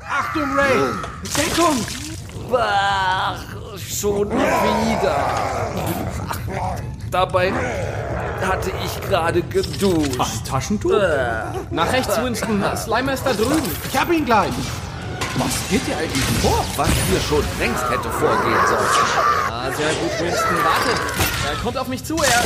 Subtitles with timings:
[0.00, 0.76] Achtung, Ray!
[1.34, 1.78] Deckung!
[2.54, 3.38] Ach,
[3.78, 5.16] schon wieder.
[7.10, 7.52] Dabei
[8.42, 10.20] hatte ich gerade geduscht.
[10.20, 10.92] Ein Taschentuch?
[11.70, 12.62] Nach rechts, Winston.
[12.76, 13.62] Slimer ist da drüben.
[13.90, 14.52] Ich hab ihn gleich.
[15.38, 16.62] Was geht dir eigentlich vor?
[16.76, 18.90] Was hier schon längst hätte vorgehen sollen.
[19.50, 20.56] Ah, sehr gut, Winston.
[20.64, 21.00] Warte.
[21.48, 22.16] Er kommt auf mich zu.
[22.16, 22.42] Er.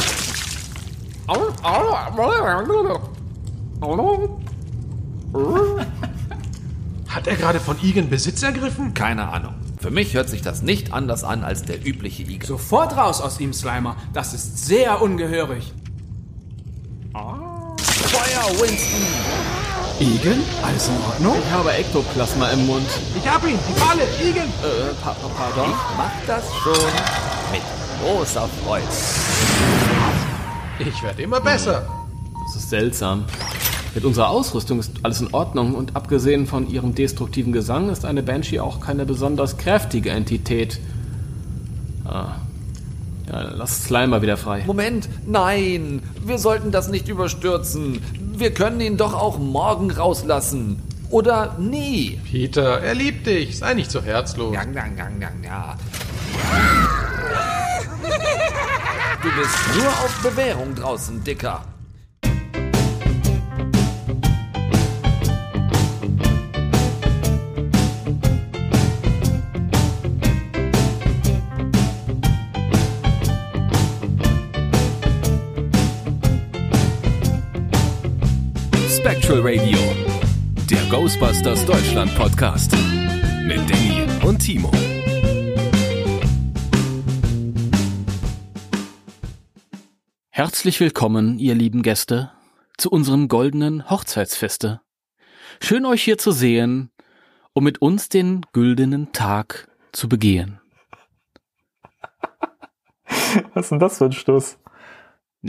[7.16, 8.92] Hat er gerade von Igen Besitz ergriffen?
[8.92, 9.54] Keine Ahnung.
[9.80, 12.46] Für mich hört sich das nicht anders an als der übliche Igel.
[12.46, 13.96] Sofort raus aus ihm, Slimer.
[14.12, 15.72] Das ist sehr ungehörig.
[17.14, 19.00] Feuer, Winston!
[19.98, 20.42] Igen?
[20.62, 21.36] Alles in Ordnung?
[21.42, 22.86] Ich habe Ektoplasma im Mund.
[23.16, 23.58] Ich hab ihn!
[23.66, 24.02] Die Falle!
[24.20, 24.42] Igen!
[24.42, 25.70] Äh, pa pa pardon?
[25.70, 26.92] Ich mach das schon
[27.50, 27.62] mit
[28.02, 28.84] großer Freude.
[30.80, 31.88] Ich werde immer besser.
[32.44, 33.24] Das ist seltsam.
[33.96, 38.22] Mit unserer Ausrüstung ist alles in Ordnung und abgesehen von ihrem destruktiven Gesang ist eine
[38.22, 40.80] Banshee auch keine besonders kräftige Entität.
[42.04, 42.32] Ah.
[43.26, 44.64] Ja, lass Slimer wieder frei.
[44.66, 48.02] Moment, nein, wir sollten das nicht überstürzen.
[48.36, 50.82] Wir können ihn doch auch morgen rauslassen.
[51.08, 52.20] Oder nie.
[52.30, 53.56] Peter, er liebt dich.
[53.56, 54.54] Sei nicht so herzlos.
[54.54, 55.76] Ja, ja, ja, ja, ja.
[59.22, 61.64] Du bist nur auf Bewährung draußen, Dicker.
[79.26, 79.78] Spectral Radio,
[80.70, 82.70] der Ghostbusters Deutschland Podcast
[83.42, 84.70] mit Danny und Timo.
[90.30, 92.30] Herzlich willkommen, ihr lieben Gäste,
[92.78, 94.80] zu unserem goldenen Hochzeitsfeste.
[95.60, 96.92] Schön euch hier zu sehen,
[97.52, 100.60] um mit uns den güldenen Tag zu begehen.
[103.54, 104.56] Was ist denn das für ein Stoß?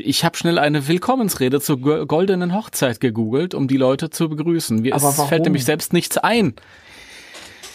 [0.04, 4.82] Ich habe schnell eine Willkommensrede zur go- goldenen Hochzeit gegoogelt, um die Leute zu begrüßen.
[4.82, 5.30] Mir Aber es warum?
[5.30, 6.56] fällt nämlich selbst nichts ein.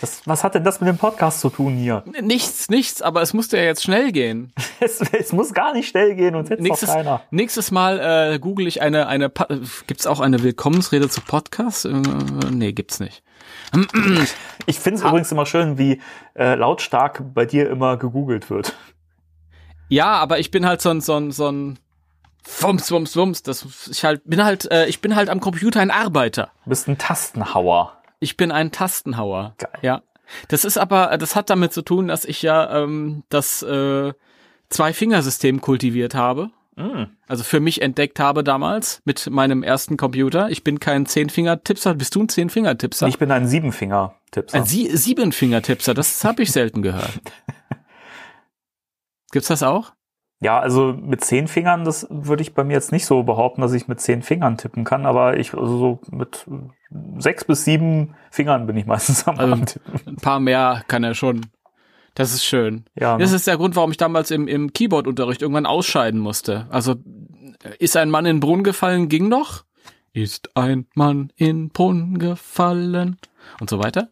[0.00, 2.02] Das, was hat denn das mit dem Podcast zu tun hier?
[2.20, 4.52] Nichts, nichts, aber es musste ja jetzt schnell gehen.
[4.80, 7.22] Es, es muss gar nicht schnell gehen und jetzt Nächstes, keiner.
[7.30, 9.46] nächstes Mal äh, google ich eine, eine Pa-
[9.86, 11.84] gibt's auch eine Willkommensrede zu Podcast?
[11.84, 12.02] Äh,
[12.50, 13.22] nee, gibt's nicht.
[14.66, 16.00] Ich finde es übrigens immer schön, wie
[16.34, 18.74] äh, lautstark bei dir immer gegoogelt wird.
[19.88, 21.78] Ja, aber ich bin halt so ein, so ein, so ein
[22.60, 23.42] Wumms, Wumms, Wumms.
[23.42, 26.50] Das, ich halt, bin halt, äh, ich bin halt am Computer ein Arbeiter.
[26.64, 27.96] Du bist ein Tastenhauer.
[28.20, 29.54] Ich bin ein Tastenhauer.
[29.58, 29.78] Geil.
[29.82, 30.02] Ja.
[30.48, 34.12] Das ist aber, das hat damit zu tun, dass ich ja ähm, das äh,
[34.70, 36.50] Zwei-Fingersystem kultiviert habe.
[36.76, 37.04] Mm.
[37.28, 40.50] Also für mich entdeckt habe damals mit meinem ersten Computer.
[40.50, 41.94] Ich bin kein Zehn-Finger-Tippser.
[41.94, 43.08] Bist du ein Zehn-Finger-Tippser?
[43.08, 44.56] Ich bin ein Siebenfinger-Tippser.
[44.56, 45.92] Ein Sie Siebenfinger-Tippser.
[45.92, 47.20] Das habe ich selten gehört.
[49.32, 49.92] Gibt's das auch?
[50.42, 53.72] Ja, also mit zehn Fingern, das würde ich bei mir jetzt nicht so behaupten, dass
[53.72, 56.46] ich mit zehn Fingern tippen kann, aber ich, also so mit
[57.18, 60.00] sechs bis sieben Fingern bin ich meistens am Also- Tippen.
[60.06, 61.46] Ein paar mehr kann er schon.
[62.14, 62.84] Das ist schön.
[62.98, 63.36] Ja, Das ne?
[63.36, 66.66] ist der Grund, warum ich damals im, im Keyboard-Unterricht irgendwann ausscheiden musste.
[66.70, 66.96] Also,
[67.78, 69.64] ist ein Mann in Brunnen gefallen, ging noch.
[70.12, 73.16] Ist ein Mann in Brunnen gefallen.
[73.60, 74.08] Und so weiter.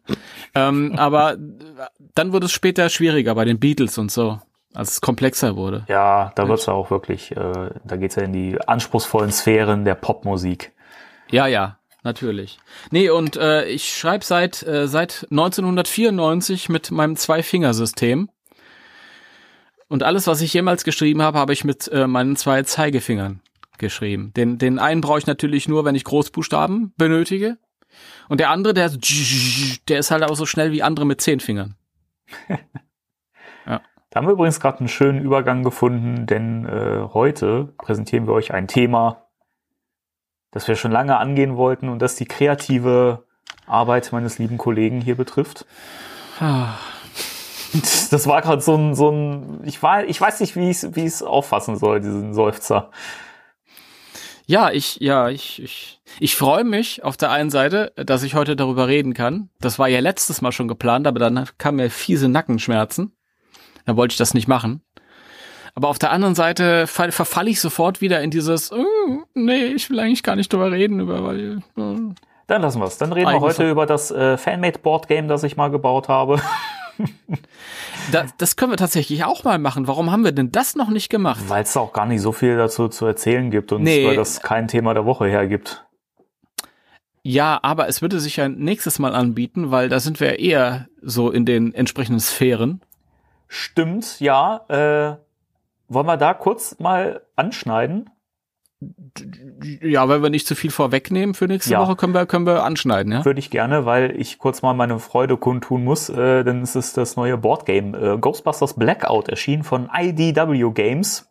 [0.55, 1.37] ähm, aber
[2.15, 4.39] dann wurde es später schwieriger bei den Beatles und so,
[4.73, 5.85] als es komplexer wurde.
[5.87, 9.95] ja, da wird's ja auch wirklich, äh, da geht's ja in die anspruchsvollen Sphären der
[9.95, 10.71] Popmusik.
[11.29, 12.59] Ja, ja, natürlich.
[12.89, 18.29] Nee, und äh, ich schreibe seit, äh, seit 1994 mit meinem Zwei-Finger-System.
[19.87, 23.41] Und alles, was ich jemals geschrieben habe, habe ich mit äh, meinen zwei Zeigefingern
[23.77, 24.31] geschrieben.
[24.37, 27.57] Den, den einen brauche ich natürlich nur, wenn ich Großbuchstaben benötige.
[28.29, 28.89] Und der andere, der,
[29.89, 31.75] der ist halt auch so schnell wie andere mit zehn Fingern.
[34.11, 38.53] Da haben wir übrigens gerade einen schönen Übergang gefunden, denn äh, heute präsentieren wir euch
[38.53, 39.25] ein Thema,
[40.51, 43.23] das wir schon lange angehen wollten und das die kreative
[43.67, 45.65] Arbeit meines lieben Kollegen hier betrifft.
[46.41, 46.73] Ah,
[48.11, 50.93] Das war gerade so ein, so ein, ich war, ich weiß nicht, wie ich es
[50.93, 52.91] wie ich's auffassen soll, diesen Seufzer.
[54.45, 58.57] Ja, ich, ja, ich, ich, ich freue mich auf der einen Seite, dass ich heute
[58.57, 59.49] darüber reden kann.
[59.61, 63.15] Das war ja letztes Mal schon geplant, aber dann kamen mir fiese Nackenschmerzen.
[63.85, 64.81] Da wollte ich das nicht machen.
[65.73, 68.85] Aber auf der anderen Seite fall, verfalle ich sofort wieder in dieses, oh,
[69.33, 72.13] nee, ich will eigentlich gar nicht drüber reden, über, weil, äh,
[72.47, 72.97] Dann lassen wir es.
[72.97, 76.41] Dann reden wir heute über das äh, Fanmade-Board-Game, das ich mal gebaut habe.
[78.11, 79.87] da, das können wir tatsächlich auch mal machen.
[79.87, 81.39] Warum haben wir denn das noch nicht gemacht?
[81.47, 84.05] Weil es auch gar nicht so viel dazu zu erzählen gibt und Nee.
[84.07, 85.85] weil das kein Thema der Woche hergibt.
[87.23, 91.29] Ja, aber es würde sich ja nächstes Mal anbieten, weil da sind wir eher so
[91.31, 92.81] in den entsprechenden Sphären.
[93.53, 94.61] Stimmt, ja.
[94.69, 95.17] Äh,
[95.89, 98.09] wollen wir da kurz mal anschneiden?
[99.81, 101.81] Ja, wenn wir nicht zu viel vorwegnehmen für nächste Ja.
[101.81, 103.25] Woche, können wir, können wir anschneiden, ja?
[103.25, 106.95] Würde ich gerne, weil ich kurz mal meine Freude kundtun muss, äh, denn es ist
[106.95, 111.29] das neue Boardgame äh, Ghostbusters Blackout erschienen von IDW Games.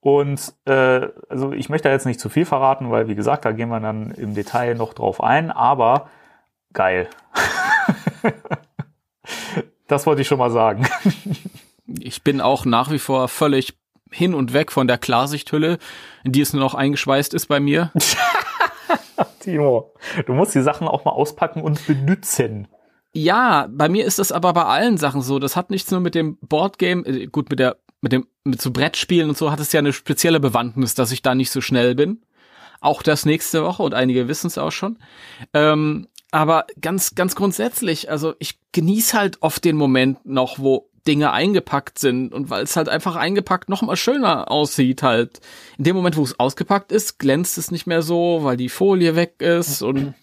[0.00, 3.52] Und äh, also ich möchte da jetzt nicht zu viel verraten, weil wie gesagt, da
[3.52, 6.10] gehen wir dann im Detail noch drauf ein, aber
[6.74, 7.08] geil.
[9.86, 10.86] das wollte ich schon mal sagen.
[12.00, 13.74] Ich bin auch nach wie vor völlig
[14.10, 15.78] hin und weg von der Klarsichthülle,
[16.24, 17.92] in die es nur noch eingeschweißt ist bei mir.
[19.40, 19.94] Timo,
[20.26, 22.68] du musst die Sachen auch mal auspacken und benutzen.
[23.12, 25.38] Ja, bei mir ist das aber bei allen Sachen so.
[25.38, 28.70] Das hat nichts nur mit dem Boardgame, äh, gut, mit der, mit dem, mit so
[28.70, 31.94] Brettspielen und so hat es ja eine spezielle Bewandtnis, dass ich da nicht so schnell
[31.94, 32.22] bin.
[32.80, 34.98] Auch das nächste Woche und einige wissen es auch schon.
[35.54, 41.30] Ähm, aber ganz, ganz grundsätzlich, also ich genieße halt oft den Moment noch, wo Dinge
[41.32, 45.40] eingepackt sind und weil es halt einfach eingepackt noch mal schöner aussieht halt.
[45.78, 49.14] In dem Moment, wo es ausgepackt ist, glänzt es nicht mehr so, weil die Folie
[49.14, 50.14] weg ist und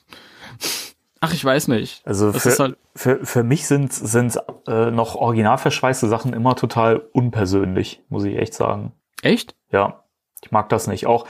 [1.21, 2.06] ach, ich weiß nicht.
[2.06, 4.38] Also für, halt- für, für mich sind, sind
[4.68, 8.92] äh, noch original verschweißte Sachen immer total unpersönlich, muss ich echt sagen.
[9.21, 9.56] Echt?
[9.71, 10.03] Ja,
[10.44, 11.07] ich mag das nicht.
[11.07, 11.25] Auch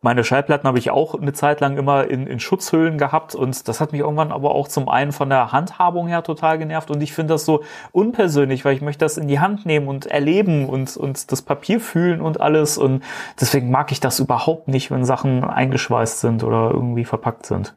[0.00, 3.80] meine Schallplatten habe ich auch eine Zeit lang immer in, in Schutzhüllen gehabt und das
[3.80, 7.12] hat mich irgendwann aber auch zum einen von der Handhabung her total genervt und ich
[7.12, 10.96] finde das so unpersönlich, weil ich möchte das in die Hand nehmen und erleben und,
[10.96, 13.02] und das Papier fühlen und alles und
[13.40, 17.74] deswegen mag ich das überhaupt nicht, wenn Sachen eingeschweißt sind oder irgendwie verpackt sind.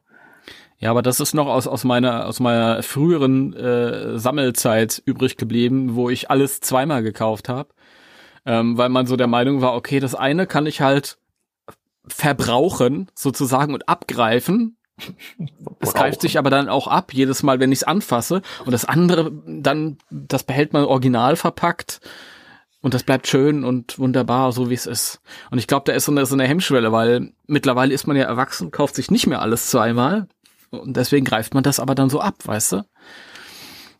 [0.79, 5.95] Ja, aber das ist noch aus, aus meiner, aus meiner früheren äh, Sammelzeit übrig geblieben,
[5.95, 7.69] wo ich alles zweimal gekauft habe.
[8.47, 11.17] Ähm, weil man so der Meinung war, okay, das eine kann ich halt
[12.07, 14.77] verbrauchen, sozusagen, und abgreifen.
[15.79, 18.41] Es greift sich aber dann auch ab, jedes Mal, wenn ich es anfasse.
[18.65, 22.01] Und das andere, dann, das behält man original verpackt.
[22.81, 25.21] Und das bleibt schön und wunderbar, so wie es ist.
[25.51, 28.23] Und ich glaube, da ist so eine, so eine Hemmschwelle, weil mittlerweile ist man ja
[28.23, 30.27] erwachsen, kauft sich nicht mehr alles zweimal.
[30.71, 32.85] Und deswegen greift man das aber dann so ab, weißt du?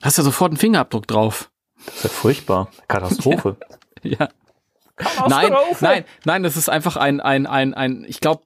[0.01, 1.51] Hast ja sofort einen Fingerabdruck drauf.
[1.85, 2.71] Das ist ja furchtbar.
[2.88, 3.55] Katastrophe.
[4.03, 4.29] Ja.
[5.27, 8.41] Nein, nein, nein, das ist einfach ein, ein, ein, ein, ich glaube,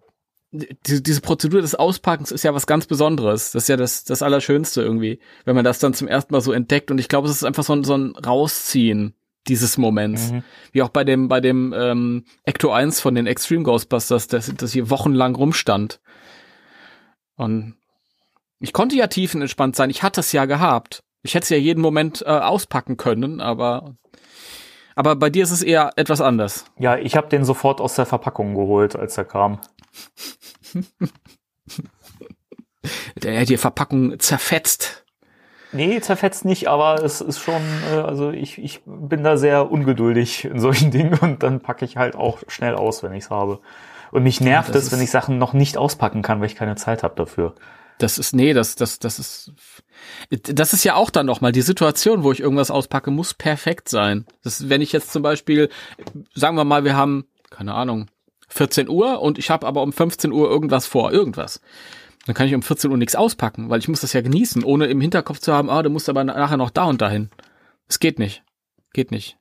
[0.52, 3.52] die, diese Prozedur des Auspackens ist ja was ganz Besonderes.
[3.52, 6.52] Das ist ja das, das Allerschönste irgendwie, wenn man das dann zum ersten Mal so
[6.52, 6.92] entdeckt.
[6.92, 9.16] Und ich glaube, es ist einfach so ein, so ein Rausziehen
[9.48, 10.32] dieses Moments.
[10.32, 10.44] Mhm.
[10.72, 14.74] Wie auch bei dem, bei dem ähm, Ecto 1 von den Extreme Ghostbusters, das, das
[14.74, 16.02] hier wochenlang rumstand.
[17.38, 17.76] Und
[18.60, 19.90] ich konnte ja tiefenentspannt sein.
[19.90, 21.04] Ich hatte es ja gehabt.
[21.24, 23.96] Ich hätte es ja jeden Moment äh, auspacken können, aber
[25.02, 26.66] aber bei dir ist es eher etwas anders.
[26.78, 29.60] Ja, ich habe den sofort aus der Verpackung geholt, als er kam.
[33.24, 35.04] Der hat die Verpackung zerfetzt.
[35.72, 37.62] Nee, zerfetzt nicht, aber es ist schon,
[37.92, 41.98] äh, also ich, ich bin da sehr ungeduldig in solchen Dingen und dann packe ich
[41.98, 43.60] halt auch schnell aus, wenn ich es habe.
[44.12, 47.02] Und mich nervt es, wenn ich Sachen noch nicht auspacken kann, weil ich keine Zeit
[47.02, 47.56] habe dafür.
[48.02, 49.54] Das ist, nee, das, das, das ist,
[50.30, 54.26] das ist ja auch dann nochmal die Situation, wo ich irgendwas auspacke, muss perfekt sein.
[54.44, 55.70] Das, wenn ich jetzt zum Beispiel,
[56.34, 58.08] sagen wir mal, wir haben, keine Ahnung,
[58.48, 61.62] 14 Uhr und ich habe aber um 15 Uhr irgendwas vor, irgendwas.
[62.26, 64.88] Dann kann ich um 14 Uhr nichts auspacken, weil ich muss das ja genießen, ohne
[64.88, 67.30] im Hinterkopf zu haben, ah, du musst aber nachher noch da und dahin.
[67.88, 68.44] Es geht nicht.
[68.94, 69.38] Geht nicht.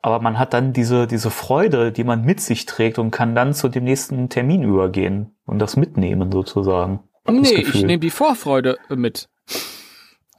[0.00, 3.52] Aber man hat dann diese, diese Freude, die man mit sich trägt und kann dann
[3.52, 7.00] zu dem nächsten Termin übergehen und das mitnehmen sozusagen.
[7.24, 9.28] Das Nee, ich nehme die Vorfreude mit.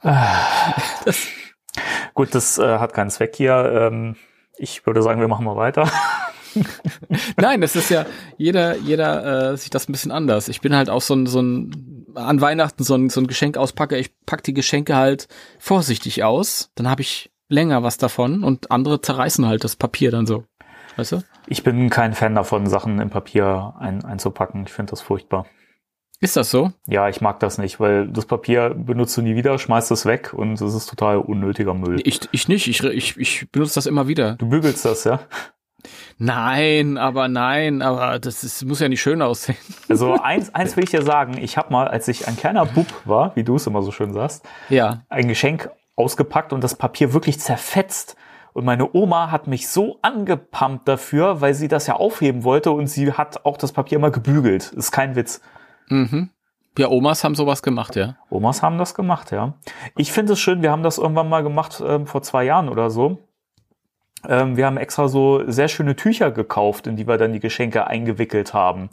[2.14, 3.88] Gut, das äh, hat keinen Zweck hier.
[3.90, 4.16] Ähm,
[4.56, 5.90] ich würde sagen, wir machen mal weiter.
[7.36, 8.04] Nein, das ist ja
[8.36, 10.48] jeder, jeder äh, sieht das ein bisschen anders.
[10.48, 13.56] Ich bin halt auch so ein, so ein an Weihnachten so ein, so ein Geschenk
[13.56, 13.96] auspacker.
[13.96, 16.70] Ich pack die Geschenke halt vorsichtig aus.
[16.74, 20.44] Dann habe ich länger was davon und andere zerreißen halt das Papier dann so.
[20.96, 21.22] Weißt du?
[21.46, 24.64] Ich bin kein Fan davon, Sachen im Papier ein, einzupacken.
[24.66, 25.46] Ich finde das furchtbar.
[26.22, 26.70] Ist das so?
[26.86, 30.32] Ja, ich mag das nicht, weil das Papier benutzt du nie wieder, schmeißt es weg
[30.32, 32.00] und es ist total unnötiger Müll.
[32.04, 32.68] Ich, ich nicht.
[32.68, 34.36] Ich, ich, ich benutze das immer wieder.
[34.36, 35.18] Du bügelst das, ja?
[36.18, 39.56] Nein, aber nein, aber das ist, muss ja nicht schön aussehen.
[39.88, 42.86] Also eins, eins will ich dir sagen, ich habe mal, als ich ein kleiner Bub
[43.04, 45.02] war, wie du es immer so schön sagst, Ja.
[45.08, 48.16] ein Geschenk ausgepackt und das Papier wirklich zerfetzt.
[48.52, 52.86] Und meine Oma hat mich so angepumpt dafür, weil sie das ja aufheben wollte und
[52.86, 54.72] sie hat auch das Papier immer gebügelt.
[54.72, 55.40] Ist kein Witz.
[55.88, 56.30] Mhm.
[56.78, 58.16] Ja, Omas haben sowas gemacht, ja.
[58.30, 59.54] Omas haben das gemacht, ja.
[59.96, 62.88] Ich finde es schön, wir haben das irgendwann mal gemacht, ähm, vor zwei Jahren oder
[62.88, 63.18] so.
[64.26, 67.86] Ähm, wir haben extra so sehr schöne Tücher gekauft, in die wir dann die Geschenke
[67.88, 68.88] eingewickelt haben.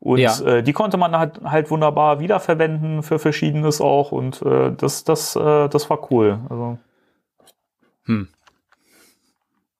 [0.00, 0.36] Und Ja.
[0.40, 4.10] äh, die konnte man halt, halt wunderbar wiederverwenden für Verschiedenes auch.
[4.10, 6.40] Und äh, das, das, äh, das war cool.
[6.50, 6.78] Also,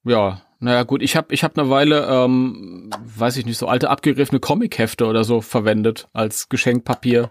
[0.04, 3.90] Ja, naja gut, ich habe ich hab eine Weile, ähm, weiß ich nicht, so alte
[3.90, 7.30] abgegriffene Comichefte oder so verwendet als Geschenkpapier.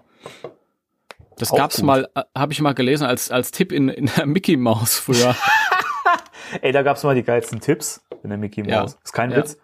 [1.37, 1.85] Das Auch gab's gut.
[1.85, 5.35] mal, äh, habe ich mal gelesen als als Tipp in, in der Mickey Maus früher.
[6.61, 8.81] ey, da gab's mal die geilsten Tipps in der Mickey Ja.
[8.81, 8.97] Mouse.
[9.03, 9.37] Ist kein Ja.
[9.37, 9.57] Witz.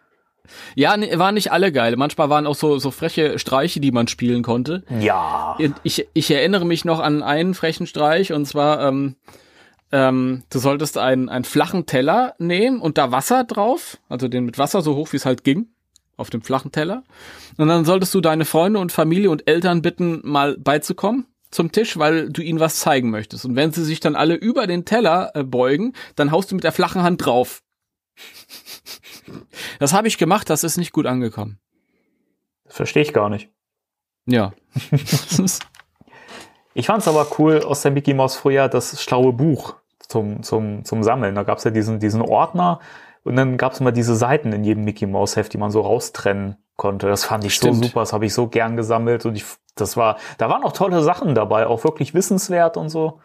[0.75, 1.95] ja, nee, waren nicht alle geil.
[1.97, 4.83] Manchmal waren auch so so freche Streiche, die man spielen konnte.
[4.99, 5.57] Ja.
[5.83, 9.17] Ich, ich erinnere mich noch an einen frechen Streich und zwar, ähm,
[9.91, 14.57] ähm, du solltest einen, einen flachen Teller nehmen und da Wasser drauf, also den mit
[14.57, 15.67] Wasser so hoch wie es halt ging,
[16.17, 17.03] auf dem flachen Teller.
[17.57, 21.97] Und dann solltest du deine Freunde und Familie und Eltern bitten, mal beizukommen zum Tisch,
[21.97, 23.45] weil du ihnen was zeigen möchtest.
[23.45, 26.63] Und wenn sie sich dann alle über den Teller äh, beugen, dann haust du mit
[26.63, 27.63] der flachen Hand drauf.
[29.79, 31.59] Das habe ich gemacht, das ist nicht gut angekommen.
[32.63, 33.49] Das verstehe ich gar nicht.
[34.25, 34.53] Ja.
[36.79, 39.75] Ich fand's aber cool aus der Mickey Mouse früher das schlaue Buch
[40.07, 41.33] zum, zum, zum Sammeln.
[41.33, 42.79] Da gab's ja diesen, diesen Ordner
[43.23, 46.57] und dann gab's immer diese Seiten in jedem Mickey Mouse Heft, die man so raustrennen
[46.75, 47.07] konnte.
[47.07, 47.77] Das fand ich Stimmt.
[47.77, 49.43] so super, das habe ich so gern gesammelt und ich,
[49.73, 53.21] das war, da waren auch tolle Sachen dabei, auch wirklich wissenswert und so.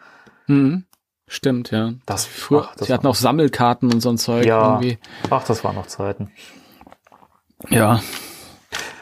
[0.47, 0.85] Mhm.
[1.27, 1.91] Stimmt, ja.
[2.07, 4.71] Das, Früher, ach, das sie hatten auch Sammelkarten und so ein Zeug Ja.
[4.73, 4.97] irgendwie.
[5.29, 6.31] Ach, das waren noch Zeiten.
[7.69, 8.01] Ja.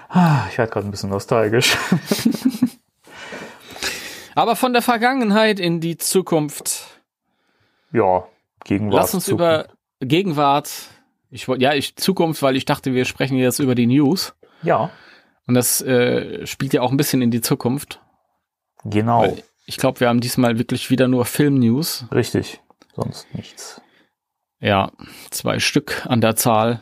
[0.10, 1.78] Ah, Ich werde gerade ein bisschen nostalgisch.
[4.36, 7.02] Aber von der Vergangenheit in die Zukunft.
[7.92, 8.26] ja,
[8.64, 8.94] Gegenwart.
[9.02, 9.42] Lass uns Zukunft.
[9.42, 9.68] über
[10.08, 10.72] Gegenwart.
[11.32, 14.34] Ich wollte, ja, ich Zukunft, weil ich dachte, wir sprechen jetzt über die News.
[14.64, 14.92] Ja,
[15.48, 18.00] Und das äh, spielt ja auch ein bisschen in die Zukunft.
[18.84, 19.22] genau.
[19.24, 22.06] Weil ich glaube, wir haben diesmal wirklich wieder nur Film-News.
[22.12, 22.60] Richtig.
[22.96, 23.82] Sonst nichts.
[24.60, 24.92] Ja,
[25.30, 26.82] zwei Stück an der Zahl.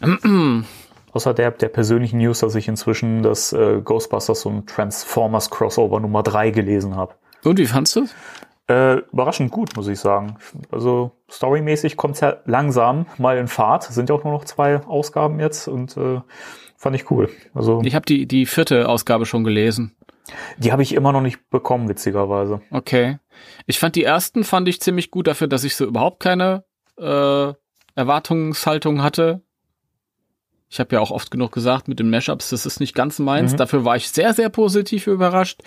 [1.14, 6.22] Außer der, der persönlichen News, dass ich inzwischen das äh, Ghostbusters und Transformers Crossover Nummer
[6.22, 7.14] 3 gelesen habe.
[7.44, 8.06] Und wie fandst du?
[8.66, 10.36] Äh, überraschend gut, muss ich sagen.
[10.70, 13.84] Also storymäßig kommt's ja langsam mal in Fahrt.
[13.84, 16.20] Sind ja auch nur noch zwei Ausgaben jetzt und äh,
[16.76, 17.28] fand ich cool.
[17.54, 19.94] Also Ich habe die, die vierte Ausgabe schon gelesen.
[20.58, 22.60] die habe ich immer noch nicht bekommen, witzigerweise.
[22.70, 23.18] Okay.
[23.66, 26.64] Ich fand die ersten fand ich ziemlich gut dafür, dass ich so überhaupt keine
[26.98, 27.52] äh,
[27.94, 29.42] Erwartungshaltung hatte.
[30.74, 33.52] Ich habe ja auch oft genug gesagt mit den Mashups, das ist nicht ganz meins.
[33.52, 33.58] Mhm.
[33.58, 35.62] Dafür war ich sehr, sehr positiv überrascht.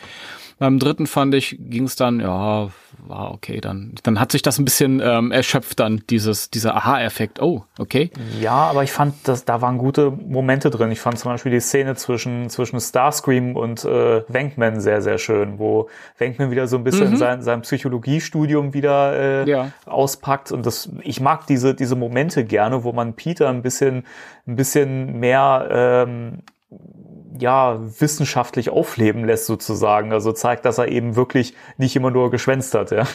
[0.59, 2.69] Beim dritten fand ich, ging es dann, ja,
[3.05, 7.41] war okay, dann, dann hat sich das ein bisschen ähm, erschöpft dann, dieses, dieser Aha-Effekt.
[7.41, 8.09] Oh, okay.
[8.41, 10.91] Ja, aber ich fand, dass da waren gute Momente drin.
[10.91, 15.59] Ich fand zum Beispiel die Szene zwischen, zwischen Starscream und äh, Venkman sehr, sehr schön,
[15.59, 19.71] wo Venkman wieder so ein bisschen sein, sein Psychologiestudium wieder äh, Ja.
[19.85, 20.51] auspackt.
[20.51, 24.05] Und das, ich mag diese, diese Momente gerne, wo man Peter ein bisschen,
[24.47, 26.39] ein bisschen mehr ähm,
[27.39, 30.13] ja, wissenschaftlich aufleben lässt sozusagen.
[30.13, 33.07] Also zeigt, dass er eben wirklich nicht immer nur geschwänzt hat, ja.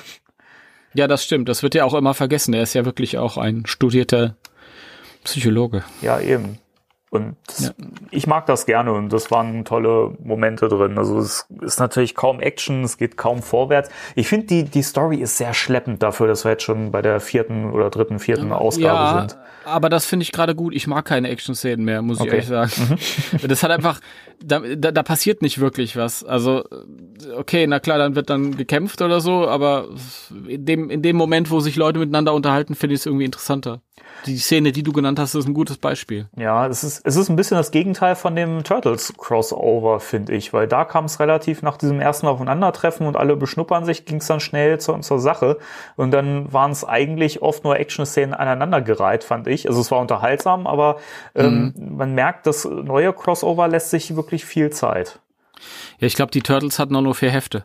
[0.94, 1.48] Ja, das stimmt.
[1.48, 2.52] Das wird ja auch immer vergessen.
[2.52, 4.36] Er ist ja wirklich auch ein studierter
[5.24, 5.84] Psychologe.
[6.02, 6.58] Ja, eben.
[7.12, 7.74] Und das,
[8.10, 10.96] ich mag das gerne und das waren tolle Momente drin.
[10.96, 13.90] Also es ist natürlich kaum Action, es geht kaum vorwärts.
[14.14, 17.20] Ich finde, die, die Story ist sehr schleppend dafür, dass wir jetzt schon bei der
[17.20, 19.36] vierten oder dritten, vierten Ausgabe ja, sind.
[19.66, 20.74] aber das finde ich gerade gut.
[20.74, 22.30] Ich mag keine Action-Szenen mehr, muss ich Okay.
[22.30, 22.70] ehrlich sagen.
[23.46, 24.00] Das hat einfach,
[24.42, 26.24] da, da, da passiert nicht wirklich was.
[26.24, 26.64] Also,
[27.36, 29.88] okay, na klar, dann wird dann gekämpft oder so, aber
[30.48, 33.82] in dem, in dem Moment, wo sich Leute miteinander unterhalten, finde ich es irgendwie interessanter.
[34.26, 36.28] Die Szene, die du genannt hast, ist ein gutes Beispiel.
[36.36, 40.68] Ja, es ist, es ist ein bisschen das Gegenteil von dem Turtles-Crossover, finde ich, weil
[40.68, 44.40] da kam es relativ nach diesem ersten Aufeinandertreffen und alle beschnuppern sich, ging es dann
[44.40, 45.58] schnell zur, zur Sache.
[45.96, 49.68] Und dann waren es eigentlich oft nur Action-Szenen aneinandergereiht, fand ich.
[49.68, 50.98] Also es war unterhaltsam, aber
[51.34, 55.20] ähm, man merkt, das neue Crossover lässt sich wirklich viel Zeit.
[55.98, 57.64] Ja, ich glaube, die Turtles hatten auch nur vier Hefte.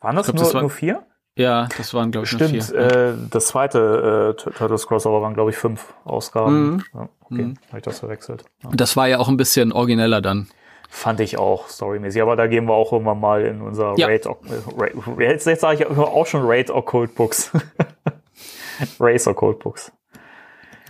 [0.00, 1.02] Waren das glaub, nur, das war- nur vier?
[1.38, 2.76] Ja, das waren, glaube ich, nur Stimmt, vier.
[2.76, 6.70] äh, das zweite äh, Tur- Turtles Crossover waren, glaube ich, fünf Ausgaben.
[6.72, 6.84] Mhm.
[6.94, 8.44] Ja, okay, habe ich das verwechselt.
[8.64, 8.70] Ja.
[8.74, 10.48] Das war ja auch ein bisschen origineller dann.
[10.90, 14.06] Fand ich auch storymäßig, aber da gehen wir auch immer mal in unser Ja.
[14.06, 14.26] Raid.
[14.26, 17.52] Oc- äh, Ra- Jetzt, jetzt sage ich auch schon Raid Occult Books.
[19.00, 19.92] Race Occult Books.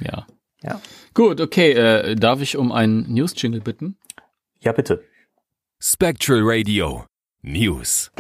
[0.00, 0.26] Ja.
[0.62, 0.80] Ja.
[1.14, 1.72] Gut, okay.
[1.72, 3.96] Äh, darf ich um einen News-Jingle bitten?
[4.60, 5.04] Ja, bitte.
[5.80, 7.04] Spectral Radio
[7.42, 8.10] News.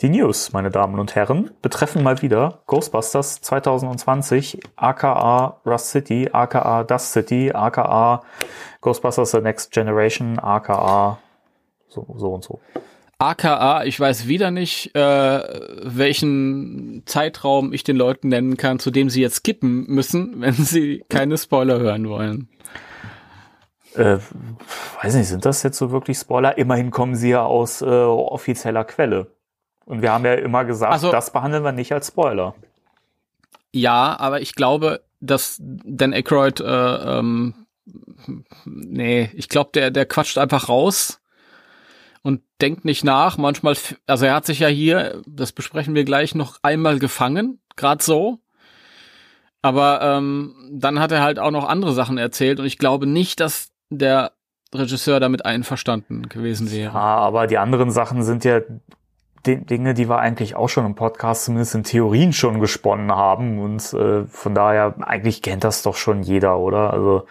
[0.00, 6.84] Die News, meine Damen und Herren, betreffen mal wieder Ghostbusters 2020, aka Rust City, aka
[6.84, 8.22] Dust City, aka
[8.80, 11.18] Ghostbusters The Next Generation, aka
[11.94, 12.60] so, so und so.
[13.18, 15.42] AKA, ich weiß wieder nicht, äh,
[15.82, 21.04] welchen Zeitraum ich den Leuten nennen kann, zu dem sie jetzt skippen müssen, wenn sie
[21.08, 22.48] keine Spoiler hören wollen.
[23.94, 24.18] Äh,
[25.02, 26.58] weiß nicht, sind das jetzt so wirklich Spoiler?
[26.58, 29.28] Immerhin kommen sie ja aus äh, offizieller Quelle.
[29.86, 32.54] Und wir haben ja immer gesagt, Also- das behandeln wir nicht als Spoiler.
[33.72, 36.64] Ja, aber ich glaube, dass Dan Aykroyd, äh,
[37.18, 37.54] ähm,
[38.64, 41.20] nee, ich glaube, der, der quatscht einfach raus
[42.22, 43.36] und denkt nicht nach.
[43.36, 48.02] Manchmal, also er hat sich ja hier, das besprechen wir gleich, noch einmal gefangen, gerade
[48.02, 48.38] so.
[49.60, 53.40] Aber ähm, dann hat er halt auch noch andere Sachen erzählt und ich glaube nicht,
[53.40, 54.32] dass der
[54.74, 56.94] Regisseur damit einverstanden gewesen wäre.
[56.94, 58.60] Ja, aber die anderen Sachen sind ja
[59.46, 63.58] Dinge, die wir eigentlich auch schon im Podcast zumindest in Theorien schon gesponnen haben.
[63.60, 66.92] Und äh, von daher, eigentlich kennt das doch schon jeder, oder?
[66.92, 67.26] Also,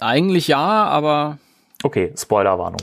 [0.00, 1.38] Eigentlich ja, aber
[1.82, 2.80] okay, Spoilerwarnung.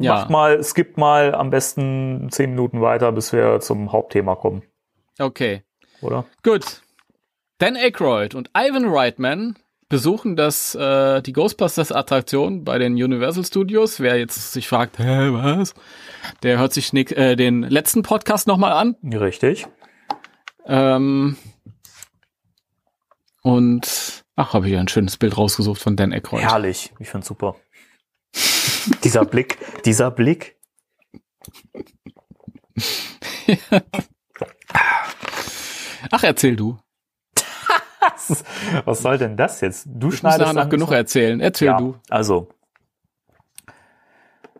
[0.00, 0.14] Ja.
[0.14, 4.62] Macht mal, skippt mal am besten zehn Minuten weiter, bis wir zum Hauptthema kommen,
[5.18, 5.62] okay.
[6.02, 6.26] oder?
[6.42, 6.82] Gut.
[7.58, 9.56] Dan Aykroyd und Ivan Reitman
[9.94, 14.00] besuchen das äh, die Ghostbusters Attraktion bei den Universal Studios.
[14.00, 15.72] Wer jetzt sich fragt, hä, was?
[16.42, 18.96] Der hört sich nick, äh, den letzten Podcast nochmal an.
[19.04, 19.68] Richtig.
[20.66, 21.36] Ähm,
[23.42, 26.42] und ach, habe ich ein schönes Bild rausgesucht von Dan Aykroyd.
[26.42, 26.92] Herrlich.
[26.98, 27.54] Ich find's super.
[29.04, 30.56] dieser Blick, dieser Blick.
[36.10, 36.78] Ach, erzähl du.
[38.12, 38.44] Was,
[38.84, 39.86] was soll denn das jetzt?
[39.86, 41.40] Du Ich muss schneidest noch an- genug erzählen.
[41.40, 41.96] Erzähl ja, du.
[42.10, 42.48] Also.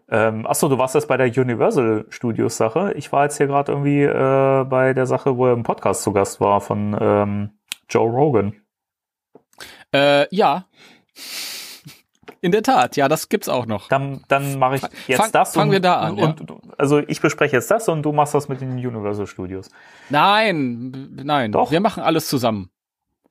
[0.08, 2.92] Ähm, achso, du warst jetzt bei der Universal Studios Sache.
[2.96, 6.12] Ich war jetzt hier gerade irgendwie äh, bei der Sache, wo er im Podcast zu
[6.12, 7.50] Gast war von ähm,
[7.88, 8.54] Joe Rogan.
[9.92, 10.66] Äh, ja.
[12.42, 13.88] In der Tat, ja, das gibt's auch noch.
[13.88, 15.54] Dann, dann mache ich jetzt Fang- das.
[15.54, 16.26] fangen und, wir da an, ja.
[16.26, 16.44] Und,
[16.76, 19.70] Also ich bespreche jetzt das und du machst das mit den Universal Studios.
[20.10, 21.52] Nein, nein.
[21.52, 21.70] Doch.
[21.70, 22.68] Wir machen alles zusammen.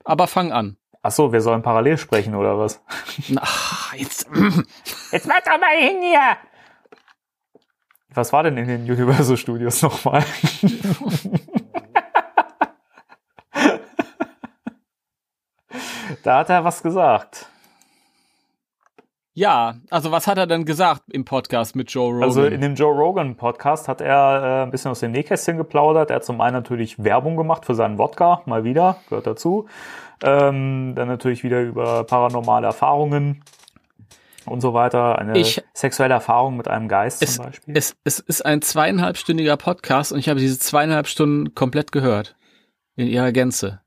[0.04, 0.76] Aber fang an.
[1.02, 2.82] Achso, wir sollen parallel sprechen oder was?
[3.36, 4.28] Ach, jetzt.
[5.12, 6.36] Jetzt mach doch mal hin hier!
[8.14, 10.22] Was war denn in den Universal Studios nochmal?
[16.22, 17.46] da hat er was gesagt.
[19.36, 22.22] Ja, also was hat er denn gesagt im Podcast mit Joe Rogan?
[22.22, 26.10] Also in dem Joe Rogan Podcast hat er äh, ein bisschen aus dem Nähkästchen geplaudert.
[26.10, 29.66] Er hat zum einen natürlich Werbung gemacht für seinen Wodka, mal wieder, gehört dazu.
[30.22, 33.42] Ähm, dann natürlich wieder über paranormale Erfahrungen
[34.46, 35.18] und so weiter.
[35.18, 37.76] Eine Ich- sexuelle Erfahrung mit einem Geist es, zum Beispiel.
[37.76, 42.36] es, es ist ein zweieinhalbstündiger Podcast und ich habe diese zweieinhalb Stunden komplett gehört.
[42.96, 43.80] In ihrer Gänze.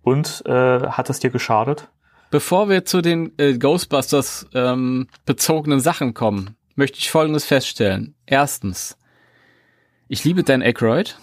[0.00, 1.88] und äh, hat es dir geschadet?
[2.30, 8.14] Bevor wir zu den äh, Ghostbusters ähm, bezogenen Sachen kommen, möchte ich Folgendes feststellen.
[8.26, 8.98] Erstens,
[10.08, 11.18] ich liebe Dan Aykroyd.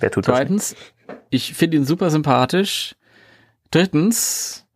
[0.00, 0.28] Wer tut das?
[0.28, 0.36] nicht?
[0.38, 0.76] Zweitens,
[1.30, 2.96] ich finde ihn super sympathisch.
[3.70, 4.66] Drittens,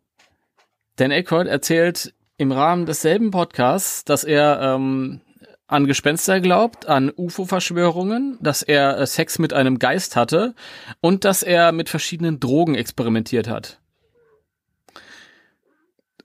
[0.96, 5.20] Dan Aykroyd erzählt im Rahmen desselben Podcasts, dass er ähm,
[5.66, 10.55] an Gespenster glaubt, an UFO-Verschwörungen, dass er äh, Sex mit einem Geist hatte
[11.00, 13.80] und dass er mit verschiedenen Drogen experimentiert hat.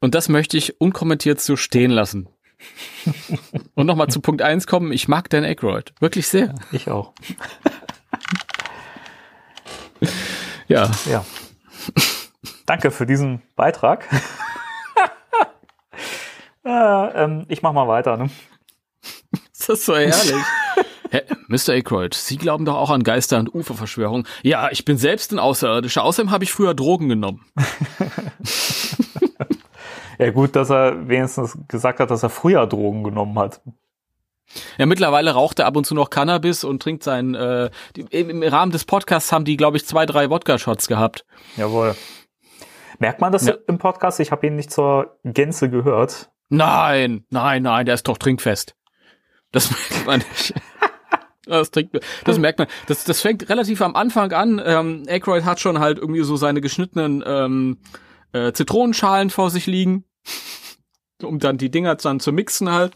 [0.06, 2.30] Und das möchte ich unkommentiert so stehen lassen.
[3.74, 5.94] und nochmal zu Punkt eins kommen, ich mag Dan Aykroyd.
[6.00, 6.54] Wirklich sehr.
[6.72, 7.14] Ich auch.
[10.68, 10.90] Ja.
[11.10, 11.24] Ja.
[12.66, 14.08] Danke für diesen Beitrag.
[16.66, 18.18] äh, ähm, ich mach mal weiter.
[18.18, 18.32] Ne?
[19.52, 20.34] Ist das so ehrlich?
[21.12, 21.74] Hä, Mr.
[21.74, 24.28] Aykroyd, Sie glauben doch auch an Geister und UFO-Verschwörungen.
[24.42, 26.04] Ja, ich bin selbst ein Außerirdischer.
[26.04, 27.46] Außerdem habe ich früher Drogen genommen.
[30.18, 33.62] Ja gut, dass er wenigstens gesagt hat, dass er früher Drogen genommen hat.
[34.78, 37.34] Ja, mittlerweile raucht er ab und zu noch Cannabis und trinkt seinen.
[37.36, 37.72] Äh,
[38.12, 41.26] Im Rahmen des Podcasts haben die, glaube ich, zwei, drei Wodka-Shots gehabt.
[41.58, 41.96] Jawohl.
[43.00, 43.56] Merkt man das Ja.
[43.68, 44.20] im Podcast?
[44.20, 46.30] Ich habe ihn nicht zur Gänze gehört.
[46.50, 48.76] Nein, nein, nein, der ist doch trinkfest.
[49.52, 50.54] Das merkt man nicht.
[51.48, 52.68] Das, trinkt, das merkt man.
[52.88, 54.62] Das, das fängt relativ am Anfang an.
[54.64, 57.78] Ähm, Aykroyd hat schon halt irgendwie so seine geschnittenen ähm,
[58.36, 60.04] äh, Zitronenschalen vor sich liegen,
[61.24, 62.94] um dann die Dinger dann zu mixen halt.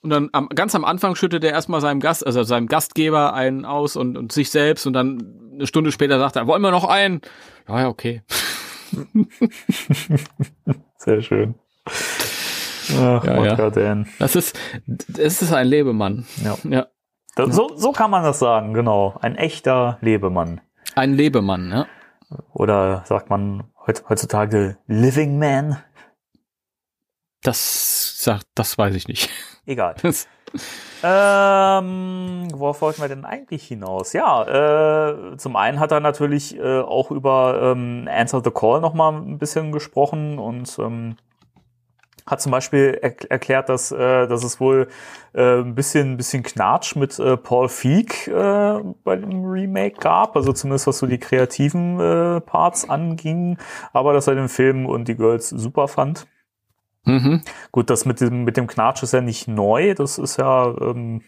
[0.00, 3.64] Und dann am, ganz am Anfang schüttet er erstmal seinem Gast, also seinem Gastgeber einen
[3.64, 6.88] aus und, und sich selbst und dann eine Stunde später sagt er, wollen wir noch
[6.88, 7.20] einen?
[7.68, 8.22] Ja, ja, okay.
[10.96, 11.54] Sehr schön.
[12.98, 14.04] Ach, Ja, ja.
[14.18, 16.26] Das ist, das ist ein Lebemann.
[16.42, 16.58] Ja.
[16.64, 16.86] Ja.
[17.36, 19.16] Das, so, so kann man das sagen, genau.
[19.20, 20.60] Ein echter Lebemann.
[20.94, 21.86] Ein Lebemann, ja.
[22.52, 25.78] Oder sagt man heut- heutzutage Living Man?
[27.42, 29.30] Das sagt, das weiß ich nicht.
[29.66, 29.94] Egal.
[31.04, 34.12] Ähm, worauf wollten wir denn eigentlich hinaus?
[34.12, 34.44] Ja,
[35.32, 39.12] äh, zum einen hat er natürlich äh, auch über ähm, Answer the Call noch mal
[39.12, 41.16] ein bisschen gesprochen und ähm,
[42.26, 44.88] hat zum Beispiel er erklärt, dass, äh, dass es wohl
[45.34, 50.36] äh, ein bisschen, ein bisschen Knatsch mit äh, Paul Feig äh, bei dem Remake gab,
[50.36, 53.58] also zumindest was so die kreativen äh, Parts anging,
[53.92, 56.26] aber dass er den Film und die Girls super fand.
[57.04, 57.42] Mhm.
[57.72, 61.22] Gut, das mit dem, mit dem Knatsch ist ja nicht neu, das ist ja ähm,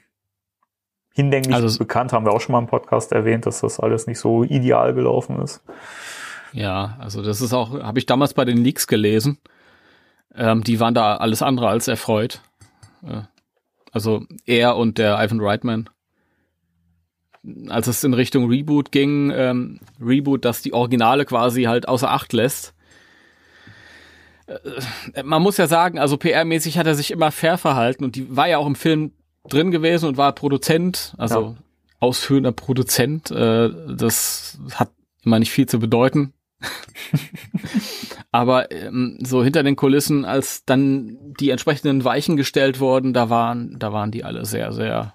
[1.15, 4.19] hinlänglich Also- bekannt, haben wir auch schon mal im Podcast erwähnt, dass das alles nicht
[4.21, 5.63] so ideal gelaufen ist.
[6.53, 9.39] Ja, also das ist auch, habe ich damals bei den Leaks gelesen.
[10.37, 12.41] Ähm, die waren da alles andere als erfreut.
[13.07, 13.23] Äh,
[13.93, 15.89] also er und der Ivan Reitman.
[17.69, 22.33] Als es in Richtung Reboot ging, ähm, Reboot, das die Originale quasi halt außer Acht
[22.33, 22.75] lässt.
[24.47, 28.35] Äh, man muss ja sagen, also PR-mäßig hat er sich immer fair verhalten und die
[28.35, 29.13] war ja auch im Film
[29.49, 31.55] drin gewesen und war Produzent, also Ja.
[32.01, 33.31] ausführender Produzent.
[33.31, 34.91] Äh, das hat
[35.23, 36.33] immer nicht viel zu bedeuten.
[38.35, 43.79] Aber ähm, so hinter den Kulissen, als dann die entsprechenden Weichen gestellt wurden, da waren,
[43.79, 45.15] da waren die alle sehr, sehr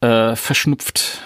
[0.00, 1.20] äh, verschnupft.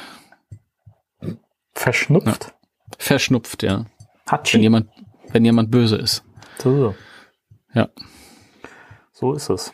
[1.73, 2.53] Verschnupft.
[2.99, 3.85] Verschnupft, ja.
[4.29, 4.55] Hatschi.
[4.57, 4.90] Wenn jemand,
[5.31, 6.25] wenn jemand böse ist.
[6.59, 6.97] So.
[7.75, 7.88] Ja,
[9.12, 9.73] So ist es.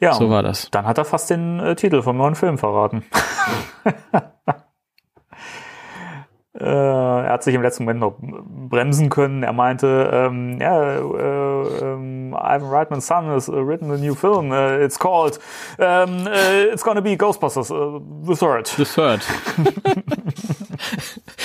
[0.00, 0.70] Ja, so war das.
[0.70, 3.04] dann hat er fast den äh, Titel vom neuen Film verraten.
[6.64, 9.42] äh, er hat sich im letzten Moment noch bremsen können.
[9.42, 10.98] Er meinte, ähm, ja, äh,
[11.82, 14.50] ähm, Ivan Reitman's son has uh, written a new film.
[14.50, 15.38] Uh, it's called,
[15.78, 18.66] um, uh, it's gonna be Ghostbusters, uh, the third.
[18.68, 19.20] The Third.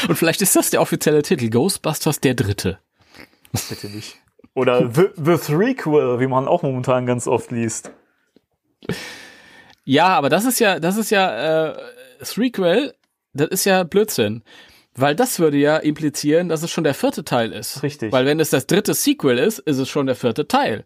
[0.08, 1.50] Und vielleicht ist das der offizielle Titel.
[1.50, 2.80] Ghostbusters der Dritte.
[3.70, 4.18] Bitte nicht.
[4.54, 7.92] Oder the, the Threequel, wie man auch momentan ganz oft liest.
[9.84, 11.78] Ja, aber das ist ja, das ist ja, äh,
[12.24, 12.94] Threequel,
[13.34, 14.44] das ist ja Blödsinn.
[14.96, 17.84] Weil das würde ja implizieren, dass es schon der vierte Teil ist.
[17.84, 18.12] Richtig.
[18.12, 20.84] Weil wenn es das dritte Sequel ist, ist es schon der vierte Teil.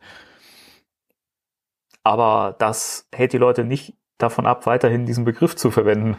[2.03, 6.17] Aber das hält die Leute nicht davon ab, weiterhin diesen Begriff zu verwenden.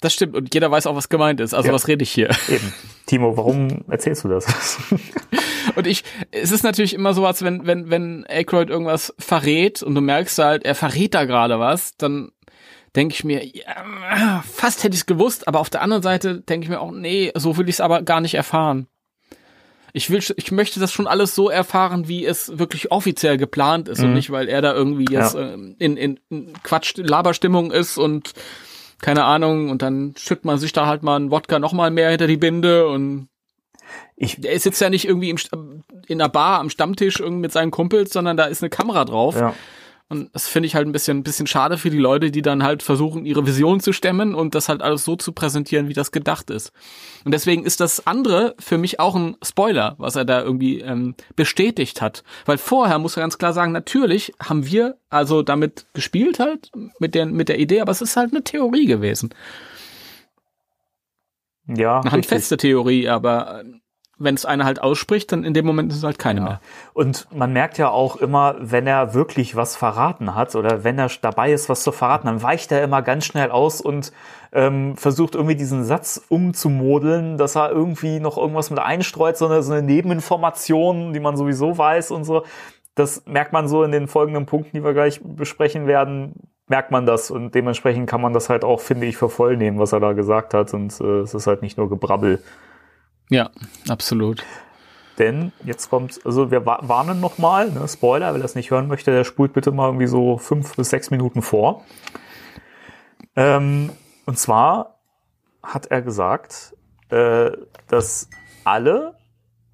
[0.00, 0.36] Das stimmt.
[0.36, 1.54] Und jeder weiß auch, was gemeint ist.
[1.54, 1.74] Also Ja.
[1.74, 2.30] was rede ich hier?
[2.48, 2.72] Eben.
[3.06, 4.46] Timo, warum erzählst du das?
[5.76, 9.94] Und ich, es ist natürlich immer so, als wenn, wenn, wenn Aykroyd irgendwas verrät und
[9.96, 12.30] du merkst halt, er verrät da gerade was, dann
[12.96, 16.64] denke ich mir, ja, fast hätte ich es gewusst, aber auf der anderen Seite denke
[16.64, 18.86] ich mir auch, nee, so will ich es aber gar nicht erfahren.
[19.92, 24.00] Ich will, ich möchte das schon alles so erfahren, wie es wirklich offiziell geplant ist
[24.00, 24.14] und Mhm.
[24.14, 25.52] nicht, weil er da irgendwie jetzt Ja.
[25.54, 28.32] ähm, in, in, in Quatsch, Laberstimmung ist und
[29.00, 32.10] keine Ahnung und dann schüttet man sich da halt mal einen Wodka noch mal mehr
[32.10, 33.28] hinter die Binde und
[34.16, 35.36] Ich, der sitzt ja nicht irgendwie im,
[36.06, 39.36] in einer Bar am Stammtisch irgendwie mit seinen Kumpels, sondern da ist eine Kamera drauf.
[39.36, 39.54] ja.
[40.08, 42.62] Und das finde ich halt ein bisschen, ein bisschen schade für die Leute, die dann
[42.62, 46.12] halt versuchen, ihre Vision zu stemmen und das halt alles so zu präsentieren, wie das
[46.12, 46.72] gedacht ist.
[47.24, 51.14] Und deswegen ist das andere für mich auch ein Spoiler, was er da irgendwie ähm,
[51.36, 52.22] bestätigt hat.
[52.44, 57.14] Weil vorher muss er ganz klar sagen, natürlich haben wir also damit gespielt halt mit
[57.14, 59.30] der, mit der Idee, aber es ist halt eine Theorie gewesen.
[61.66, 63.64] Ja, Eine handfeste Theorie, aber
[64.18, 66.60] wenn es einer halt ausspricht, dann in dem Moment ist es halt keine mehr.
[66.92, 71.10] Und man merkt ja auch immer, wenn er wirklich was verraten hat oder wenn er
[71.20, 74.12] dabei ist, was zu verraten, dann weicht er immer ganz schnell aus und
[74.52, 79.62] ähm, versucht irgendwie diesen Satz umzumodeln, dass er irgendwie noch irgendwas mit einstreut, so eine,
[79.62, 82.44] so eine Nebeninformation, die man sowieso weiß und so.
[82.94, 86.34] Das merkt man so in den folgenden Punkten, die wir gleich besprechen werden,
[86.68, 89.80] merkt man das und dementsprechend kann man das halt auch, finde ich, für voll nehmen,
[89.80, 92.40] was er da gesagt hat und äh, es ist halt nicht nur Gebrabbel.
[93.30, 93.50] Ja,
[93.88, 94.44] absolut.
[95.18, 99.12] Denn jetzt kommt, also wir wa- warnen nochmal, ne, Spoiler, wer das nicht hören möchte,
[99.12, 101.84] der spult bitte mal irgendwie so fünf bis sechs Minuten vor.
[103.36, 103.90] Ähm,
[104.26, 104.98] und zwar
[105.62, 106.76] hat er gesagt,
[107.10, 107.50] äh,
[107.88, 108.28] dass
[108.64, 109.14] alle,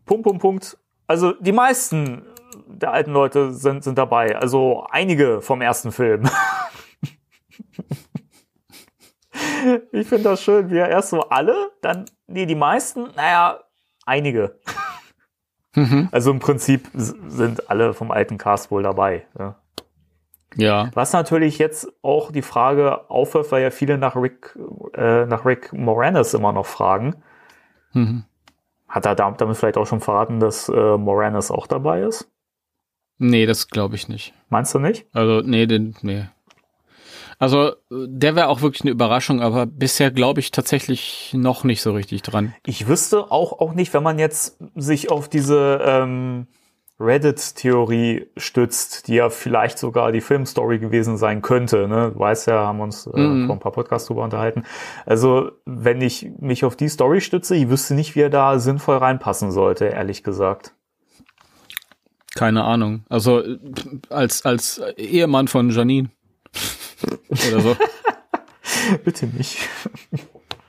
[0.06, 2.22] Punkt, Punkt, Punkt, also die meisten
[2.66, 6.28] der alten Leute sind, sind dabei, also einige vom ersten Film.
[9.92, 13.60] ich finde das schön, wie er erst so alle, dann, nee, die meisten, naja,
[14.06, 14.58] einige.
[15.76, 16.08] Mhm.
[16.10, 19.24] Also im Prinzip sind alle vom alten Cast wohl dabei.
[19.38, 19.54] Ja.
[20.56, 20.90] Ja.
[20.94, 24.58] Was natürlich jetzt auch die Frage aufwirft, weil ja viele nach Rick,
[24.94, 27.22] äh, nach Rick Moranis immer noch fragen.
[27.92, 28.24] Mhm.
[28.88, 32.28] Hat er dam- damit vielleicht auch schon verraten, dass äh, Moranis auch dabei ist?
[33.18, 34.34] Nee, das glaube ich nicht.
[34.48, 35.06] Meinst du nicht?
[35.12, 36.24] Also, nee, den, nee.
[37.40, 41.92] Also, der wäre auch wirklich eine Überraschung, aber bisher glaube ich tatsächlich noch nicht so
[41.92, 42.55] richtig dran.
[42.66, 46.46] Ich wüsste auch, auch nicht, wenn man jetzt sich auf diese ähm,
[47.00, 51.88] Reddit-Theorie stützt, die ja vielleicht sogar die Filmstory gewesen sein könnte.
[51.88, 52.11] Ne?
[52.12, 53.46] Du weißt ja, haben uns äh, Mhm.
[53.46, 54.64] vor ein paar Podcasts drüber unterhalten.
[55.07, 58.98] Also, wenn ich mich auf die Story stütze, ich wüsste nicht, wie er da sinnvoll
[58.98, 60.74] reinpassen sollte, ehrlich gesagt.
[62.35, 63.05] Keine Ahnung.
[63.09, 63.42] Also
[64.11, 66.11] als, als Ehemann von Janine.
[67.28, 67.76] Oder so.
[69.04, 69.58] Bitte nicht.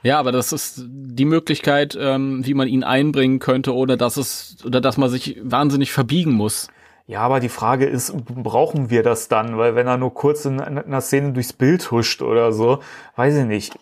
[0.02, 4.56] Ja, aber das ist die Möglichkeit, ähm, wie man ihn einbringen könnte, ohne dass es,
[4.64, 6.68] oder dass man sich wahnsinnig verbiegen muss.
[7.06, 9.58] Ja, aber die Frage ist, brauchen wir das dann?
[9.58, 12.78] Weil wenn er nur kurz in einer Szene durchs Bild huscht oder so,
[13.16, 13.78] weiß ich nicht.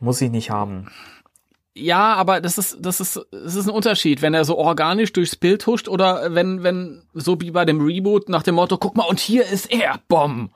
[0.00, 0.88] Muss ich nicht haben.
[1.74, 5.36] Ja, aber das ist, das ist, das ist ein Unterschied, wenn er so organisch durchs
[5.36, 9.06] Bild huscht oder wenn, wenn, so wie bei dem Reboot nach dem Motto, guck mal,
[9.06, 10.50] und hier ist er, Bom.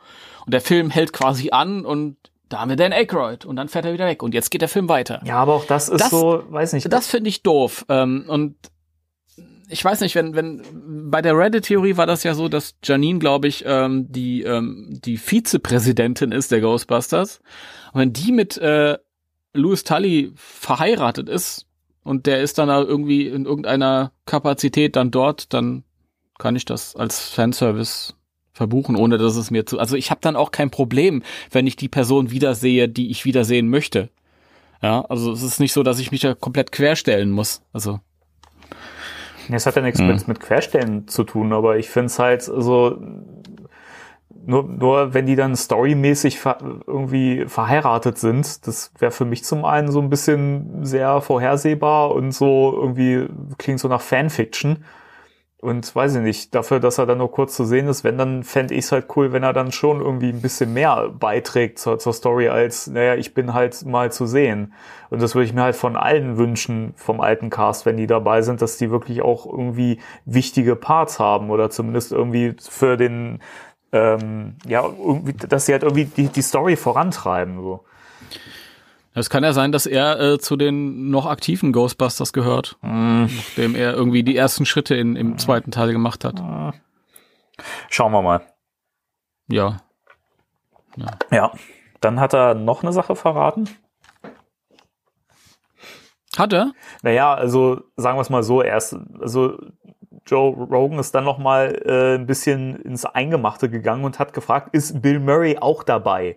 [0.47, 2.17] Und der Film hält quasi an und
[2.49, 4.69] da haben wir Dan Aykroyd und dann fährt er wieder weg und jetzt geht der
[4.69, 5.21] Film weiter.
[5.25, 6.91] Ja, aber auch das ist Das- so, weiß nicht.
[6.93, 7.85] Das finde ich doof.
[7.89, 8.55] Ähm, und
[9.69, 10.63] ich weiß nicht, wenn, wenn
[11.11, 15.17] bei der Reddit-Theorie war das ja so, dass Janine, glaube ich, ähm, die, ähm, die
[15.19, 17.41] Vizepräsidentin ist der Ghostbusters.
[17.93, 18.97] Und wenn die mit äh,
[19.53, 21.67] Louis Tully verheiratet ist
[22.05, 25.83] und der ist dann irgendwie in irgendeiner Kapazität dann dort, dann
[26.39, 28.15] kann ich das als Fanservice
[28.57, 29.79] verbuchen, ohne dass es mir zu.
[29.79, 33.69] Also ich habe dann auch kein Problem, wenn ich die Person wiedersehe, die ich wiedersehen
[33.69, 34.09] möchte.
[34.83, 37.61] Ja, also es ist nicht so, dass ich mich da komplett querstellen muss.
[37.75, 38.01] Also
[39.51, 40.07] Es hat ja nichts Hm.
[40.07, 42.99] mit, mit Querstellen zu tun, aber ich finde es halt so,
[44.47, 49.67] nur, nur wenn die dann storymäßig ver irgendwie verheiratet sind, das wäre für mich zum
[49.67, 53.27] einen so ein bisschen sehr vorhersehbar und so irgendwie
[53.59, 54.85] klingt so nach Fanfiction.
[55.59, 58.45] Und weiß ich nicht, dafür, dass er dann nur kurz zu sehen ist, wenn, dann
[58.45, 61.99] fände ich es halt cool, wenn er dann schon irgendwie ein bisschen mehr beiträgt zur,
[61.99, 64.75] zur Story, als, naja, ich bin halt mal zu sehen.
[65.09, 68.43] Und das würde ich mir halt von allen wünschen, vom alten Cast, wenn die dabei
[68.43, 73.41] sind, dass die wirklich auch irgendwie wichtige Parts haben oder zumindest irgendwie für den,
[73.93, 77.57] ähm, ja, irgendwie, dass sie halt irgendwie die, die Story vorantreiben.
[77.63, 77.85] So.
[79.21, 83.95] Es kann ja sein, dass er äh, zu den noch aktiven Ghostbusters gehört, nachdem er
[83.95, 86.43] irgendwie die ersten Schritte in, im zweiten Teil gemacht hat.
[87.89, 88.43] Schauen wir mal.
[89.49, 89.79] Ja.
[91.31, 91.53] Ja.
[92.01, 93.69] Dann hat er noch eine Sache verraten.
[96.37, 96.73] Hat er?
[97.03, 99.57] Naja, also sagen wir es mal so, erst, also
[100.27, 104.75] Joe Rogan ist dann noch mal äh, ein bisschen ins Eingemachte gegangen und hat gefragt,
[104.75, 106.37] ist Bill Murray auch dabei?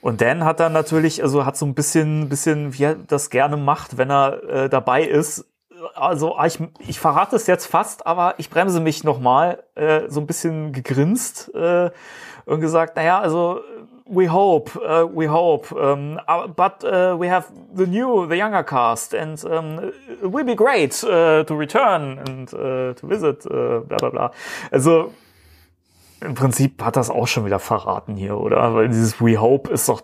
[0.00, 3.56] Und Dan hat dann natürlich, also hat so ein bisschen, bisschen, wie er das gerne
[3.56, 5.44] macht, wenn er äh, dabei ist.
[5.94, 10.02] Also ah, ich, ich verrate es jetzt fast, aber ich bremse mich noch mal, äh,
[10.08, 11.90] so ein bisschen gegrinst äh,
[12.46, 13.60] und gesagt, naja, also
[14.08, 18.64] we hope, uh, we hope, um, uh, but uh, we have the new, the younger
[18.64, 24.10] cast, and um, it will be great uh, to return and to visit, bla bla
[24.10, 24.32] bla.
[24.72, 25.12] Also
[26.20, 28.74] im Prinzip hat das auch schon wieder verraten hier, oder?
[28.74, 30.02] Weil dieses We Hope ist doch,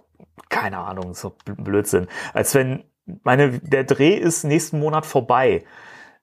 [0.48, 2.06] keine Ahnung, ist doch Bl- Blödsinn.
[2.32, 2.84] Als wenn,
[3.22, 5.64] meine, der Dreh ist nächsten Monat vorbei.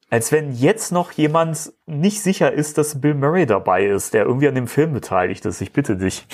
[0.10, 4.47] Als wenn jetzt noch jemand nicht sicher ist, dass Bill Murray dabei ist, der irgendwie
[4.47, 5.62] an dem Film beteiligt ist.
[5.62, 6.25] Ich bitte dich.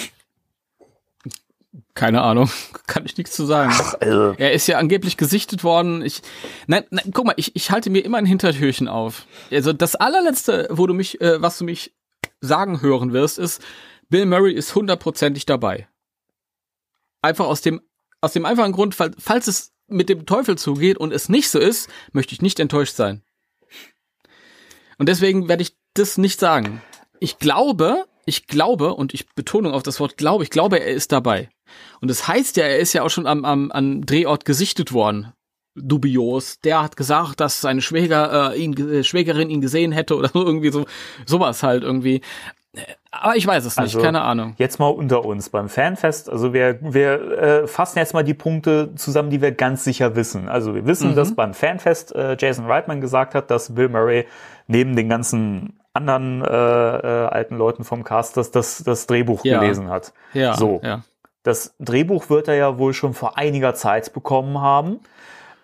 [1.94, 2.50] Keine Ahnung.
[2.88, 3.72] Kann ich nichts zu sagen.
[4.00, 6.02] Also, Er ist ja angeblich gesichtet worden.
[6.04, 6.22] Ich,
[6.68, 9.26] nein, nein, guck mal, ich, ich halte mir immer ein Hintertürchen auf.
[9.52, 11.94] Also das allerletzte, wo du mich, äh, was du mich
[12.42, 13.62] sagen hören wirst, ist,
[14.10, 15.88] Bill Murray ist hundertprozentig dabei.
[17.22, 17.82] Einfach aus dem,
[18.22, 21.60] aus dem einfachen Grund, fall- falls es mit dem Teufel zugeht und es nicht so
[21.60, 23.24] ist, möchte ich nicht enttäuscht sein.
[24.98, 26.82] Und deswegen werde ich das nicht sagen.
[27.20, 31.12] Ich glaube, ich glaube, und ich Betonung auf das Wort glaube, ich glaube, er ist
[31.12, 31.50] dabei.
[32.02, 35.34] Und das heißt ja, er ist ja auch schon am, am, am Drehort gesichtet worden.
[35.82, 36.60] Dubios.
[36.62, 40.46] Der hat gesagt, dass seine Schwäger, äh, ihn, äh, Schwägerin ihn gesehen hätte oder so,
[40.46, 40.86] irgendwie so,
[41.26, 42.22] sowas halt irgendwie.
[42.76, 44.54] Äh, Aber ich weiß es nicht, Also, keine Ahnung.
[44.58, 46.30] Jetzt mal unter uns beim Fanfest.
[46.30, 47.32] Also wir, wir
[47.64, 50.50] äh, fassen jetzt mal die Punkte zusammen, die wir ganz sicher wissen.
[50.50, 54.26] Also wir wissen, dass beim Fanfest äh, Jason Reitman gesagt hat, dass Bill Murray
[54.68, 59.60] neben den ganzen anderen äh, äh, alten Leuten vom Cast das, das, das Drehbuch Ja.
[59.60, 60.14] gelesen hat.
[60.34, 60.80] Ja, so.
[60.84, 61.02] ja.
[61.42, 65.00] Das Drehbuch wird er ja wohl schon vor einiger Zeit bekommen haben.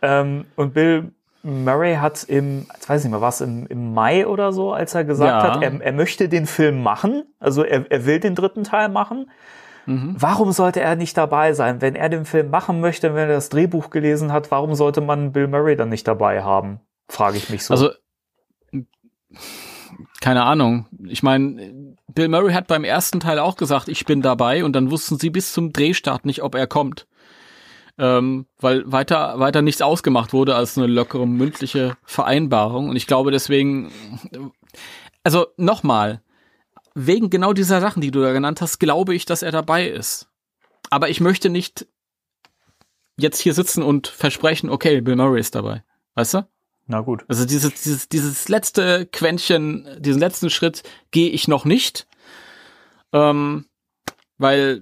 [0.04, 1.12] Ähm, und Bill
[1.44, 4.94] Murray hat im, jetzt weiß ich nicht mehr, was im, im Mai oder so, als
[4.94, 5.56] er gesagt Ja.
[5.56, 9.30] hat, er, er möchte den Film machen, also er, er will den dritten Teil machen.
[9.86, 10.16] Mhm.
[10.18, 11.82] Warum sollte er nicht dabei sein?
[11.82, 15.34] Wenn er den Film machen möchte, wenn er das Drehbuch gelesen hat, warum sollte man
[15.34, 16.80] Bill Murray dann nicht dabei haben?
[17.10, 17.74] Frage ich mich so.
[17.74, 17.90] Also,
[20.22, 20.86] keine Ahnung.
[21.08, 24.90] Ich meine, Bill Murray hat beim ersten Teil auch gesagt, ich bin dabei und dann
[24.92, 27.08] wussten sie bis zum Drehstart nicht, ob er kommt.
[27.98, 32.90] Ähm, weil weiter, weiter nichts ausgemacht wurde als eine lockere mündliche Vereinbarung.
[32.90, 33.92] Und ich glaube deswegen,
[35.24, 36.22] also nochmal,
[36.96, 40.28] wegen genau dieser Sachen, die du da genannt hast, glaube ich, dass er dabei ist.
[40.90, 41.88] Aber ich möchte nicht
[43.18, 45.84] jetzt hier sitzen und versprechen, okay, Bill Murray ist dabei.
[46.16, 46.48] Weißt du?
[46.86, 47.24] Na gut.
[47.28, 52.08] Also dieses, dieses, dieses letzte Quäntchen, diesen letzten Schritt gehe ich noch nicht.
[53.14, 53.66] Ähm,
[54.38, 54.82] weil,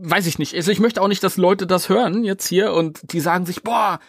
[0.00, 0.54] weiß ich nicht.
[0.54, 3.62] Also ich möchte auch nicht, dass Leute das hören jetzt hier und die sagen sich,
[3.62, 4.00] boah,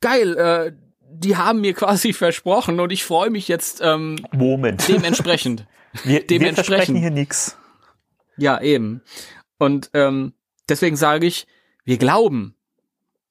[0.00, 4.86] geil, äh, die haben mir quasi versprochen und ich freue mich jetzt ähm, Moment.
[4.88, 5.66] dementsprechend.
[6.02, 6.66] Wir, wir dementsprechend.
[6.66, 7.56] versprechen hier nix.
[8.36, 9.02] Ja, eben.
[9.58, 10.34] Und ähm,
[10.68, 11.46] deswegen sage ich,
[11.84, 12.56] wir glauben,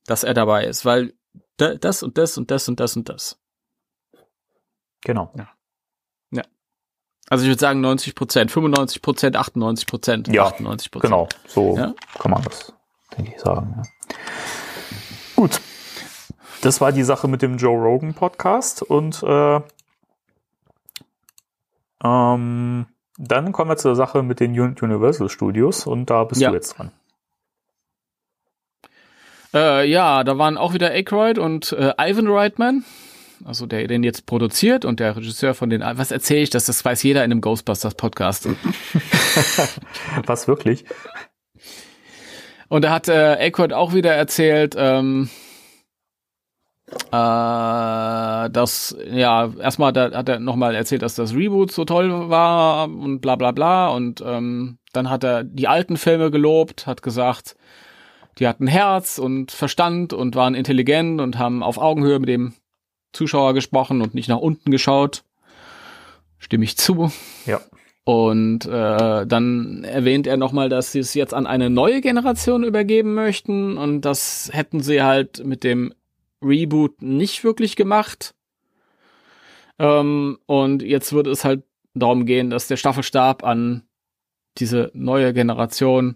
[0.05, 1.13] dass er dabei ist, weil
[1.57, 3.37] da- das und das und das und das und das.
[5.01, 5.33] Genau.
[7.29, 11.11] Also ich würde sagen 90 Prozent, 95 Prozent, 98 Prozent, Ja, 98 Prozent.
[11.11, 11.29] Genau.
[11.47, 11.93] So Ja.
[12.19, 12.73] kann man das,
[13.17, 13.73] denke ich, sagen.
[13.77, 13.83] Ja.
[15.35, 15.59] Gut.
[16.61, 19.59] Das war die Sache mit dem Joe Rogan Podcast und äh,
[22.03, 22.85] ähm,
[23.17, 26.49] dann kommen wir zur Sache mit den Un- Universal Studios und da bist Ja.
[26.49, 26.91] du jetzt dran.
[29.53, 32.83] Äh, ja, da waren auch wieder Aykroyd und äh, Ivan Reitman,
[33.45, 35.81] also der den jetzt produziert und der Regisseur von den.
[35.81, 36.65] Was erzähle ich das?
[36.65, 38.47] Das weiß jeder in einem Ghostbusters Podcast.
[40.25, 40.85] Was wirklich?
[42.69, 45.29] Und da hat äh, Aykroyd auch wieder erzählt, ähm,
[47.11, 52.85] äh, dass, ja, erstmal da hat er nochmal erzählt, dass das Reboot so toll war
[52.85, 53.89] und bla bla bla.
[53.89, 57.55] Und ähm, dann hat er die alten Filme gelobt, hat gesagt,
[58.39, 62.53] die hatten Herz und Verstand und waren intelligent und haben auf Augenhöhe mit dem
[63.13, 65.23] Zuschauer gesprochen und nicht nach unten geschaut.
[66.39, 67.11] Stimme ich zu.
[67.45, 67.61] Ja.
[68.03, 73.13] Und äh, dann erwähnt er nochmal, dass sie es jetzt an eine neue Generation übergeben
[73.13, 75.93] möchten und das hätten sie halt mit dem
[76.41, 78.35] Reboot nicht wirklich gemacht.
[79.79, 83.83] Ähm, und jetzt wird es halt darum gehen, dass der Staffelstab an
[84.57, 86.15] diese neue Generation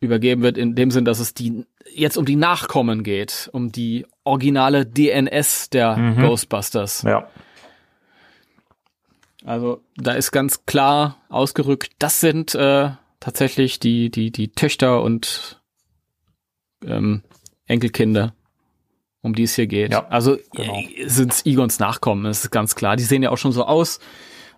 [0.00, 4.04] übergeben wird, in dem Sinn, dass es die jetzt um die Nachkommen geht, um die
[4.24, 6.22] originale DNS der Mhm.
[6.22, 7.02] Ghostbusters.
[7.02, 7.28] Ja.
[9.44, 15.60] Also da ist ganz klar ausgerückt, das sind äh, tatsächlich die, die, die Töchter und
[16.86, 17.22] ähm,
[17.66, 18.34] Enkelkinder,
[19.20, 19.92] um die es hier geht.
[19.92, 20.78] Ja, also genau.
[20.78, 22.96] äh, sind Egons Nachkommen, das ist ganz klar.
[22.96, 24.00] Die sehen ja auch schon so aus.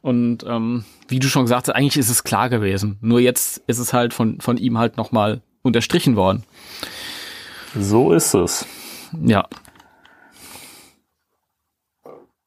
[0.03, 2.99] Und ähm, wie du schon gesagt hast, eigentlich ist es klar gewesen.
[3.01, 6.45] Nur jetzt ist es halt von, von ihm halt nochmal unterstrichen worden.
[7.75, 8.67] So ist es.
[9.13, 9.47] Ja.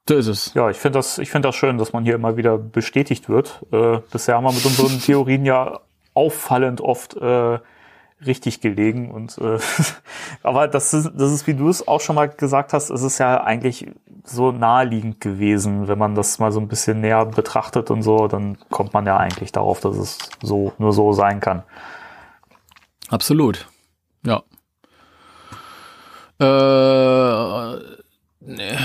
[0.07, 0.53] So ist es.
[0.55, 3.63] Ja, ich finde das, ich finde das schön, dass man hier immer wieder bestätigt wird.
[3.71, 5.81] Äh, bisher haben wir mit unseren Theorien ja
[6.15, 7.59] auffallend oft äh,
[8.25, 9.59] richtig gelegen und äh,
[10.43, 13.19] aber das ist, das ist, wie du es auch schon mal gesagt hast, es ist
[13.19, 13.91] ja eigentlich
[14.23, 18.57] so naheliegend gewesen, wenn man das mal so ein bisschen näher betrachtet und so, dann
[18.69, 21.63] kommt man ja eigentlich darauf, dass es so nur so sein kann.
[23.09, 23.67] Absolut.
[24.25, 24.43] Ja.
[26.39, 26.45] Äh,
[28.41, 28.77] ne,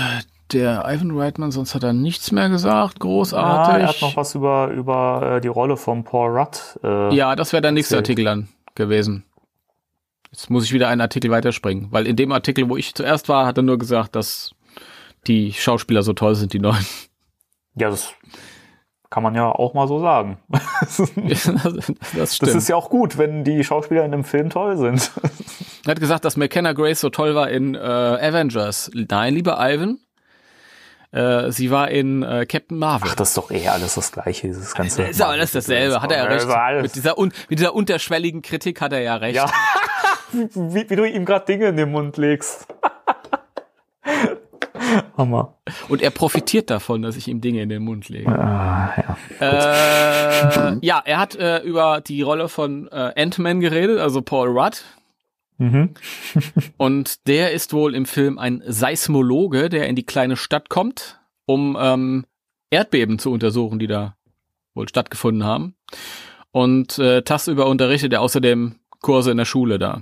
[0.51, 3.83] der Ivan Reitman, sonst hat er nichts mehr gesagt, Ja, großartig.
[3.83, 6.79] er hat noch was über über äh, die Rolle von Paul Rudd.
[6.83, 8.13] Äh, Ja, das wäre der nächste Erzähl.
[8.13, 9.23] Artikel dann gewesen.
[10.31, 13.45] Jetzt muss ich wieder einen Artikel weiterspringen, weil in dem Artikel, wo ich zuerst war,
[13.47, 14.51] hat er nur gesagt, dass
[15.27, 16.85] die Schauspieler so toll sind, die neuen.
[17.75, 18.13] ja, das
[19.09, 20.37] kann man ja auch mal so sagen.
[20.49, 21.51] das
[22.15, 22.55] Das stimmt.
[22.55, 25.11] ist ja auch gut, wenn die Schauspieler in einem Film toll sind.
[25.85, 28.91] er hat gesagt, dass McKenna Grace so toll war in äh, Avengers.
[28.93, 29.99] Nein, lieber Ivan.
[31.11, 33.09] Äh, sie war in äh, Captain Marvel.
[33.11, 35.03] Ach, das ist doch eh alles das Gleiche, dieses ganze.
[35.03, 36.57] ist ja alles dasselbe, hat er ja Das recht.
[36.57, 39.35] alles- Mit dieser, un, mit dieser unterschwelligen Kritik hat er ja recht.
[39.37, 39.49] Ja.
[40.33, 42.67] wie, wie du ihm gerade Dinge in den Mund legst.
[45.17, 45.57] Hammer.
[45.89, 48.29] Und er profitiert davon, dass ich ihm Dinge in den Mund lege.
[48.29, 50.71] Ah, ja.
[50.71, 54.83] Äh, ja, er hat äh, über die Rolle von äh, Ant-Man geredet, also Paul Rudd.
[55.57, 55.91] Mhm.
[56.77, 61.77] Und der ist wohl im Film ein Seismologe, der in die kleine Stadt kommt, um
[61.79, 62.25] ähm,
[62.69, 64.15] Erdbeben zu untersuchen, die da
[64.73, 65.75] wohl stattgefunden haben.
[66.51, 70.01] Und äh, tagsüber unterrichtet er außerdem Kurse in der Schule da.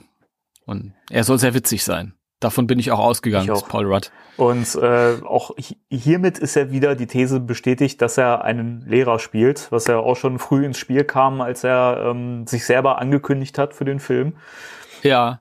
[0.66, 2.14] Und er soll sehr witzig sein.
[2.44, 3.68] Davon bin ich auch ausgegangen, Ich auch.
[3.68, 4.12] Paul Rudd.
[4.38, 9.20] Und äh, auch hi- hiermit ist ja wieder die These bestätigt, dass er einen Lehrer
[9.20, 13.58] spielt, was ja auch schon früh ins Spiel kam, als er ähm, sich selber angekündigt
[13.58, 14.34] hat für den Film.
[15.04, 15.40] Ja,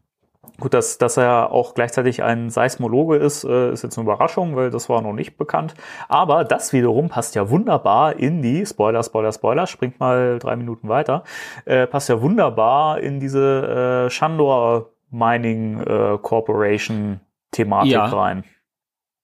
[0.61, 4.71] Gut, dass, dass er auch gleichzeitig ein Seismologe ist, äh, ist jetzt eine Überraschung, weil
[4.71, 5.75] das war noch nicht bekannt.
[6.09, 10.89] Aber das wiederum passt ja wunderbar in die, Spoiler, Spoiler, Spoiler, springt mal drei Minuten
[10.89, 11.25] weiter,
[11.65, 17.21] äh, passt ja wunderbar in diese äh, Shandor Mining äh, Corporation
[17.53, 18.07] Thematik Ja.
[18.07, 18.45] rein.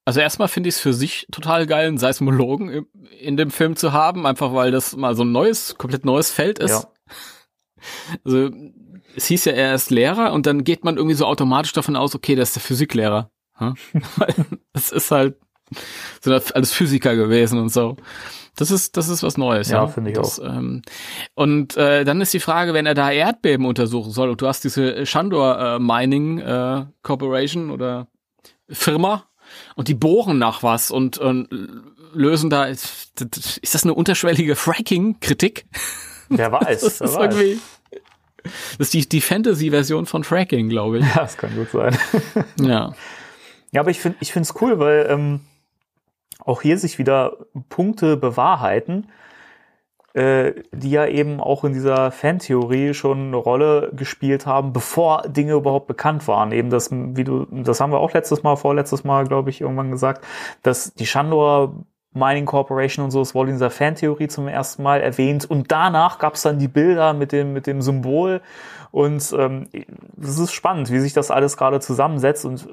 [0.05, 2.87] Also erstmal finde ich es für sich total geil, einen Seismologen
[3.21, 6.59] in dem Film zu haben, einfach weil das mal so ein neues, komplett neues Feld
[6.59, 6.71] ist.
[6.71, 6.93] Ja.
[8.25, 8.51] Also
[9.15, 12.15] es hieß ja, er ist Lehrer und dann geht man irgendwie so automatisch davon aus,
[12.15, 13.31] okay, das ist der Physiklehrer.
[13.55, 13.75] Hm?
[14.73, 15.37] Es ist halt
[16.21, 17.97] so alles Physiker gewesen und so.
[18.57, 19.71] Das ist, das ist was Neues.
[19.71, 20.83] Ja, Ja, finde ich das, Ähm,
[21.35, 24.65] und äh, dann ist die Frage, wenn er da Erdbeben untersuchen soll und du hast
[24.65, 28.09] diese Shandor äh, Mining äh, Corporation oder
[28.69, 29.25] Firma
[29.77, 31.49] und die bohren nach was und, und
[32.13, 35.67] lösen da, ist das eine unterschwellige Fracking-Kritik?
[36.29, 36.81] Wer weiß.
[36.81, 37.35] Das wer ist weiß.
[37.35, 37.61] irgendwie.
[38.79, 41.07] Das ist die, die Fantasy-Version von Fracking, glaube ich.
[41.07, 41.97] Ja, das kann gut sein.
[42.61, 42.93] Ja.
[43.71, 45.41] Ja, aber ich finde ich finde es cool, weil ähm,
[46.45, 47.37] auch hier sich wieder
[47.69, 49.09] Punkte bewahrheiten,
[50.15, 55.53] äh, die ja eben auch in dieser Fantheorie schon eine Rolle gespielt haben, bevor Dinge
[55.53, 56.51] überhaupt bekannt waren.
[56.53, 59.91] Eben das, wie du, das haben wir auch letztes Mal, vorletztes Mal, glaube ich, irgendwann
[59.91, 60.25] gesagt,
[60.63, 61.75] dass die Shandor
[62.15, 66.19] Mining Corporation und so, es wurde in dieser Fantheorie zum ersten Mal erwähnt und danach
[66.19, 68.41] gab es dann die Bilder mit dem, mit dem Symbol
[68.91, 69.69] und ähm,
[70.21, 72.67] es ist spannend, wie sich das alles gerade zusammensetzt und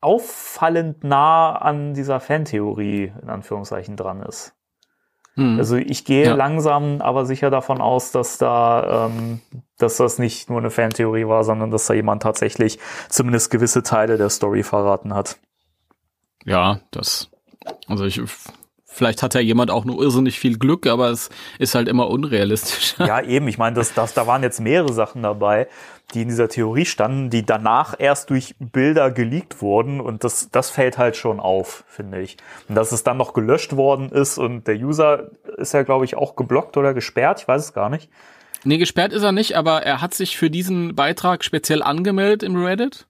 [0.00, 4.54] auffallend nah an dieser Fantheorie in Anführungszeichen dran ist.
[5.34, 5.58] Hm.
[5.58, 6.34] Also ich gehe Ja.
[6.34, 9.40] langsam, aber sicher davon aus, dass da, ähm,
[9.78, 12.78] dass das nicht nur eine Fantheorie war, sondern dass da jemand tatsächlich
[13.08, 15.38] zumindest gewisse Teile der Story verraten hat.
[16.44, 17.30] ja, das.
[17.86, 18.20] Also ich.
[18.92, 21.30] Vielleicht hat ja jemand auch nur irrsinnig viel Glück, aber es
[21.60, 22.96] ist halt immer unrealistisch.
[22.98, 23.46] Ja, eben.
[23.48, 25.68] Ich meine, das, das, da waren jetzt mehrere Sachen dabei,
[26.12, 30.00] die in dieser Theorie standen, die danach erst durch Bilder geleakt wurden.
[30.00, 32.36] Und das, das fällt halt schon auf, finde ich.
[32.68, 36.16] Und dass es dann noch gelöscht worden ist und der User ist ja, glaube ich,
[36.16, 37.40] auch geblockt oder gesperrt.
[37.40, 38.10] Ich weiß es gar nicht.
[38.64, 42.62] Nee, gesperrt ist er nicht, aber er hat sich für diesen Beitrag speziell angemeldet im
[42.62, 43.06] Reddit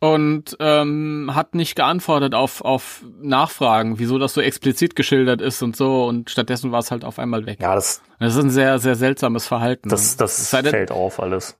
[0.00, 5.76] und ähm, hat nicht geantwortet auf, auf Nachfragen, wieso das so explizit geschildert ist und
[5.76, 7.60] so und stattdessen war es halt auf einmal weg.
[7.60, 9.88] Ja, das, Das ist ein sehr, sehr seltsames Verhalten.
[9.90, 11.58] das, das denn- fällt auf alles.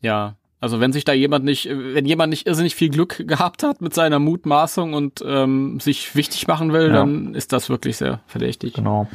[0.00, 3.80] Ja, also wenn sich da jemand nicht, wenn jemand nicht irrsinnig viel Glück gehabt hat
[3.80, 6.92] mit seiner Mutmaßung und ähm, sich wichtig machen will, Ja.
[6.94, 8.74] dann ist das wirklich sehr verdächtig.
[8.74, 9.08] Genau.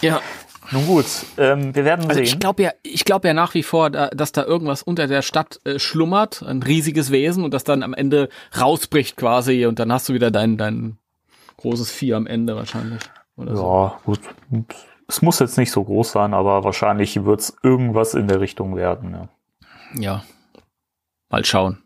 [0.00, 0.20] Ja,
[0.72, 1.06] Nun gut,
[1.36, 2.24] ähm, wir werden also sehen.
[2.24, 5.22] ich glaube ja, ich glaube ja nach wie vor, da, dass da irgendwas unter der
[5.22, 9.92] Stadt äh, schlummert, ein riesiges Wesen und das dann am Ende rausbricht quasi und dann
[9.92, 10.98] hast du wieder dein dein
[11.58, 13.02] großes Vieh am Ende wahrscheinlich.
[13.36, 13.62] Oder so.
[13.62, 14.20] ja, gut.
[15.08, 18.76] Es muss jetzt nicht so groß sein, aber wahrscheinlich wird es irgendwas in der Richtung
[18.76, 19.12] werden.
[19.12, 19.28] Ja.
[19.94, 20.24] Ja.
[21.28, 21.82] Mal schauen.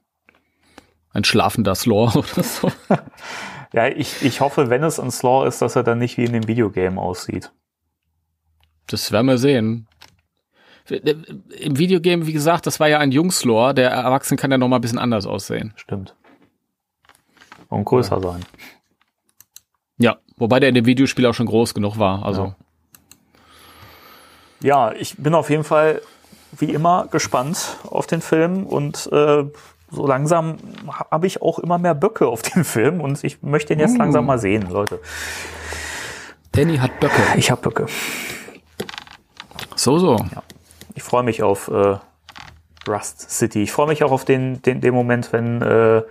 [1.12, 2.70] Ein schlafender Slor oder so.
[3.72, 6.32] Ja, ich, ich hoffe, wenn es ein Slaw ist, dass er dann nicht wie in
[6.32, 7.52] dem Videogame aussieht.
[8.86, 9.86] Das werden wir sehen.
[10.88, 13.74] Im Videogame, wie gesagt, das war ja ein Jungslore.
[13.74, 15.72] Der Erwachsene kann ja noch mal ein bisschen anders aussehen.
[15.76, 16.14] Stimmt.
[17.68, 18.44] Und größer sein.
[19.98, 22.24] Ja, wobei der in dem Videospiel auch schon groß genug war.
[22.24, 22.54] Also
[24.62, 26.02] Ja, ich bin auf jeden Fall
[26.52, 29.44] wie immer gespannt auf den Film und äh,
[29.90, 30.58] so langsam
[31.10, 34.26] habe ich auch immer mehr Böcke auf den Film und ich möchte ihn jetzt langsam
[34.26, 35.00] mal sehen, Leute.
[36.52, 37.22] Danny hat Böcke.
[37.36, 37.86] Ich habe Böcke.
[39.76, 40.16] So, so.
[40.94, 41.98] Ich freue mich auf äh,
[42.88, 43.62] Rust City.
[43.62, 46.02] Ich freue mich auch auf den, den, den Moment, wenn, äh,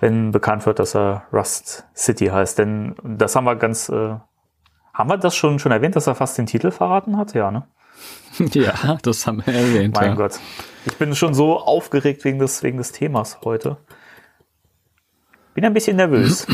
[0.00, 2.58] wenn bekannt wird, dass er Rust City heißt.
[2.58, 3.88] Denn das haben wir ganz.
[3.88, 4.16] Äh,
[4.92, 7.32] haben wir das schon, schon erwähnt, dass er fast den Titel verraten hat?
[7.34, 7.66] Ja, ne?
[8.52, 9.94] Ja, das haben wir erwähnt.
[9.94, 10.14] Mein ja.
[10.14, 10.40] Gott.
[10.84, 13.76] Ich bin schon so aufgeregt wegen des, wegen des Themas heute.
[15.54, 16.46] Bin ein bisschen nervös.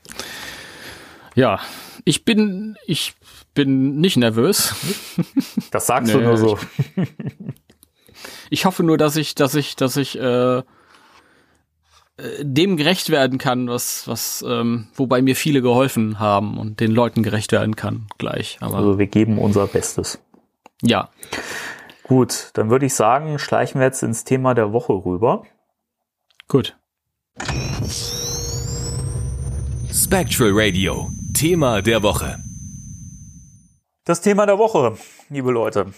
[1.34, 1.60] ja,
[2.04, 3.14] ich bin, ich
[3.54, 4.74] bin nicht nervös.
[5.70, 6.58] Das sagst Nee, du nur so.
[8.50, 10.62] Ich hoffe nur, dass ich, dass ich, dass ich äh, äh,
[12.40, 17.22] dem gerecht werden kann, was, was, ähm, wobei mir viele geholfen haben und den Leuten
[17.22, 18.58] gerecht werden kann gleich.
[18.60, 20.20] Aber Also wir geben unser Bestes.
[20.82, 21.10] ja,
[22.02, 25.44] Gut, dann würde ich sagen, schleichen wir jetzt ins Thema der Woche rüber.
[26.48, 26.76] gut.
[29.92, 31.08] Spectral Radio.
[31.34, 32.38] Thema der Woche.
[34.04, 34.96] Das Thema der Woche,
[35.28, 35.92] liebe Leute.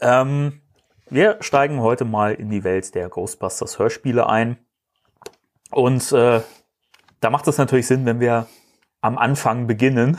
[0.00, 0.60] Ähm,
[1.08, 4.58] wir steigen heute mal in die Welt der Ghostbusters Hörspiele ein.
[5.70, 6.40] Und äh,
[7.20, 8.46] da macht es natürlich Sinn, wenn wir
[9.00, 10.16] am Anfang beginnen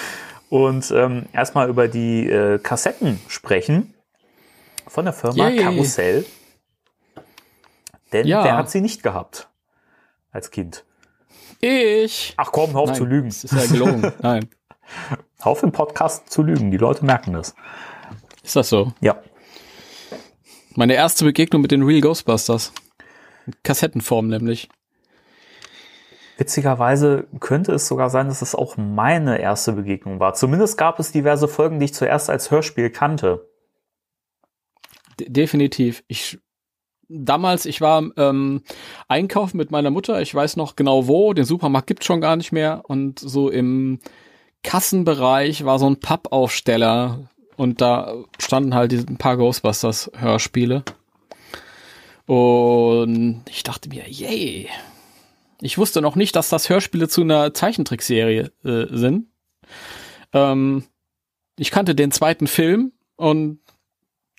[0.50, 3.94] und ähm, erstmal über die äh, Kassetten sprechen
[4.86, 5.62] von der Firma Yay.
[5.62, 6.24] Karussell.
[8.12, 8.44] Denn Ja.
[8.44, 9.48] wer hat sie nicht gehabt
[10.30, 10.84] als Kind?
[11.60, 12.34] Ich.
[12.36, 13.28] Ach komm, hör auf Nein, zu lügen.
[13.30, 14.12] Das ist ja gelogen.
[14.20, 14.48] Nein.
[15.44, 16.70] Auf im Podcast zu lügen.
[16.70, 17.54] Die Leute merken das.
[18.42, 18.92] Ist das so?
[19.00, 19.22] Ja.
[20.74, 22.72] Meine erste Begegnung mit den Real Ghostbusters.
[23.62, 24.68] Kassettenform nämlich.
[26.36, 30.34] Witzigerweise könnte es sogar sein, dass es auch meine erste Begegnung war.
[30.34, 33.48] Zumindest gab es diverse Folgen, die ich zuerst als Hörspiel kannte.
[35.20, 36.02] De definitiv.
[36.08, 36.38] Ich
[37.08, 38.62] damals, ich war ähm,
[39.08, 42.50] einkaufen mit meiner Mutter, ich weiß noch genau wo, den Supermarkt gibt's schon gar nicht
[42.50, 44.00] mehr und so im
[44.64, 50.82] Kassenbereich war so ein Pappaufsteller und da standen halt ein paar Ghostbusters Hörspiele.
[52.26, 54.68] Und ich dachte mir, yay.
[55.60, 59.28] Ich wusste noch nicht, dass das Hörspiele zu einer Zeichentrickserie äh, sind.
[60.32, 60.84] Ähm,
[61.56, 63.60] ich kannte den zweiten Film und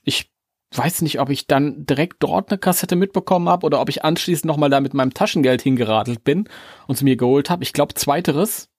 [0.03, 0.29] ich
[0.71, 4.45] weiß nicht, ob ich dann direkt dort eine Kassette mitbekommen habe oder ob ich anschließend
[4.45, 6.49] nochmal da mit meinem Taschengeld hingeradelt bin
[6.87, 7.63] und sie mir geholt habe.
[7.63, 8.69] Ich glaube, zweiteres.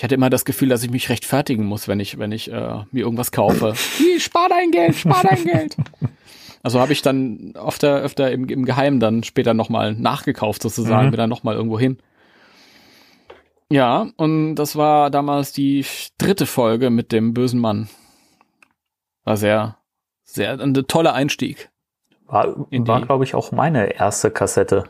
[0.00, 2.84] Ich hatte immer das Gefühl, dass ich mich rechtfertigen muss, wenn ich, wenn ich äh,
[2.90, 3.74] mir irgendwas kaufe.
[3.98, 5.76] Wie, spar dein Geld, spar dein Geld.
[6.62, 11.10] Also habe ich dann öfter, öfter im, im Geheimen dann später nochmal nachgekauft sozusagen, mhm.
[11.12, 11.96] bin dann nochmal irgendwo hin.
[13.70, 15.86] Ja, und das war damals die
[16.18, 17.88] dritte Folge mit dem bösen Mann.
[19.24, 19.76] War sehr,
[20.22, 21.70] sehr ein toller Einstieg.
[22.26, 24.84] War, war glaube ich, auch meine erste Kassette.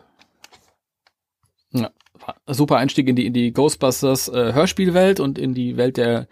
[2.46, 6.28] Super Einstieg in die, in die Ghostbusters äh, Hörspielwelt und in die Welt der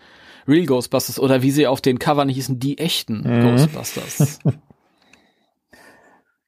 [0.47, 3.43] Real Ghostbusters oder wie sie auf den Covern hießen, die echten mhm.
[3.43, 4.41] Ghostbusters.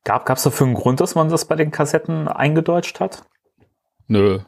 [0.05, 3.25] Gab es dafür einen Grund, dass man das bei den Kassetten eingedeutscht hat?
[4.07, 4.41] Nö.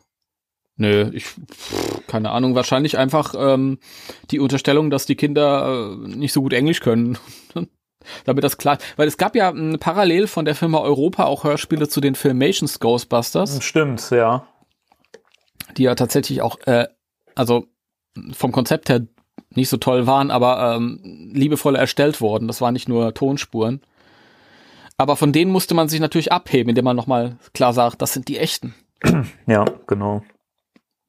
[0.76, 1.26] Nö, ich
[2.06, 3.78] keine Ahnung, wahrscheinlich einfach ähm,
[4.30, 7.18] die Unterstellung, dass die Kinder äh, nicht so gut Englisch können.
[8.24, 11.88] Damit das klar, weil es gab ja m, parallel von der Firma Europa auch Hörspiele
[11.88, 13.62] zu den Filmations Ghostbusters.
[13.62, 14.46] Stimmt, ja.
[15.76, 16.86] Die ja tatsächlich auch, äh,
[17.34, 17.66] also
[18.32, 19.06] vom Konzept her
[19.54, 22.48] nicht so toll waren, aber ähm, liebevoll erstellt worden.
[22.48, 23.80] Das waren nicht nur Tonspuren.
[24.96, 28.28] Aber von denen musste man sich natürlich abheben, indem man nochmal klar sagt, das sind
[28.28, 28.74] die echten.
[29.46, 30.22] Ja, genau.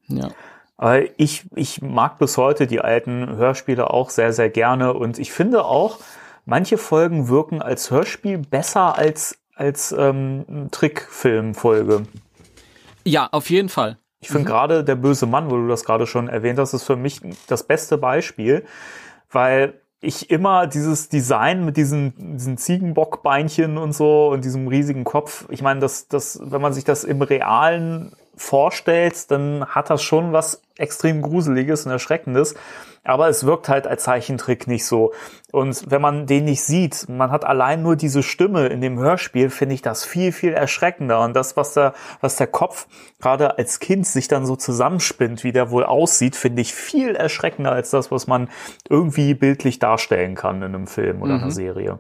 [0.08, 0.30] Ja.
[0.78, 4.94] Aber ich, ich mag bis heute die alten Hörspiele auch sehr, sehr gerne.
[4.94, 6.00] Und ich finde auch,
[6.46, 12.04] manche Folgen wirken als Hörspiel besser als, als ähm, Trickfilmfolge.
[13.06, 13.98] Ja, auf jeden Fall.
[14.24, 14.54] Ich finde mhm.
[14.54, 17.64] gerade der böse Mann, wo du das gerade schon erwähnt hast, ist für mich das
[17.68, 18.64] beste Beispiel,
[19.30, 25.46] weil ich immer dieses Design mit diesen, diesen Ziegenbockbeinchen und so und diesem riesigen Kopf,
[25.50, 30.34] ich meine, das, das, wenn man sich das im realen vorstellt, dann hat das schon
[30.34, 32.56] was extrem Gruseliges und Erschreckendes.
[33.06, 35.12] Aber es wirkt halt als Zeichentrick nicht so.
[35.52, 39.50] Und wenn man den nicht sieht, man hat allein nur diese Stimme in dem Hörspiel,
[39.50, 41.22] finde ich das viel, viel erschreckender.
[41.22, 42.88] Und das, was der, was der Kopf
[43.20, 47.74] gerade als Kind sich dann so zusammenspinnt, wie der wohl aussieht, finde ich viel erschreckender
[47.74, 48.50] als das, was man
[48.90, 51.44] irgendwie bildlich darstellen kann in einem Film oder mhm.
[51.44, 52.00] einer Serie.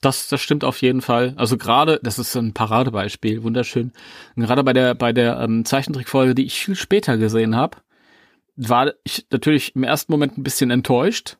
[0.00, 1.34] Das, das stimmt auf jeden Fall.
[1.36, 3.92] Also gerade, das ist ein Paradebeispiel, wunderschön.
[4.34, 7.78] Und gerade bei der bei der ähm, Zeichentrickfolge, die ich viel später gesehen habe,
[8.56, 11.36] war ich natürlich im ersten Moment ein bisschen enttäuscht,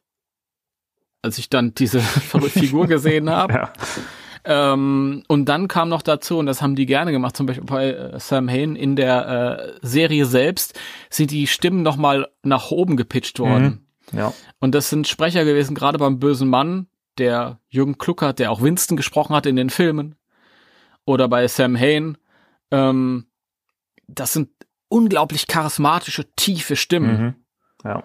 [1.22, 2.00] als ich dann diese
[2.50, 3.52] Figur gesehen habe.
[3.54, 3.72] Ja.
[4.44, 7.92] Ähm, und dann kam noch dazu, und das haben die gerne gemacht, zum Beispiel bei
[7.92, 10.78] äh, Sam Hain in der äh, Serie selbst,
[11.10, 13.86] sind die Stimmen nochmal nach oben gepitcht worden.
[14.12, 14.18] Mhm.
[14.18, 14.32] Ja.
[14.58, 16.86] Und das sind Sprecher gewesen, gerade beim bösen Mann,
[17.18, 20.16] der Jürgen Kluckert, der auch Winston gesprochen hat in den Filmen.
[21.04, 22.18] Oder bei Sam Hain.
[22.70, 23.26] Ähm,
[24.06, 24.50] das sind
[24.88, 27.22] unglaublich charismatische, tiefe Stimmen.
[27.22, 27.34] Mhm.
[27.84, 28.04] Ja.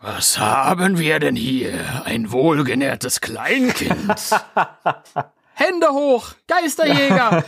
[0.00, 2.02] Was haben wir denn hier?
[2.04, 4.16] Ein wohlgenährtes Kleinkind.
[5.54, 7.44] Hände hoch, Geisterjäger.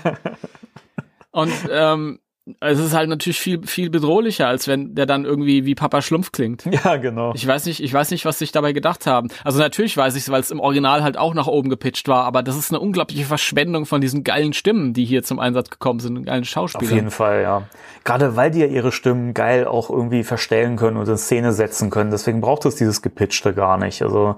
[1.33, 2.21] Und ähm,
[2.61, 6.31] es ist halt natürlich viel, viel bedrohlicher, als wenn der dann irgendwie wie Papa Schlumpf
[6.31, 6.65] klingt.
[6.85, 7.33] Ja, genau.
[7.35, 9.29] Ich weiß nicht, ich weiß nicht, was sich dabei gedacht haben.
[9.45, 12.25] Also natürlich weiß ich es, weil es im Original halt auch nach oben gepitcht war,
[12.25, 16.01] aber das ist eine unglaubliche Verschwendung von diesen geilen Stimmen, die hier zum Einsatz gekommen
[16.01, 16.91] sind, geilen Schauspieler.
[16.91, 17.63] Auf jeden Fall, ja.
[18.03, 21.91] Gerade weil die ja ihre Stimmen geil auch irgendwie verstellen können und in Szene setzen
[21.91, 22.11] können.
[22.11, 24.03] Deswegen braucht es dieses Gepitchte gar nicht.
[24.03, 24.37] Also,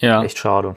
[0.00, 0.22] ja.
[0.24, 0.74] echt schade.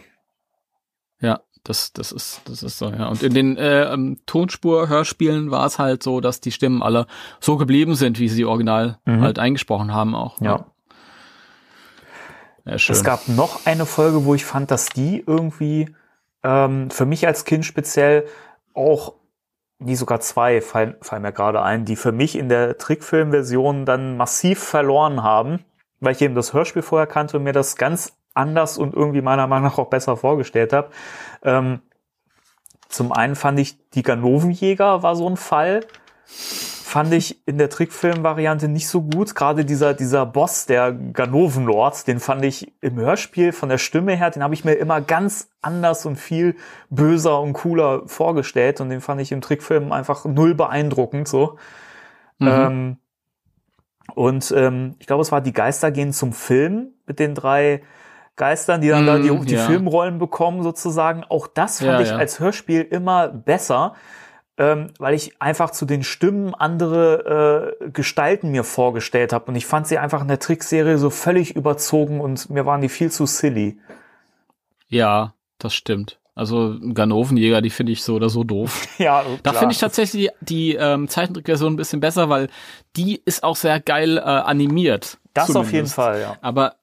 [1.64, 3.08] Das, das ist, das ist so, ja.
[3.08, 7.08] Und in den äh, ähm, Tonspur-Hörspielen war es halt so, dass die Stimmen alle
[7.40, 9.22] so geblieben sind, wie sie original mhm.
[9.22, 10.42] halt eingesprochen haben auch.
[10.42, 10.66] Ja.
[12.66, 12.96] ja schön.
[12.96, 15.96] Es gab noch eine Folge, wo ich fand, dass die irgendwie
[16.44, 18.26] ähm, für mich als Kind speziell
[18.74, 19.14] auch
[19.80, 24.18] die sogar zwei fallen, fallen mir gerade ein, die für mich in der Trickfilmversion dann
[24.18, 25.64] massiv verloren haben,
[26.00, 29.48] weil ich eben das Hörspiel vorher kannte und mir das ganz anders und irgendwie meiner
[29.48, 30.90] Meinung nach auch besser vorgestellt habe.
[31.44, 31.82] Ähm,
[32.90, 35.82] zum einen fand ich die Ganovenjäger war so ein Fall
[36.94, 39.34] fand ich in der Trickfilm-Variante nicht so gut.
[39.34, 44.30] Gerade dieser, dieser Boss, der Ganovenlord, den fand ich im Hörspiel von der Stimme her,
[44.30, 46.56] den habe ich mir immer ganz anders und viel
[46.92, 48.80] böser und cooler vorgestellt.
[48.80, 51.58] Und den fand ich im Trickfilm einfach null beeindruckend so.
[52.38, 52.48] Mhm.
[52.48, 52.98] Ähm,
[54.14, 57.82] und ähm, ich glaube, es war Die Geister gehen zum Film mit den drei
[58.36, 59.66] Geistern, die dann da die, Mm, die ja.
[59.66, 61.24] Filmrollen bekommen sozusagen.
[61.24, 62.16] Auch das fand Ja, ich ja.
[62.18, 63.94] als Hörspiel immer besser,
[64.58, 69.46] ähm, weil ich einfach zu den Stimmen andere äh, Gestalten mir vorgestellt habe.
[69.46, 72.90] Und ich fand sie einfach in der Trickserie so völlig überzogen und mir waren die
[72.90, 73.78] viel zu silly.
[74.88, 76.20] Ja, das stimmt.
[76.36, 78.88] Also Ganovenjäger, die finde ich so oder so doof.
[78.98, 79.62] Ja, Da klar.
[79.62, 82.50] finde ich tatsächlich die, die ähm, Zeichentrickversion ein bisschen besser, weil
[82.96, 85.20] die ist auch sehr geil äh, animiert.
[85.36, 85.96] das auf jeden zumindest.
[85.96, 86.38] Fall, ja.
[86.42, 86.76] Aber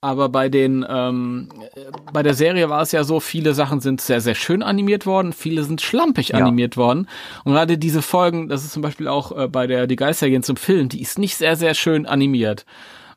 [0.00, 1.80] aber bei den ähm, äh,
[2.12, 5.32] bei der Serie war es ja so, viele Sachen sind sehr sehr schön animiert worden,
[5.32, 6.38] viele sind schlampig Ja.
[6.38, 7.08] animiert worden
[7.44, 10.42] und gerade diese Folgen, das ist zum Beispiel auch äh, bei der die Geister gehen
[10.42, 12.64] zum Film, die ist nicht sehr sehr schön animiert.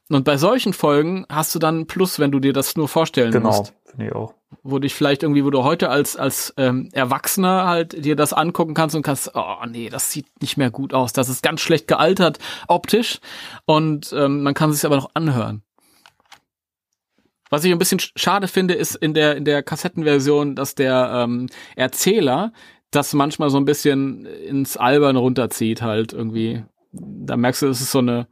[0.09, 3.31] Und bei solchen Folgen hast du dann einen Plus, wenn du dir das nur vorstellen
[3.31, 4.33] Genau, musst finde ich auch.
[4.61, 8.73] wo dich vielleicht irgendwie, wo du heute als als ähm, Erwachsener halt dir das angucken
[8.73, 11.87] kannst und kannst, oh nee, das sieht nicht mehr gut aus, das ist ganz schlecht
[11.87, 13.19] gealtert optisch
[13.65, 15.61] und ähm, man kann es sich aber noch anhören.
[17.51, 21.11] Was ich ein bisschen sch- schade finde, ist in der in der Kassettenversion, dass der
[21.25, 22.51] ähm, Erzähler
[22.89, 26.63] das manchmal so ein bisschen ins Albern runterzieht halt irgendwie.
[26.91, 28.27] Da merkst du, es ist so eine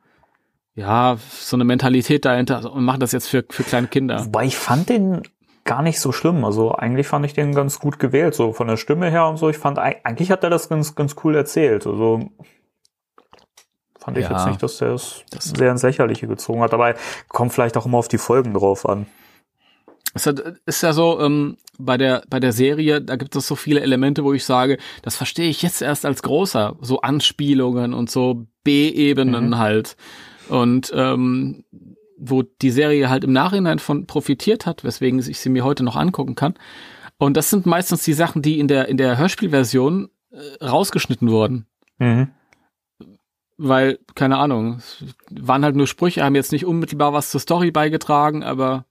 [0.75, 4.25] ja, so eine Mentalität dahinter und machen das jetzt für, für kleine Kinder.
[4.25, 5.21] Wobei ich fand den
[5.65, 6.45] gar nicht so schlimm.
[6.45, 9.49] Also eigentlich fand ich den ganz gut gewählt, so von der Stimme her und so.
[9.49, 11.85] Ich fand, eig- eigentlich hat er das ganz, ganz cool erzählt.
[11.85, 12.29] Also
[13.99, 14.31] fand ich Ja.
[14.37, 16.73] jetzt nicht, dass er es sehr ins Lächerliche gezogen hat.
[16.73, 16.95] Aber
[17.27, 19.05] kommt vielleicht auch immer auf die Folgen drauf an.
[20.15, 23.55] Es hat- ist ja so, ähm, bei der, bei der Serie, da gibt es so
[23.55, 26.75] viele Elemente, wo ich sage, das verstehe ich jetzt erst als großer.
[26.81, 29.95] So Anspielungen und so B-Ebenen halt.
[30.49, 31.63] Und ähm,
[32.17, 35.95] wo die Serie halt im Nachhinein von profitiert hat, weswegen ich sie mir heute noch
[35.95, 36.55] angucken kann.
[37.17, 41.67] Und das sind meistens die Sachen, die in der, in der Hörspielversion äh, rausgeschnitten wurden.
[41.99, 42.29] Mhm.
[43.61, 47.71] Weil, keine Ahnung, es waren halt nur Sprüche, haben jetzt nicht unmittelbar was zur Story
[47.71, 48.85] beigetragen, aber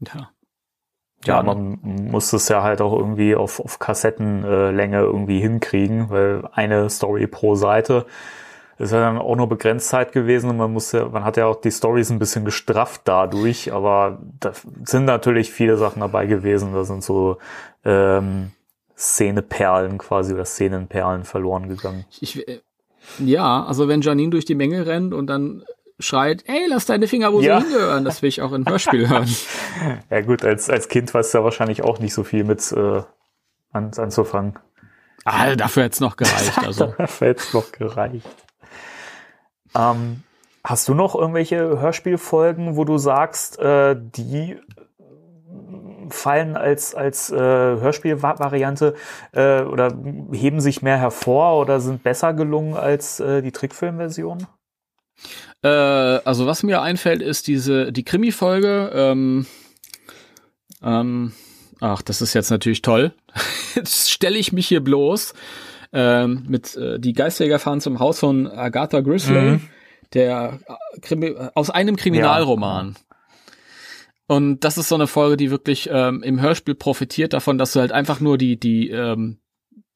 [0.00, 0.30] ja.
[1.24, 6.48] Ja, man muss es ja halt auch irgendwie auf, auf Kassettenlänge äh, irgendwie hinkriegen, weil
[6.52, 8.06] eine Story pro Seite
[8.78, 11.60] ist ja dann auch nur Begrenztheit gewesen und man muss ja, man hat ja auch
[11.60, 14.52] die Stories ein bisschen gestrafft dadurch, aber da
[14.84, 16.74] sind natürlich viele Sachen dabei gewesen.
[16.74, 17.38] Da sind so
[17.84, 18.52] ähm,
[18.96, 22.04] Szeneperlen quasi oder Szenenperlen verloren gegangen.
[22.20, 22.60] Ich, äh,
[23.18, 25.64] ja, also wenn Janine durch die Menge rennt und dann
[25.98, 27.60] schreit, ey, lass deine Finger wo Ja.
[27.60, 29.28] sie hingehören, das will ich auch im Hörspiel hören.
[30.10, 33.02] Ja gut, als, als Kind weißt du ja wahrscheinlich auch nicht so viel mit äh,
[33.72, 34.58] an, anzufangen.
[35.24, 36.58] Ah, dafür hätte es noch gereicht.
[36.58, 36.94] Also.
[36.98, 38.26] Da hätte noch gereicht.
[39.74, 40.22] Ähm,
[40.62, 44.58] hast du noch irgendwelche Hörspielfolgen, wo du sagst, äh, die
[46.10, 48.94] fallen als, als äh, Hörspielvariante
[49.32, 49.96] äh, oder
[50.32, 54.46] heben sich mehr hervor oder sind besser gelungen als äh, die Trickfilmversion?
[55.62, 58.90] Äh, also was mir einfällt, ist diese die Krimi-Folge.
[58.94, 59.46] Ähm,
[60.82, 61.32] ähm,
[61.80, 63.12] ach, das ist jetzt natürlich toll.
[63.74, 65.34] Jetzt stelle ich mich hier bloß
[65.92, 69.60] ähm, mit äh, die Geisterjäger fahren zum Haus von Agatha Grizzly, Mhm.
[70.14, 72.96] der äh, Krimi, aus einem Kriminalroman.
[74.28, 77.80] Und das ist so eine Folge, die wirklich ähm, im Hörspiel profitiert davon, dass du
[77.80, 79.38] halt einfach nur die die ähm,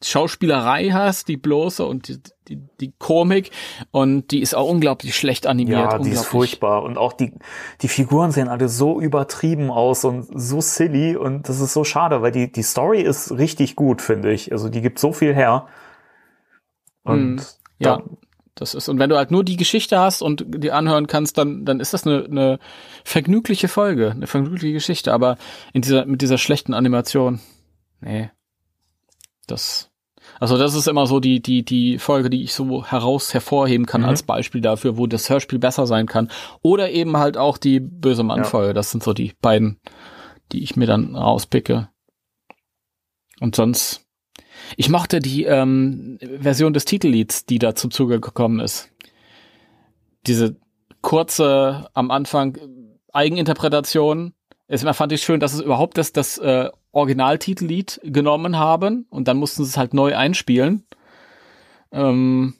[0.02, 2.16] Schauspielerei hast, die bloße und die,
[2.48, 3.50] die, die Komik
[3.90, 5.78] und die ist auch unglaublich schlecht animiert.
[5.92, 6.82] Ja, die ist furchtbar.
[6.84, 7.34] Und auch die,
[7.82, 11.16] die Figuren sehen alle so übertrieben aus und so silly.
[11.16, 14.52] Und das ist so schade, weil die, die Story ist richtig gut, finde ich.
[14.52, 15.66] Also die gibt so viel her.
[17.02, 17.40] Und Mhm.
[17.78, 18.16] Ja, dann-
[18.54, 21.64] das ist, und wenn du halt nur die Geschichte hast und die anhören kannst, dann,
[21.64, 22.58] dann ist das eine, eine
[23.04, 25.38] vergnügliche Folge, eine vergnügliche Geschichte, aber
[25.72, 27.40] in dieser, mit dieser schlechten Animation,
[28.00, 28.30] nee.
[29.46, 29.90] Das,
[30.38, 34.02] also das ist immer so die, die, die Folge, die ich so heraus hervorheben kann
[34.02, 34.08] Mhm.
[34.08, 36.30] als Beispiel dafür, wo das Hörspiel besser sein kann.
[36.62, 38.74] Oder eben halt auch die böse Mann-Folge.
[38.74, 39.80] Das sind so die beiden,
[40.52, 41.88] die ich mir dann rauspicke.
[43.40, 44.06] Und sonst,
[44.76, 48.90] ich mochte die ähm, Version des Titellieds, die da zum Zuge gekommen ist.
[50.26, 50.56] Diese
[51.00, 52.58] kurze am Anfang
[53.12, 54.34] Eigeninterpretation.
[54.68, 59.36] Erstmal fand ich schön, dass es überhaupt das, das äh, Originaltitellied genommen haben und dann
[59.36, 60.84] mussten sie es halt neu einspielen.
[61.92, 62.54] Ähm,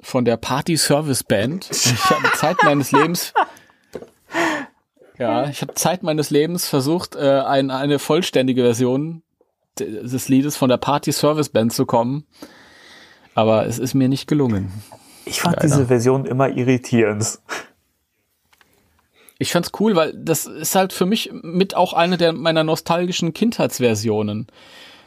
[0.00, 1.68] von der Party Service Band.
[1.70, 3.34] Ich habe Zeit meines Lebens
[5.18, 9.22] ja, ich habe Zeit meines Lebens versucht, äh, ein, eine vollständige Version
[9.78, 12.24] des Liedes von der Party Service Band zu kommen.
[13.34, 14.72] aber es ist mir nicht gelungen.
[15.24, 15.68] Ich fand Leider.
[15.68, 17.38] diese Version immer irritierend.
[19.38, 23.32] Ich fand's cool, weil das ist halt für mich mit auch eine der meiner nostalgischen
[23.32, 24.48] Kindheitsversionen.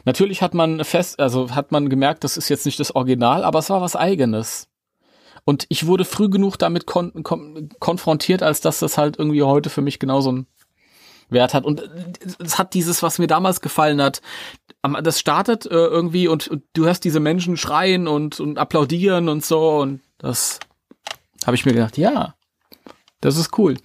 [0.04, 3.60] Natürlich hat man fest, also hat man gemerkt, das ist jetzt nicht das Original, aber
[3.60, 4.68] es war was eigenes.
[5.44, 9.70] Und ich wurde früh genug damit kon kon konfrontiert, als dass das halt irgendwie heute
[9.70, 10.46] für mich genauso einen
[11.30, 11.64] Wert hat.
[11.64, 11.82] Und
[12.38, 14.20] es hat dieses, was mir damals gefallen hat.
[15.02, 19.44] Das startet äh, irgendwie und, und du hörst diese Menschen schreien und, und applaudieren und
[19.44, 19.78] so.
[19.78, 20.60] Und das
[21.46, 22.34] habe ich mir gedacht, ja,
[23.20, 23.76] das ist cool.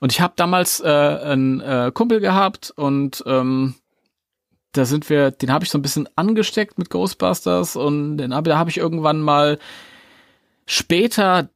[0.00, 3.74] Und ich habe damals äh, einen äh, Kumpel gehabt und ähm,
[4.72, 8.44] da sind wir, den habe ich so ein bisschen angesteckt mit Ghostbusters und den hab,
[8.44, 9.58] da habe ich irgendwann mal
[10.66, 11.48] später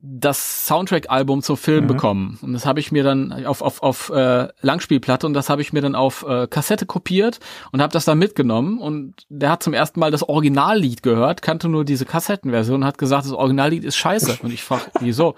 [0.00, 1.88] das Soundtrack-Album zum Film Mhm.
[1.88, 2.38] bekommen.
[2.42, 5.72] Und das habe ich mir dann auf, auf, auf äh, Langspielplatte und das habe ich
[5.72, 7.40] mir dann auf äh, Kassette kopiert
[7.72, 8.78] und habe das dann mitgenommen.
[8.78, 12.98] Und der hat zum ersten Mal das Originallied gehört, kannte nur diese Kassettenversion und hat
[12.98, 14.38] gesagt, das Originallied ist scheiße.
[14.42, 15.34] Und ich frage, wieso?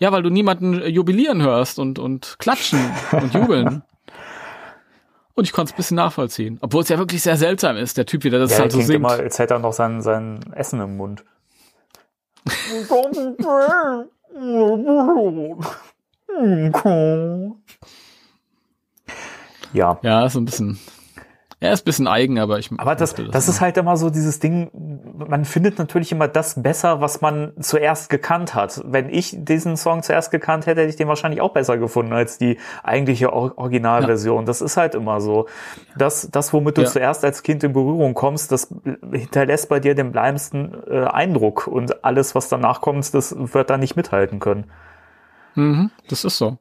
[0.00, 2.80] Ja, weil du niemanden jubilieren hörst und, und klatschen
[3.12, 3.82] und jubeln.
[5.34, 6.58] Und ich konnte es ein bisschen nachvollziehen.
[6.60, 8.96] Obwohl es ja wirklich sehr seltsam ist, der Typ wieder das Ja, halt so singt.
[8.96, 11.24] immer, als hätte er noch sein, sein Essen im Mund.
[19.72, 19.98] ja.
[20.02, 20.78] Ja, so ein bisschen.
[21.62, 22.70] Er ist ein bisschen eigen, aber ich.
[22.78, 24.70] Aber das, mochte das ist halt immer so dieses Ding,
[25.14, 28.80] man findet natürlich immer das besser, was man zuerst gekannt hat.
[28.86, 32.38] Wenn ich diesen Song zuerst gekannt hätte, hätte ich den wahrscheinlich auch besser gefunden als
[32.38, 34.46] die eigentliche Or Originalversion.
[34.46, 35.46] Das ist halt immer so.
[35.98, 36.88] Das, das womit du Ja.
[36.88, 38.74] zuerst als Kind in Berührung kommst, das
[39.12, 41.66] hinterlässt bei dir den bleibendsten äh, Eindruck.
[41.66, 44.64] Und alles, was danach kommt, das wird da nicht mithalten können.
[45.56, 46.56] Mhm, das ist so.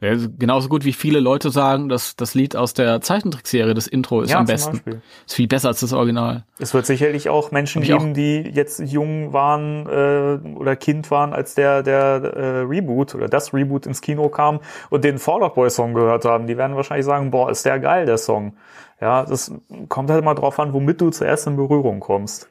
[0.00, 4.22] Ja, genauso gut wie viele Leute sagen, dass das Lied aus der Zeichentrickserie, das Intro,
[4.22, 4.72] ist am zum besten.
[4.72, 5.02] Beispiel.
[5.26, 6.44] Ist viel besser als das Original.
[6.58, 11.54] Es wird sicherlich auch Menschen geben, die jetzt jung waren äh, oder Kind waren, als
[11.54, 15.68] der der äh, Reboot oder das Reboot ins Kino kam und den Fall Out Boy
[15.68, 16.46] Song gehört haben.
[16.46, 18.54] Die werden wahrscheinlich sagen, boah, ist der geil, der Song.
[19.02, 19.52] Ja, das
[19.88, 22.48] kommt halt immer drauf an, womit du zuerst in Berührung kommst.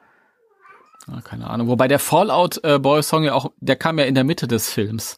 [1.07, 1.67] Ja, keine Ahnung.
[1.67, 4.69] Wobei der Fallout äh, Boy Song ja auch, der kam ja in der Mitte des
[4.69, 5.17] Films.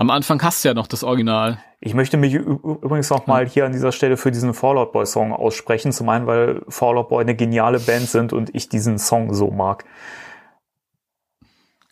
[0.00, 1.62] Am Anfang hast du ja noch das Original.
[1.78, 5.34] Ich möchte mich übrigens noch mal hier an dieser Stelle für diesen Fallout Boy Song
[5.34, 5.92] aussprechen.
[5.92, 9.84] Zum einen, weil Fallout Boy eine geniale Band sind und ich diesen Song so mag.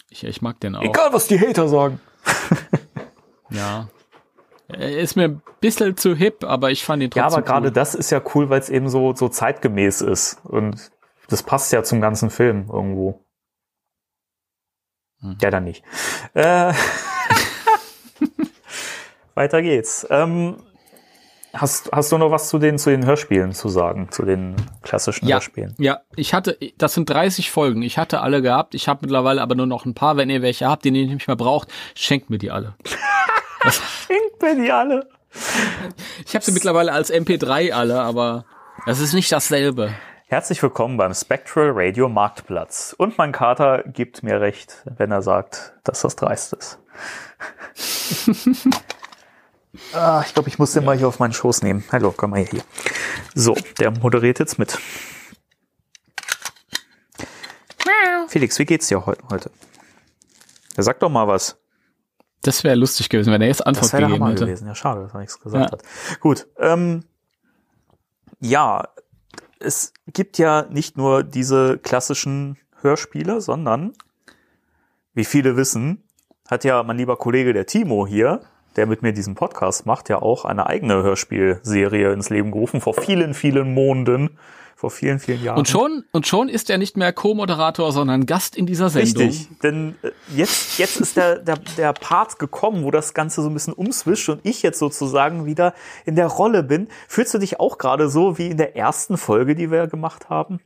[0.09, 0.81] Ich, ich mag den auch.
[0.81, 2.01] Egal, was die Hater sagen.
[3.51, 3.89] Ja.
[4.69, 7.69] Er ist mir ein bisschen zu hip, aber ich fand ihn trotzdem Ja, aber gerade
[7.69, 7.73] cool.
[7.73, 10.45] das ist ja cool, weil es eben so, so zeitgemäß ist.
[10.45, 10.91] Und
[11.29, 13.25] das passt ja zum ganzen Film irgendwo.
[15.21, 15.39] Hm.
[15.41, 15.83] Ja, dann nicht.
[16.35, 16.73] Äh,
[19.35, 20.07] weiter geht's.
[20.11, 20.57] Ähm,
[21.53, 24.09] hast, hast du noch was zu den, zu den Hörspielen zu sagen?
[24.11, 25.75] Zu den klassischen Ja, Hörspielen?
[25.79, 27.83] ja, ich hatte, das sind 30 Folgen.
[27.83, 28.75] Ich hatte alle gehabt.
[28.75, 30.17] Ich habe mittlerweile aber nur noch ein paar.
[30.17, 32.75] Wenn ihr welche habt, die ihr nicht mehr braucht, schenkt mir die alle.
[34.07, 35.09] Schenkt mir die alle.
[36.27, 38.45] Ich habe sie mittlerweile als MP3 alle, aber
[38.87, 39.93] das ist nicht dasselbe.
[40.31, 42.95] Herzlich willkommen beim Spectral Radio Marktplatz.
[42.99, 46.79] Und mein Kater gibt mir recht, wenn er sagt, dass das dreist ist.
[49.95, 51.83] ah, ich glaube, ich muss den mal hier auf meinen Schoß nehmen.
[51.91, 52.63] Hallo, komm mal hier.
[53.35, 54.79] So, der moderiert jetzt mit.
[58.29, 59.51] Felix, wie geht's dir heu- heute?
[60.77, 61.57] Ja, sag doch mal was.
[62.43, 64.45] Das wäre lustig gewesen, wenn er jetzt Antwort Das der gegeben Hammer hätte.
[64.45, 64.67] gewesen.
[64.69, 65.73] Ja, schade, dass er nichts gesagt Ja.
[65.73, 65.83] hat.
[66.21, 66.47] Gut.
[66.59, 67.05] Ähm,
[68.41, 68.87] ja,
[69.61, 73.93] es gibt ja nicht nur diese klassischen Hörspiele, sondern,
[75.15, 76.05] wie viele wissen,
[76.49, 78.41] hat ja mein lieber Kollege der Timo hier,
[78.77, 82.95] der mit mir diesen Podcast macht, ja auch eine eigene Hörspielserie ins Leben gerufen, vor
[82.95, 84.39] vielen, vielen Monden,
[84.79, 85.59] vor vielen, vielen Jahren.
[85.59, 89.25] Und schon, und schon ist er nicht mehr Co-Moderator, sondern Gast in dieser Sendung.
[89.27, 93.49] Richtig, denn äh, jetzt, jetzt ist der, der, der Part gekommen, wo das Ganze so
[93.51, 95.75] ein bisschen umswischt und ich jetzt sozusagen wieder
[96.07, 96.87] in der Rolle bin.
[97.09, 100.61] Fühlst du dich auch gerade so wie in der ersten Folge, die wir gemacht haben?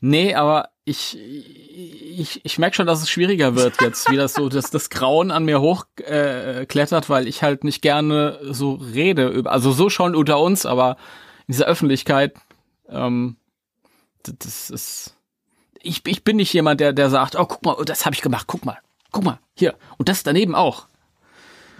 [0.00, 4.48] Nee, aber ich, ich, ich merke schon, dass es schwieriger wird jetzt, wie das so,
[4.50, 9.28] dass das Grauen an mir hochklettert, äh, weil ich halt nicht gerne so rede.
[9.28, 10.96] über- Also so schon unter uns, aber
[11.46, 12.34] in dieser Öffentlichkeit,
[12.88, 13.36] ähm,
[14.22, 15.16] das ist.
[15.80, 18.22] Ich, ich bin nicht jemand, der, der sagt, oh, guck mal, oh, das habe ich
[18.22, 18.78] gemacht, guck mal,
[19.12, 19.74] guck mal, hier.
[19.98, 20.86] Und das daneben auch.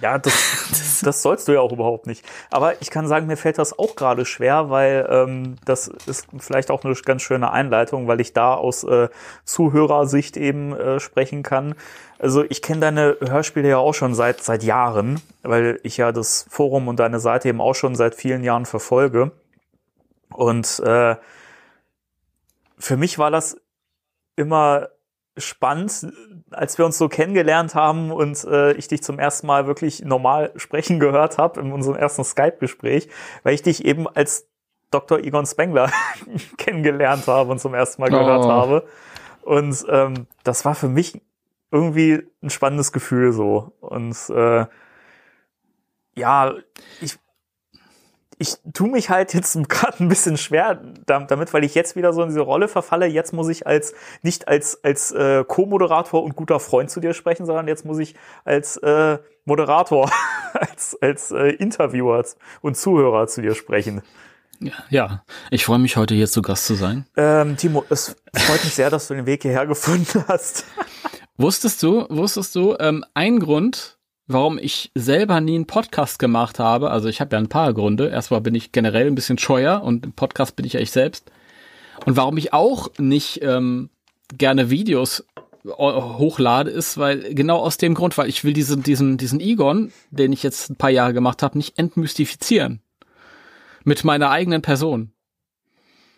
[0.01, 2.25] Ja, das, das sollst du ja auch überhaupt nicht.
[2.51, 6.71] Aber ich kann sagen, mir fällt das auch gerade schwer, weil ähm, das ist vielleicht
[6.71, 9.09] auch eine ganz schöne Einleitung, weil ich da aus äh,
[9.45, 11.75] Zuhörersicht eben äh, sprechen kann.
[12.19, 16.47] Also ich kenne deine Hörspiele ja auch schon seit seit Jahren, weil ich ja das
[16.49, 19.33] Forum und deine Seite eben auch schon seit vielen Jahren verfolge.
[20.35, 21.17] Und äh,
[22.79, 23.57] für mich war das
[24.37, 24.89] immer
[25.37, 26.13] spannend,
[26.51, 30.53] als wir uns so kennengelernt haben und äh, ich dich zum ersten Mal wirklich normal
[30.57, 33.09] sprechen gehört habe in unserem ersten Skype-Gespräch,
[33.43, 34.49] weil ich dich eben als
[34.91, 35.19] Dr.
[35.19, 35.91] Egon Spengler
[36.57, 38.51] kennengelernt habe und zum ersten Mal gehört Oh.
[38.51, 38.87] habe.
[39.43, 41.21] Und ähm, das war für mich
[41.71, 43.73] irgendwie ein spannendes Gefühl so.
[43.81, 44.67] Und äh,
[46.17, 46.55] ja,
[47.01, 47.19] ich
[48.39, 52.13] ich tue mich halt jetzt gerade ein bisschen schwer dam- damit, weil ich jetzt wieder
[52.13, 53.07] so in diese Rolle verfalle.
[53.07, 57.47] Jetzt muss ich als nicht als als äh, Co-Moderator und guter Freund zu dir sprechen,
[57.47, 58.15] sondern jetzt muss ich
[58.45, 60.11] als äh, Moderator,
[60.53, 62.25] als als äh, Interviewer
[62.61, 64.03] und Zuhörer zu dir sprechen.
[64.89, 67.07] Ja, ich freue mich heute hier zu Gast zu sein.
[67.17, 70.65] Ähm, Timo, es freut mich sehr, dass du den Weg hierher gefunden hast.
[71.37, 73.94] Wusstest du, wusstest du, ähm, ein Grund,
[74.27, 78.09] warum ich selber nie einen Podcast gemacht habe, also ich habe ja ein paar Gründe.
[78.09, 81.31] Erstmal bin ich generell ein bisschen scheuer und im Podcast bin ich ja ich selbst.
[82.07, 83.91] Und warum ich auch nicht ähm,
[84.37, 85.25] gerne Videos
[85.65, 89.93] äh, hochlade, ist, weil genau aus dem Grund, weil ich will diesen, diesen, diesen Egon,
[90.11, 92.81] den ich jetzt ein paar Jahre gemacht habe, nicht entmystifizieren.
[93.85, 95.13] Mit meiner eigenen Person.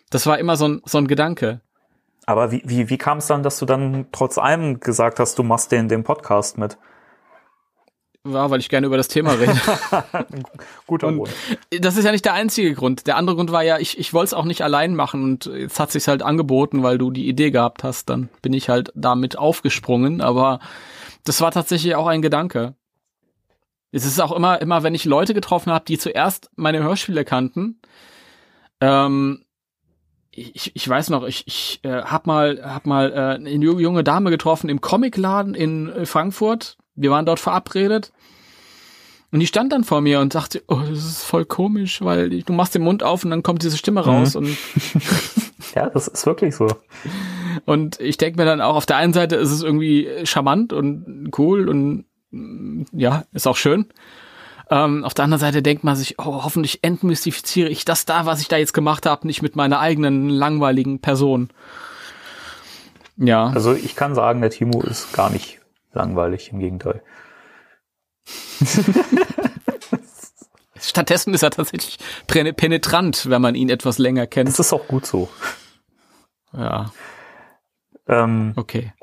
[0.09, 1.61] Das war immer so ein, so ein Gedanke.
[2.25, 5.43] Aber wie, wie, wie kam es dann, dass du dann trotz allem gesagt hast, du
[5.43, 6.77] machst den, den Podcast mit?
[8.23, 9.55] War, weil ich gerne über das Thema rede.
[10.87, 11.29] Guter Und- Grund.
[11.79, 13.07] Das ist ja nicht der einzige Grund.
[13.07, 15.79] Der andere Grund war ja, ich, ich wollte es auch nicht allein machen und jetzt
[15.79, 18.09] hat sich's halt angeboten, weil du die Idee gehabt hast.
[18.09, 20.19] Dann bin ich halt damit aufgesprungen.
[20.19, 20.59] Aber
[21.23, 22.75] das war tatsächlich auch ein Gedanke.
[23.91, 27.79] Es ist auch immer, immer, wenn ich Leute getroffen habe, die zuerst meine Hörspiele kannten.
[28.81, 29.45] Ähm,
[30.31, 34.29] ich, ich weiß noch, ich, ich äh, hab mal, hab mal äh, eine junge Dame
[34.29, 36.77] getroffen im Comicladen in äh, Frankfurt.
[36.97, 38.11] Wir waren dort verabredet.
[39.31, 42.53] Und die stand dann vor mir und sagte, oh, das ist voll komisch, weil du
[42.53, 44.35] machst den Mund auf und dann kommt diese Stimme raus.
[44.35, 44.57] Und,
[45.75, 46.67] Ja, das ist wirklich so.
[47.65, 51.29] und ich denke mir dann auch, auf der einen Seite ist es irgendwie charmant und
[51.37, 53.85] cool und mm, ja, ist auch schön.
[54.69, 58.41] Ähm, auf der anderen Seite denkt man sich, oh, hoffentlich entmystifiziere ich das da, was
[58.41, 61.49] ich da jetzt gemacht habe, nicht mit meiner eigenen langweiligen Person.
[63.15, 63.47] Ja.
[63.47, 65.59] Also ich kann sagen, der Timo ist gar nicht
[65.93, 67.01] langweilig, im Gegenteil.
[70.79, 74.47] Stattdessen ist er tatsächlich penetrant, wenn man ihn etwas länger kennt.
[74.49, 75.27] Das ist auch gut so.
[76.53, 76.91] Ja,
[78.07, 78.93] Ähm, okay.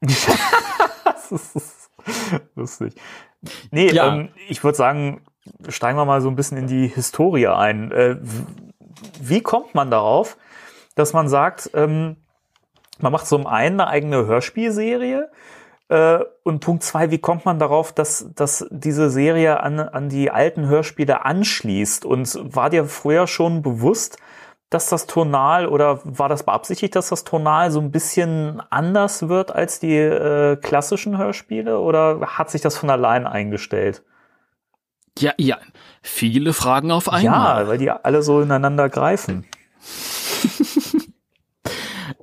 [0.00, 1.90] das ist
[2.54, 2.94] lustig.
[3.70, 4.14] Nee, Ja.
[4.14, 5.24] ähm, ich würde sagen,
[5.68, 7.90] steigen wir mal so ein bisschen in die Historie ein.
[7.92, 8.16] Äh,
[9.20, 10.36] wie kommt man darauf,
[10.94, 12.16] dass man sagt, ähm,
[13.00, 15.30] man macht zum einen eine eigene Hörspielserie
[15.88, 20.30] äh, und Punkt zwei, wie kommt man darauf, dass, dass diese Serie an, an die
[20.30, 22.04] alten Hörspiele anschließt?
[22.04, 24.18] Und war dir früher schon bewusst,
[24.70, 29.54] dass das Tonal oder war das beabsichtigt, dass das Tonal so ein bisschen anders wird
[29.54, 34.02] als die äh, klassischen Hörspiele oder hat sich das von allein eingestellt?
[35.18, 35.58] Ja, ja.
[36.02, 37.62] Viele Fragen auf einmal.
[37.62, 39.46] Ja, weil die alle so ineinander greifen.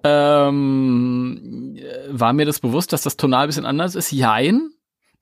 [0.03, 4.11] Ähm, äh, war mir das bewusst, dass das tonal ein bisschen anders ist?
[4.11, 4.71] Jein.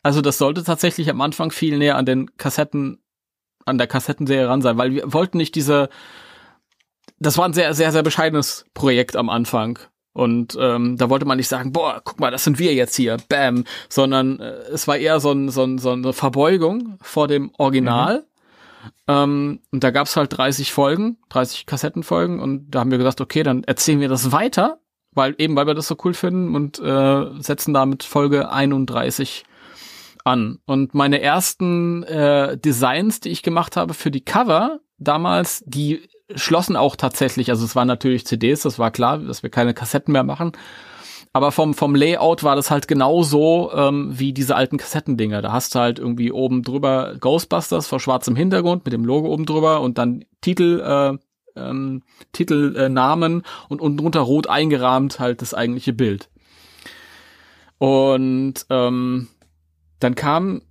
[0.02, 3.02] Also das sollte tatsächlich am Anfang viel näher an den Kassetten,
[3.66, 5.90] an der Kassettenserie ran sein, weil wir wollten nicht diese,
[7.20, 9.80] das war ein sehr, sehr, sehr bescheidenes Projekt am Anfang.
[10.14, 13.18] Und ähm, da wollte man nicht sagen, boah, guck mal, das sind wir jetzt hier,
[13.30, 17.52] bam, sondern äh, es war eher so, ein, so, ein, so eine Verbeugung vor dem
[17.58, 18.26] Original.
[19.08, 23.44] Ähm, und da gab's halt 30 Folgen, 30 Kassettenfolgen und da haben wir gesagt, okay,
[23.44, 24.80] dann erzählen wir das weiter,
[25.12, 29.44] weil eben weil wir das so cool finden und äh, setzen damit Folge 31
[30.24, 30.60] an.
[30.66, 36.76] Und meine ersten äh, Designs, die ich gemacht habe für die Cover damals, die schlossen
[36.76, 40.24] auch tatsächlich, also es waren natürlich CDs, das war klar, dass wir keine Kassetten mehr
[40.24, 40.52] machen.
[41.32, 45.42] Aber vom, vom Layout war das halt genauso ähm, wie diese alten Kassettendinger.
[45.42, 49.46] Da hast du halt irgendwie oben drüber Ghostbusters vor schwarzem Hintergrund mit dem Logo oben
[49.46, 51.18] drüber und dann Titel, äh,
[51.60, 52.02] ähm,
[52.32, 56.30] Titelnamen äh, und unten drunter rot eingerahmt halt das eigentliche Bild.
[57.78, 59.28] Und ähm,
[60.00, 60.62] dann kam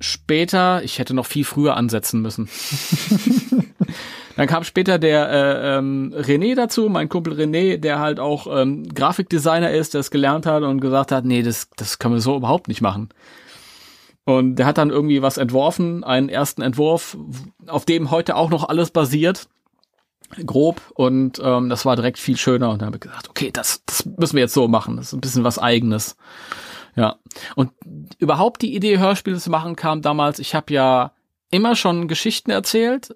[0.00, 2.48] später, ich hätte noch viel früher ansetzen müssen.
[4.36, 8.86] Dann kam später der äh, ähm, René dazu, mein Kumpel René, der halt auch ähm,
[8.86, 12.36] Grafikdesigner ist, der es gelernt hat und gesagt hat, nee, das, das können wir so
[12.36, 13.08] überhaupt nicht machen.
[14.24, 17.16] Und der hat dann irgendwie was entworfen, einen ersten Entwurf,
[17.66, 19.48] auf dem heute auch noch alles basiert,
[20.44, 20.82] grob.
[20.94, 22.70] Und ähm, das war direkt viel schöner.
[22.70, 24.96] Und dann habe ich gesagt, okay, das, das müssen wir jetzt so machen.
[24.96, 26.16] Das ist ein bisschen was Eigenes.
[26.96, 27.16] Ja.
[27.54, 27.72] Und
[28.18, 31.12] überhaupt die Idee, Hörspiele zu machen, kam damals, ich habe ja
[31.50, 33.14] immer schon Geschichten erzählt,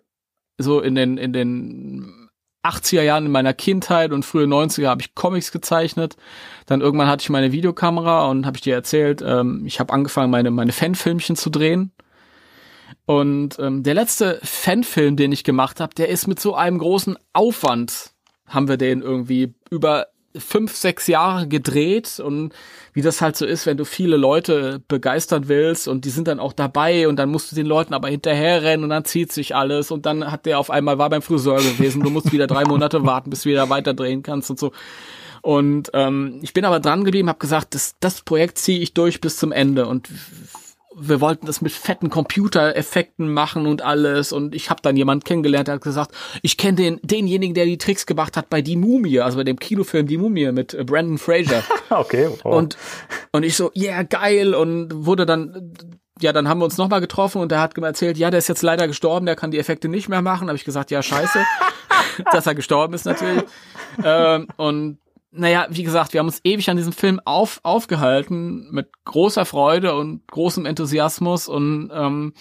[0.58, 2.28] so in den, in den
[2.62, 6.16] 80er Jahren in meiner Kindheit und frühe 90er habe ich Comics gezeichnet.
[6.66, 10.30] Dann irgendwann hatte ich meine Videokamera und habe ich dir erzählt, ähm, ich habe angefangen,
[10.30, 11.92] meine, meine Fanfilmchen zu drehen.
[13.06, 17.16] Und ähm, der letzte Fanfilm, den ich gemacht habe, der ist mit so einem großen
[17.32, 18.12] Aufwand,
[18.46, 22.52] haben wir den irgendwie über fünf, sechs Jahre gedreht und
[22.92, 26.38] wie das halt so ist, wenn du viele Leute begeistern willst und die sind dann
[26.38, 29.90] auch dabei und dann musst du den Leuten aber hinterherrennen und dann zieht sich alles
[29.90, 33.04] und dann hat der auf einmal war beim Friseur gewesen, du musst wieder drei Monate
[33.06, 34.72] warten, bis du wieder weiter drehen kannst und so.
[35.42, 39.20] Und ähm, ich bin aber dran geblieben, habe gesagt, das, das Projekt ziehe ich durch
[39.20, 40.08] bis zum Ende und
[40.96, 44.32] wir wollten das mit fetten Computereffekten machen und alles.
[44.32, 46.12] Und ich habe dann jemand kennengelernt, der hat gesagt,
[46.42, 49.58] ich kenne den, denjenigen, der die Tricks gemacht hat bei Die Mumie, also bei dem
[49.58, 51.62] Kinofilm Die Mumie mit äh, Brandon Fraser.
[51.90, 52.28] okay.
[52.42, 52.56] Wow.
[52.56, 52.76] Und,
[53.32, 54.54] und ich so, yeah, geil.
[54.54, 55.72] Und wurde dann,
[56.20, 58.48] ja, dann haben wir uns nochmal getroffen und er hat mir erzählt, ja, der ist
[58.48, 60.48] jetzt leider gestorben, der kann die Effekte nicht mehr machen.
[60.48, 61.44] Habe ich gesagt, ja, scheiße,
[62.32, 63.44] dass er gestorben ist natürlich.
[64.02, 64.98] Ähm, und
[65.32, 69.94] naja, wie gesagt, wir haben uns ewig an diesem Film auf, aufgehalten, mit großer Freude
[69.94, 72.32] und großem Enthusiasmus und ähm,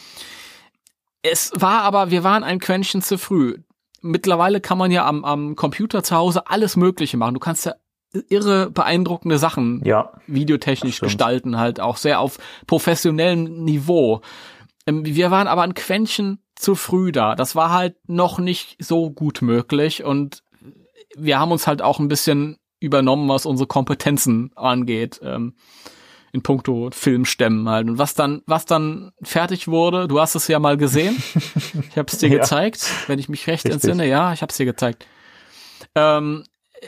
[1.22, 3.58] es war aber, wir waren ein Quäntchen zu früh.
[4.02, 7.34] Mittlerweile kann man ja am, am Computer zu Hause alles Mögliche machen.
[7.34, 7.74] Du kannst ja
[8.30, 14.22] irre beeindruckende Sachen ja, videotechnisch gestalten, halt auch sehr auf professionellem Niveau.
[14.88, 17.36] Ähm, wir waren aber ein Quäntchen zu früh da.
[17.36, 20.44] Das war halt noch nicht so gut möglich und
[21.16, 25.20] wir haben uns halt auch ein bisschen übernommen, was unsere Kompetenzen angeht.
[25.24, 25.54] Ähm,
[26.32, 27.90] in puncto Filmstämmen halt.
[27.90, 31.18] Und was dann, was dann fertig wurde, du hast es ja mal gesehen.
[31.90, 32.38] Ich habe es dir Ja.
[32.38, 33.74] gezeigt, wenn ich mich recht Richtig.
[33.74, 34.08] entsinne.
[34.08, 35.08] Ja, ich habe es dir gezeigt.
[35.96, 36.44] Ähm,
[36.80, 36.86] äh,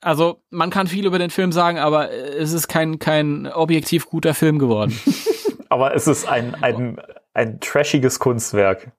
[0.00, 4.34] also man kann viel über den Film sagen, aber es ist kein kein objektiv guter
[4.34, 4.98] Film geworden.
[5.68, 7.00] Aber es ist ein, ein,
[7.32, 8.92] ein trashiges Kunstwerk.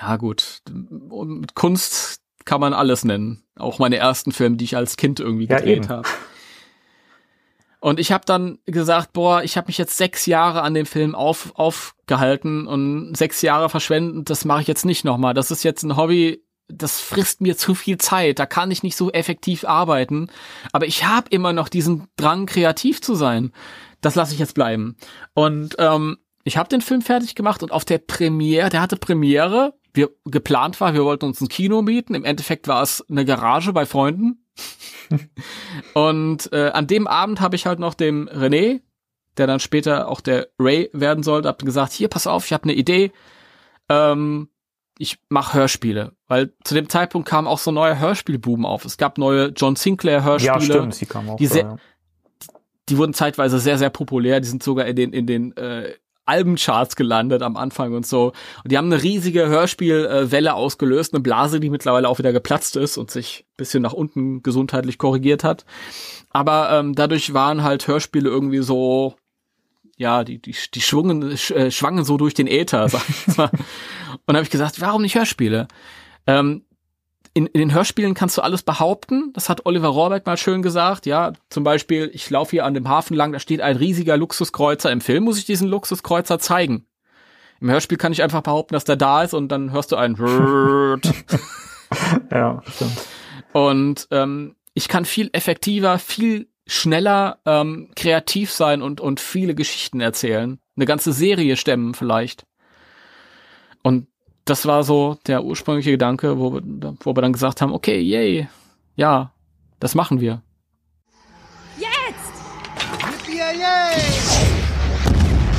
[0.00, 0.62] Ja, gut.
[1.08, 3.42] Und Kunst kann man alles nennen.
[3.56, 5.88] Auch meine ersten Filme, die ich als Kind irgendwie Ja, gedreht eben.
[5.90, 6.08] habe.
[7.80, 11.14] Und ich habe dann gesagt, boah, ich habe mich jetzt sechs Jahre an dem Film
[11.14, 15.34] auf, aufgehalten und sechs Jahre verschwendet, das mache ich jetzt nicht nochmal.
[15.34, 18.38] Das ist jetzt ein Hobby, das frisst mir zu viel Zeit.
[18.38, 20.28] Da kann ich nicht so effektiv arbeiten.
[20.72, 23.52] Aber ich habe immer noch diesen Drang, kreativ zu sein.
[24.00, 24.96] Das lasse ich jetzt bleiben.
[25.34, 29.74] Und ähm, ich habe den Film fertig gemacht und auf der Premiere, der hatte Premiere,
[29.94, 32.14] wir geplant war, wir wollten uns ein Kino mieten.
[32.14, 34.44] Im Endeffekt war es eine Garage bei Freunden.
[35.94, 38.80] und äh, an dem Abend habe ich halt noch dem René,
[39.36, 42.64] der dann später auch der Ray werden sollte, hab gesagt, hier, pass auf, ich habe
[42.64, 43.12] eine Idee.
[43.88, 44.48] Ähm,
[44.98, 48.84] ich mache Hörspiele, weil zu dem Zeitpunkt kam auch so ein neuer Hörspielboom auf.
[48.84, 50.54] Es gab neue John Sinclair Hörspiele.
[50.54, 51.36] Ja, stimmt, sie kam auch.
[51.36, 51.76] die sehr- ja.
[52.88, 54.40] Die wurden zeitweise sehr, sehr populär.
[54.40, 55.92] Die sind sogar in den, in den äh,
[56.28, 58.32] Albencharts gelandet am Anfang und so.
[58.62, 62.96] Und die haben eine riesige Hörspielwelle ausgelöst, eine Blase, die mittlerweile auch wieder geplatzt ist
[62.98, 65.64] und sich bisschen nach unten gesundheitlich korrigiert hat.
[66.30, 69.14] Aber ähm, dadurch waren halt Hörspiele irgendwie so,
[69.96, 73.50] ja, die, die, die schwungen, sch, äh, schwangen so durch den Äther, sag ich mal.
[74.26, 75.68] Und habe ich gesagt, warum nicht Hörspiele?
[76.26, 76.64] Ähm,
[77.38, 79.32] in, in den Hörspielen kannst du alles behaupten.
[79.32, 81.06] Das hat Oliver Rohrbeck mal schön gesagt.
[81.06, 84.90] Ja, zum Beispiel, ich laufe hier an dem Hafen lang, da steht ein riesiger Luxuskreuzer.
[84.90, 86.88] Im Film muss ich diesen Luxuskreuzer zeigen.
[87.60, 90.16] Im Hörspiel kann ich einfach behaupten, dass der da ist und dann hörst du ein
[92.32, 93.06] ja, stimmt.
[93.52, 100.00] Und ähm, ich kann viel effektiver, viel schneller ähm, kreativ sein und, und viele Geschichten
[100.00, 100.58] erzählen.
[100.74, 102.46] Eine ganze Serie stemmen vielleicht.
[103.84, 104.08] Und
[104.48, 106.62] das war so der ursprüngliche Gedanke, wo wir,
[107.00, 108.48] wo wir dann gesagt haben, okay, yay,
[108.96, 109.32] ja,
[109.80, 110.42] das machen wir.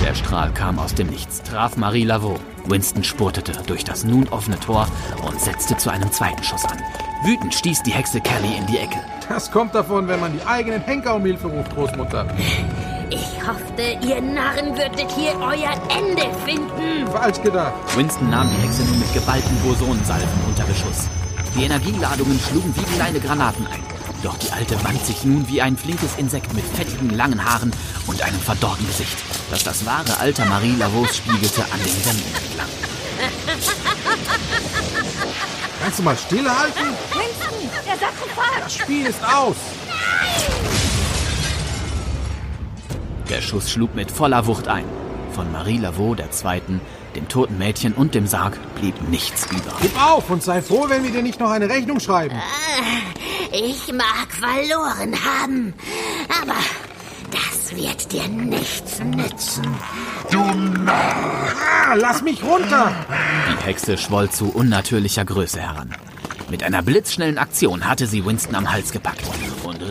[0.03, 2.39] Der Strahl kam aus dem Nichts, traf Marie Laveau.
[2.65, 4.87] Winston spurtete durch das nun offene Tor
[5.27, 6.79] und setzte zu einem zweiten Schuss an.
[7.23, 8.99] Wütend stieß die Hexe Kelly in die Ecke.
[9.27, 12.27] Das kommt davon, wenn man die eigenen Henker um Hilfe ruft, Großmutter.
[13.11, 17.07] Ich hoffte, ihr Narren würdet hier euer Ende finden.
[17.11, 17.73] Falsch gedacht.
[17.95, 21.07] Winston nahm die Hexe nun mit geballten Bosonensalven unter Beschuss.
[21.55, 23.83] Die Energieladungen schlugen wie kleine Granaten ein.
[24.21, 27.71] Doch die Alte wand sich nun wie ein flinkes Insekt mit fettigen, langen Haaren
[28.05, 29.17] und einem verdorrten Gesicht,
[29.49, 32.67] das das wahre Alter Marie Lavaux spiegelte an den Wänden entlang.
[35.81, 36.85] Kannst du mal stillhalten?
[37.13, 38.61] Winston, der Sarkophag!
[38.61, 39.55] Das Spiel ist aus.
[43.29, 44.85] Der Schuss schlug mit voller Wucht ein.
[45.33, 46.79] Von Marie Laveau II.,
[47.15, 49.71] dem toten Mädchen und dem Sarg blieb nichts über.
[49.81, 52.35] Gib auf und sei froh, wenn wir dir nicht noch eine Rechnung schreiben.
[53.51, 55.73] Ich mag verloren haben,
[56.41, 56.57] aber
[57.31, 59.75] das wird dir nichts nützen.
[60.87, 62.91] Ah, lass mich runter.
[63.51, 65.95] Die Hexe schwoll zu unnatürlicher Größe heran.
[66.49, 69.21] Mit einer blitzschnellen Aktion hatte sie Winston am Hals gepackt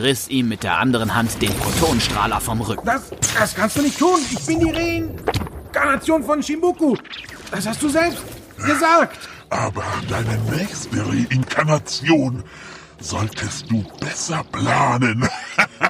[0.00, 2.86] riss ihm mit der anderen Hand den Protonenstrahler vom Rücken.
[2.86, 4.18] Das, das kannst du nicht tun.
[4.30, 6.96] Ich bin die Reinkarnation von Shimbuku.
[7.50, 8.22] Das hast du selbst
[8.56, 9.18] gesagt.
[9.50, 12.44] Aber deine nächste Reinkarnation
[13.00, 15.28] solltest du besser planen.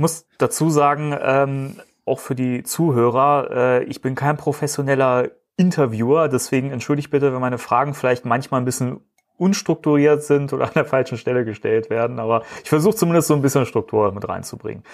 [0.00, 6.70] muss dazu sagen, ähm, auch für die Zuhörer, äh, ich bin kein professioneller Interviewer, deswegen
[6.70, 9.00] entschuldigt bitte, wenn meine Fragen vielleicht manchmal ein bisschen
[9.36, 13.42] unstrukturiert sind oder an der falschen Stelle gestellt werden, aber ich versuche zumindest so ein
[13.42, 14.84] bisschen Struktur mit reinzubringen.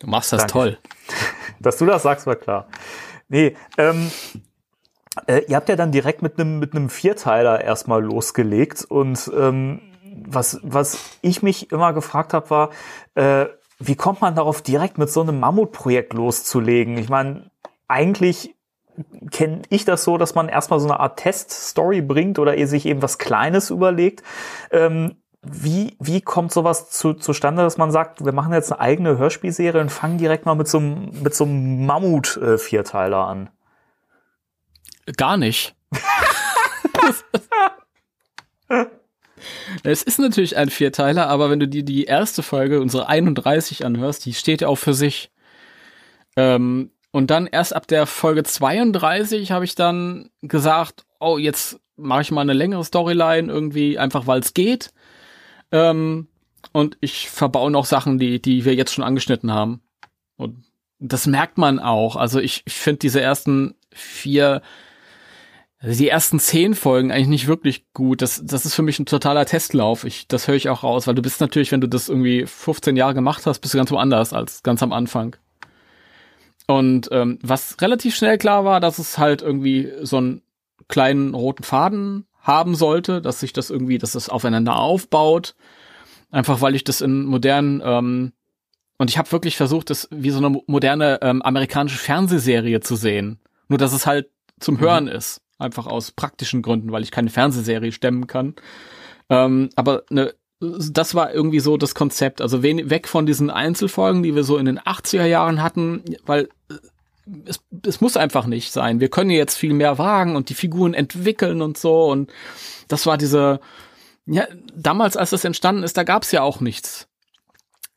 [0.00, 0.52] Du machst das Danke.
[0.52, 0.78] toll.
[1.60, 2.68] Dass du das sagst, war klar.
[3.28, 4.10] Nee, ähm,
[5.26, 9.80] äh, ihr habt ja dann direkt mit einem mit einem Vierteiler erstmal losgelegt und ähm,
[10.26, 12.70] was was ich mich immer gefragt habe war,
[13.14, 13.46] äh,
[13.78, 16.98] wie kommt man darauf direkt mit so einem Mammutprojekt loszulegen?
[16.98, 17.50] Ich meine,
[17.86, 18.56] eigentlich
[19.30, 22.86] kenne ich das so, dass man erstmal so eine Art Teststory bringt oder ihr sich
[22.86, 24.24] eben was Kleines überlegt.
[24.72, 29.18] Ähm, wie, wie kommt sowas zu, zustande, dass man sagt, wir machen jetzt eine eigene
[29.18, 33.50] Hörspielserie und fangen direkt mal mit so einem, mit so einem Mammut-Vierteiler an?
[35.16, 35.76] Gar nicht.
[39.82, 44.24] es ist natürlich ein Vierteiler, aber wenn du dir die erste Folge, unsere 31 anhörst,
[44.24, 45.30] die steht ja auch für sich.
[46.36, 52.22] Ähm, und dann erst ab der Folge 32 habe ich dann gesagt, oh, jetzt mache
[52.22, 54.92] ich mal eine längere Storyline irgendwie, einfach weil es geht.
[55.72, 56.28] Ähm,
[56.72, 59.82] und ich verbaue noch Sachen, die, die wir jetzt schon angeschnitten haben.
[60.36, 60.64] Und
[60.98, 62.16] das merkt man auch.
[62.16, 64.62] Also ich, ich finde diese ersten vier,
[65.82, 68.20] die ersten zehn Folgen eigentlich nicht wirklich gut.
[68.20, 70.04] Das, das ist für mich ein totaler Testlauf.
[70.04, 72.96] Ich, das höre ich auch raus, weil du bist natürlich, wenn du das irgendwie 15
[72.96, 75.36] Jahre gemacht hast, bist du ganz woanders als ganz am Anfang.
[76.66, 80.42] Und ähm, was relativ schnell klar war, dass es halt irgendwie so einen
[80.88, 85.54] kleinen roten Faden haben sollte, dass sich das irgendwie, dass es aufeinander aufbaut.
[86.30, 88.32] Einfach weil ich das in modernen ähm,
[88.98, 93.38] und ich habe wirklich versucht, das wie so eine moderne ähm, amerikanische Fernsehserie zu sehen.
[93.68, 95.40] Nur dass es halt zum Hören ist.
[95.58, 98.54] Einfach aus praktischen Gründen, weil ich keine Fernsehserie stemmen kann.
[99.28, 102.40] Ähm, aber ne, das war irgendwie so das Konzept.
[102.40, 106.74] Also weg von diesen Einzelfolgen, die wir so in den 80er Jahren hatten, weil äh,
[107.44, 109.00] es, es muss einfach nicht sein.
[109.00, 112.06] Wir können jetzt viel mehr wagen und die Figuren entwickeln und so.
[112.06, 112.32] Und
[112.88, 113.60] das war diese,
[114.26, 117.08] ja, damals, als das entstanden ist, da gab es ja auch nichts.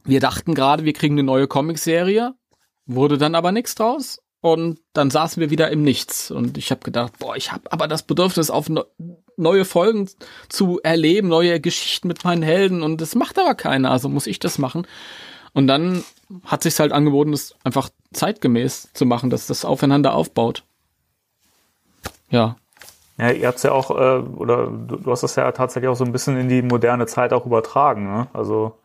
[0.03, 2.33] Wir dachten gerade, wir kriegen eine neue Comicserie,
[2.85, 4.20] wurde dann aber nichts draus.
[4.41, 6.31] Und dann saßen wir wieder im Nichts.
[6.31, 8.85] Und ich habe gedacht, boah, ich habe aber das Bedürfnis, auf ne
[9.37, 10.07] neue Folgen
[10.49, 12.83] zu erleben, neue Geschichten mit meinen Helden.
[12.83, 14.85] Und das macht aber keiner, also muss ich das machen.
[15.53, 16.03] Und dann
[16.45, 20.63] hat sich's halt angeboten, das einfach zeitgemäß zu machen, dass das aufeinander aufbaut.
[22.29, 22.55] Ja.
[23.17, 26.05] Ja, ihr habt's ja auch, äh, oder du, du hast das ja tatsächlich auch so
[26.05, 28.27] ein bisschen in die moderne Zeit auch übertragen, ne?
[28.33, 28.77] Also.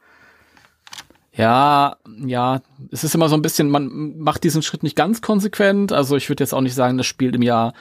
[1.36, 5.92] Ja, ja, es ist immer so ein bisschen, man macht diesen Schritt nicht ganz konsequent.
[5.92, 7.74] Also ich würde jetzt auch nicht sagen, das spielt im Jahr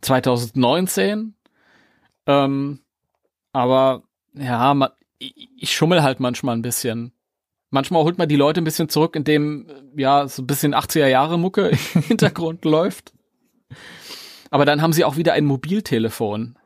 [0.00, 1.34] 2019.
[2.26, 2.80] Ähm,
[3.52, 7.12] aber ja, man, ich, ich schummel halt manchmal ein bisschen.
[7.70, 9.66] Manchmal holt man die Leute ein bisschen zurück, indem
[9.96, 13.12] ja so ein bisschen 80er Jahre Mucke im Hintergrund läuft.
[14.50, 16.56] Aber dann haben sie auch wieder ein Mobiltelefon.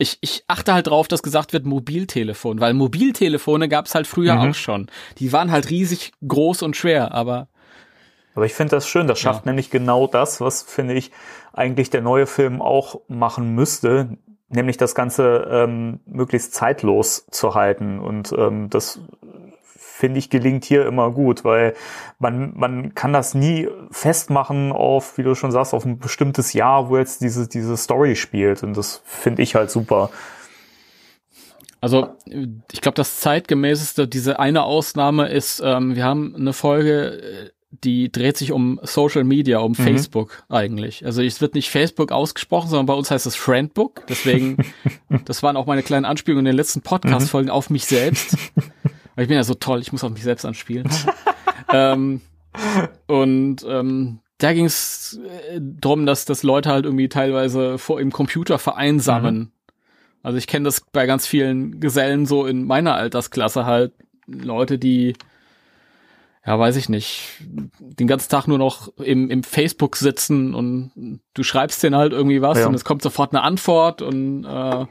[0.00, 4.34] Ich, ich achte halt drauf, dass gesagt wird Mobiltelefon, weil Mobiltelefone gab es halt früher
[4.34, 4.50] Mhm.
[4.50, 4.90] auch schon.
[5.18, 7.48] Die waren halt riesig groß und schwer, aber
[8.34, 9.06] Aber ich finde das schön.
[9.06, 11.10] Das schafft nämlich genau das, was, finde ich,
[11.52, 14.16] eigentlich der neue Film auch machen müsste,
[14.48, 17.98] nämlich das Ganze ähm, möglichst zeitlos zu halten.
[17.98, 19.00] Und ähm, das
[20.00, 21.74] finde ich gelingt hier immer gut, weil
[22.18, 26.88] man, man kann das nie festmachen auf, wie du schon sagst, auf ein bestimmtes Jahr,
[26.88, 28.62] wo jetzt diese, diese Story spielt.
[28.62, 30.10] Und das finde ich halt super.
[31.82, 32.08] Also,
[32.72, 37.50] ich glaube, das zeitgemäßeste, diese eine Ausnahme ist, ähm, wir haben eine Folge, äh,
[37.84, 41.06] die dreht sich um Social Media, um Facebook eigentlich.
[41.06, 44.06] Also es wird nicht Facebook ausgesprochen, sondern bei uns heißt es Friendbook.
[44.08, 44.56] Deswegen,
[45.24, 48.36] das waren auch meine kleinen Anspielungen in den letzten Podcast-Folgen auf mich selbst.
[49.20, 50.88] Ich bin ja so toll, ich muss auf mich selbst anspielen.
[51.72, 52.20] ähm,
[53.06, 55.20] und ähm, da ging es
[55.50, 59.52] äh, drum, dass, dass Leute halt irgendwie teilweise vor im Computer vereinsamen.
[60.22, 63.92] Also ich kenne das bei ganz vielen Gesellen so in meiner Altersklasse halt.
[64.26, 65.14] Leute, die
[66.46, 67.42] ja, weiß ich nicht,
[67.78, 72.40] den ganzen Tag nur noch im, im Facebook sitzen und du schreibst denen halt irgendwie
[72.40, 72.66] was Ja.
[72.66, 74.86] und es kommt sofort eine Antwort und äh,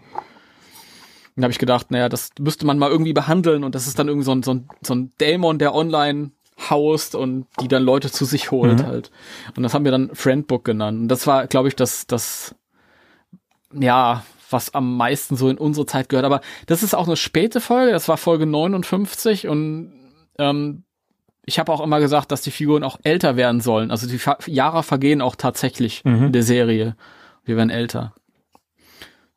[1.40, 4.08] dann habe ich gedacht, naja, das müsste man mal irgendwie behandeln und das ist dann
[4.08, 6.32] irgendwie so ein, so ein, so ein Dämon, der online
[6.70, 8.86] haust und die dann Leute zu sich holt Mhm.
[8.86, 9.12] halt.
[9.56, 11.00] Und das haben wir dann Friendbook genannt.
[11.00, 12.54] Und das war, glaube ich, das, das,
[13.74, 16.26] ja, was am meisten so in unsere Zeit gehört.
[16.26, 19.94] Aber das ist auch eine späte Folge, das war Folge 59 und
[20.38, 20.84] ähm,
[21.46, 23.90] ich habe auch immer gesagt, dass die Figuren auch älter werden sollen.
[23.92, 26.26] Also die Fa Jahre vergehen auch tatsächlich Mhm.
[26.28, 26.96] in der Serie.
[27.46, 28.14] Wir werden älter.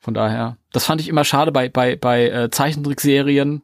[0.03, 3.63] Von daher, das fand ich immer schade bei bei bei äh, Zeichentrickserien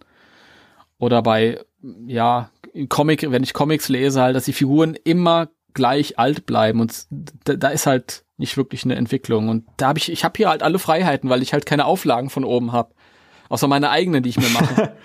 [0.97, 1.60] oder bei
[2.06, 2.51] ja
[2.89, 7.55] Comic, wenn ich Comics lese, halt, dass die Figuren immer gleich alt bleiben und da,
[7.55, 10.62] da ist halt nicht wirklich eine Entwicklung und da habe ich ich habe hier halt
[10.62, 12.94] alle Freiheiten, weil ich halt keine Auflagen von oben habe,
[13.48, 14.93] außer meine eigenen, die ich mir mache.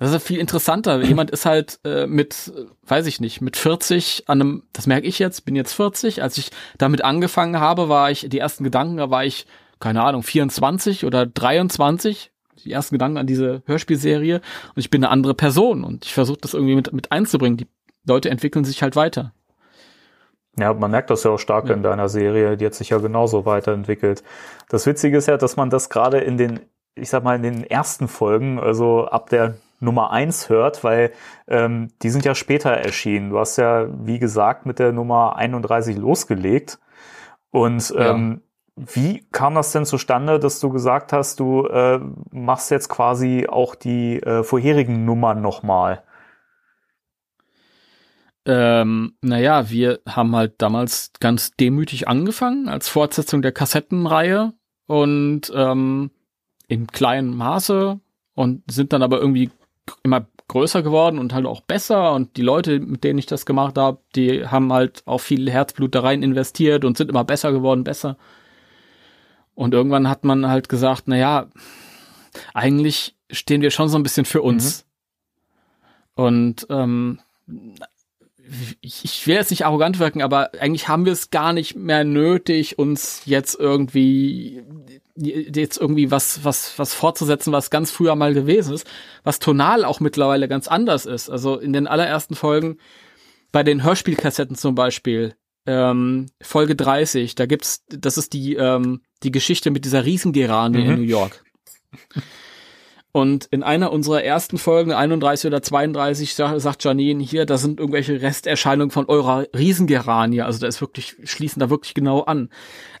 [0.00, 1.00] Das ist viel interessanter.
[1.02, 2.52] Jemand ist halt äh, mit,
[2.82, 6.20] weiß ich nicht, mit 40 an einem, das merke ich jetzt, bin jetzt 40.
[6.20, 9.46] Als ich damit angefangen habe, war ich, die ersten Gedanken, da war ich,
[9.84, 12.32] keine Ahnung, 24 oder 23.
[12.64, 14.36] Die ersten Gedanken an diese Hörspielserie.
[14.36, 17.58] Und ich bin eine andere Person und ich versuche das irgendwie mit, mit einzubringen.
[17.58, 17.66] Die
[18.06, 19.34] Leute entwickeln sich halt weiter.
[20.58, 23.44] Ja, man merkt das ja auch stark in deiner Serie, die hat sich ja genauso
[23.44, 24.24] weiterentwickelt.
[24.70, 26.60] Das Witzige ist ja, dass man das gerade in den,
[26.94, 31.12] ich sag mal, in den ersten Folgen, also ab der Nummer eins hört, weil
[31.46, 33.28] ähm, die sind ja später erschienen.
[33.28, 36.78] Du hast ja, wie gesagt, mit der Nummer 31 losgelegt.
[37.50, 38.40] Und ähm,
[38.76, 42.00] wie kam das denn zustande, dass du gesagt hast, du äh,
[42.32, 46.02] machst jetzt quasi auch die äh, vorherigen Nummern nochmal?
[48.46, 54.52] Ähm, naja, wir haben halt damals ganz demütig angefangen als Fortsetzung der Kassettenreihe
[54.86, 56.10] und ähm,
[56.68, 58.00] im kleinen Maße
[58.34, 59.50] und sind dann aber irgendwie
[60.02, 63.78] immer größer geworden und halt auch besser und die Leute, mit denen ich das gemacht
[63.78, 67.84] habe, die haben halt auch viel Herzblut da rein investiert und sind immer besser geworden,
[67.84, 68.18] besser.
[69.54, 71.46] Und irgendwann hat man halt gesagt, na ja,
[72.52, 74.84] eigentlich stehen wir schon so ein bisschen für uns.
[76.14, 77.20] Und ähm,
[78.80, 82.04] ich, ich will jetzt nicht arrogant wirken, aber eigentlich haben wir es gar nicht mehr
[82.04, 84.62] nötig, uns jetzt irgendwie
[85.16, 88.86] jetzt irgendwie was was was fortzusetzen, was ganz früher mal gewesen ist,
[89.22, 91.30] was tonal auch mittlerweile ganz anders ist.
[91.30, 92.78] Also in den allerersten Folgen
[93.52, 95.36] bei den Hörspielkassetten zum Beispiel
[95.66, 100.90] ähm, Folge 30, da gibt's, das ist die ähm, die Geschichte mit dieser Riesengerane in
[100.90, 100.96] Mhm.
[100.96, 101.42] New York.
[103.12, 108.20] Und in einer unserer ersten Folgen, 31 oder 32, sagt, Janine hier, da sind irgendwelche
[108.20, 110.42] Resterscheinungen von eurer Riesengeranie.
[110.42, 112.50] Also da ist wirklich, schließen da wirklich genau an.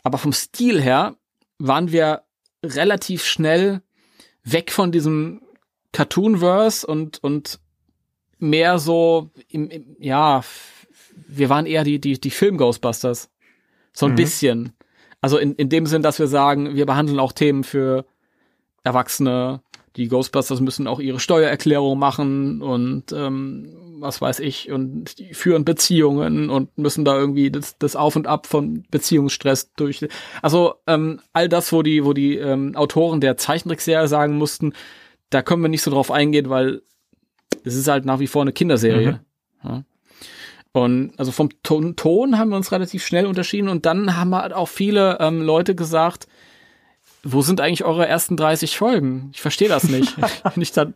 [0.04, 1.16] Aber vom Stil her
[1.58, 2.22] waren wir
[2.64, 3.82] relativ schnell
[4.44, 5.42] weg von diesem
[5.90, 7.58] Cartoonverse und, und
[8.38, 10.44] mehr so im, im ja,
[11.28, 13.30] wir waren eher die, die, die Film-Ghostbusters.
[13.92, 14.16] So ein Mhm.
[14.16, 14.72] bisschen.
[15.20, 18.04] Also in, in dem Sinn, dass wir sagen, wir behandeln auch Themen für
[18.82, 19.62] Erwachsene.
[19.96, 23.68] Die Ghostbusters müssen auch ihre Steuererklärung machen und ähm,
[24.00, 28.26] was weiß ich und die führen Beziehungen und müssen da irgendwie das, das Auf und
[28.26, 30.06] Ab von Beziehungsstress durch.
[30.42, 34.72] Also ähm, all das, wo die, wo die ähm, Autoren der Zeichentrickserie sagen mussten,
[35.30, 36.82] da können wir nicht so drauf eingehen, weil
[37.62, 39.20] es ist halt nach wie vor eine Kinderserie.
[39.62, 39.84] Ja.
[40.74, 44.52] Und also vom Ton, Ton haben wir uns relativ schnell unterschieden und dann haben halt
[44.52, 46.26] auch viele ähm, Leute gesagt,
[47.22, 49.30] wo sind eigentlich eure ersten 30 Folgen?
[49.32, 50.16] Ich verstehe das nicht.
[50.54, 50.94] Wenn ich dann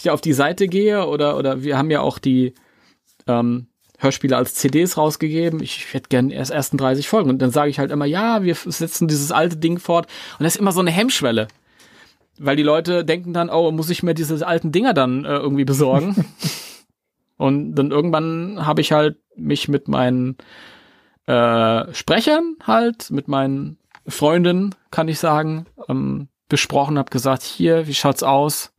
[0.00, 2.54] ich auf die Seite gehe oder, oder wir haben ja auch die
[3.26, 3.66] ähm,
[3.98, 5.62] Hörspiele als CDs rausgegeben.
[5.62, 7.28] Ich hätte gern erst ersten 30 Folgen.
[7.28, 10.06] Und dann sage ich halt immer, ja, wir setzen dieses alte Ding fort.
[10.38, 11.48] Und das ist immer so eine Hemmschwelle.
[12.38, 15.66] Weil die Leute denken dann, oh, muss ich mir diese alten Dinger dann äh, irgendwie
[15.66, 16.24] besorgen?
[17.36, 20.36] Und dann irgendwann habe ich halt mich mit meinen
[21.26, 27.94] äh, Sprechern halt, mit meinen Freundinnen, kann ich sagen, ähm, besprochen, habe gesagt, hier, wie
[27.94, 28.72] schaut's aus?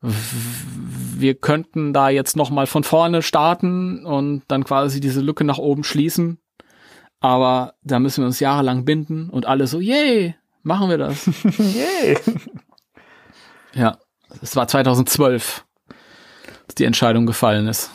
[0.00, 5.58] Wir könnten da jetzt noch mal von vorne starten und dann quasi diese Lücke nach
[5.58, 6.38] oben schließen.
[7.20, 11.26] Aber da müssen wir uns jahrelang binden und alle so, yay, machen wir das.
[11.58, 12.18] Yay!
[13.74, 13.98] ja,
[14.42, 15.64] es war 2012,
[16.66, 17.90] dass die Entscheidung gefallen ist.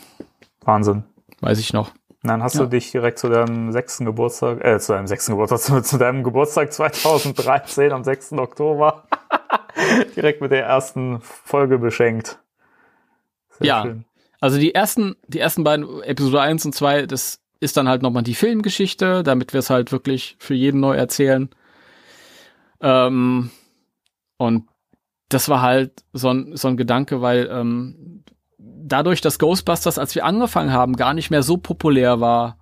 [0.64, 1.04] Wahnsinn.
[1.40, 1.90] Weiß ich noch.
[2.24, 2.62] Und dann hast Ja.
[2.62, 6.24] du dich direkt zu deinem sechsten Geburtstag, äh, zu deinem sechsten Geburtstag, zu, zu deinem
[6.24, 8.34] Geburtstag 2013 am 6.
[8.34, 9.04] Oktober
[10.16, 12.40] direkt mit der ersten Folge beschenkt.
[13.58, 13.82] Sehr Ja.
[13.84, 14.06] schön.
[14.40, 18.24] Also die ersten, die ersten beiden, Episode 1 und 2, das ist dann halt nochmal
[18.24, 21.50] die Filmgeschichte, damit wir es halt wirklich für jeden neu erzählen.
[22.82, 23.52] Ähm,
[24.38, 24.68] und
[25.30, 28.24] das war halt so ein, so ein Gedanke, weil ähm,
[28.92, 32.58] dadurch, dass Ghostbusters, als wir angefangen haben, gar nicht mehr so populär war,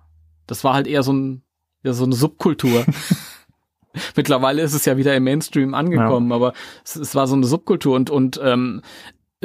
[0.46, 1.42] das war halt eher so, ein,
[1.82, 2.84] ja, so eine Subkultur.
[4.16, 6.36] Mittlerweile ist es ja wieder im Mainstream angekommen, ja.
[6.36, 6.52] aber
[6.84, 8.82] es, es, war so eine Subkultur und, und ähm,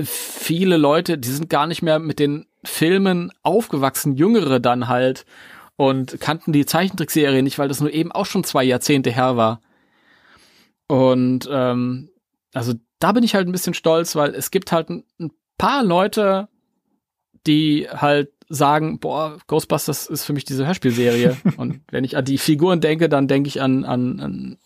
[0.03, 5.26] viele Leute, die sind gar nicht mehr mit den Filmen aufgewachsen, jüngere dann halt
[5.78, 9.62] und kannten die Zeichentrickserie nicht, weil das nur eben auch schon zwei Jahrzehnte her war.
[10.88, 12.10] Und ähm,
[12.53, 15.84] also da bin ich halt ein bisschen stolz, weil es gibt halt ein, ein paar
[15.84, 16.48] Leute,
[17.48, 21.38] die halt sagen, boah, Ghostbusters ist für mich diese Hörspielserie.
[21.58, 24.58] und wenn ich an die Figuren denke, dann denke ich an, an, an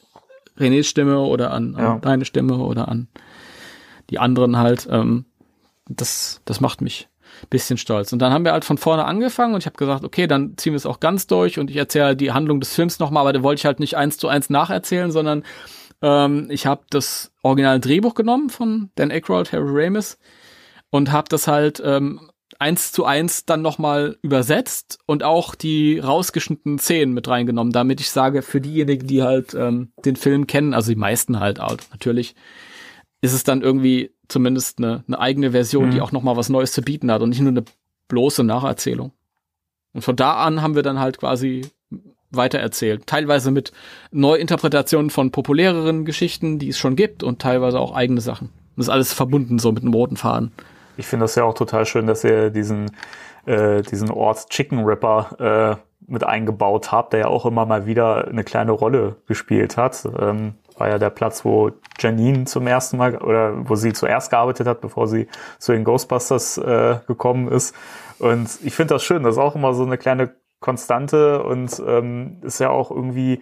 [0.58, 2.00] Renés Stimme oder an, an ja.
[2.00, 3.08] deine Stimme oder an
[4.10, 4.88] die anderen halt.
[4.92, 5.26] Ähm,
[5.88, 7.10] das, das macht mich
[7.50, 8.12] bisschen stolz.
[8.12, 10.74] Und dann haben wir halt von vorne angefangen und ich habe gesagt, okay, dann ziehen
[10.74, 13.44] wir es auch ganz durch und ich erzähle die Handlung des Films nochmal, aber da
[13.44, 15.44] wollte ich halt nicht eins zu eins nacherzählen, sondern
[16.02, 20.18] ähm, ich habe das originale Drehbuch genommen von Dan Aykroyd, Harry Ramis
[20.90, 22.30] und habe das halt ähm,
[22.60, 28.12] eins zu eins dann nochmal übersetzt und auch die rausgeschnittenen Szenen mit reingenommen, damit ich
[28.12, 32.36] sage, für diejenigen, die halt ähm, den Film kennen, also die meisten halt auch natürlich,
[33.22, 35.92] ist es dann irgendwie zumindest eine, eine eigene Version, mhm.
[35.92, 37.64] die auch nochmal was Neues zu bieten hat und nicht nur eine
[38.10, 39.14] bloße Nacherzählung.
[39.94, 41.66] Und von da an haben wir dann halt quasi
[42.32, 43.08] weitererzählt.
[43.08, 43.72] Teilweise mit
[44.12, 48.50] Neuinterpretationen von populäreren Geschichten, die es schon gibt und teilweise auch eigene Sachen.
[48.76, 50.52] Das ist alles verbunden so mit einem roten Faden.
[51.00, 52.92] Ich finde das ja auch total schön, dass ihr diesen,
[53.46, 58.28] äh, diesen Ort Chicken Ripper äh, mit eingebaut habt, der ja auch immer mal wieder
[58.28, 60.06] eine kleine Rolle gespielt hat.
[60.20, 64.68] Ähm, war ja der Platz, wo Janine zum ersten Mal oder wo sie zuerst gearbeitet
[64.68, 67.74] hat, bevor sie zu den Ghostbusters äh, gekommen ist.
[68.20, 72.40] Und ich finde das schön, das ist auch immer so eine kleine Konstante und ähm,
[72.42, 73.42] ist ja auch irgendwie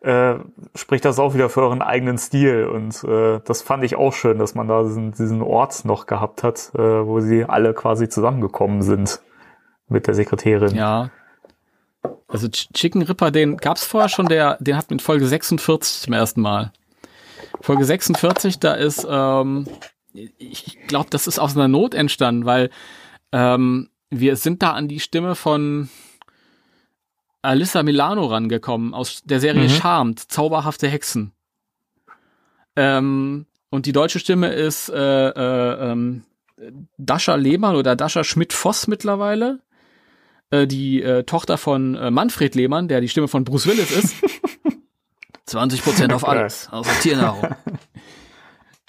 [0.00, 0.36] äh,
[0.74, 2.64] spricht das auch wieder für euren eigenen Stil.
[2.64, 6.42] Und äh, das fand ich auch schön, dass man da diesen, diesen Ort noch gehabt
[6.42, 9.20] hat, äh, wo sie alle quasi zusammengekommen sind
[9.88, 10.74] mit der Sekretärin.
[10.74, 11.10] Ja.
[12.28, 16.40] Also Chicken Ripper, den gab's vorher schon, der, den hat mit Folge 46 zum ersten
[16.40, 16.72] Mal.
[17.60, 19.66] Folge 46, da ist, ähm,
[20.12, 22.70] ich glaube, das ist aus einer Not entstanden, weil
[23.32, 25.88] ähm, wir sind da an die Stimme von
[27.42, 29.68] Alyssa Milano rangekommen aus der Serie mhm.
[29.68, 31.32] Charmed, zauberhafte Hexen.
[32.76, 36.24] Ähm, und die deutsche Stimme ist äh, äh, ähm,
[36.98, 39.60] Dascha Lehmann oder Dascha Schmidt-Voss mittlerweile.
[40.50, 44.14] Äh, die äh, Tochter von äh, Manfred Lehmann, der die Stimme von Bruce Willis ist.
[45.46, 47.48] 20 Prozent auf alles, außer Tiernahrung.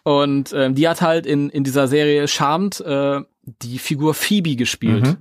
[0.03, 5.05] Und ähm, die hat halt in, in dieser Serie Charmed äh, die Figur Phoebe gespielt.
[5.05, 5.17] Mhm.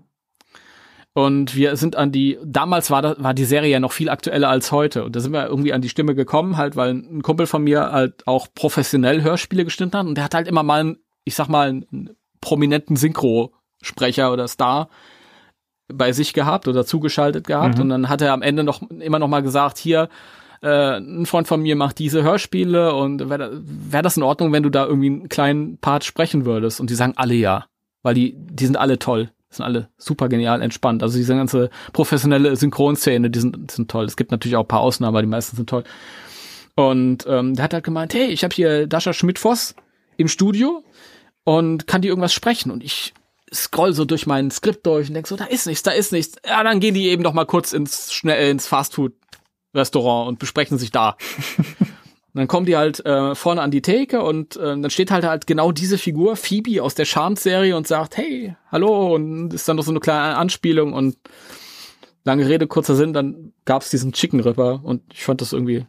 [1.13, 4.49] Und wir sind an die, damals war, das, war die Serie ja noch viel aktueller
[4.49, 5.05] als heute.
[5.05, 7.91] Und da sind wir irgendwie an die Stimme gekommen, halt, weil ein Kumpel von mir
[7.91, 10.07] halt auch professionell Hörspiele gestimmt hat.
[10.07, 12.11] Und der hat halt immer mal, einen, ich sag mal, einen
[12.41, 14.89] prominenten Synchrosprecher oder Star
[15.93, 17.77] bei sich gehabt oder zugeschaltet gehabt.
[17.77, 17.83] Mhm.
[17.83, 20.09] Und dann hat er am Ende noch immer noch mal gesagt, hier,
[20.63, 24.63] äh, ein Freund von mir macht diese Hörspiele und wäre wär das in Ordnung, wenn
[24.63, 26.81] du da irgendwie einen kleinen Part sprechen würdest?
[26.81, 27.67] Und die sagen alle ja,
[28.05, 31.03] weil die, die sind alle toll sind alle super genial entspannt.
[31.03, 34.05] Also diese ganze professionelle Synchronszene, die sind, die sind toll.
[34.05, 35.85] Es gibt natürlich auch ein paar Ausnahmen, aber die meisten sind toll.
[36.77, 39.75] Und ähm, der hat halt gemeint, hey, ich habe hier Dasha Schmidt-Voss
[40.17, 40.85] im Studio
[41.45, 42.71] und kann die irgendwas sprechen.
[42.71, 43.13] Und ich
[43.53, 46.37] scroll so durch mein Skript durch und denk so, da ist nichts, da ist nichts.
[46.47, 50.93] Ja, dann gehen die eben noch mal kurz ins schnell ins Fastfood-Restaurant und besprechen sich
[50.93, 51.17] da.
[52.33, 55.25] Und dann kommen die halt äh, vorne an die Theke und äh, dann steht halt
[55.25, 59.77] halt genau diese Figur, Phoebe aus der Charmed-Serie und sagt, hey, hallo, und ist dann
[59.77, 61.17] noch so eine kleine Anspielung und
[62.25, 65.87] lange Rede, kurzer Sinn, dann gab's diesen Chicken Ripper und ich fand das irgendwie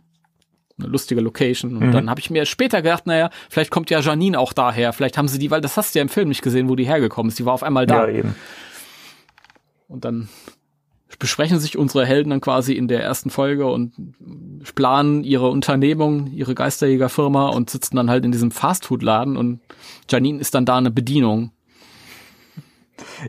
[0.79, 1.77] eine lustige Location.
[1.77, 1.91] Und mhm.
[1.91, 5.27] dann habe ich mir später gedacht, naja, vielleicht kommt ja Janine auch daher, vielleicht haben
[5.27, 7.37] sie die, weil das hast du ja im Film nicht gesehen, wo die hergekommen ist,
[7.37, 8.07] die war auf einmal da.
[8.07, 8.35] Ja, eben.
[9.87, 10.29] Und dann
[11.21, 13.93] besprechen sich unsere Helden dann quasi in der ersten Folge und
[14.73, 19.59] planen ihre Unternehmung, ihre Geisterjägerfirma und sitzen dann halt in diesem Fastfood-Laden und
[20.09, 21.51] Janine ist dann da eine Bedienung.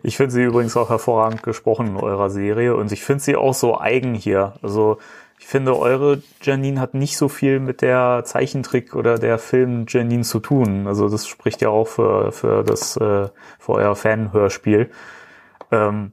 [0.02, 3.52] Ich finde sie übrigens auch hervorragend gesprochen in eurer Serie und ich finde sie auch
[3.52, 4.54] so eigen hier.
[4.62, 4.96] Also
[5.38, 10.22] ich finde, eure Janine hat nicht so viel mit der Zeichentrick oder der Film Janine
[10.22, 10.86] zu tun.
[10.86, 13.28] Also das spricht ja auch für, für das, äh,
[13.58, 14.90] für euer Fan-Hörspiel.
[15.70, 16.12] Ähm,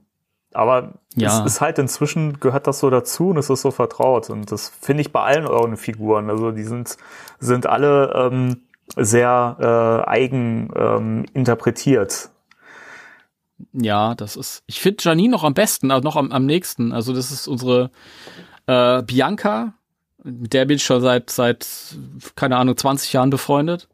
[0.53, 1.39] aber ja.
[1.39, 4.30] es ist halt inzwischen gehört das so dazu und es ist so vertraut.
[4.30, 6.30] Und das finde ich bei allen euren Figuren.
[6.30, 6.97] Also die sind,
[7.39, 8.61] sind alle ähm,
[8.95, 9.57] sehr
[10.05, 12.30] äh, eigen ähm, interpretiert.
[13.73, 14.63] Ja, das ist.
[14.67, 16.93] Ich finde Janine noch am besten, also noch am, am nächsten.
[16.93, 17.91] Also das ist unsere
[18.67, 19.73] äh, Bianca,
[20.23, 21.67] mit der bin ich schon seit seit
[22.35, 23.88] keine Ahnung 20 Jahren befreundet.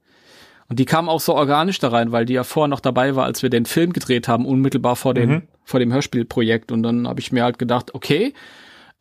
[0.68, 3.26] Und die kam auch so organisch da rein, weil die ja vorher noch dabei war,
[3.26, 5.42] als wir den Film gedreht haben, unmittelbar vor dem, Mhm.
[5.64, 6.72] vor dem Hörspielprojekt.
[6.72, 8.34] Und dann habe ich mir halt gedacht, okay,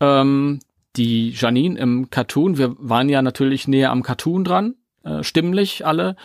[0.01, 0.61] ähm,
[0.97, 4.75] die Janine im Cartoon, wir waren ja natürlich näher am Cartoon dran,
[5.05, 6.17] äh, stimmlich alle.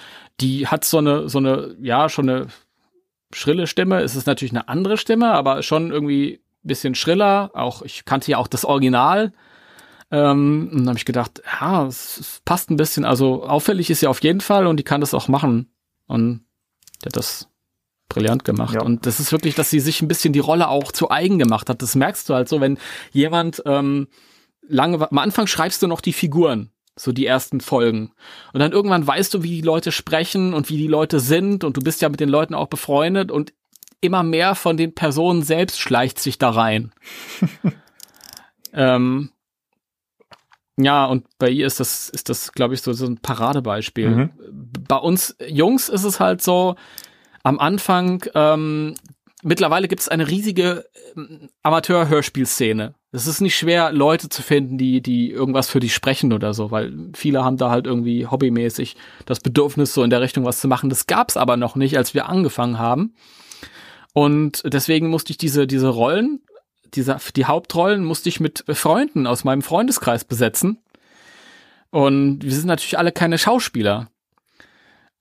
[0.41, 2.48] Die hat so eine, so eine, ja, schon eine
[3.34, 4.02] schrille Stimme.
[4.02, 7.52] Es ist natürlich eine andere Stimme, aber schon irgendwie ein bisschen schriller.
[7.53, 9.34] Auch, ich kannte ja auch das Original.
[10.11, 13.06] Ähm, und dann habe ich gedacht, ja, es, passt ein bisschen.
[13.06, 15.72] Also auffällig ist sie auf jeden Fall und die kann das auch machen.
[16.07, 16.45] Und
[17.03, 17.48] die hat das
[18.10, 18.73] brillant gemacht.
[18.73, 18.81] Ja.
[18.81, 21.69] Und das ist wirklich, dass sie sich ein bisschen die Rolle auch zu eigen gemacht
[21.69, 21.81] hat.
[21.81, 22.80] Das merkst du halt so, wenn
[23.11, 24.07] jemand ähm,
[24.68, 28.11] lange, am Anfang schreibst du noch die Figuren, so die ersten Folgen.
[28.52, 31.77] Und dann irgendwann weißt du, wie die Leute sprechen und wie die Leute sind und
[31.77, 33.53] du bist ja mit den Leuten auch befreundet und
[34.02, 36.91] immer mehr von den Personen selbst schleicht sich da rein.
[38.73, 39.31] ähm,
[40.81, 44.10] ja, und bei ihr ist das, ist das, glaube ich, so, so ein Paradebeispiel.
[44.10, 44.30] Mhm.
[44.88, 46.76] Bei uns Jungs ist es halt so,
[47.43, 48.95] am Anfang, ähm,
[49.43, 50.85] mittlerweile gibt es eine riesige
[51.18, 52.95] ähm, Amateur-Hörspielszene.
[53.11, 56.72] Es ist nicht schwer, Leute zu finden, die, die irgendwas für dich sprechen oder so,
[56.72, 58.95] weil viele haben da halt irgendwie hobbymäßig
[59.26, 60.89] das Bedürfnis, so in der Richtung was zu machen.
[60.89, 63.15] Das gab's aber noch nicht, als wir angefangen haben.
[64.14, 66.41] Und deswegen musste ich diese, diese Rollen,
[66.95, 70.80] diese, die Hauptrollen musste ich mit Freunden aus meinem Freundeskreis besetzen.
[71.91, 74.10] Und wir sind natürlich alle keine Schauspieler.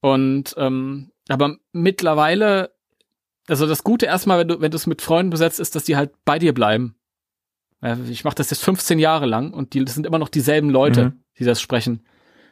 [0.00, 2.70] Und ähm, aber mittlerweile,
[3.48, 5.96] also das Gute erstmal, wenn du wenn du es mit Freunden besetzt, ist, dass die
[5.96, 6.94] halt bei dir bleiben.
[8.10, 11.04] Ich mache das jetzt 15 Jahre lang und die das sind immer noch dieselben Leute,
[11.04, 11.20] Mhm.
[11.38, 12.04] die das sprechen.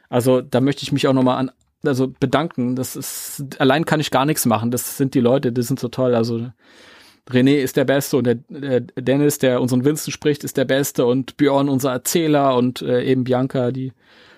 [0.09, 1.51] Also da möchte ich mich auch noch mal an
[1.83, 2.75] also bedanken.
[2.75, 4.71] Das ist allein kann ich gar nichts machen.
[4.71, 6.15] Das sind die Leute, die sind so toll.
[6.15, 6.49] Also
[7.29, 11.05] René ist der Beste und der, der Dennis, der unseren Winston spricht, ist der Beste
[11.05, 13.91] und Björn unser Erzähler und äh, eben Bianca, die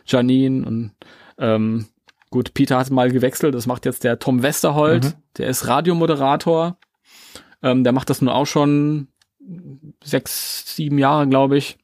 [0.05, 0.91] Janine und
[1.37, 1.85] ähm,
[2.31, 5.13] gut, Peter hat mal gewechselt, das macht jetzt der Tom Westerholt, Mhm.
[5.37, 6.77] der ist Radiomoderator,
[7.61, 9.07] ähm, der macht das nun auch schon
[10.03, 11.77] sechs, sieben Jahre, glaube ich.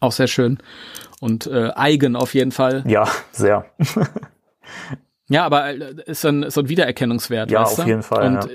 [0.00, 0.58] Auch sehr schön
[1.20, 2.84] und äh, eigen auf jeden Fall.
[2.86, 3.66] Ja, sehr.
[5.28, 7.50] Ja, aber äh, ist ein, so ein Wiedererkennungswert.
[7.50, 7.82] Ja, auf du?
[7.84, 8.50] jeden Fall, Und ja.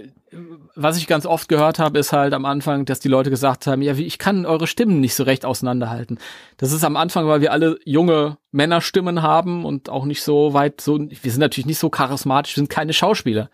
[0.75, 3.81] Was ich ganz oft gehört habe, ist halt am Anfang, dass die Leute gesagt haben,
[3.81, 6.19] ja, ich kann eure Stimmen nicht so recht auseinanderhalten.
[6.57, 10.81] Das ist am Anfang, weil wir alle junge Männerstimmen haben und auch nicht so weit
[10.81, 13.49] so, wir sind natürlich nicht so charismatisch, wir sind keine Schauspieler.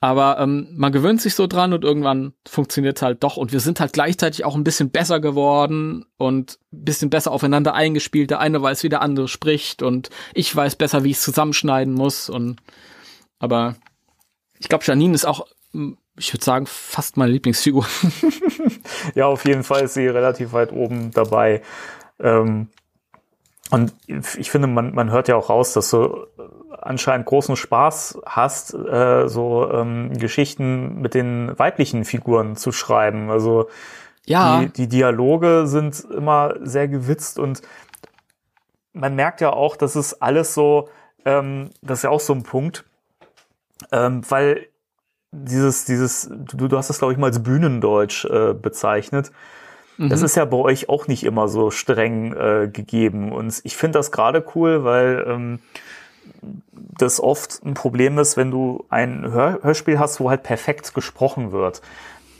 [0.00, 3.38] Aber ähm, man gewöhnt sich so dran und irgendwann funktioniert halt doch.
[3.38, 7.72] Und wir sind halt gleichzeitig auch ein bisschen besser geworden und ein bisschen besser aufeinander
[7.74, 8.30] eingespielt.
[8.30, 11.94] Der eine weiß, wie der andere spricht und ich weiß besser, wie ich es zusammenschneiden
[11.94, 12.28] muss.
[12.28, 12.56] Und
[13.38, 13.76] aber
[14.58, 15.46] ich glaube, Janine ist auch,
[16.18, 17.86] ich würde sagen, fast meine Lieblingsfigur.
[19.14, 21.62] Ja, auf jeden Fall ist sie relativ weit oben dabei.
[22.20, 22.68] Ähm,
[23.70, 26.26] und ich finde, man, man hört ja auch raus, dass du
[26.80, 33.30] anscheinend großen Spaß hast, äh, so ähm, Geschichten mit den weiblichen Figuren zu schreiben.
[33.30, 33.68] Also
[34.24, 34.60] Ja.
[34.60, 37.62] die, die Dialoge sind immer sehr gewitzt und
[38.92, 40.88] man merkt ja auch, dass es alles so,
[41.24, 42.84] ähm, das ist ja auch so ein Punkt,
[43.92, 44.68] ähm, weil
[45.32, 49.30] dieses, dieses, du, du hast das, glaube ich, mal als Bühnendeutsch äh, bezeichnet.
[49.98, 53.32] Das ist ja bei euch auch nicht immer so streng äh, gegeben.
[53.32, 55.60] Und ich finde das gerade cool, weil ähm,
[56.98, 61.50] das oft ein Problem ist, wenn du ein Hör Hörspiel hast, wo halt perfekt gesprochen
[61.52, 61.80] wird.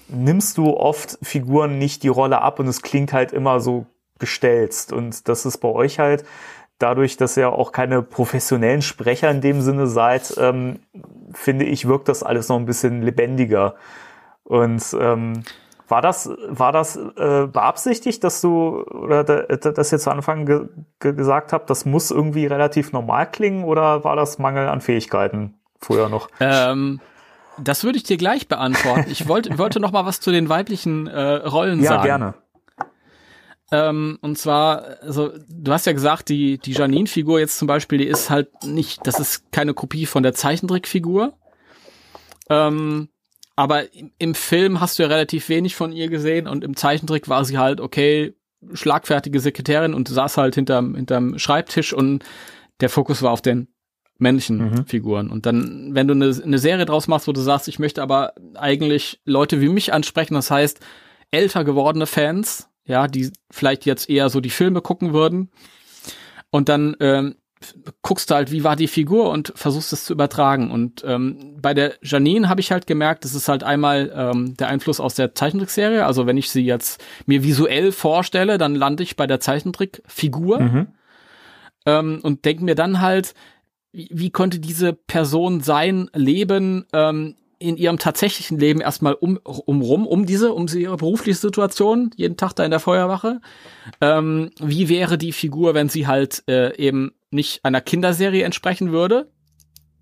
[0.09, 3.87] Nimmst du oft Figuren nicht die Rolle ab und es klingt halt immer so
[4.19, 4.93] gestelzt.
[4.93, 6.25] Und das ist bei euch halt
[6.79, 10.81] dadurch, dass ihr auch keine professionellen Sprecher in dem Sinne seid, ähm,
[11.33, 13.75] finde ich, wirkt das alles noch ein bisschen lebendiger.
[14.45, 15.43] Und ähm,
[15.89, 20.69] war das, war das äh, beabsichtigt, dass du oder da, dass ihr zu Anfang ge
[21.01, 25.55] ge gesagt habt, das muss irgendwie relativ normal klingen oder war das Mangel an Fähigkeiten
[25.81, 26.29] früher noch?
[26.41, 27.01] ähm,
[27.59, 29.07] das würde ich dir gleich beantworten.
[29.09, 32.05] Ich wollte, wollte noch mal was zu den weiblichen äh, Rollen ja, sagen.
[32.05, 32.35] gerne.
[33.73, 38.07] Ähm, und zwar, also du hast ja gesagt, die, die Janine-Figur jetzt zum Beispiel, die
[38.07, 41.35] ist halt nicht, das ist keine Kopie von der Zeichentrickfigur.
[42.49, 43.09] Ähm,
[43.57, 47.29] aber im, im Film hast du ja relativ wenig von ihr gesehen und im Zeichentrick
[47.29, 48.35] war sie halt, okay,
[48.73, 52.25] schlagfertige Sekretärin und saß halt hinterm, hinterm Schreibtisch und
[52.81, 53.69] der Fokus war auf den
[54.19, 54.87] männlichen Mhm.
[54.87, 55.31] Figuren.
[55.31, 58.33] Und dann, wenn du eine, eine Serie draus machst, wo du sagst, ich möchte aber
[58.55, 60.81] eigentlich Leute wie mich ansprechen, das heißt
[61.31, 65.51] älter gewordene Fans, ja, die vielleicht jetzt eher so die Filme gucken würden.
[66.51, 67.37] Und dann ähm,
[68.03, 70.71] guckst du halt, wie war die Figur und versuchst es zu übertragen.
[70.71, 74.69] Und ähm, bei der Janine habe ich halt gemerkt, das ist halt einmal ähm, der
[74.69, 76.07] Einfluss aus der Zeichentrickserie.
[76.07, 80.87] Also wenn ich sie jetzt mir visuell vorstelle, dann lande ich bei der Zeichentrickfigur Mhm.
[81.87, 83.35] ähm, und denke mir dann halt,
[83.93, 89.81] wie, wie konnte diese Person sein Leben ähm, in ihrem tatsächlichen Leben erstmal um, um
[89.81, 93.41] rum, um diese, um ihre berufliche Situation, jeden Tag da in der Feuerwache.
[94.01, 99.31] Ähm, wie wäre die Figur, wenn sie halt äh, eben nicht einer Kinderserie entsprechen würde?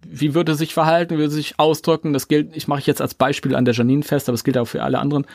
[0.07, 2.13] Wie würde sie sich verhalten, würde sie sich ausdrücken?
[2.13, 4.59] Das gilt, ich mache ich jetzt als Beispiel an der Janine fest, aber es gilt
[4.59, 5.27] auch für alle anderen.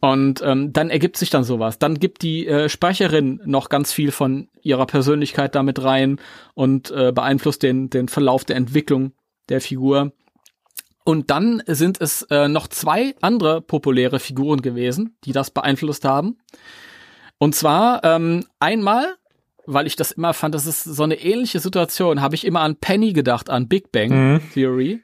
[0.00, 1.78] Und ähm, dann ergibt sich dann sowas.
[1.78, 6.20] Dann gibt die äh, Sprecherin noch ganz viel von ihrer Persönlichkeit damit rein
[6.54, 9.12] und äh, beeinflusst den, den Verlauf der Entwicklung
[9.48, 10.12] der Figur.
[11.08, 16.36] Und dann sind es äh, noch zwei andere populäre Figuren gewesen, die das beeinflusst haben.
[17.38, 19.14] Und zwar ähm, einmal,
[19.64, 22.76] weil ich das immer fand, das ist so eine ähnliche Situation, habe ich immer an
[22.76, 24.40] Penny gedacht, an Big Bang Mhm.
[24.52, 25.00] Theory,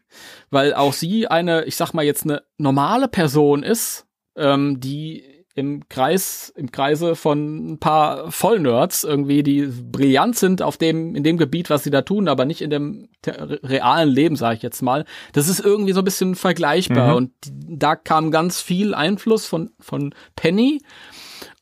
[0.50, 4.04] weil auch sie eine, ich sag mal jetzt eine normale Person ist,
[4.36, 5.24] ähm, die
[5.56, 11.22] im Kreis, im Kreise von ein paar Vollnerds irgendwie, die brillant sind auf dem, in
[11.22, 14.82] dem Gebiet, was sie da tun, aber nicht in dem realen Leben, sage ich jetzt
[14.82, 15.04] mal.
[15.32, 17.16] Das ist irgendwie so ein bisschen vergleichbar Mhm.
[17.16, 20.82] und da kam ganz viel Einfluss von, von Penny.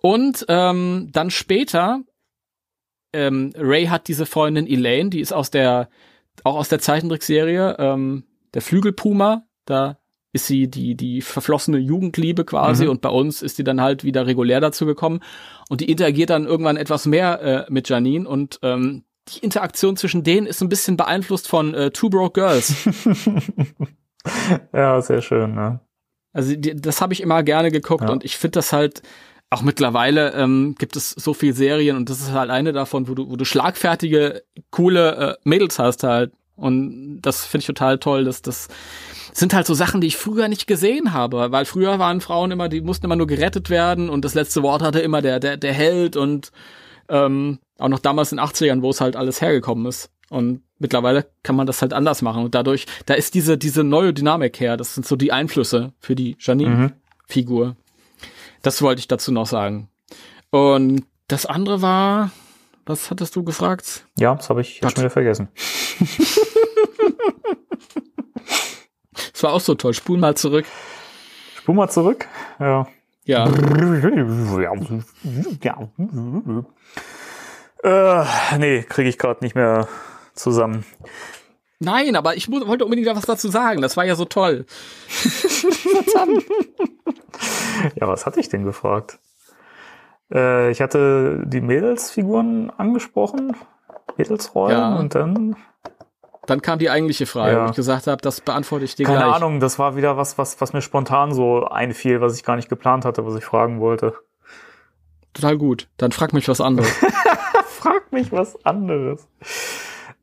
[0.01, 2.01] Und ähm, dann später,
[3.13, 5.91] ähm, Ray hat diese Freundin Elaine, die ist aus der,
[6.45, 8.25] auch aus der Zeichentrickserie, ähm,
[8.55, 9.99] der Flügelpuma, da
[10.33, 12.91] ist sie die, die verflossene Jugendliebe quasi Mhm.
[12.91, 15.21] und bei uns ist die dann halt wieder regulär dazu gekommen
[15.69, 20.25] und die interagiert dann irgendwann etwas mehr äh, mit Janine und ähm, die Interaktion zwischen
[20.25, 22.75] denen ist ein bisschen beeinflusst von äh, Two Broke Girls.
[24.73, 25.81] Ja, sehr schön, ne?
[26.33, 28.11] Also die, das habe ich immer gerne geguckt Ja.
[28.11, 29.03] und ich finde das halt
[29.51, 33.15] auch mittlerweile ähm, gibt es so viele Serien und das ist halt eine davon, wo
[33.15, 36.33] du, wo du schlagfertige, coole äh, Mädels hast halt.
[36.57, 38.25] Und das finde ich total toll.
[38.25, 38.69] dass das
[39.33, 42.69] sind halt so Sachen, die ich früher nicht gesehen habe, weil früher waren Frauen immer,
[42.69, 45.73] die mussten immer nur gerettet werden und das letzte Wort hatte immer der, der, der
[45.73, 46.53] Held und
[47.09, 50.11] ähm, auch noch damals in den 80ern, wo es halt alles hergekommen ist.
[50.29, 52.45] Und mittlerweile kann man das halt anders machen.
[52.45, 54.79] Und dadurch, da ist diese, diese neue Dynamik her.
[54.79, 57.77] Das sind so die Einflüsse für die Janine-Figur.
[58.63, 59.89] Das wollte ich dazu noch sagen.
[60.51, 62.31] Und das andere war,
[62.87, 64.07] was hattest du gefragt?
[64.19, 64.93] Ja, das habe ich jetzt Gott.
[64.93, 65.49] schon wieder vergessen.
[69.33, 69.93] Das war auch so toll.
[69.93, 70.65] Spul mal zurück.
[71.57, 72.29] Spul mal zurück.
[72.61, 72.87] Ja.
[73.25, 73.47] Ja.
[77.85, 78.25] Äh,
[78.59, 79.89] nee, kriege ich gerade nicht mehr
[80.35, 80.85] zusammen.
[81.81, 83.83] Nein, aber ich mu- wollte unbedingt was dazu sagen.
[83.83, 84.67] Das war ja so toll.
[87.97, 89.19] Ja, was hatte ich denn gefragt?
[90.33, 93.55] Äh, ich hatte die Mädelsfiguren angesprochen,
[94.17, 94.97] Mädelsrollen Ja.
[94.97, 95.57] und dann,
[96.47, 97.65] Dann kam die eigentliche Frage, Ja.
[97.67, 99.35] wo ich gesagt habe, das beantworte ich dir keine gleich.
[99.37, 102.69] Ahnung, das war wieder was, was, was mir spontan so einfiel, was ich gar nicht
[102.69, 104.15] geplant hatte, was ich fragen wollte.
[105.35, 105.89] Total gut.
[105.99, 106.91] Dann frag mich was anderes.
[107.67, 109.27] Frag mich was anderes.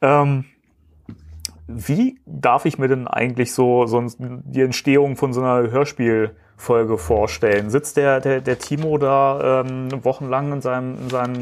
[0.02, 0.46] Ähm,
[1.68, 5.72] wie darf ich mir denn eigentlich so, so die Entstehung von so einer
[6.60, 7.70] Hörspielfolge vorstellen?
[7.70, 11.42] Sitzt der, der, der Timo da ähm, wochenlang in seinem, in seinem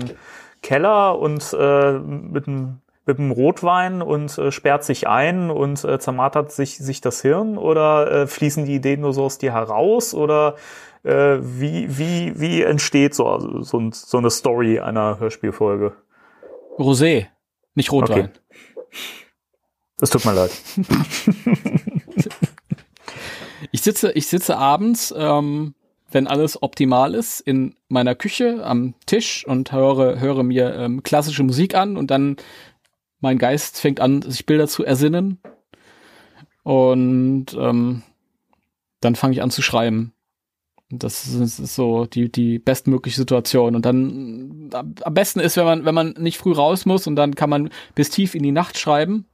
[0.61, 5.98] Keller und äh, mit einem mit einem Rotwein und äh, sperrt sich ein und äh,
[5.98, 10.14] zermartert sich, sich das Hirn oder äh, fließen die Ideen nur so aus dir heraus
[10.14, 10.56] oder
[11.03, 15.94] äh, wie, wie, wie entsteht so, so, ein- so eine Story einer Hörspielfolge?
[16.77, 17.27] Rosé,
[17.76, 18.26] nicht Rotwein.
[18.26, 18.30] Okay.
[20.02, 20.52] Es tut mir leid.
[23.72, 25.73] Ich sitze, ich sitze abends, ähm,
[26.10, 31.44] wenn alles optimal ist, in meiner Küche am Tisch und höre, höre mir ähm, klassische
[31.44, 32.38] Musik an und dann
[33.19, 35.39] mein Geist fängt an, sich Bilder zu ersinnen.
[36.64, 38.03] Und ähm,
[39.02, 40.14] dann fange ich an zu schreiben.
[40.89, 43.76] Das ist, so die, die bestmögliche Situation.
[43.76, 47.15] Und dann am am besten ist, wenn man, wenn man nicht früh raus muss und
[47.18, 49.26] dann kann man bis tief in die Nacht schreiben.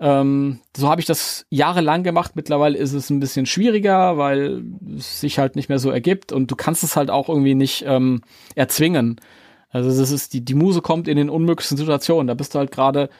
[0.00, 2.32] Ähm, so habe ich das jahrelang gemacht.
[2.34, 4.64] Mittlerweile ist es ein bisschen schwieriger, weil
[4.96, 7.84] es sich halt nicht mehr so ergibt und du kannst es halt auch irgendwie nicht
[7.86, 8.22] ähm,
[8.54, 9.20] erzwingen.
[9.68, 12.26] Also das ist die die Muse kommt in den unmöglichsten Situationen.
[12.26, 13.10] Da bist du halt gerade,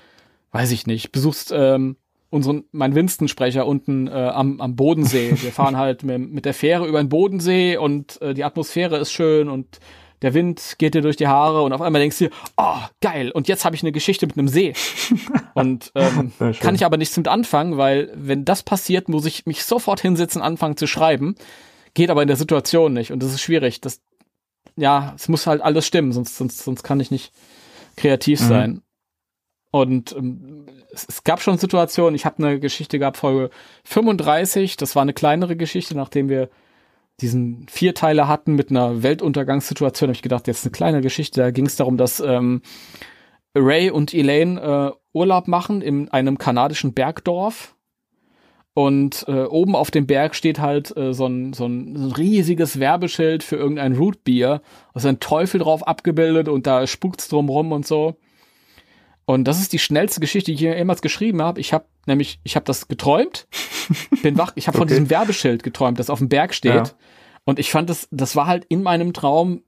[0.53, 1.97] weiß ich nicht, besuchst ähm,
[2.31, 5.33] unseren mein Winston-Sprecher unten äh, am, am Bodensee.
[5.37, 9.13] Wir fahren halt mit, mit der Fähre über den Bodensee und äh, die Atmosphäre ist
[9.13, 9.81] schön und
[10.23, 13.31] der Wind geht dir durch die Haare und auf einmal denkst du dir, oh, geil,
[13.31, 14.75] und jetzt habe ich eine Geschichte mit einem See.
[15.55, 19.65] Und ähm, kann ich aber nichts mit anfangen, weil wenn das passiert, muss ich mich
[19.65, 21.35] sofort hinsetzen, anfangen zu schreiben.
[21.95, 23.81] Geht aber in der Situation nicht und das ist schwierig.
[23.81, 24.01] Das,
[24.77, 27.33] ja, es muss halt alles stimmen, sonst, sonst, sonst kann ich nicht
[27.97, 28.45] kreativ Mhm.
[28.49, 28.83] sein.
[29.73, 33.51] Und ähm, es, es gab schon Situationen, ich habe eine Geschichte gehabt, Folge
[33.85, 36.49] 35, das war eine kleinere Geschichte, nachdem wir
[37.21, 41.67] diesen Vierteiler hatten mit einer Weltuntergangssituation, habe ich gedacht, jetzt eine kleine Geschichte, da ging
[41.67, 42.63] es darum, dass ähm,
[43.55, 47.75] Ray und Elaine äh, Urlaub machen in einem kanadischen Bergdorf.
[48.73, 52.13] Und äh, oben auf dem Berg steht halt äh, so, ein, so, ein, so ein
[52.13, 54.63] riesiges Werbeschild für irgendein Rootbier.
[54.95, 58.17] Da ist ein Teufel drauf abgebildet und da spukt's drum rum und so.
[59.31, 61.61] Und das ist die schnellste Geschichte, die ich jemals geschrieben habe.
[61.61, 63.47] Ich habe nämlich, ich habe das geträumt,
[64.25, 64.95] bin wach, ich habe von Okay.
[64.95, 66.75] diesem Werbeschild geträumt, das auf dem Berg steht.
[66.75, 66.91] Ja.
[67.45, 69.63] Und ich fand das, das war halt in meinem Traum.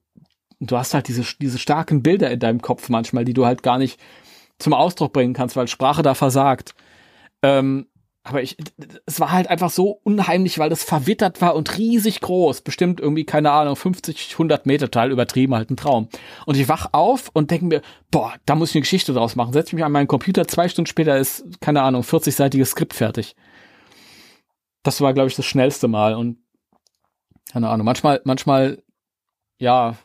[0.59, 3.79] Du hast halt diese, diese starken Bilder in deinem Kopf manchmal, die du halt gar
[3.79, 4.01] nicht
[4.59, 6.75] zum Ausdruck bringen kannst, weil Sprache da versagt.
[7.45, 7.87] Ähm,
[8.24, 8.57] aber ich,
[9.05, 12.61] es war halt einfach so unheimlich, weil das verwittert war und riesig groß.
[12.61, 16.09] Bestimmt irgendwie, keine Ahnung, 50, 100 Meter Teil, übertrieben halt ein Traum.
[16.47, 17.82] Und ich wach auf und denke mir,
[18.12, 19.53] boah, da muss ich eine Geschichte draus machen.
[19.53, 23.35] Setz mich an meinen Computer, zwei Stunden später ist, keine Ahnung, 40-seitiges Skript fertig.
[24.85, 26.39] Das war, glaube ich, das schnellste Mal und
[27.53, 28.82] keine Ahnung, manchmal, manchmal,
[29.59, 29.97] ja,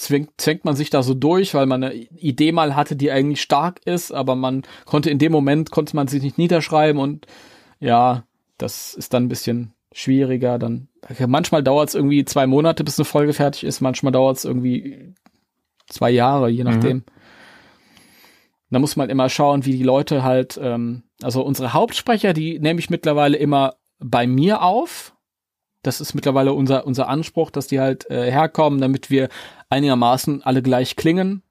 [0.00, 3.42] zwingt, zwängt man sich da so durch, weil man eine Idee mal hatte, die eigentlich
[3.42, 7.26] stark ist, aber man konnte in dem Moment, konnte man sie nicht niederschreiben und
[7.80, 8.24] ja,
[8.56, 10.58] das ist dann ein bisschen schwieriger.
[10.58, 10.88] Dann
[11.26, 15.14] manchmal dauert es irgendwie zwei Monate, bis eine Folge fertig ist, manchmal dauert es irgendwie
[15.86, 17.04] zwei Jahre, je nachdem.
[18.70, 22.80] Da muss man immer schauen, wie die Leute halt, ähm, also unsere Hauptsprecher, die nehme
[22.80, 25.14] ich mittlerweile immer bei mir auf.
[25.82, 29.28] Das ist mittlerweile unser, unser Anspruch, dass die halt äh, herkommen, damit wir
[29.68, 31.42] einigermaßen alle gleich klingen.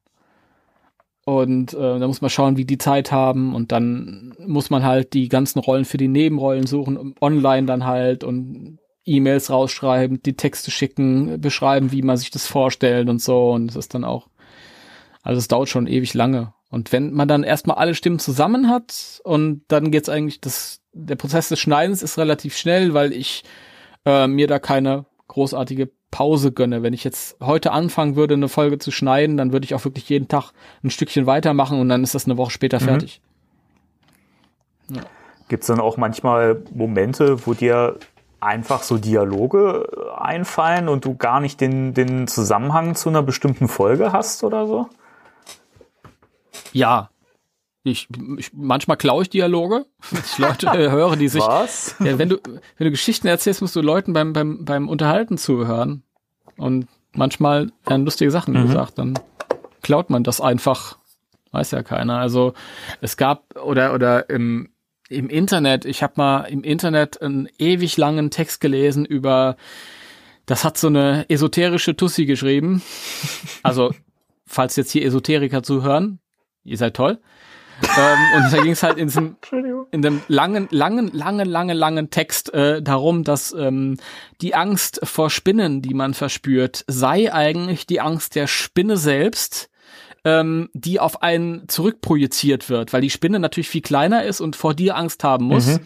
[1.26, 3.54] Und äh, da muss man schauen, wie die Zeit haben.
[3.54, 8.24] Und dann muss man halt die ganzen Rollen für die Nebenrollen suchen, online dann halt
[8.24, 13.52] und E-Mails rausschreiben, die Texte schicken, beschreiben, wie man sich das vorstellt und so.
[13.52, 14.28] Und es ist dann auch,
[15.24, 16.54] also es dauert schon ewig lange.
[16.70, 21.16] Und wenn man dann erstmal alle Stimmen zusammen hat und dann geht's eigentlich, das, der
[21.16, 23.44] Prozess des Schneidens ist relativ schnell, weil ich
[24.08, 26.82] äh, mir da keine großartige Pause gönne.
[26.82, 30.08] Wenn ich jetzt heute anfangen würde, eine Folge zu schneiden, dann würde ich auch wirklich
[30.08, 30.52] jeden Tag
[30.84, 32.86] ein Stückchen weitermachen und dann ist das eine Woche später Mhm.
[32.86, 33.22] fertig.
[35.50, 37.98] Gibt es dann auch manchmal Momente, wo dir
[38.40, 43.68] einfach so Dialoge äh, einfallen und du gar nicht den, den Zusammenhang zu einer bestimmten
[43.68, 44.88] Folge hast oder so?
[46.72, 47.10] Ja.
[47.92, 48.08] Ich,
[48.38, 51.42] ich manchmal klaue ich Dialoge, wenn ich Leute äh, höre, die sich.
[51.42, 51.96] Was?
[52.00, 52.38] Ja, wenn du,
[52.78, 56.04] wenn du Geschichten erzählst, musst du Leuten beim, beim, beim Unterhalten zuhören.
[56.58, 58.68] Und manchmal werden lustige Sachen Mhm.
[58.68, 59.20] gesagt, dann
[59.82, 60.98] klaut man das einfach.
[61.52, 62.20] Weiß ja keiner.
[62.20, 62.54] Also
[63.02, 64.70] es gab oder oder im
[65.10, 69.56] im Internet, ich habe mal im Internet einen ewig langen Text gelesen über,
[70.46, 72.82] das hat so eine esoterische Tussi geschrieben.
[73.64, 73.94] Also,
[74.46, 76.20] falls jetzt hier Esoteriker zuhören,
[76.66, 77.20] ihr seid toll.
[77.82, 79.36] Ähm, und da ging es halt in diesem,
[79.91, 83.98] in dem langen, langen, langen, langen, langen Text äh, darum, dass ähm,
[84.41, 89.70] die Angst vor Spinnen, die man verspürt, sei eigentlich die Angst der Spinne selbst,
[90.26, 94.74] ähm, die auf einen zurückprojiziert wird, weil die Spinne natürlich viel kleiner ist und vor
[94.74, 95.68] dir Angst haben muss.
[95.68, 95.80] Mhm.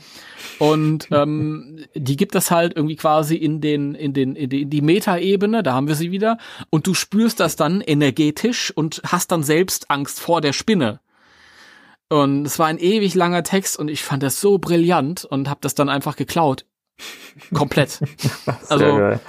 [0.58, 4.70] Und ähm, die gibt es halt irgendwie quasi in den in den in die, in
[4.70, 6.38] die Metaebene, da haben wir sie wieder.
[6.70, 11.00] Und du spürst das dann energetisch und hast dann selbst Angst vor der Spinne.
[12.12, 15.62] Und es war ein ewig langer Text und ich fand das so brillant und habe
[15.62, 16.66] das dann einfach geklaut.
[17.54, 18.02] Komplett.
[18.68, 19.20] Also geil.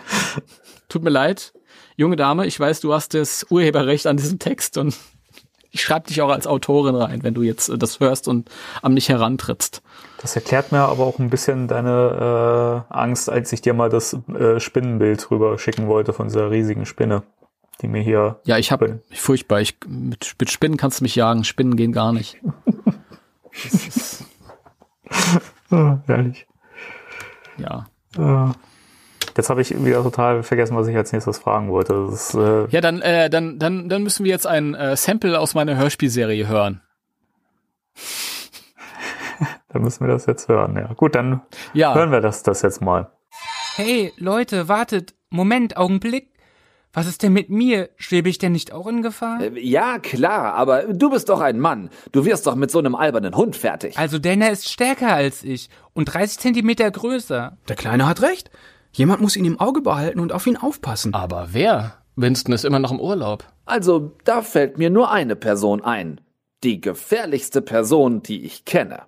[0.89, 1.53] tut mir leid,
[1.97, 4.97] junge Dame, ich weiß, du hast das Urheberrecht an diesem Text und
[5.71, 8.51] ich schreibe dich auch als Autorin rein, wenn du jetzt äh, das hörst und
[8.83, 9.81] an mich herantrittst.
[10.19, 14.15] Das erklärt mir aber auch ein bisschen deine äh, Angst, als ich dir mal das
[14.35, 17.23] äh, Spinnenbild rüber schicken wollte von dieser riesigen Spinne,
[17.81, 18.41] die mir hier.
[18.45, 19.61] Ja, ich habe furchtbar.
[19.61, 21.45] Ich, mit, mit Spinnen kannst du mich jagen.
[21.45, 22.39] Spinnen gehen gar nicht.
[23.65, 24.25] Ist,
[25.71, 26.47] Ah, Herrlich.
[27.59, 27.87] ja.
[28.19, 28.53] Äh,
[29.37, 31.95] Jetzt habe ich wieder total vergessen, was ich als nächstes fragen wollte.
[32.11, 35.41] Das ist, äh, Ja, dann, äh, dann, dann, dann müssen wir jetzt ein äh, Sample
[35.41, 36.83] aus meiner Hörspielserie hören.
[39.69, 40.77] dann müssen wir das jetzt hören.
[40.77, 41.41] Ja, gut, dann
[41.73, 41.95] Ja.
[41.95, 43.11] hören wir das, das jetzt mal.
[43.77, 45.15] Hey, Leute, wartet.
[45.31, 46.29] Moment, Augenblick.
[46.95, 47.89] Was ist denn mit mir?
[47.97, 49.41] Schwebe ich denn nicht auch in Gefahr?
[49.57, 51.89] Ja, klar, aber du bist doch ein Mann.
[52.13, 53.97] Du wirst doch mit so einem albernen Hund fertig.
[53.97, 57.57] Also Dana ist stärker als ich und 30 Zentimeter größer.
[57.67, 58.51] Der Kleine hat recht.
[58.93, 61.15] Jemand muss ihn im Auge behalten und auf ihn aufpassen.
[61.15, 61.95] Aber wer?
[62.15, 63.45] Winston ist immer noch im Urlaub.
[63.65, 66.21] Also, da fällt mir nur eine Person ein.
[66.63, 69.05] Die gefährlichste Person, die ich kenne.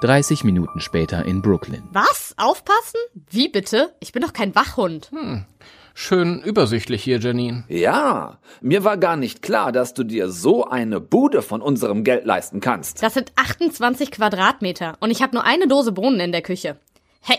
[0.00, 1.82] 30 Minuten später in Brooklyn.
[1.92, 2.34] Was?
[2.36, 2.98] Aufpassen?
[3.30, 3.94] Wie bitte?
[4.00, 5.10] Ich bin doch kein Wachhund.
[5.10, 5.44] Hm.
[5.94, 7.64] Schön übersichtlich hier, Janine.
[7.68, 12.24] Ja, mir war gar nicht klar, dass du dir so eine Bude von unserem Geld
[12.24, 13.02] leisten kannst.
[13.02, 16.78] Das sind 28 Quadratmeter und ich habe nur eine Dose Bohnen in der Küche.
[17.20, 17.38] Hey,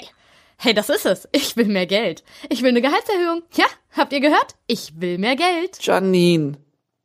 [0.58, 1.28] hey, das ist es.
[1.32, 2.24] Ich will mehr Geld.
[2.50, 3.42] Ich will eine Gehaltserhöhung.
[3.54, 4.56] Ja, Habt ihr gehört?
[4.68, 5.78] Ich will mehr Geld.
[5.82, 6.54] Janine,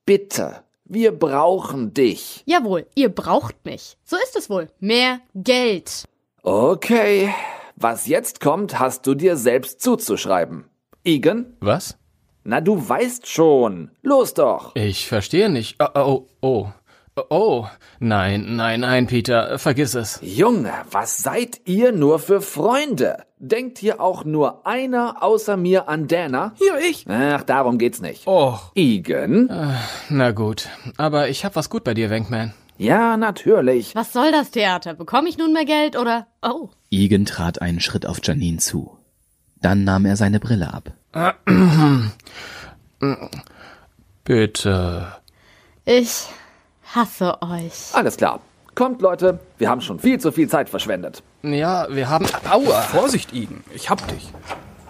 [0.04, 0.62] bitte.
[0.88, 2.44] Wir brauchen dich.
[2.46, 3.96] Jawohl, ihr braucht mich.
[4.04, 4.68] So ist es wohl.
[4.78, 6.04] Mehr Geld.
[6.44, 7.34] Okay.
[7.74, 10.66] Was jetzt kommt, hast du dir selbst zuzuschreiben.
[11.02, 11.56] Egan?
[11.58, 11.98] Was?
[12.44, 13.90] Na, du weißt schon.
[14.02, 14.76] Los doch.
[14.76, 15.76] Ich verstehe nicht.
[15.80, 16.68] Oh, oh, oh.
[17.30, 17.66] Oh,
[17.98, 20.20] nein, nein, nein, Peter, vergiss es.
[20.22, 23.24] Junge, was seid ihr nur für Freunde?
[23.38, 26.52] Denkt hier auch nur einer außer mir an Dana?
[26.58, 27.06] Hier ich.
[27.08, 28.26] Ach, darum geht's nicht.
[28.26, 28.70] Och.
[28.74, 29.48] Egan?
[29.48, 29.76] Äh,
[30.10, 30.68] na gut,
[30.98, 32.52] aber ich hab was gut bei dir, Wankman.
[32.76, 33.94] Ja, natürlich.
[33.94, 34.92] Was soll das Theater?
[34.92, 36.26] Bekomme ich nun mehr Geld oder?
[36.42, 36.68] Oh.
[36.90, 38.98] Egan trat einen Schritt auf Janine zu.
[39.62, 40.92] Dann nahm er seine Brille ab.
[44.24, 45.12] Bitte.
[45.86, 46.26] Ich
[46.96, 47.94] hasse euch.
[47.94, 48.40] Alles klar.
[48.74, 51.22] Kommt, Leute, wir haben schon viel zu viel Zeit verschwendet.
[51.42, 52.26] Ja, wir haben.
[52.50, 52.82] Aua!
[52.82, 54.32] Vorsicht, Igen, ich hab dich.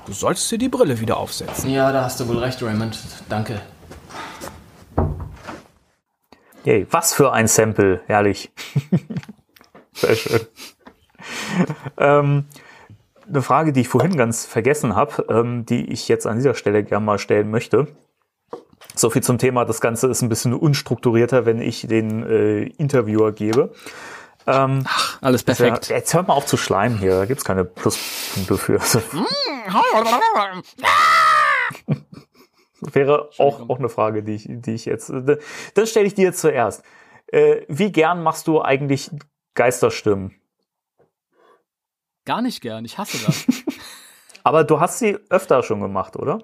[0.06, 1.70] Du solltest dir die Brille wieder aufsetzen.
[1.70, 2.98] Ja, da hast du wohl recht, Raymond.
[3.28, 3.60] Danke.
[6.64, 8.50] Yay, was für ein Sample, herrlich.
[9.92, 10.40] Sehr schön.
[11.96, 12.44] ähm,
[13.28, 16.82] eine Frage, die ich vorhin ganz vergessen habe, ähm, die ich jetzt an dieser Stelle
[16.82, 17.86] gerne mal stellen möchte.
[18.96, 23.32] So viel zum Thema, das Ganze ist ein bisschen unstrukturierter, wenn ich den äh, Interviewer
[23.32, 23.74] gebe.
[24.46, 25.88] Ähm, Ach, alles perfekt.
[25.88, 28.80] Ja, jetzt hört mal auf zu schleimen hier, da gibt's keine Pluspunkte für.
[32.80, 35.12] Wäre auch, auch eine Frage, die ich, die ich jetzt.
[35.74, 36.82] Das stelle ich dir jetzt zuerst.
[37.26, 39.10] Äh, wie gern machst du eigentlich
[39.54, 40.40] Geisterstimmen?
[42.24, 43.46] Gar nicht gern, ich hasse das.
[44.42, 46.38] Aber du hast sie öfter schon gemacht, oder?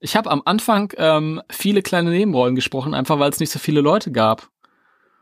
[0.00, 3.80] Ich habe am Anfang ähm, viele kleine Nebenrollen gesprochen, einfach weil es nicht so viele
[3.80, 4.50] Leute gab.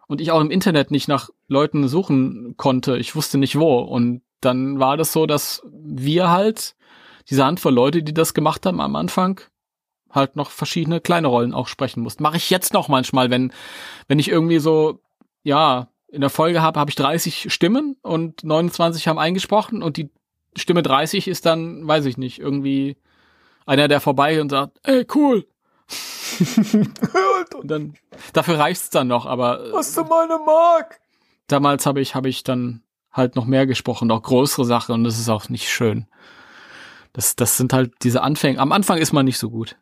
[0.06, 2.96] Und ich auch im Internet nicht nach Leuten suchen konnte.
[2.96, 3.78] Ich wusste nicht wo.
[3.78, 6.76] Und dann war das so, dass wir halt,
[7.28, 9.40] diese Handvoll Leute, die das gemacht haben am Anfang,
[10.10, 12.22] halt noch verschiedene kleine Rollen auch sprechen mussten.
[12.22, 13.52] Mache ich jetzt noch manchmal, wenn,
[14.08, 15.00] wenn ich irgendwie so,
[15.42, 20.10] ja, in der Folge habe, habe ich 30 Stimmen und 29 haben eingesprochen und die
[20.56, 22.96] Stimme 30 ist dann, weiß ich nicht, irgendwie
[23.66, 25.46] einer, der vorbei und sagt, ey, cool.
[27.54, 27.94] und dann,
[28.32, 29.72] dafür reicht's dann noch, aber.
[29.74, 31.00] Hast du meine Mark?
[31.48, 32.82] Damals habe ich, habe ich dann
[33.12, 36.06] halt noch mehr gesprochen, auch größere Sachen und das ist auch nicht schön.
[37.12, 38.58] Das, das sind halt diese Anfänge.
[38.58, 39.76] Am Anfang ist man nicht so gut.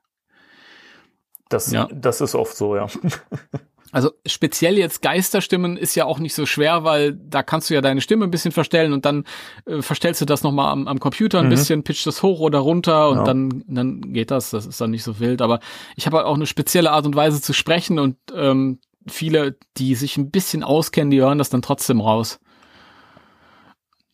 [1.49, 1.89] Das, ja.
[1.93, 2.87] das ist oft so, ja.
[3.95, 7.81] Also speziell jetzt Geisterstimmen ist ja auch nicht so schwer, weil da kannst du ja
[7.81, 9.23] deine Stimme ein bisschen verstellen und dann
[9.67, 11.51] äh, verstellst du das nochmal am, am Computer ein mhm.
[11.51, 13.23] bisschen, pitcht das hoch oder runter und ja.
[13.23, 14.51] dann, dann geht das.
[14.51, 15.41] Das ist dann nicht so wild.
[15.41, 15.61] Aber
[15.95, 19.95] ich habe halt auch eine spezielle Art und Weise zu sprechen und ähm, viele, die
[19.95, 22.41] sich ein bisschen auskennen, die hören das dann trotzdem raus.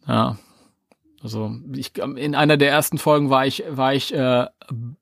[0.06, 0.36] Ja.
[1.22, 4.44] Also ich, in einer der ersten Folgen war ich, war ich äh,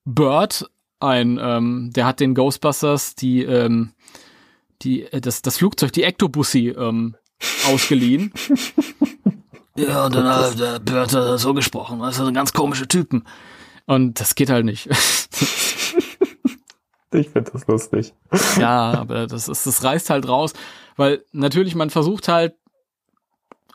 [0.04, 3.92] Bird, ein, ähm, der hat den Ghostbusters die ähm,
[4.82, 7.16] die, äh, das, das Flugzeug, die Ectobussi, ähm,
[7.66, 8.32] ausgeliehen.
[9.76, 12.00] ja, und dann hat der Börter so gesprochen.
[12.00, 13.24] Das sind ganz komische Typen.
[13.86, 14.86] Und das geht halt nicht.
[17.12, 18.12] ich finde das lustig.
[18.58, 20.52] Ja, aber das ist, das reißt halt raus,
[20.96, 22.54] weil natürlich man versucht halt,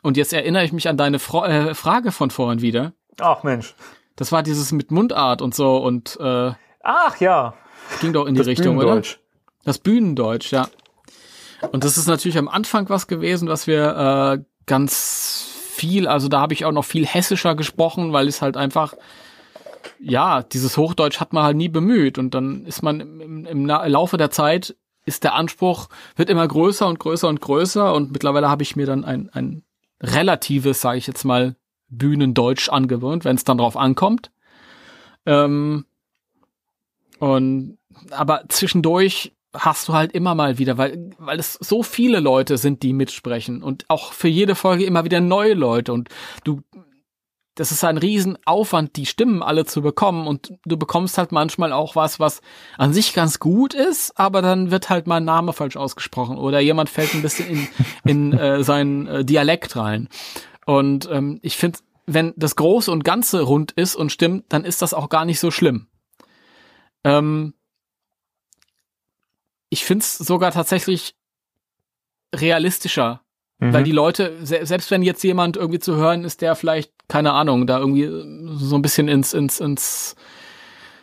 [0.02, 2.92] und jetzt erinnere ich mich an deine Fra äh, Frage von vorhin wieder.
[3.20, 3.74] Ach Mensch.
[4.16, 6.52] Das war dieses mit Mundart und so und äh,
[6.82, 7.54] Ach ja.
[8.00, 9.02] Ging doch in die das Richtung, oder?
[9.64, 10.68] Das Bühnendeutsch, ja.
[11.72, 16.40] Und das ist natürlich am Anfang was gewesen, was wir äh, ganz viel, also da
[16.40, 18.94] habe ich auch noch viel hessischer gesprochen, weil es halt einfach,
[19.98, 22.18] ja, dieses Hochdeutsch hat man halt nie bemüht.
[22.18, 26.86] Und dann ist man im, im Laufe der Zeit, ist der Anspruch, wird immer größer
[26.86, 27.92] und größer und größer.
[27.92, 29.62] Und mittlerweile habe ich mir dann ein, ein
[30.00, 31.56] relatives, sage ich jetzt mal,
[31.88, 34.30] Bühnendeutsch angewöhnt, wenn es dann drauf ankommt.
[35.26, 35.86] Ähm,
[37.18, 37.78] und
[38.10, 42.82] aber zwischendurch hast du halt immer mal wieder, weil, weil es so viele Leute sind,
[42.82, 46.08] die mitsprechen und auch für jede Folge immer wieder neue Leute und
[46.44, 46.60] du,
[47.54, 51.94] das ist ein Riesenaufwand, die Stimmen alle zu bekommen und du bekommst halt manchmal auch
[51.94, 52.40] was, was
[52.78, 56.60] an sich ganz gut ist, aber dann wird halt mal ein Name falsch ausgesprochen oder
[56.60, 57.68] jemand fällt ein bisschen in,
[58.04, 60.08] in äh, seinen äh, Dialekt rein.
[60.66, 64.82] Und ähm, ich finde, wenn das Große und Ganze rund ist und stimmt, dann ist
[64.82, 65.86] das auch gar nicht so schlimm.
[67.04, 67.54] Ähm,
[69.74, 71.16] ich finde es sogar tatsächlich
[72.32, 73.22] realistischer.
[73.58, 73.72] Mhm.
[73.72, 77.66] Weil die Leute, selbst wenn jetzt jemand irgendwie zu hören ist, der vielleicht, keine Ahnung,
[77.66, 78.06] da irgendwie
[78.56, 80.14] so ein bisschen ins, ins, ins,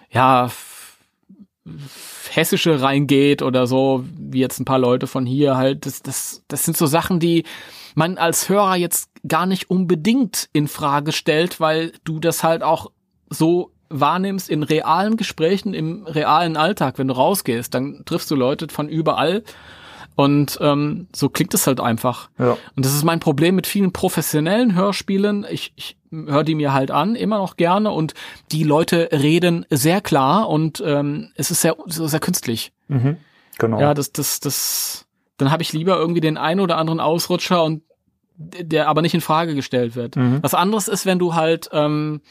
[0.10, 0.50] ja,
[2.30, 6.64] Hessische reingeht oder so, wie jetzt ein paar Leute von hier halt, das, das, das
[6.64, 7.44] sind so Sachen, die
[7.94, 12.90] man als Hörer jetzt gar nicht unbedingt in Frage stellt, weil du das halt auch
[13.30, 18.68] so wahrnimmst in realen Gesprächen, im realen Alltag, wenn du rausgehst, dann triffst du Leute
[18.70, 19.44] von überall.
[20.16, 22.30] Und ähm, so klingt es halt einfach.
[22.38, 22.58] Ja.
[22.76, 25.46] Und das ist mein Problem mit vielen professionellen Hörspielen.
[25.50, 27.92] Ich, ich höre die mir halt an, immer noch gerne.
[27.92, 28.14] Und
[28.52, 32.74] die Leute reden sehr klar und ähm, es ist sehr, sehr künstlich.
[32.88, 33.18] Mhm.
[33.58, 33.80] Genau.
[33.80, 35.06] Ja, das, das, das,
[35.38, 37.84] dann habe ich lieber irgendwie den einen oder anderen Ausrutscher und
[38.38, 40.16] der aber nicht in Frage gestellt wird.
[40.16, 40.40] Mhm.
[40.42, 42.22] Was anderes ist, wenn du halt ähm,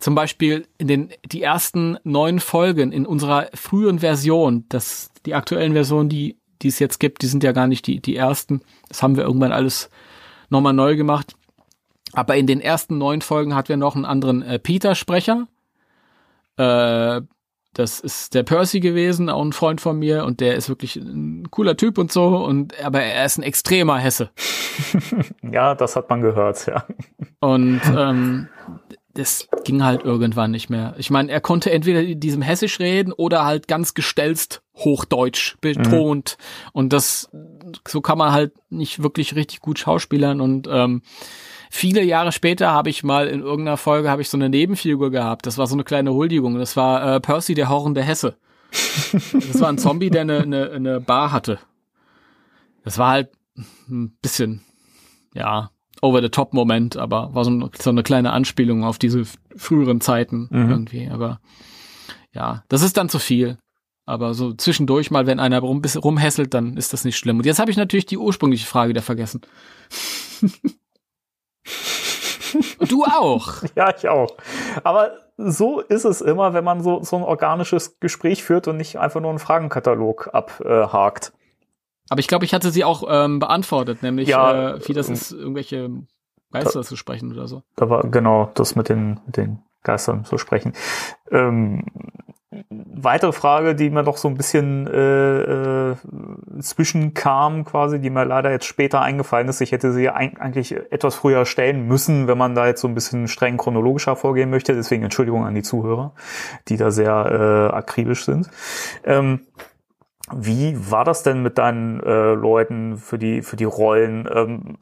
[0.00, 5.74] zum Beispiel in den die ersten neun Folgen in unserer frühen Version, das die aktuellen
[5.74, 8.62] Versionen, die die es jetzt gibt, die sind ja gar nicht die die ersten.
[8.88, 9.90] Das haben wir irgendwann alles
[10.48, 11.34] nochmal neu gemacht.
[12.12, 15.46] Aber in den ersten neun Folgen hatten wir noch einen anderen äh, Peter-Sprecher.
[16.56, 17.20] Äh,
[17.72, 21.50] das ist der Percy gewesen, auch ein Freund von mir, und der ist wirklich ein
[21.52, 24.30] cooler Typ und so, und aber er ist ein extremer Hesse.
[25.42, 26.84] ja, das hat man gehört, ja.
[27.38, 28.48] Und ähm,
[29.14, 30.94] das ging halt irgendwann nicht mehr.
[30.98, 36.36] Ich meine, er konnte entweder in diesem Hessisch reden oder halt ganz gestelzt Hochdeutsch betont.
[36.72, 37.28] Und das,
[37.86, 40.40] so kann man halt nicht wirklich richtig gut schauspielern.
[40.40, 41.02] Und ähm,
[41.70, 45.46] viele Jahre später habe ich mal in irgendeiner Folge habe ich so eine Nebenfigur gehabt.
[45.46, 46.58] Das war so eine kleine Huldigung.
[46.58, 48.36] Das war äh, Percy, der horrende Hesse.
[49.12, 51.58] Das war ein Zombie, der eine, eine, eine Bar hatte.
[52.84, 53.30] Das war halt
[53.88, 54.62] ein bisschen,
[55.34, 55.70] ja,
[56.02, 59.24] over-the-top-Moment, aber war so, ein, so eine kleine Anspielung auf diese
[59.56, 60.70] früheren Zeiten Mhm.
[60.70, 61.08] irgendwie.
[61.10, 61.40] Aber
[62.32, 63.58] ja, das ist dann zu viel.
[64.06, 67.38] Aber so zwischendurch mal, wenn einer rum, rumhässelt, dann ist das nicht schlimm.
[67.38, 69.40] Und jetzt habe ich natürlich die ursprüngliche Frage wieder vergessen.
[72.88, 73.62] Du auch.
[73.76, 74.36] Ja, ich auch.
[74.82, 78.98] Aber so ist es immer, wenn man so, so ein organisches Gespräch führt und nicht
[78.98, 81.32] einfach nur einen Fragenkatalog abhakt.
[82.10, 85.32] Aber ich glaube, ich hatte sie auch ähm, beantwortet, nämlich Ja, äh, wie das ist,
[85.32, 85.90] irgendwelche
[86.52, 87.62] Geister zu sprechen oder so.
[87.76, 90.72] Da war genau das mit den, mit den Geistern zu sprechen.
[91.30, 91.84] Ähm,
[92.68, 95.94] weitere Frage, die mir noch so ein bisschen äh, äh,
[96.58, 99.60] zwischenkam, quasi, die mir leider jetzt später eingefallen ist.
[99.60, 102.94] Ich hätte sie eig- eigentlich etwas früher stellen müssen, wenn man da jetzt so ein
[102.94, 104.74] bisschen streng chronologischer vorgehen möchte.
[104.74, 106.12] Deswegen Entschuldigung an die Zuhörer,
[106.66, 108.50] die da sehr äh, akribisch sind.
[109.04, 109.46] Ähm,
[110.32, 114.28] wie war das denn mit deinen äh, Leuten für die, für die Rollen?
[114.32, 114.78] Ähm,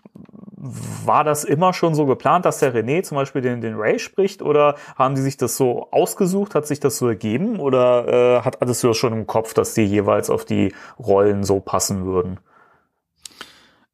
[0.56, 4.42] war das immer schon so geplant, dass der René zum Beispiel den, den Ray spricht?
[4.42, 6.54] Oder haben die sich das so ausgesucht?
[6.54, 7.60] Hat sich das so ergeben?
[7.60, 11.60] Oder äh, hat du das schon im Kopf, dass die jeweils auf die Rollen so
[11.60, 12.40] passen würden?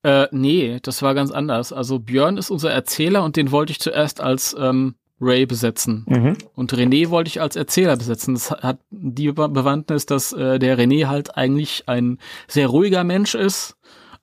[0.02, 1.72] Äh, nee, das war ganz anders.
[1.72, 6.05] Also Björn ist unser Erzähler und den wollte ich zuerst als ähm, Ray besetzen.
[6.09, 6.36] Mhm.
[6.55, 8.35] Und René wollte ich als Erzähler besetzen.
[8.35, 12.19] Das hat die Be- Bewandtnis, dass äh, der René halt eigentlich ein
[12.49, 13.77] sehr ruhiger Mensch ist.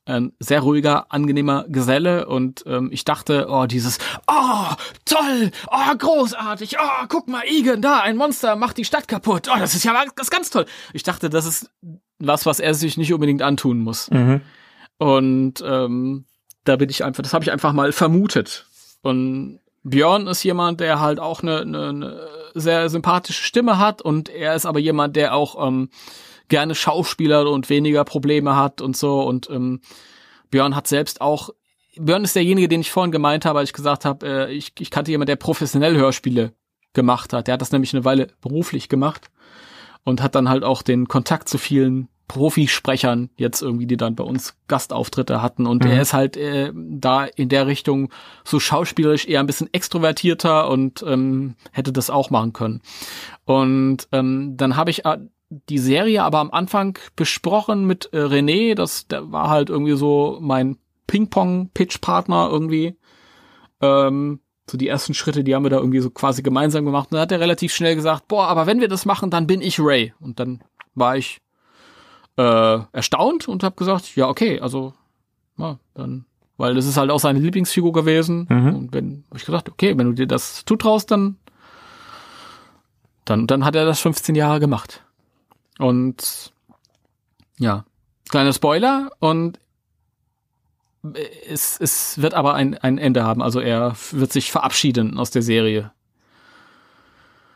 [0.03, 4.73] Ein sehr ruhiger, angenehmer Geselle und ähm, ich dachte, oh, dieses, oh,
[5.05, 9.59] toll, oh, großartig, oh, guck mal, Igen, da, ein Monster macht die Stadt kaputt, oh,
[9.59, 10.65] das ist ja das ist ganz toll.
[10.93, 11.69] Ich dachte, das ist
[12.17, 14.09] was, was er sich nicht unbedingt antun muss.
[14.09, 14.41] Mhm.
[14.97, 16.25] Und ähm,
[16.63, 18.65] da bin ich einfach, das habe ich einfach mal vermutet.
[19.03, 24.29] Und Björn ist jemand, der halt auch eine, eine, eine sehr sympathische Stimme hat und
[24.29, 25.89] er ist aber jemand, der auch ähm,
[26.49, 29.21] gerne Schauspieler und weniger Probleme hat und so.
[29.21, 29.81] Und ähm,
[30.51, 31.49] Björn hat selbst auch,
[31.97, 34.91] Björn ist derjenige, den ich vorhin gemeint habe, als ich gesagt habe, äh, ich, ich
[34.91, 36.53] kannte jemanden, der professionell Hörspiele
[36.93, 37.47] gemacht hat.
[37.47, 39.31] Der hat das nämlich eine Weile beruflich gemacht
[40.03, 44.23] und hat dann halt auch den Kontakt zu vielen Profisprechern jetzt irgendwie, die dann bei
[44.23, 45.67] uns Gastauftritte hatten.
[45.67, 45.91] Und Mhm.
[45.91, 48.09] er ist halt äh, da in der Richtung
[48.45, 52.79] so schauspielerisch eher ein bisschen extrovertierter und ähm, hätte das auch machen können.
[53.43, 55.17] Und ähm, dann habe ich äh,
[55.49, 58.75] die Serie aber am Anfang besprochen mit äh, René.
[58.75, 60.77] Das der war halt irgendwie so mein
[61.07, 62.95] Ping-Pong-Pitch-Partner irgendwie.
[63.81, 64.39] Ähm,
[64.69, 67.09] so die ersten Schritte, die haben wir da irgendwie so quasi gemeinsam gemacht.
[67.11, 69.61] Und dann hat er relativ schnell gesagt, boah, aber wenn wir das machen, dann bin
[69.61, 70.13] ich Ray.
[70.21, 70.61] Und dann
[70.95, 71.41] war ich
[72.41, 74.93] äh, erstaunt und habe gesagt, ja, okay, also,
[75.57, 76.25] ja, dann,
[76.57, 78.47] weil das ist halt auch seine Lieblingsfigur gewesen.
[78.49, 78.75] Mhm.
[78.75, 81.37] Und wenn, hab ich gesagt, okay, wenn du dir das zutraust, dann,
[83.25, 85.03] dann, dann hat er das 15 Jahre gemacht.
[85.79, 86.51] Und
[87.57, 87.85] ja,
[88.29, 89.59] kleiner Spoiler und
[91.49, 93.41] es, es wird aber ein, ein Ende haben.
[93.41, 95.91] Also er wird sich verabschieden aus der Serie.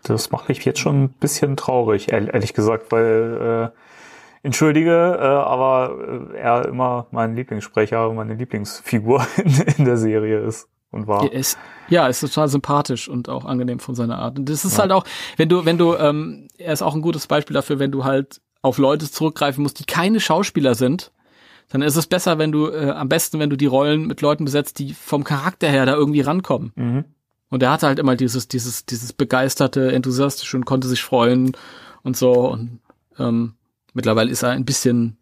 [0.04, 3.80] Das macht mich jetzt schon ein bisschen traurig, ehr- ehrlich gesagt, weil äh,
[4.46, 10.40] entschuldige, äh, aber äh, er immer mein Lieblingssprecher und meine Lieblingsfigur in, in der Serie
[10.40, 11.24] ist und war.
[11.24, 11.58] Er ist,
[11.90, 14.40] ja, ist total sympathisch und auch angenehm von seiner Art.
[14.40, 14.84] Und das ist Ja.
[14.84, 15.04] halt auch,
[15.38, 18.40] wenn du, wenn du, ähm, er ist auch ein gutes Beispiel dafür, wenn du halt
[18.62, 21.12] auf Leute zurückgreifen musst, die keine Schauspieler sind,
[21.70, 24.46] dann ist es besser, wenn du, äh, am besten, wenn du die Rollen mit Leuten
[24.46, 26.72] besetzt, die vom Charakter her da irgendwie rankommen.
[26.76, 27.06] Mhm.
[27.50, 31.56] Und er hatte halt immer dieses, dieses, dieses begeisterte, enthusiastische und konnte sich freuen
[32.04, 32.52] und so.
[32.52, 32.80] Und
[33.20, 33.54] ähm,
[33.96, 35.18] mittlerweile ist er ein bisschen,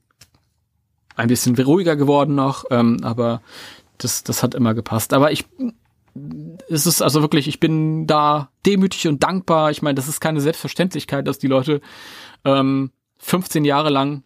[1.15, 3.41] ein bisschen ruhiger geworden noch, ähm, aber
[3.97, 5.13] das, das hat immer gepasst.
[5.13, 5.45] Aber ich,
[6.69, 9.71] es ist also wirklich, ich bin da demütig und dankbar.
[9.71, 11.81] Ich meine, das ist keine Selbstverständlichkeit, dass die Leute
[12.43, 14.23] ähm, 15 Jahre lang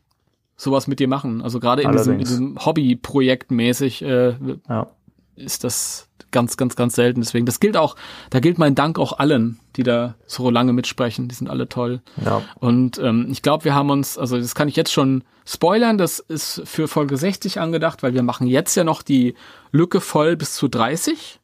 [0.55, 1.41] sowas mit dir machen.
[1.41, 4.35] Also gerade in diesem, in diesem Hobbyprojekt mäßig äh,
[4.67, 4.87] ja.
[5.35, 7.21] ist das ganz, ganz, ganz selten.
[7.21, 7.95] Deswegen, das gilt auch,
[8.29, 11.27] da gilt mein Dank auch allen, die da so lange mitsprechen.
[11.27, 12.01] Die sind alle toll.
[12.23, 12.41] Ja.
[12.55, 16.19] Und ähm, ich glaube, wir haben uns, also das kann ich jetzt schon spoilern, das
[16.19, 19.35] ist für Folge 60 angedacht, weil wir machen jetzt ja noch die
[19.71, 21.39] Lücke voll bis zu 30.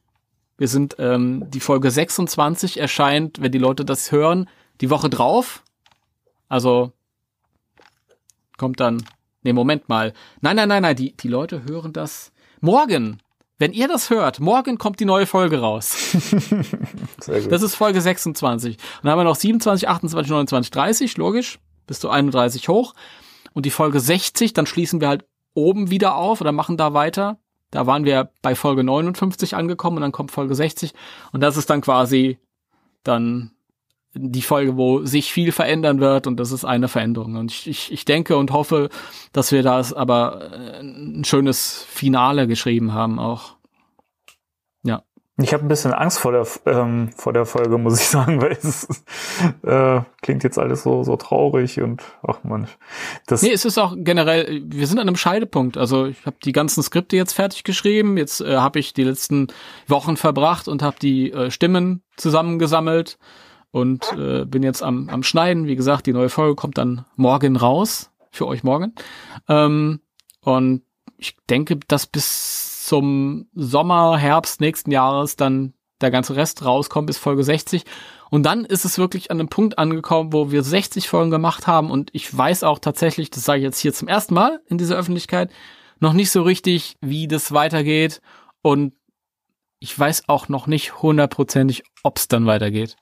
[0.57, 4.49] Wir sind, ähm, die Folge 26 erscheint, wenn die Leute das hören,
[4.81, 5.63] die Woche drauf.
[6.47, 6.91] Also
[8.57, 9.03] kommt dann.
[9.41, 10.13] Nee, Moment mal.
[10.41, 12.31] Nein, nein, nein, nein, die, die Leute hören das
[12.61, 13.19] morgen.
[13.59, 16.11] Wenn ihr das hört, morgen kommt die neue Folge raus.
[17.21, 17.51] Sehr gut.
[17.51, 18.77] Das ist Folge 26.
[18.77, 22.93] Und dann haben wir noch 27, 28, 29, 30, logisch, bis zu 31 hoch.
[23.53, 27.37] Und die Folge 60, dann schließen wir halt oben wieder auf oder machen da weiter.
[27.69, 30.93] Da waren wir bei Folge 59 angekommen und dann kommt Folge 60.
[31.31, 32.39] Und das ist dann quasi
[33.03, 33.51] dann
[34.15, 37.35] die Folge, wo sich viel verändern wird und das ist eine Veränderung.
[37.35, 38.89] Und ich, ich, ich denke und hoffe,
[39.31, 43.55] dass wir das aber äh, ein schönes Finale geschrieben haben auch.
[44.83, 45.01] Ja.
[45.41, 48.51] Ich habe ein bisschen Angst vor der ähm, vor der Folge, muss ich sagen, weil
[48.51, 48.87] es
[49.63, 52.67] äh, klingt jetzt alles so so traurig und ach man.
[53.25, 55.75] Das nee, es ist auch generell, wir sind an einem Scheidepunkt.
[55.75, 58.17] Also ich habe die ganzen Skripte jetzt fertig geschrieben.
[58.17, 59.47] Jetzt äh, habe ich die letzten
[59.87, 63.17] Wochen verbracht und habe die äh, Stimmen zusammengesammelt
[63.73, 65.65] und äh, bin jetzt am, am Schneiden.
[65.65, 68.93] Wie gesagt, die neue Folge kommt dann morgen raus, für euch morgen.
[69.49, 69.99] Ähm,
[70.41, 70.83] und
[71.17, 77.17] ich denke, dass bis zum Sommer, Herbst nächsten Jahres dann der ganze Rest rauskommt bis
[77.17, 77.83] Folge 60.
[78.29, 81.89] Und dann ist es wirklich an einem Punkt angekommen, wo wir 60 Folgen gemacht haben.
[81.89, 84.97] Und ich weiß auch tatsächlich, das sage ich jetzt hier zum ersten Mal in dieser
[84.97, 85.51] Öffentlichkeit,
[85.99, 88.21] noch nicht so richtig, wie das weitergeht.
[88.61, 88.93] Und
[89.79, 92.97] ich weiß auch noch nicht hundertprozentig, ob es dann weitergeht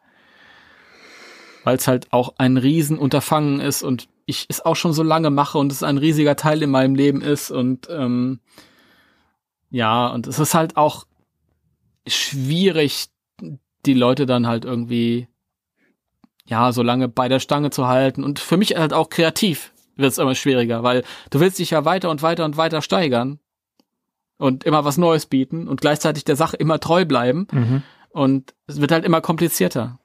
[1.64, 5.58] weil es halt auch ein Riesenunterfangen ist und ich es auch schon so lange mache
[5.58, 8.40] und es ein riesiger Teil in meinem Leben ist und ähm,
[9.70, 11.06] ja, und es ist halt auch
[12.08, 13.08] schwierig,
[13.86, 15.28] die Leute dann halt irgendwie
[16.52, 18.26] ja, so lange bei der Stange zu halten.
[18.26, 21.86] Und für mich halt auch kreativ wird es immer schwieriger, weil du willst dich ja
[21.86, 23.40] weiter und weiter und weiter steigern
[24.38, 27.48] und immer was Neues bieten und gleichzeitig der Sache immer treu bleiben.
[27.52, 27.84] Mhm.
[28.10, 30.00] Und es wird halt immer komplizierter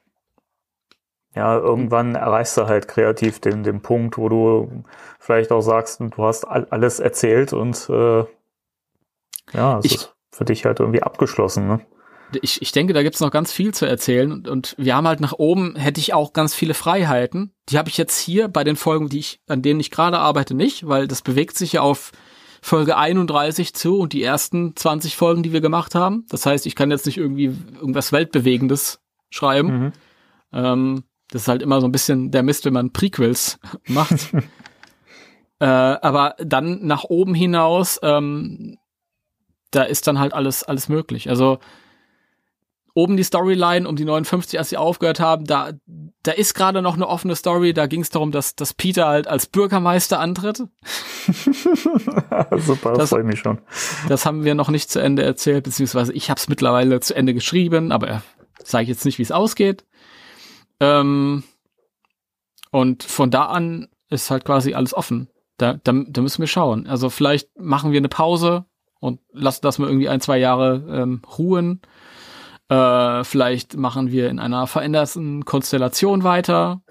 [1.37, 4.85] ja, irgendwann erreichst du halt kreativ den, den Punkt, wo du
[5.21, 8.25] vielleicht auch sagst, du hast alles erzählt und äh,
[9.53, 11.81] ja, es ich, ist für dich halt irgendwie abgeschlossen, ne?
[12.43, 15.21] Ich, ich denke, da gibt's noch ganz viel zu erzählen und, und wir haben halt
[15.21, 17.53] nach oben, hätte ich auch ganz viele Freiheiten.
[17.69, 20.55] Die habe ich jetzt hier bei den Folgen, die ich, an denen ich gerade arbeite,
[20.55, 22.11] nicht, weil das bewegt sich ja auf
[22.63, 26.27] Folge 31 zu und die ersten 20 Folgen, die wir gemacht haben.
[26.31, 29.01] Das heißt, ich kann jetzt nicht irgendwie irgendwas Weltbewegendes
[29.31, 29.69] schreiben.
[29.69, 29.93] Mhm.
[30.53, 31.05] Ähm,
[31.37, 33.59] das ist halt immer so ein bisschen der Mist, wenn man Prequels
[33.89, 34.33] macht.
[35.61, 38.79] äh, aber dann nach oben hinaus, ähm,
[39.71, 41.29] da ist dann halt alles, alles möglich.
[41.29, 41.59] Also
[42.95, 45.73] oben die Storyline um die 59, als sie aufgehört haben, da,
[46.23, 47.75] da ist gerade noch eine offene Story.
[47.75, 50.63] Da ging es darum, dass, dass Peter halt als Bürgermeister antritt.
[52.57, 53.59] Super, das freue ich mich schon.
[54.09, 57.35] Das haben wir noch nicht zu Ende erzählt, beziehungsweise ich habe es mittlerweile zu Ende
[57.35, 58.23] geschrieben, aber
[58.65, 59.85] sage ich jetzt nicht, wie es ausgeht.
[60.81, 61.43] Ähm,
[62.71, 65.29] und von da an ist halt quasi alles offen.
[65.59, 66.87] Da, da, da müssen wir schauen.
[66.87, 68.67] Also vielleicht machen wir eine Pause
[69.01, 71.81] und lassen das mal irgendwie ein, zwei Jahre ähm, ruhen.
[72.69, 76.83] Äh, vielleicht machen wir in einer veränderten Konstellation weiter.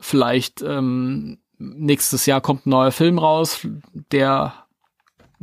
[0.00, 4.54] Vielleicht ähm, nächstes Jahr kommt ein neuer Film raus, der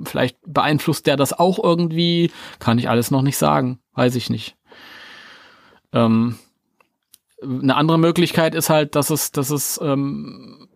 [0.03, 2.31] vielleicht beeinflusst der das auch irgendwie.
[2.59, 3.79] Kann ich alles noch nicht sagen.
[3.93, 4.57] Weiß ich nicht.
[5.93, 6.37] Ähm,
[7.41, 10.67] eine andere Möglichkeit ist halt, dass es, dass es ähm,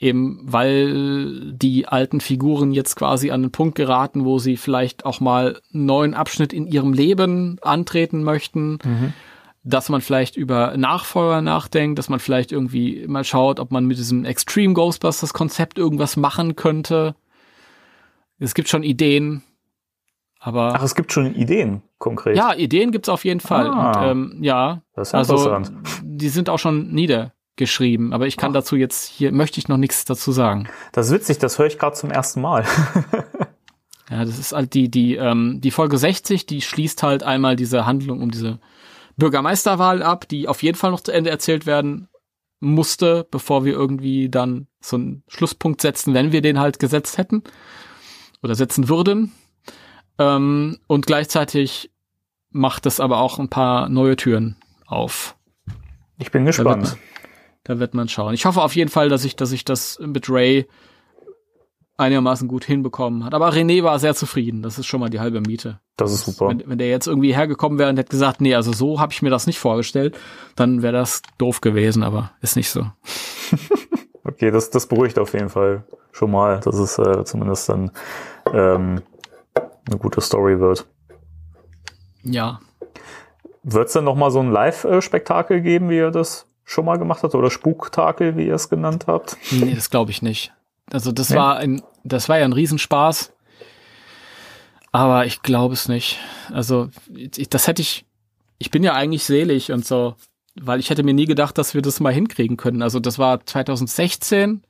[0.00, 5.20] eben, weil die alten Figuren jetzt quasi an den Punkt geraten, wo sie vielleicht auch
[5.20, 9.12] mal einen neuen Abschnitt in ihrem Leben antreten möchten, mhm.
[9.62, 13.98] dass man vielleicht über Nachfolger nachdenkt, dass man vielleicht irgendwie mal schaut, ob man mit
[13.98, 17.14] diesem Extreme Ghostbusters Konzept irgendwas machen könnte.
[18.38, 19.42] Es gibt schon Ideen,
[20.40, 20.74] aber.
[20.74, 22.36] Ach, es gibt schon Ideen, konkret.
[22.36, 23.68] Ja, Ideen gibt's auf jeden Fall.
[23.68, 24.82] Ah, Und, ähm, ja.
[24.94, 25.72] Das ist also, interessant.
[26.02, 28.54] Die sind auch schon niedergeschrieben, aber ich kann Ach.
[28.54, 30.68] dazu jetzt hier möchte ich noch nichts dazu sagen.
[30.92, 32.64] Das ist witzig, das höre ich gerade zum ersten Mal.
[34.10, 37.84] ja, das ist halt die die ähm, die Folge 60, die schließt halt einmal diese
[37.84, 38.58] Handlung um diese
[39.18, 42.08] Bürgermeisterwahl ab, die auf jeden Fall noch zu Ende erzählt werden
[42.60, 47.42] musste, bevor wir irgendwie dann so einen Schlusspunkt setzen, wenn wir den halt gesetzt hätten
[48.42, 49.32] oder setzen würden.
[50.20, 51.90] Ähm, und gleichzeitig
[52.50, 54.56] macht es aber auch ein paar neue Türen
[54.86, 55.34] auf.
[56.18, 56.82] Ich bin Da wird, gespannt.
[56.82, 56.98] man,
[57.64, 58.34] da wird man schauen.
[58.34, 60.66] Ich hoffe auf jeden Fall, dass ich, dass ich das mit Ray
[61.96, 63.34] einigermaßen gut hinbekommen hat.
[63.34, 64.62] Aber René war sehr zufrieden.
[64.62, 65.80] Das ist schon mal die halbe Miete.
[65.96, 66.48] Das ist super.
[66.48, 69.22] Wenn, wenn der jetzt irgendwie hergekommen wäre und hätte gesagt, nee, also so habe ich
[69.22, 70.18] mir das nicht vorgestellt,
[70.56, 72.86] dann wäre das doof gewesen, aber ist nicht so.
[74.22, 77.90] Okay, das, das beruhigt auf jeden Fall schon mal, dass es äh, zumindest dann
[78.52, 79.00] ähm,
[79.86, 80.86] eine gute Story wird.
[82.22, 82.60] Ja.
[83.62, 87.22] Wird es denn noch mal so ein Live-Spektakel geben, wie ihr das schon mal gemacht
[87.22, 87.34] habt?
[87.34, 89.36] Oder Spuktakel, wie ihr es genannt habt?
[89.50, 90.52] Nee, das glaube ich nicht.
[90.92, 91.36] Also das Nee?
[91.36, 93.32] war ein, das war ja ein Riesenspaß.
[94.92, 96.18] Aber ich glaube es nicht.
[96.52, 98.06] Also ich, das hätte ich,
[98.58, 100.14] ich bin ja eigentlich selig und so,
[100.60, 102.82] weil ich hätte mir nie gedacht, dass wir das mal hinkriegen können.
[102.82, 104.62] Also das war 2016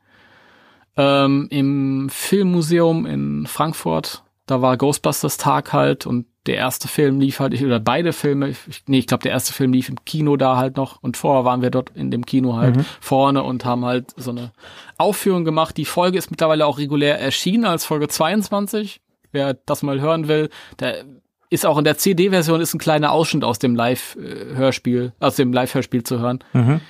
[0.97, 4.23] ähm, im Filmmuseum in Frankfurt.
[4.51, 8.59] Da war Ghostbusters Tag halt und der erste Film lief halt, oder beide Filme, ich,
[8.87, 11.63] nee, ich glaube, der erste Film lief im Kino da halt noch und vorher waren
[11.63, 12.85] wir dort in dem Kino halt Mhm.
[13.01, 14.51] vorne und haben halt so eine
[14.99, 15.77] Aufführung gemacht.
[15.77, 19.01] Die Folge ist mittlerweile auch regulär erschienen als Folge 22.
[19.33, 20.49] Wer das mal hören will,
[20.81, 21.05] der
[21.51, 26.03] ist auch in der CD-Version ist ein kleiner Ausschnitt aus dem Live-Hörspiel, aus dem Live-Hörspiel
[26.03, 26.41] zu hören.
[26.53, 26.81] Mhm.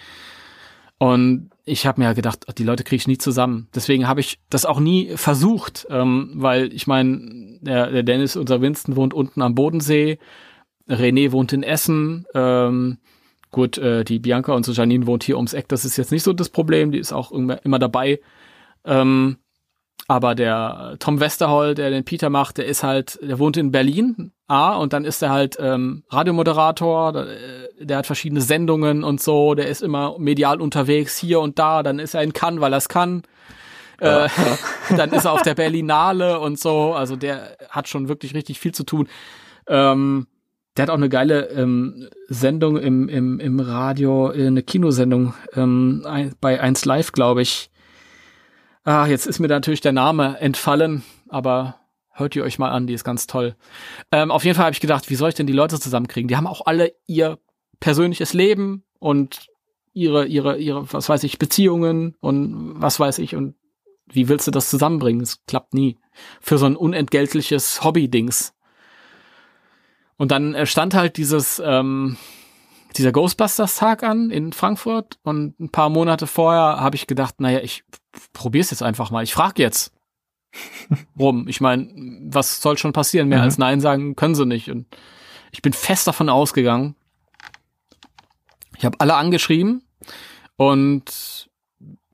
[0.98, 3.68] Und ich habe mir ja gedacht, die Leute kriege ich nie zusammen.
[3.74, 8.60] Deswegen habe ich das auch nie versucht, ähm, weil ich meine, der, der Dennis, unser
[8.60, 10.18] Winston, wohnt unten am Bodensee.
[10.88, 12.26] René wohnt in Essen.
[12.34, 12.98] Ähm,
[13.50, 15.68] gut, äh, die Bianca und so Janine wohnt hier ums Eck.
[15.68, 16.90] Das ist jetzt nicht so das Problem.
[16.92, 18.20] Die ist auch immer, immer dabei.
[18.84, 19.36] Ähm,
[20.08, 24.32] aber der Tom Westerholt, der den Peter macht, der ist halt, der wohnt in Berlin,
[24.48, 29.20] A, und dann ist er halt ähm, Radiomoderator, der, äh, der hat verschiedene Sendungen und
[29.20, 32.74] so, der ist immer medial unterwegs, hier und da, dann ist er in Cannes, weil
[32.74, 33.22] er es kann.
[34.00, 34.28] Äh,
[34.96, 38.72] dann ist er auf der Berlinale und so, also der hat schon wirklich richtig viel
[38.72, 39.08] zu tun.
[39.68, 40.26] Ähm,
[40.76, 46.04] der hat auch eine geile ähm, Sendung im, im, im Radio, äh, eine Kinosendung ähm,
[46.40, 47.70] bei 1 Live, glaube ich.
[48.84, 51.76] Ah, jetzt ist mir natürlich der Name entfallen, aber
[52.12, 53.56] hört ihr euch mal an, die ist ganz toll.
[54.10, 56.28] Ähm, auf jeden Fall habe ich gedacht, wie soll ich denn die Leute zusammenkriegen?
[56.28, 57.38] Die haben auch alle ihr
[57.78, 59.48] persönliches Leben und
[59.92, 63.54] ihre, ihre, ihre, was weiß ich, Beziehungen und was weiß ich und
[64.06, 65.22] wie willst du das zusammenbringen?
[65.22, 65.98] Es klappt nie.
[66.40, 68.54] Für so ein unentgeltliches Hobby-Dings.
[70.16, 72.16] Und dann äh, stand halt dieses, ähm,
[72.96, 77.84] dieser Ghostbusters-Tag an in Frankfurt und ein paar Monate vorher habe ich gedacht, naja, ich
[78.32, 79.22] probier's jetzt einfach mal.
[79.22, 79.92] Ich frage jetzt
[81.18, 81.46] rum.
[81.48, 81.88] Ich meine,
[82.28, 83.28] was soll schon passieren?
[83.28, 83.44] Mehr Mhm.
[83.44, 84.70] als Nein sagen können sie nicht.
[84.70, 84.86] Und
[85.52, 86.94] ich bin fest davon ausgegangen.
[88.76, 89.84] Ich habe alle angeschrieben
[90.56, 91.48] und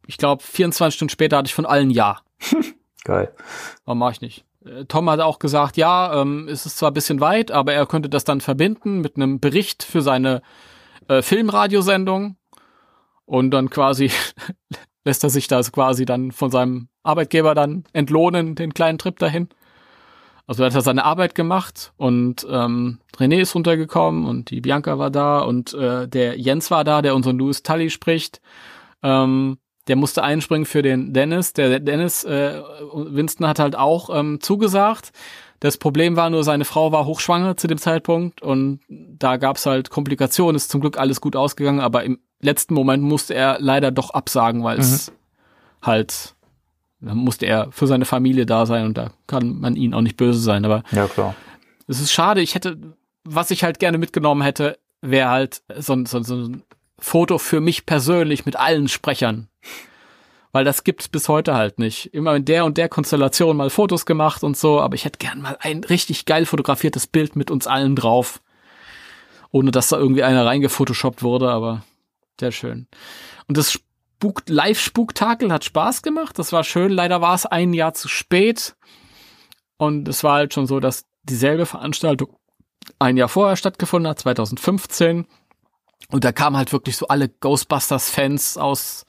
[0.07, 2.21] ich glaube, 24 Stunden später hatte ich von allen Ja.
[3.05, 3.33] Geil.
[3.85, 4.45] Warum mache ich nicht?
[4.89, 8.09] Tom hat auch gesagt, ja, ähm, es ist zwar ein bisschen weit, aber er könnte
[8.09, 10.43] das dann verbinden mit einem Bericht für seine
[11.09, 12.37] äh, Filmradiosendung
[13.25, 14.11] und dann quasi
[15.05, 19.49] lässt er sich das quasi dann von seinem Arbeitgeber dann entlohnen, den kleinen Trip dahin.
[20.49, 25.11] Also hat er seine Arbeit gemacht und ähm, René ist runtergekommen und die Bianca war
[25.11, 28.41] da und äh, der Jens war da, der unseren Louis Tully spricht.
[29.03, 29.59] Ähm,
[29.89, 31.53] der musste einspringen für den Dennis.
[31.53, 32.61] Der Dennis, äh,
[32.93, 35.13] Winston hat halt auch ähm, zugesagt.
[35.61, 39.89] Das Problem war nur, seine Frau war hochschwanger zu dem Zeitpunkt und da gab's halt
[39.91, 40.57] Komplikationen.
[40.57, 44.63] Ist zum Glück alles gut ausgegangen, aber im letzten Moment musste er leider doch absagen,
[44.65, 45.13] weil es
[45.81, 46.35] halt,
[47.01, 50.17] da musste er für seine Familie da sein und da kann man ihn auch nicht
[50.17, 50.65] böse sein.
[50.65, 51.35] Aber Ja, klar.
[51.87, 52.43] es ist schade.
[52.43, 52.77] Ich hätte,
[53.25, 56.63] was ich halt gerne mitgenommen hätte, wäre halt so, so, so ein
[56.99, 59.49] Foto für mich persönlich mit allen Sprechern.
[60.53, 62.15] Weil das gibt's bis heute halt nicht.
[62.15, 65.43] Immer in der und der Konstellation mal Fotos gemacht und so, aber ich hätte gern
[65.43, 68.41] mal ein richtig geil fotografiertes Bild mit uns allen drauf.
[69.51, 71.85] Ohne dass da irgendwie einer reingefotoshoppt wurde, aber
[72.41, 72.87] sehr schön.
[73.49, 76.39] Und das Spuk Live-Spuktakel hat Spaß gemacht.
[76.39, 76.91] Das war schön.
[76.91, 78.77] Leider war es ein Jahr zu spät.
[79.77, 82.35] Und es war halt schon so, dass dieselbe Veranstaltung
[82.99, 85.27] ein Jahr vorher stattgefunden hat, 2015.
[86.11, 89.07] Und da kamen halt wirklich so alle Ghostbusters-Fans aus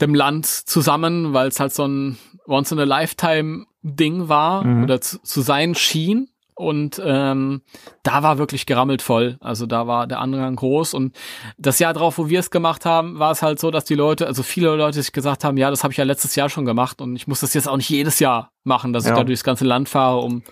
[0.00, 4.84] dem Land zusammen, weil es halt so ein Once-in-a-Lifetime-Ding war Mhm.
[4.84, 6.28] oder zu, zu sein schien.
[6.56, 7.62] Und ähm,
[8.04, 9.38] da war wirklich gerammelt voll.
[9.40, 10.94] Also da war der Andrang groß.
[10.94, 11.16] Und
[11.58, 14.28] das Jahr drauf, wo wir es gemacht haben, war es halt so, dass die Leute,
[14.28, 17.00] also viele Leute sich gesagt haben, ja, das habe ich ja letztes Jahr schon gemacht
[17.00, 19.16] und ich muss das jetzt auch nicht jedes Jahr machen, dass ich Ja.
[19.16, 20.44] da durchs ganze Land fahre, um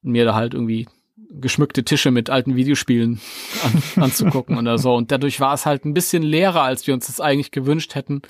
[0.00, 0.88] mir da halt irgendwie
[1.30, 3.20] geschmückte Tische mit alten Videospielen
[3.64, 4.94] an, anzugucken oder so.
[4.94, 8.22] Und dadurch war es halt ein bisschen leerer, als wir uns das eigentlich gewünscht hätten.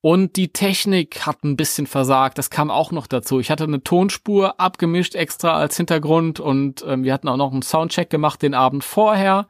[0.00, 2.38] Und die Technik hat ein bisschen versagt.
[2.38, 3.40] Das kam auch noch dazu.
[3.40, 7.62] Ich hatte eine Tonspur abgemischt extra als Hintergrund und ähm, wir hatten auch noch einen
[7.62, 9.48] Soundcheck gemacht den Abend vorher.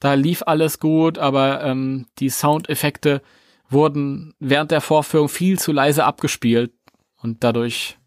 [0.00, 3.22] Da lief alles gut, aber ähm, die Soundeffekte
[3.68, 6.72] wurden während der Vorführung viel zu leise abgespielt
[7.22, 7.98] und dadurch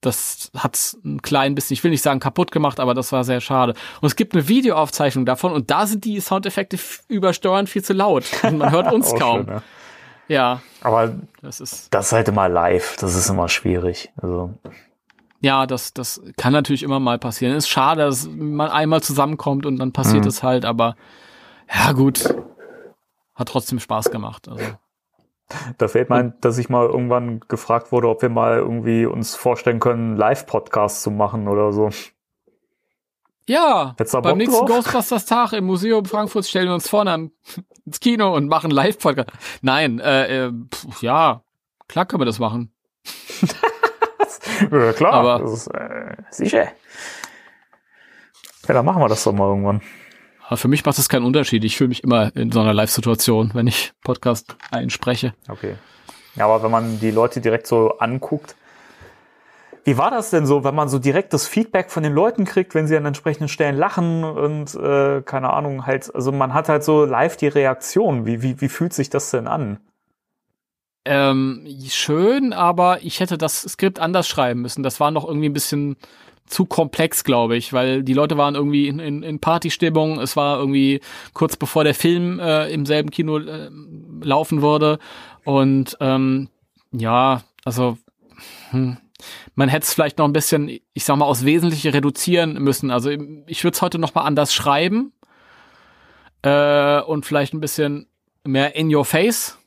[0.00, 3.40] das hat's ein klein bisschen, ich will nicht sagen kaputt gemacht, aber das war sehr
[3.40, 3.74] schade.
[4.00, 8.24] Und es gibt eine Videoaufzeichnung davon und da sind die Soundeffekte übersteuernd viel zu laut.
[8.44, 9.44] Und man hört uns Auch kaum.
[9.46, 9.62] schön, ja.
[10.28, 12.96] Ja, Aber das ist das ist halt immer live.
[13.00, 14.10] Das ist immer schwierig.
[14.20, 14.52] Also,
[15.40, 17.56] ja, das das kann natürlich immer mal passieren.
[17.56, 20.28] Ist schade, dass man einmal zusammenkommt und dann passiert Mhm.
[20.28, 20.96] es halt, aber
[21.74, 22.34] ja gut,
[23.34, 24.48] hat trotzdem Spaß gemacht.
[24.48, 24.64] Also
[25.78, 29.34] da fällt mir ein, dass ich mal irgendwann gefragt wurde, ob wir mal irgendwie uns
[29.34, 31.90] vorstellen können, Live-Podcasts zu machen oder so.
[33.46, 34.84] Ja, beim nächsten drauf?
[34.84, 37.30] Ghostbusters Tag im Museum Frankfurt stellen wir uns vorne
[37.86, 39.30] ins Kino und machen Live-Podcast.
[39.62, 41.42] Nein, äh, äh, pf, ja,
[41.88, 42.72] klar können wir das machen.
[44.70, 45.12] Ja, klar.
[45.14, 46.64] Aber- das ist, äh, sicher.
[48.66, 49.82] Ja, dann machen wir das doch mal irgendwann.
[50.48, 51.62] Aber für mich macht das keinen Unterschied.
[51.62, 55.34] Ich fühle mich immer in so einer Live-Situation, wenn ich Podcast einspreche.
[55.46, 55.74] Okay.
[56.36, 58.56] Ja, aber wenn man die Leute direkt so anguckt,
[59.84, 62.74] wie war das denn so, wenn man so direkt das Feedback von den Leuten kriegt,
[62.74, 66.82] wenn sie an entsprechenden Stellen lachen und äh, keine Ahnung, halt, also man hat halt
[66.82, 68.24] so live die Reaktion.
[68.24, 69.80] Wie, wie, wie fühlt sich das denn an?
[71.04, 74.82] Ähm, schön, aber ich hätte das Skript anders schreiben müssen.
[74.82, 75.96] Das war noch irgendwie ein bisschen
[76.48, 80.20] zu komplex, glaube ich, weil die Leute waren irgendwie in, in, in Partystimmung.
[80.20, 81.00] Es war irgendwie
[81.32, 83.70] kurz bevor der Film äh, im selben Kino äh,
[84.22, 84.98] laufen würde.
[85.44, 86.48] Und ähm,
[86.92, 87.98] ja, also
[88.70, 88.96] hm,
[89.54, 92.90] man hätte es vielleicht noch ein bisschen, ich sag mal, aus Wesentliche reduzieren müssen.
[92.90, 93.10] Also
[93.46, 95.12] ich würde es heute noch mal anders schreiben
[96.42, 98.06] äh, und vielleicht ein bisschen
[98.44, 99.58] mehr in your face.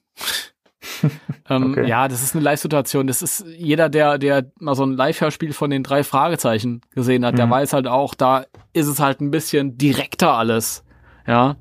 [1.50, 1.88] ähm, Okay.
[1.88, 3.08] Ja, das ist eine Live-Situation.
[3.08, 7.38] Das ist jeder, der, der mal so ein Live-Hörspiel von den drei Fragezeichen gesehen hat,
[7.38, 7.52] der Mhm.
[7.52, 10.84] weiß halt auch, da ist es halt ein bisschen direkter alles.
[11.28, 11.56] Ja.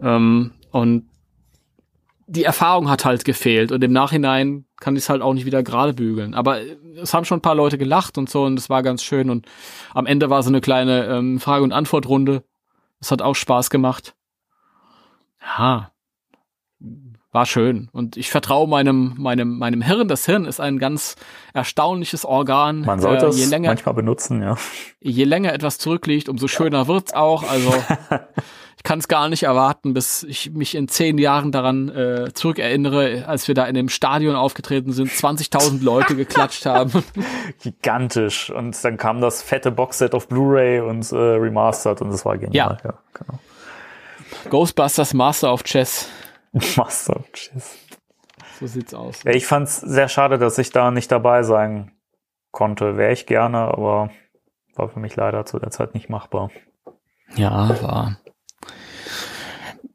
[0.00, 1.08] Ähm, und
[2.26, 5.62] die Erfahrung hat halt gefehlt und im Nachhinein kann ich es halt auch nicht wieder
[5.62, 6.34] gerade bügeln.
[6.34, 6.58] Aber
[7.00, 9.46] es haben schon ein paar Leute gelacht und so und es war ganz schön und
[9.92, 12.42] am Ende war so eine kleine ähm, Frage- und Antwortrunde.
[13.00, 14.14] Das hat auch Spaß gemacht.
[15.58, 15.90] Ja,
[17.34, 20.06] war schön und ich vertraue meinem meinem meinem Hirn.
[20.06, 21.16] Das Hirn ist ein ganz
[21.52, 22.82] erstaunliches Organ.
[22.82, 24.56] Man sollte Äh, es je länger manchmal benutzen, ja.
[25.00, 27.42] je länger etwas zurückliegt, umso schöner wird's auch.
[27.42, 27.74] Also
[28.76, 33.24] ich kann es gar nicht erwarten, bis ich mich in zehn Jahren daran äh, zurückerinnere,
[33.26, 37.02] als wir da in dem Stadion aufgetreten sind, 20.000 Leute geklatscht haben.
[37.62, 38.50] Gigantisch.
[38.50, 42.78] Und dann kam das fette Boxset auf Blu-ray und äh, remastered und das war genial.
[42.84, 42.94] Ja.
[43.12, 43.40] genau.
[44.50, 46.08] Ghostbusters Master of Chess.
[46.76, 47.78] Master of Chess.
[48.60, 49.22] So sieht's aus.
[49.24, 51.92] Ja, ich fand's sehr schade, dass ich da nicht dabei sein
[52.52, 52.96] konnte.
[52.96, 54.10] Wäre ich gerne, aber
[54.76, 56.50] war für mich leider zu der Zeit nicht machbar.
[57.36, 58.18] Ja, war.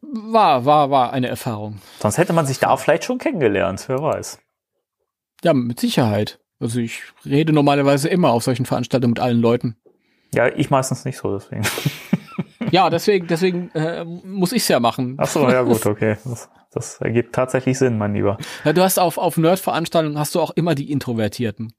[0.02, 1.80] War, war, war eine Erfahrung.
[1.99, 4.40] Sonst hätte man sich da vielleicht schon kennengelernt, wer weiß.
[5.44, 6.40] Ja, mit Sicherheit.
[6.60, 9.77] Also ich rede normalerweise immer auf solchen Veranstaltungen mit allen Leuten.
[10.34, 11.64] Ja, ich meistens nicht so, deswegen.
[12.71, 15.15] Ja, deswegen, deswegen äh, muss ich's ja machen.
[15.17, 16.17] Ach so, ja gut, okay.
[16.23, 18.37] Das, das ergibt tatsächlich Sinn, mein Lieber.
[18.63, 21.73] Ja, du hast auf, auf Nerd-Veranstaltungen hast du auch immer die Introvertierten.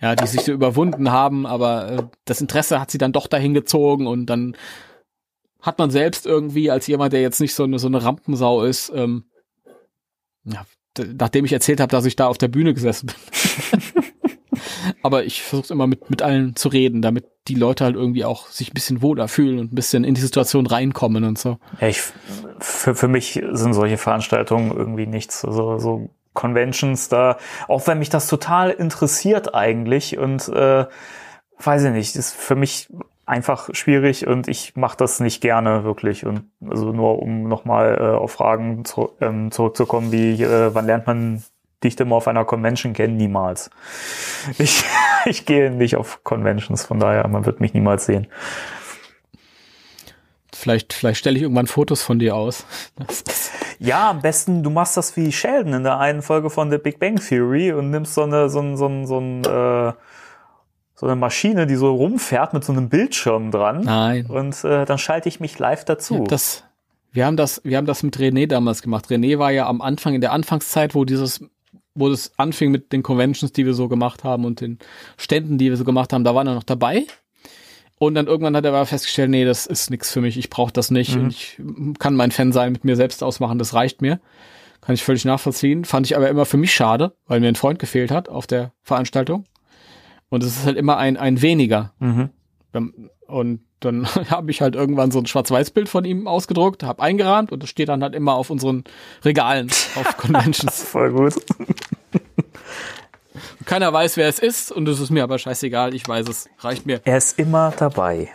[0.00, 3.52] Ja, die sich so überwunden haben, aber äh, das Interesse hat sie dann doch dahin
[3.52, 4.56] gezogen und dann
[5.60, 8.90] hat man selbst irgendwie als jemand, der jetzt nicht so eine, so eine Rampensau ist,
[8.94, 9.24] ähm,
[10.44, 10.64] ja,
[10.98, 13.82] nachdem ich erzählt habe, dass ich da auf der Bühne gesessen bin.
[15.02, 18.48] aber ich versuche immer mit, mit allen zu reden, damit die Leute halt irgendwie auch
[18.48, 21.58] sich ein bisschen wohler fühlen und ein bisschen in die Situation reinkommen und so.
[21.80, 22.02] Ja, ich,
[22.58, 25.44] für, für mich sind solche Veranstaltungen irgendwie nichts.
[25.44, 27.38] Also so Conventions da,
[27.68, 30.86] auch wenn mich das total interessiert eigentlich und äh,
[31.58, 32.88] weiß ich nicht, ist für mich
[33.30, 38.16] einfach schwierig und ich mache das nicht gerne wirklich und also nur um nochmal äh,
[38.16, 41.42] auf Fragen zu, ähm, zurückzukommen, wie äh, wann lernt man
[41.82, 43.16] dich denn mal auf einer Convention kennen?
[43.16, 43.70] Niemals.
[44.58, 44.84] Ich,
[45.26, 48.26] ich gehe nicht auf Conventions, von daher, man wird mich niemals sehen.
[50.54, 52.64] Vielleicht, vielleicht stelle ich irgendwann Fotos von dir aus.
[53.78, 56.98] Ja, am besten, du machst das wie Sheldon in der einen Folge von The Big
[56.98, 59.92] Bang Theory und nimmst so eine, so ein, so ein, so ein, äh,
[61.00, 63.80] so eine Maschine, die so rumfährt mit so einem Bildschirm dran.
[63.84, 64.26] Nein.
[64.26, 66.24] Und äh, dann schalte ich mich live dazu.
[66.28, 66.62] Das,
[67.10, 69.06] wir haben das, wir haben das mit René damals gemacht.
[69.06, 71.42] René war ja am Anfang, in der Anfangszeit, wo dieses,
[71.94, 74.78] wo das anfing mit den Conventions, die wir so gemacht haben und den
[75.16, 77.06] Ständen, die wir so gemacht haben, da war er noch dabei.
[77.98, 80.72] Und dann irgendwann hat er aber festgestellt, nee, das ist nichts für mich, ich brauche
[80.72, 81.16] das nicht.
[81.16, 81.22] Mhm.
[81.22, 81.58] Und ich
[81.98, 84.20] kann mein Fan sein, mit mir selbst ausmachen, das reicht mir.
[84.82, 85.86] Kann ich völlig nachvollziehen.
[85.86, 88.72] Fand ich aber immer für mich schade, weil mir ein Freund gefehlt hat auf der
[88.82, 89.46] Veranstaltung.
[90.30, 91.92] Und es ist halt immer ein, ein weniger.
[91.98, 92.30] Mhm.
[92.72, 97.52] Ähm, Und dann habe ich halt irgendwann so ein Schwarz-Weiß-Bild von ihm ausgedruckt, habe eingerahmt
[97.52, 98.84] und das steht dann halt immer auf unseren
[99.24, 100.82] Regalen auf Conventions.
[100.82, 101.34] Voll gut.
[103.64, 106.86] Keiner weiß, wer es ist und es ist mir aber scheißegal, ich weiß es, reicht
[106.86, 107.00] mir.
[107.04, 108.28] Er ist immer dabei.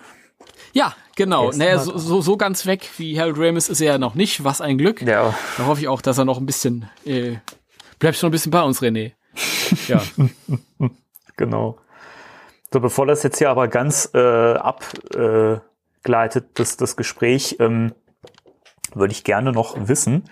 [0.74, 1.52] Ja, genau.
[1.52, 4.62] Naja, so, so, so ganz weg wie Harold Ramis ist er ja noch nicht, was
[4.62, 5.02] ein Glück.
[5.02, 5.34] Ja.
[5.58, 7.36] Da hoffe ich auch, dass er noch ein bisschen, äh,
[8.00, 9.12] bleibst schon ein bisschen bei uns, René.
[9.88, 10.02] Ja.
[11.38, 11.78] Genau.
[12.72, 15.64] So, bevor das jetzt hier aber ganz äh, abgleitet,
[16.44, 17.94] äh, das, das Gespräch, ähm,
[18.94, 20.24] würde ich gerne noch wissen,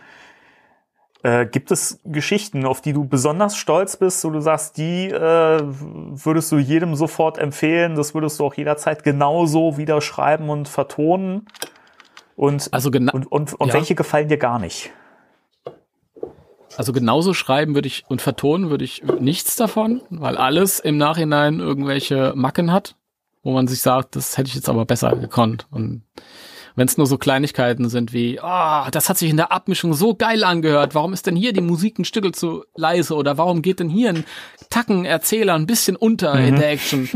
[1.24, 5.62] äh, gibt es Geschichten, auf die du besonders stolz bist, wo du sagst, die äh,
[5.64, 11.46] würdest du jedem sofort empfehlen, das würdest du auch jederzeit genauso wieder schreiben und vertonen?
[12.36, 13.74] Und, also genau, und, und, und ja.
[13.74, 14.92] welche gefallen dir gar nicht?
[16.78, 21.60] Also genauso schreiben würde ich und vertonen würde ich nichts davon, weil alles im Nachhinein
[21.60, 22.96] irgendwelche Macken hat,
[23.44, 25.68] wo man sich sagt, das hätte ich jetzt aber besser gekonnt.
[25.72, 26.04] Und
[26.76, 29.94] wenn es nur so Kleinigkeiten sind wie, ah, oh, das hat sich in der Abmischung
[29.94, 33.62] so geil angehört, warum ist denn hier die Musik ein Stück zu leise oder warum
[33.62, 34.26] geht denn hier ein
[34.72, 36.46] Tacken-Erzähler ein bisschen unter Mhm.
[36.48, 37.10] in der Action?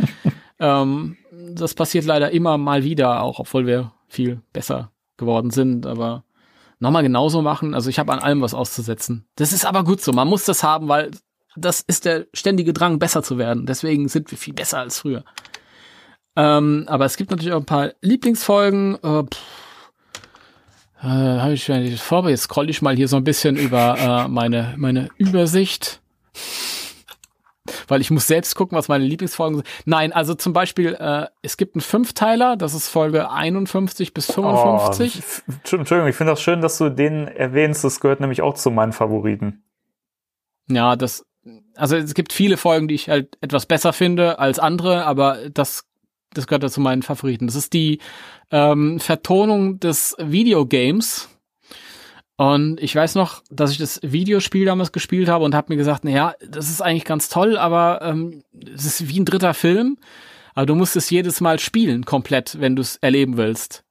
[0.60, 6.24] ähm, das passiert leider immer mal wieder, auch obwohl wir viel besser geworden sind, aber
[6.80, 7.74] nochmal genauso machen.
[7.74, 9.28] Also ich habe an allem was auszusetzen.
[9.36, 10.12] Das ist aber gut so.
[10.12, 11.12] Man muss das haben, weil
[11.56, 13.66] das ist der ständige Drang, besser zu werden.
[13.66, 15.24] Deswegen sind wir viel besser als früher.
[16.36, 18.98] Ähm, aber es gibt natürlich auch ein paar Lieblingsfolgen.
[19.04, 19.24] Äh,
[21.02, 23.98] äh, habe ich wenn ich vor, jetzt scroll ich mal hier so ein bisschen über
[23.98, 26.00] äh, meine meine Übersicht.
[27.88, 29.68] Weil ich muss selbst gucken, was meine Lieblingsfolgen sind.
[29.86, 35.22] Nein, also zum Beispiel, äh, es gibt einen Fünfteiler, das ist Folge 51 bis 55.
[35.48, 37.84] Oh, Entschuldigung, ich finde das schön, dass du den erwähnst.
[37.84, 39.64] Das gehört nämlich auch zu meinen Favoriten.
[40.70, 41.26] Ja, das,
[41.76, 45.86] also es gibt viele Folgen, die ich halt etwas besser finde als andere, aber das,
[46.34, 47.48] das gehört zu meinen Favoriten.
[47.48, 48.00] Das ist die
[48.52, 51.30] ähm, Vertonung des Videogames.
[52.38, 56.04] Und ich weiß noch, dass ich das Videospiel damals gespielt habe und habe mir gesagt,
[56.06, 58.44] na ja, das ist eigentlich ganz toll, aber ähm,
[58.74, 59.98] es ist wie ein dritter Film.
[60.54, 63.84] Aber du musst es jedes Mal spielen, komplett, wenn du es erleben willst.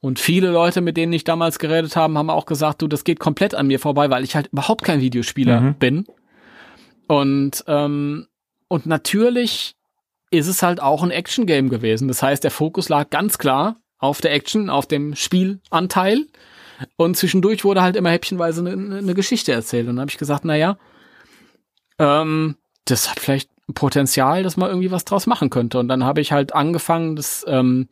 [0.00, 3.20] Und viele Leute, mit denen ich damals geredet habe, haben auch gesagt, du, das geht
[3.20, 5.74] komplett an mir vorbei, weil ich halt überhaupt kein Videospieler Mhm.
[5.74, 6.06] bin.
[7.06, 8.26] Und, ähm,
[8.68, 9.76] und natürlich
[10.30, 12.08] ist es halt auch ein Action-Game gewesen.
[12.08, 16.24] Das heißt, der Fokus lag ganz klar auf der Action, auf dem Spielanteil.
[16.96, 19.88] Und zwischendurch wurde halt immer häppchenweise eine, eine Geschichte erzählt.
[19.88, 20.76] Und dann habe ich gesagt, na ja,
[21.98, 25.78] ähm, das hat vielleicht Potenzial, dass man irgendwie was draus machen könnte.
[25.78, 27.88] Und dann habe ich halt angefangen, das ähm,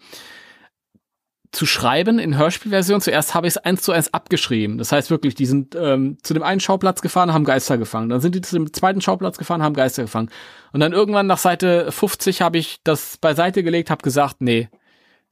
[1.53, 3.01] zu schreiben in Hörspielversion.
[3.01, 4.79] Zuerst habe ich es eins zu eins abgeschrieben.
[4.79, 8.09] Das heißt wirklich, die sind ähm, zu dem einen Schauplatz gefahren, haben Geister gefangen.
[8.09, 10.31] Dann sind die zu dem zweiten Schauplatz gefahren, haben Geister gefangen.
[10.73, 14.69] Und dann irgendwann nach Seite 50 habe ich das beiseite gelegt, habe gesagt, nee,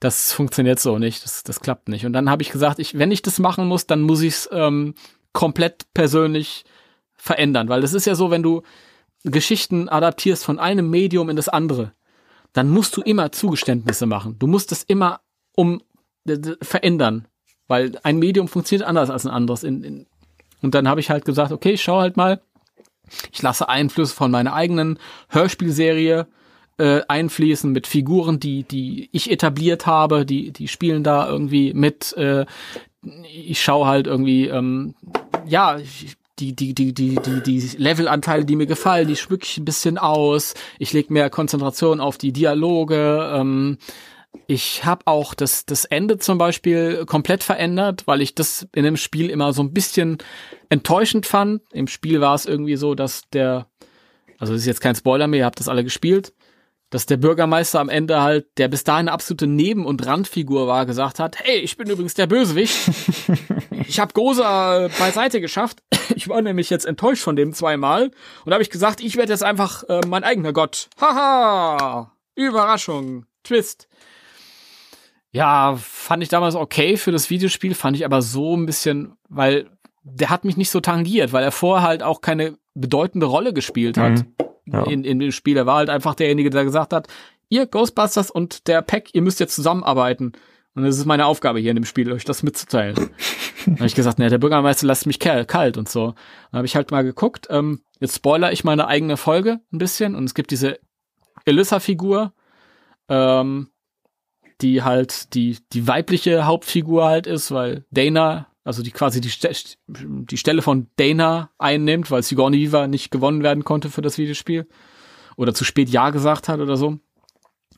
[0.01, 2.07] das funktioniert so nicht, das, das klappt nicht.
[2.07, 4.49] Und dann habe ich gesagt, ich, wenn ich das machen muss, dann muss ich es
[4.51, 4.95] ähm,
[5.33, 6.65] komplett persönlich
[7.15, 7.69] verändern.
[7.69, 8.63] Weil das ist ja so, wenn du
[9.25, 11.93] Geschichten adaptierst von einem Medium in das andere,
[12.55, 14.37] dann musst du immer Zugeständnisse machen.
[14.39, 15.21] Du musst es immer
[15.55, 15.83] um
[16.63, 17.29] verändern,
[17.69, 19.63] weil ein Medium funktioniert anders als ein anderes.
[19.63, 20.07] In, in,
[20.63, 22.41] und dann habe ich halt gesagt, okay, ich schau halt mal,
[23.33, 24.99] ich lasse Einflüsse von meiner eigenen
[25.29, 26.27] Hörspielserie
[26.81, 32.13] äh, einfließen mit Figuren, die die ich etabliert habe, die die spielen da irgendwie mit.
[32.17, 32.47] Äh,
[33.33, 34.95] ich schaue halt irgendwie, ähm,
[35.47, 35.79] ja,
[36.39, 39.99] die, die, die, die, die, die Levelanteile, die mir gefallen, die schmücke ich ein bisschen
[39.99, 40.55] aus.
[40.79, 43.31] Ich lege mehr Konzentration auf die Dialoge.
[43.35, 43.79] Ähm,
[44.47, 48.97] ich habe auch das, das Ende zum Beispiel komplett verändert, weil ich das in dem
[48.97, 50.19] Spiel immer so ein bisschen
[50.69, 51.63] enttäuschend fand.
[51.73, 53.67] Im Spiel war es irgendwie so, dass der,
[54.39, 56.33] also das ist jetzt kein Spoiler mehr, ihr habt das alle gespielt,
[56.91, 60.87] dass der Bürgermeister am Ende halt, der bis dahin eine absolute Neben- und Randfigur war,
[60.87, 62.77] gesagt hat, hey, ich bin übrigens der Bösewicht.
[63.87, 65.83] ich habe Gosa beiseite geschafft.
[66.17, 68.05] Ich war nämlich jetzt enttäuscht von dem zweimal.
[68.45, 70.89] Und da habe ich gesagt, ich werde jetzt einfach äh, mein eigener Gott.
[71.01, 72.13] Haha!
[72.35, 73.25] Überraschung.
[73.45, 73.89] Twist.
[75.31, 79.71] Ja, fand ich damals okay für das Videospiel, fand ich aber so ein bisschen, weil
[80.03, 83.97] der hat mich nicht so tangiert, weil er vorher halt auch keine bedeutende Rolle gespielt
[83.97, 84.35] hat Mhm.
[84.73, 84.85] Ja.
[84.85, 85.57] in, in dem Spiel.
[85.57, 87.09] Er war halt einfach derjenige, der gesagt hat,
[87.49, 90.33] ihr Ghostbusters und der Pack, ihr müsst jetzt zusammenarbeiten.
[90.75, 92.95] Und das ist meine Aufgabe hier in dem Spiel, euch das mitzuteilen.
[93.67, 96.15] Dann habe ich gesagt, ne, der Bürgermeister lässt mich kal- kalt und so.
[96.53, 100.15] Dann habe ich halt mal geguckt, ähm, jetzt spoiler ich meine eigene Folge ein bisschen
[100.15, 100.79] und es gibt diese
[101.45, 102.33] Elissa-Figur,
[103.09, 103.71] ähm,
[104.61, 109.53] die halt die, die weibliche Hauptfigur halt ist, weil Dana, also die quasi die, Ste
[109.87, 114.69] die Stelle von Dana einnimmt, weil Sigourney Weaver nicht gewonnen werden konnte für das Videospiel.
[115.37, 116.89] Oder zu spät Ja gesagt hat oder so.
[116.89, 117.01] Und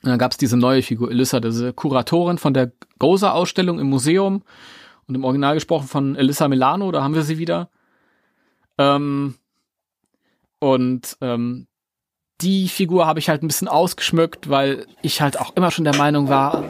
[0.02, 4.42] dann gab es diese neue Figur, Elissa, diese Kuratorin von der Goza-Ausstellung im Museum
[5.06, 7.70] und im Original gesprochen von Elissa Milano, da haben wir sie wieder.
[8.78, 9.36] Ähm,
[10.58, 11.68] und ähm,
[12.40, 15.96] die Figur habe ich halt ein bisschen ausgeschmückt, weil ich halt auch immer schon der
[15.96, 16.64] Meinung war,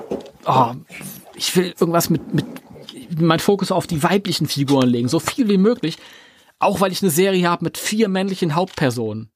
[0.45, 0.73] oh,
[1.35, 2.45] ich will irgendwas mit, mit
[3.19, 5.99] mein Fokus auf die weiblichen Figuren legen, so viel wie möglich.
[6.59, 9.31] Auch weil ich eine Serie habe mit vier männlichen Hauptpersonen.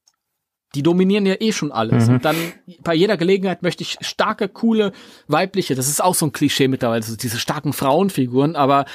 [0.75, 2.07] Die dominieren ja eh schon alles.
[2.07, 2.15] Mhm.
[2.15, 2.35] Und dann
[2.81, 4.91] bei jeder Gelegenheit möchte ich starke, coole,
[5.27, 8.85] weibliche, das ist auch so ein Klischee mittlerweile, so diese starken Frauenfiguren, aber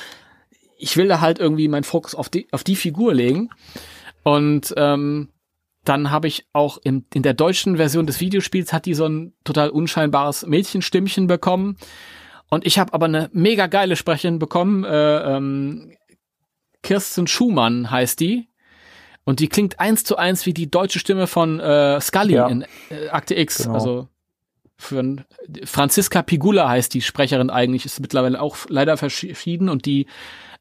[0.78, 3.50] ich will da halt irgendwie meinen Fokus auf die, auf die Figur legen.
[4.24, 5.28] Und ähm,
[5.84, 9.32] dann habe ich auch in, in der deutschen Version des Videospiels hat die so ein
[9.44, 11.76] total unscheinbares Mädchenstimmchen bekommen.
[12.52, 14.84] Und ich habe aber eine mega geile Sprecherin bekommen.
[14.84, 15.96] Äh, ähm,
[16.82, 18.50] Kirsten Schumann heißt die.
[19.24, 22.48] Und die klingt eins zu eins wie die deutsche Stimme von äh, Scully Ja.
[22.48, 23.62] in äh, Akte X.
[23.62, 23.72] Genau.
[23.72, 24.08] Also
[24.76, 25.24] für
[25.64, 30.06] Franziska Pigula heißt die Sprecherin eigentlich, ist mittlerweile auch leider verschieden und die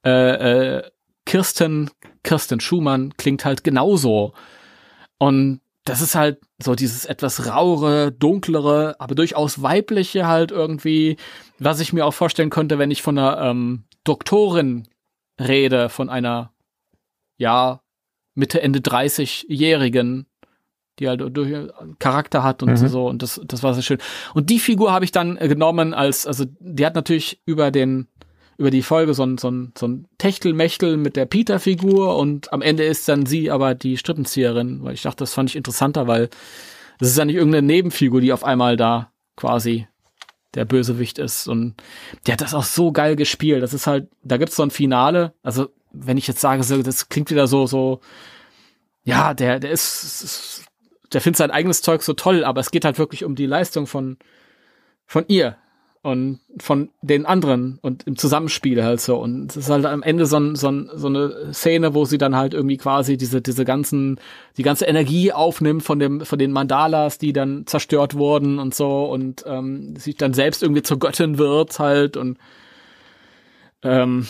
[0.05, 0.84] äh, äh,
[1.26, 1.89] Kirsten,
[2.23, 4.31] Kirsten Schumann klingt halt genauso.
[5.18, 11.18] Und das ist halt so dieses etwas rauere, dunklere, aber durchaus weibliche halt irgendwie,
[11.58, 14.88] was ich mir auch vorstellen könnte, wenn ich von einer ähm, Doktorin
[15.40, 16.53] rede, von einer,
[17.38, 17.82] ja,
[18.36, 20.28] Mitte, Ende 30-Jährigen,
[20.99, 21.68] die halt durch
[21.99, 22.88] Charakter hat und Mhm.
[22.88, 23.98] so, und das, das war sehr schön.
[24.34, 28.08] Und die Figur habe ich dann äh, genommen als, also die hat natürlich über den,
[28.62, 32.62] über die Folge so ein, so ein, so ein Techtelmechtel mit der Peter-Figur und am
[32.62, 36.30] Ende ist dann sie aber die Strippenzieherin, weil ich dachte, das fand ich interessanter, weil
[37.00, 39.88] das ist ja nicht irgendeine Nebenfigur, die auf einmal da quasi
[40.54, 41.48] der Bösewicht ist.
[41.48, 41.76] Und
[42.28, 43.64] die hat das auch so geil gespielt.
[43.64, 47.32] Das ist halt, da gibt's so ein Finale, also wenn ich jetzt sage, das klingt
[47.32, 48.00] wieder so, so,
[49.04, 50.64] ja, der, der ist
[51.14, 53.88] der findet sein eigenes Zeug so toll, aber es geht halt wirklich um die Leistung
[53.88, 54.18] von,
[55.06, 55.58] von ihr
[56.03, 59.18] und von den anderen und im Zusammenspiel halt so.
[59.18, 62.18] Und es ist halt am Ende so, ein, so, ein, so eine Szene, wo sie
[62.18, 64.19] dann halt irgendwie quasi diese, diese ganzen,
[64.57, 69.03] die ganze Energie aufnimmt von dem, von den Mandalas, die dann zerstört wurden und so
[69.06, 72.40] und ähm, sich dann selbst irgendwie zur Göttin wird halt und
[73.84, 74.26] ähm,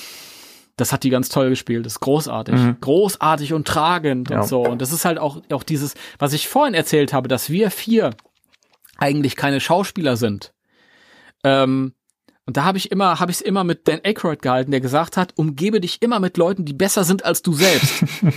[0.76, 1.86] das hat die ganz toll gespielt.
[1.86, 2.56] Das ist großartig.
[2.56, 2.78] Mhm.
[2.82, 4.42] Großartig und tragend Ja.
[4.42, 4.62] und so.
[4.62, 8.12] Und das ist halt auch, auch dieses, was ich vorhin erzählt habe, dass wir vier
[8.98, 10.54] eigentlich keine Schauspieler sind.
[11.44, 11.94] Ähm,
[12.46, 15.16] und da habe ich immer, habe ich es immer mit Dan Aykroyd gehalten, der gesagt
[15.16, 18.04] hat, umgebe dich immer mit Leuten, die besser sind als du selbst.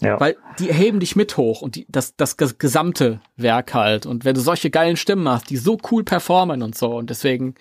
[0.00, 0.18] Ja.
[0.18, 4.06] Weil die heben dich mit hoch und die, das, das ges- gesamte Werk halt.
[4.06, 6.94] Und wenn du solche geilen Stimmen hast, die so cool performen und so.
[6.96, 7.54] Und deswegen,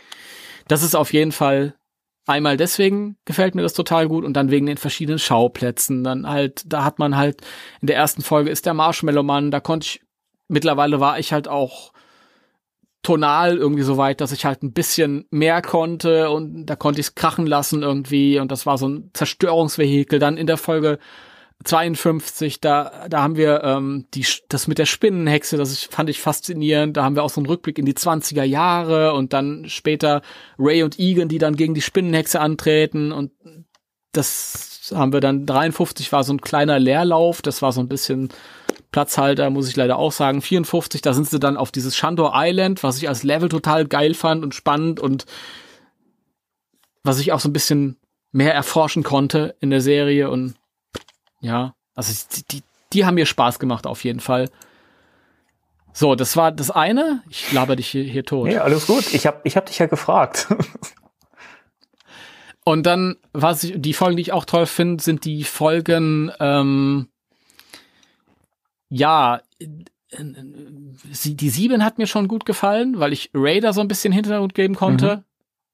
[0.67, 1.75] das ist auf jeden Fall
[2.25, 6.03] einmal deswegen gefällt mir das total gut und dann wegen den verschiedenen Schauplätzen.
[6.03, 7.41] Dann halt, da hat man halt,
[7.81, 10.01] in der ersten Folge ist der Marshmallow Mann, da konnte ich,
[10.47, 11.92] mittlerweile war ich halt auch
[13.03, 17.07] tonal irgendwie so weit, dass ich halt ein bisschen mehr konnte und da konnte ich
[17.07, 20.19] es krachen lassen irgendwie und das war so ein Zerstörungsvehikel.
[20.19, 20.99] Dann in der Folge
[21.65, 26.19] 52, da, da haben wir ähm, die, das mit der Spinnenhexe, das ich, fand ich
[26.19, 26.97] faszinierend.
[26.97, 30.21] Da haben wir auch so einen Rückblick in die 20er Jahre und dann später
[30.57, 33.31] Ray und Egan, die dann gegen die Spinnenhexe antreten und
[34.11, 38.29] das haben wir dann 53 war so ein kleiner Leerlauf, das war so ein bisschen
[38.91, 40.41] Platzhalter, muss ich leider auch sagen.
[40.41, 44.13] 54, da sind sie dann auf dieses Shandor Island, was ich als Level total geil
[44.13, 45.25] fand und spannend und
[47.03, 47.97] was ich auch so ein bisschen
[48.31, 50.55] mehr erforschen konnte in der Serie und
[51.41, 54.49] ja, also die, die, die haben mir Spaß gemacht auf jeden Fall.
[55.93, 57.21] So, das war das eine.
[57.29, 58.47] Ich laber dich hier, hier tot.
[58.47, 59.13] Nee, alles gut.
[59.13, 60.47] Ich hab, ich hab dich ja gefragt.
[62.65, 67.07] Und dann, was ich, die Folgen, die ich auch toll finde, sind die Folgen, ähm,
[68.89, 69.41] ja,
[70.17, 74.75] die sieben hat mir schon gut gefallen, weil ich Raider so ein bisschen Hintergrund geben
[74.75, 75.17] konnte.
[75.17, 75.23] Mhm.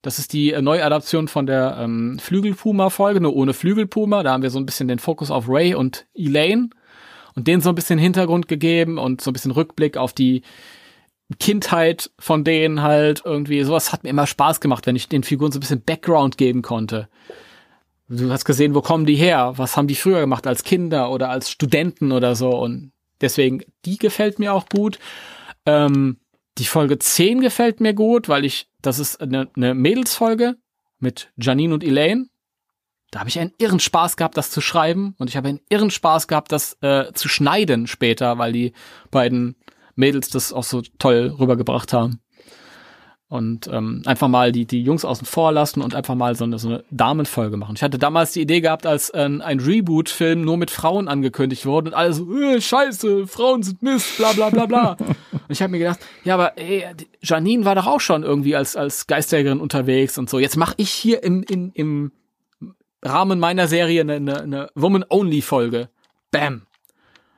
[0.02, 4.24] Das ist die äh, Neuadaption von der ähm, Flügelpuma-Folge, nur ohne Flügelpuma.
[4.24, 6.70] Da haben wir so ein bisschen den Fokus auf Ray und Elaine
[7.36, 10.44] und denen so ein bisschen Hintergrund gegeben und so ein bisschen Rückblick auf die
[11.38, 13.64] Kindheit von denen halt irgendwie.
[13.64, 16.62] Sowas hat mir immer Spaß gemacht, wenn ich den Figuren so ein bisschen Background geben
[16.62, 17.08] konnte.
[18.08, 19.54] Du hast gesehen, wo kommen die her?
[19.58, 22.50] Was haben die früher gemacht als Kinder oder als Studenten oder so?
[22.50, 22.92] Und
[23.22, 24.98] deswegen, die gefällt mir auch gut.
[25.68, 26.18] Ähm,
[26.58, 30.56] die Folge 10 gefällt mir gut, weil ich, das ist eine, eine Mädelsfolge
[30.98, 32.30] mit Janine und Elaine.
[33.12, 35.16] Da habe ich einen irren Spaß gehabt, das zu schreiben.
[35.20, 38.74] Und ich habe einen irren Spaß gehabt, das äh, zu schneiden später, weil die
[39.12, 39.56] beiden
[40.00, 42.20] Mädels das auch so toll rübergebracht haben.
[43.28, 46.58] und ähm, einfach mal die die Jungs außen vor lassen und einfach mal so eine,
[46.58, 47.76] so eine Damenfolge machen.
[47.76, 51.90] Ich hatte damals die Idee gehabt, als äh, ein Reboot-Film nur mit Frauen angekündigt wurde
[51.90, 54.94] und alle so, äh, scheiße, Frauen sind Mist, bla bla bla bla.
[55.32, 56.86] und ich habe mir gedacht, ja, aber ey,
[57.22, 60.40] Janine war doch auch schon irgendwie als als Geistjägerin unterwegs und so.
[60.40, 62.12] Jetzt mache ich hier im im im
[63.04, 65.90] Rahmen meiner Serie eine, eine, eine Woman-Only-Folge.
[66.32, 66.64] Bam.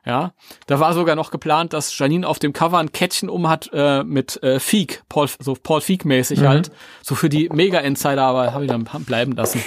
[0.04, 0.34] Ja,
[0.66, 4.04] da war sogar noch geplant, dass Janine auf dem Cover ein Kettchen um hat äh,
[4.04, 6.48] mit äh, Feek, Paul, so Paul Feek-mäßig Mhm.
[6.48, 6.72] halt,
[7.04, 9.64] so für die Mega-Insider, aber habe ich dann bleiben lassen.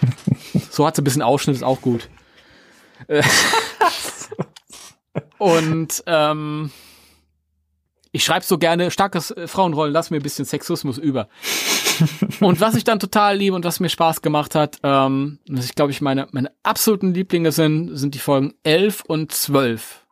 [0.70, 2.08] so hat sie ein bisschen Ausschnitt, ist auch gut.
[3.08, 3.22] Äh,
[5.38, 6.70] Und ähm,
[8.12, 11.28] ich schreibe so gerne starkes äh, Frauenrollen, lass mir ein bisschen Sexismus über.
[12.40, 15.74] Und was ich dann total liebe und was mir Spaß gemacht hat, ähm, was ich
[15.74, 20.06] glaube ich meine, meine absoluten Lieblinge sind, sind die Folgen 11 und 12.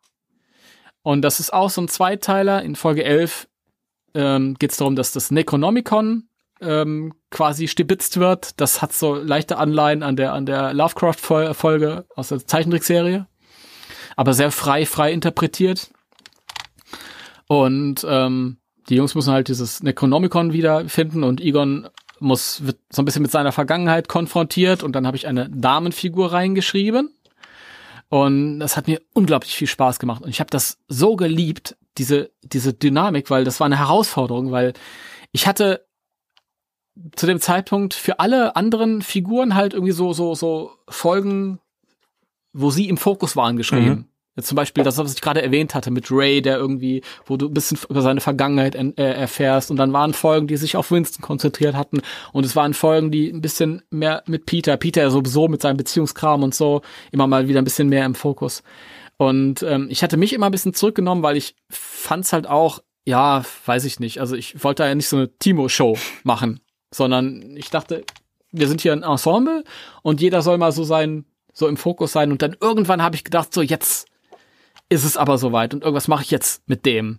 [1.03, 2.63] Und das ist auch so ein Zweiteiler.
[2.63, 3.47] In Folge 11
[4.15, 6.29] ähm, geht es darum, dass das Necronomicon
[6.61, 8.59] ähm, quasi stibitzt wird.
[8.61, 13.27] Das hat so leichte Anleihen an der, an der Lovecraft-Folge aus der Zeichentrickserie.
[14.17, 15.91] Aber sehr frei, frei interpretiert.
[17.49, 18.59] Und ähm,
[18.89, 21.89] die Jungs müssen halt dieses Necronomicon wiederfinden und Egon
[22.21, 26.33] muss, wird so ein bisschen mit seiner Vergangenheit konfrontiert und dann habe ich eine Damenfigur
[26.33, 27.11] reingeschrieben.
[28.09, 30.23] Und das hat mir unglaublich viel Spaß gemacht.
[30.23, 34.73] Und ich habe das so geliebt, diese, diese Dynamik, weil das war eine Herausforderung, weil
[35.33, 35.85] ich hatte
[37.17, 41.59] zu dem Zeitpunkt für alle anderen Figuren halt irgendwie so, so, so Folgen,
[42.53, 43.89] wo sie im Fokus waren, geschrieben.
[43.89, 44.09] Mhm.
[44.41, 47.55] Zum Beispiel das, was ich gerade erwähnt hatte mit Ray, der irgendwie, wo du ein
[47.55, 49.71] bisschen über seine Vergangenheit en- äh, erfährst.
[49.71, 52.01] Und dann waren Folgen, die sich auf Winston konzentriert hatten.
[52.33, 54.77] Und es waren Folgen, die ein bisschen mehr mit Peter.
[54.77, 56.83] Peter sowieso mit seinem Beziehungskram und so
[57.13, 58.63] immer mal wieder ein bisschen mehr im Fokus.
[59.17, 63.45] Und ähm, ich hatte mich immer ein bisschen zurückgenommen, weil ich fand's halt auch, ja,
[63.67, 64.21] weiß ich nicht.
[64.21, 66.59] Also ich wollte ja nicht so eine Timo-Show machen,
[66.93, 68.03] sondern ich dachte,
[68.51, 69.63] wir sind hier ein Ensemble
[70.03, 72.33] und jeder soll mal so sein, so im Fokus sein.
[72.33, 74.07] Und dann irgendwann habe ich gedacht, so jetzt
[74.89, 77.19] ist es aber soweit und irgendwas mache ich jetzt mit dem.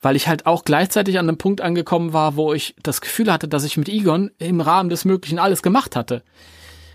[0.00, 3.48] Weil ich halt auch gleichzeitig an einem Punkt angekommen war, wo ich das Gefühl hatte,
[3.48, 6.22] dass ich mit Egon im Rahmen des Möglichen alles gemacht hatte.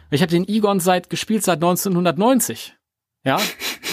[0.09, 2.75] Ich habe den Egon seit gespielt seit 1990.
[3.25, 3.39] Ja?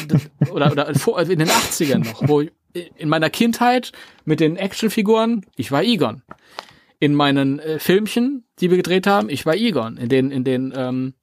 [0.52, 2.52] oder, oder vor- in den 80ern noch, wo ich-
[2.96, 3.90] in meiner Kindheit
[4.24, 6.22] mit den Actionfiguren, ich war Egon.
[7.00, 9.96] In meinen äh, Filmchen, die wir gedreht haben, ich war Egon.
[9.96, 11.14] In den, in den, ähm,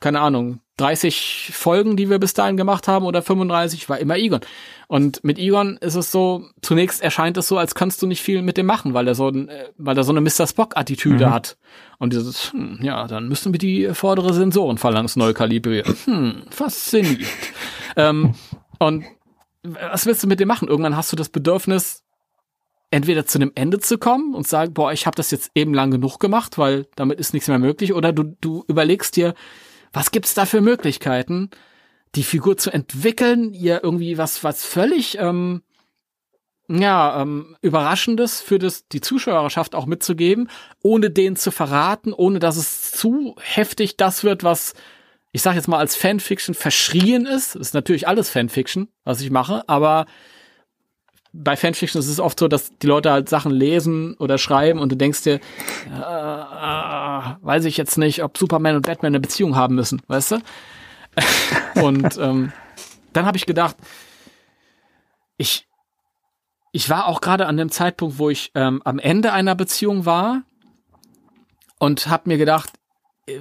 [0.00, 4.40] keine Ahnung, 30 Folgen, die wir bis dahin gemacht haben oder 35, war immer Egon.
[4.88, 8.42] Und mit Egon ist es so, zunächst erscheint es so, als kannst du nicht viel
[8.42, 10.46] mit dem machen, weil er so, äh, weil er so eine Mr.
[10.46, 11.30] Spock-Attitüde Mhm.
[11.30, 11.56] hat.
[11.98, 15.96] Und dieses, hm, ja, dann müssen wir die vordere Sensorenphalanx neu kalibrieren.
[16.04, 17.24] Hm, faszinierend.
[17.96, 18.34] ähm,
[18.78, 19.04] und
[19.62, 20.68] was willst du mit dem machen?
[20.68, 22.02] Irgendwann hast du das Bedürfnis,
[22.90, 25.90] entweder zu einem Ende zu kommen und sagen, boah, ich habe das jetzt eben lang
[25.90, 29.34] genug gemacht, weil damit ist nichts mehr möglich, oder du, du überlegst dir,
[29.94, 31.50] was gibt's da für Möglichkeiten,
[32.14, 35.62] die Figur zu entwickeln, ihr irgendwie was, was völlig ähm,
[36.68, 40.48] ja, ähm, Überraschendes für das, die Zuschauerschaft auch mitzugeben,
[40.82, 44.74] ohne den zu verraten, ohne dass es zu heftig das wird, was
[45.32, 47.56] ich sag jetzt mal als Fanfiction verschrien ist.
[47.56, 50.06] Das ist natürlich alles Fanfiction, was ich mache, aber
[51.36, 54.92] bei Fanfiction ist es oft so, dass die Leute halt Sachen lesen oder schreiben und
[54.92, 59.56] du denkst dir, äh, äh, weiß ich jetzt nicht, ob Superman und Batman eine Beziehung
[59.56, 60.38] haben müssen, weißt du?
[61.82, 62.52] und ähm,
[63.12, 63.76] dann habe ich gedacht,
[65.36, 65.66] ich
[66.70, 70.42] ich war auch gerade an dem Zeitpunkt, wo ich ähm, am Ende einer Beziehung war
[71.78, 72.70] und habe mir gedacht,
[73.26, 73.38] äh,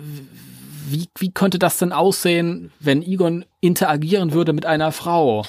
[0.88, 5.46] wie, wie könnte das denn aussehen, wenn Egon interagieren würde mit einer Frau?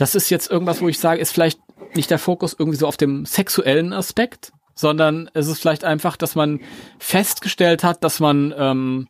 [0.00, 1.60] Das ist jetzt irgendwas, wo ich sage, ist vielleicht
[1.94, 6.34] nicht der Fokus irgendwie so auf dem sexuellen Aspekt, sondern es ist vielleicht einfach, dass
[6.34, 6.60] man
[6.98, 9.08] festgestellt hat, dass man ähm,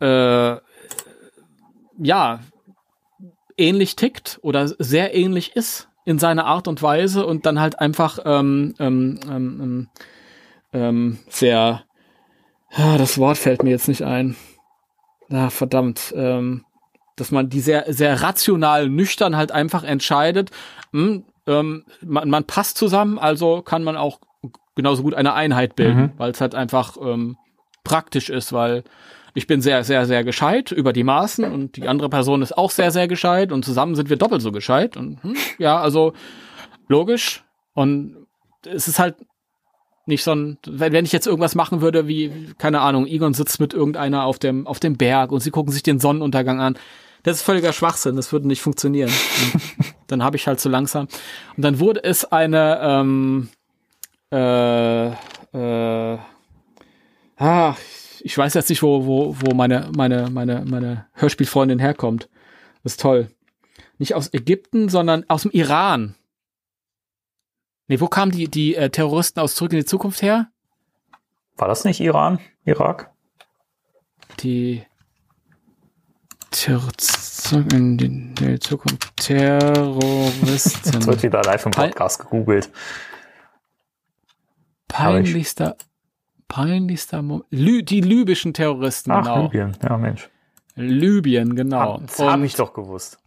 [0.00, 0.56] äh,
[2.02, 2.40] ja
[3.56, 8.18] ähnlich tickt oder sehr ähnlich ist in seiner Art und Weise und dann halt einfach
[8.26, 9.88] ähm, ähm, ähm,
[10.74, 11.84] ähm, sehr
[12.76, 14.36] ja, das Wort fällt mir jetzt nicht ein.
[15.28, 16.12] Na, verdammt.
[16.16, 16.64] Ähm,
[17.22, 20.50] dass man die sehr, sehr rational, nüchtern halt einfach entscheidet,
[20.92, 24.18] hm, ähm, man, man passt zusammen, also kann man auch
[24.74, 26.12] genauso gut eine Einheit bilden, Mhm.
[26.16, 27.36] weil es halt einfach ähm,
[27.84, 28.82] praktisch ist, weil
[29.34, 32.72] ich bin sehr, sehr, sehr gescheit über die Maßen und die andere Person ist auch
[32.72, 36.12] sehr, sehr gescheit und zusammen sind wir doppelt so gescheit und hm, ja, also
[36.88, 37.44] logisch
[37.74, 38.26] und
[38.66, 39.14] es ist halt
[40.06, 43.60] nicht so ein, wenn, wenn ich jetzt irgendwas machen würde, wie, keine Ahnung, Egon sitzt
[43.60, 46.76] mit irgendeiner auf dem, auf dem Berg und sie gucken sich den Sonnenuntergang an.
[47.22, 49.10] Das ist völliger Schwachsinn, das würde nicht funktionieren.
[50.08, 51.08] Dann habe ich halt so langsam.
[51.56, 53.48] Und dann wurde es eine, ähm,
[54.30, 56.18] äh, äh,
[57.38, 57.76] ah,
[58.20, 62.28] ich weiß jetzt nicht, wo, wo, wo meine, meine, meine, meine Hörspielfreundin herkommt.
[62.82, 63.30] Das ist toll.
[63.96, 66.14] Nicht aus Ägypten, sondern aus dem Iran.
[67.88, 70.48] Nee, wo kamen die, die äh, Terroristen aus Zurück in die Zukunft her?
[71.56, 72.38] War das nicht Iran?
[72.64, 73.12] Irak?
[74.40, 74.84] Die
[77.72, 79.16] in die, in die Zukunft.
[79.16, 80.92] Terroristen.
[80.92, 82.70] Jetzt wird wieder live im Podcast gegoogelt.
[84.88, 85.76] Peinlichster,
[86.48, 87.46] peinlichster Moment.
[87.50, 89.42] Lü die libyschen Terroristen, Ach, genau.
[89.44, 89.76] Libyen.
[89.82, 90.28] Ja, Mensch.
[90.74, 92.00] Libyen, genau.
[92.06, 93.18] Das habe ich doch gewusst.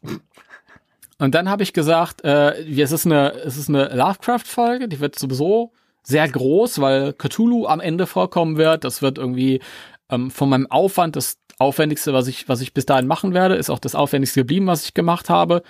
[1.17, 5.17] Und dann habe ich gesagt, äh, es ist eine, es ist eine Lovecraft-Folge, die wird
[5.17, 5.71] sowieso
[6.03, 8.83] sehr groß, weil Cthulhu am Ende vorkommen wird.
[8.83, 9.61] Das wird irgendwie
[10.09, 13.69] ähm, von meinem Aufwand das aufwendigste, was ich, was ich bis dahin machen werde, ist
[13.69, 15.63] auch das aufwendigste geblieben, was ich gemacht habe,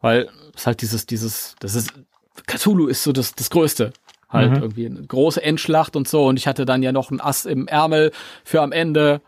[0.00, 1.92] weil es halt dieses, dieses, das ist
[2.46, 3.92] Cthulhu ist so das, das Größte.
[4.28, 4.62] Halt Mhm.
[4.62, 6.26] irgendwie eine große Endschlacht und so.
[6.26, 8.10] Und ich hatte dann ja noch ein Ass im Ärmel
[8.44, 9.20] für am Ende.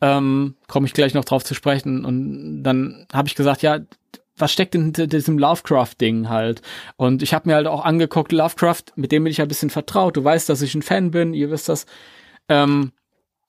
[0.00, 2.04] Ähm, Komme ich gleich noch drauf zu sprechen.
[2.04, 3.80] Und dann habe ich gesagt, ja,
[4.38, 6.62] was steckt denn hinter diesem Lovecraft-Ding halt?
[6.96, 10.16] Und ich habe mir halt auch angeguckt, Lovecraft, mit dem bin ich ein bisschen vertraut.
[10.16, 11.86] Du weißt, dass ich ein Fan bin, ihr wisst das.
[12.48, 12.92] Ähm,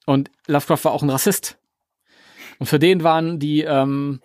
[0.06, 1.57] und Lovecraft war auch ein Rassist.
[2.58, 4.20] Und für den waren die, ähm,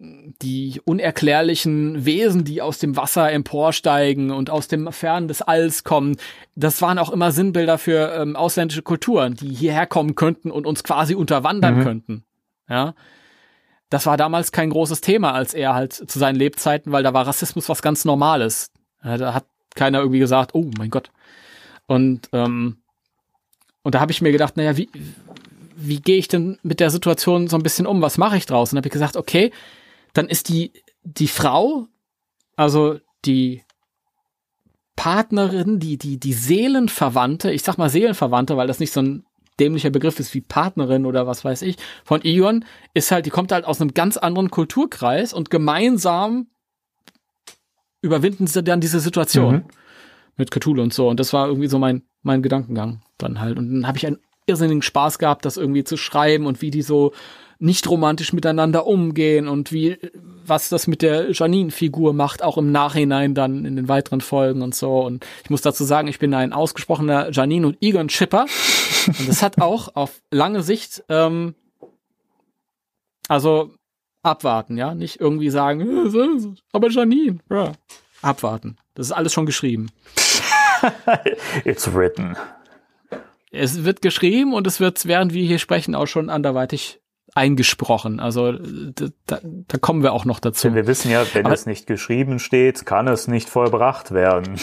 [0.00, 6.16] die unerklärlichen Wesen, die aus dem Wasser emporsteigen und aus dem Fern des Alls kommen,
[6.54, 10.84] das waren auch immer Sinnbilder für ähm, ausländische Kulturen, die hierher kommen könnten und uns
[10.84, 11.82] quasi unterwandern Mhm.
[11.82, 12.24] könnten.
[12.68, 12.94] Ja.
[13.90, 17.26] Das war damals kein großes Thema, als er halt zu seinen Lebzeiten, weil da war
[17.26, 18.70] Rassismus was ganz Normales.
[19.02, 21.10] Da hat keiner irgendwie gesagt, oh mein Gott.
[21.86, 22.78] Und, ähm,
[23.82, 24.90] und da habe ich mir gedacht, naja, wie,
[25.80, 28.02] wie gehe ich denn mit der Situation so ein bisschen um?
[28.02, 28.72] Was mache ich draus?
[28.72, 29.52] Und habe ich gesagt, okay,
[30.12, 30.72] dann ist die,
[31.04, 31.86] die Frau,
[32.56, 33.62] also die
[34.96, 39.24] Partnerin, die, die, die Seelenverwandte, ich sag mal Seelenverwandte, weil das nicht so ein
[39.60, 42.64] dämlicher Begriff ist wie Partnerin oder was weiß ich, von Ion,
[42.94, 46.48] ist halt, die kommt halt aus einem ganz anderen Kulturkreis und gemeinsam
[48.02, 49.64] überwinden sie dann diese Situation Mhm.
[50.36, 51.08] mit Cthulhu und so.
[51.08, 53.58] Und das war irgendwie so mein, mein Gedankengang dann halt.
[53.58, 54.18] Und dann habe ich einen
[54.48, 57.12] irrsinnigen Spaß gehabt, das irgendwie zu schreiben und wie die so
[57.60, 59.98] nicht romantisch miteinander umgehen und wie,
[60.46, 64.76] was das mit der Janine-Figur macht, auch im Nachhinein dann in den weiteren Folgen und
[64.76, 65.00] so.
[65.00, 68.46] Und ich muss dazu sagen, ich bin ein ausgesprochener Janine und Egon-Chipper.
[69.06, 71.54] und das hat auch auf lange Sicht, ähm,
[73.26, 73.72] also
[74.22, 77.72] abwarten, ja, nicht irgendwie sagen, "Äh, aber Janine, ja.
[78.22, 78.76] abwarten.
[78.94, 79.90] Das ist alles schon geschrieben.
[81.64, 82.36] It's written.
[83.50, 87.00] Es wird geschrieben und es wird, während wir hier sprechen, auch schon anderweitig
[87.34, 88.20] eingesprochen.
[88.20, 90.68] Also da, da, kommen wir auch noch dazu.
[90.68, 94.58] Denn wir wissen ja, wenn Aber- es nicht geschrieben steht, kann es nicht vollbracht werden.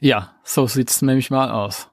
[0.00, 1.90] Ja, so sieht's nämlich mal aus.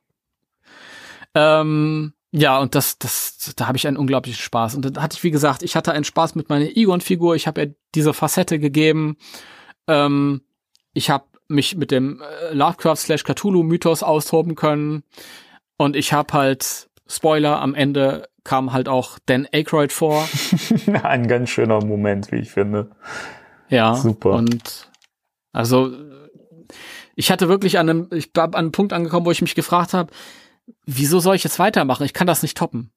[1.36, 4.76] Ähm, ja, und das, das, da habe ich einen unglaublichen Spaß.
[4.76, 7.36] Und da hatte ich, wie gesagt, ich hatte einen Spaß mit meiner Egon-Figur.
[7.36, 9.18] Ich habe ihr diese Facette gegeben.
[9.88, 10.42] Ähm,
[10.94, 15.04] ich habe mich mit dem äh, Lovecraft slash Cthulhu-Mythos austoben können.
[15.84, 20.28] Und ich habe halt, Spoiler, am Ende kam halt auch Dan Aykroyd vor.
[21.04, 22.92] Ein ganz schöner Moment, wie ich finde.
[23.68, 23.96] Ja.
[23.96, 24.32] Super.
[24.32, 24.90] Und
[25.52, 25.92] also
[27.16, 29.94] ich hatte wirklich an einem, ich war an einem Punkt angekommen, wo ich mich gefragt
[29.94, 30.12] habe,
[30.86, 32.06] wieso soll ich jetzt weitermachen?
[32.06, 32.92] Ich kann das nicht toppen.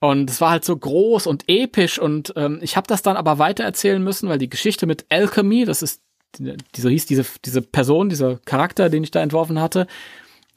[0.00, 3.38] Und es war halt so groß und episch und ähm, ich habe das dann aber
[3.38, 6.02] weitererzählen müssen, weil die Geschichte mit Alchemy, das ist,
[6.38, 9.86] die, so hieß diese, diese Person, dieser Charakter, den ich da entworfen hatte,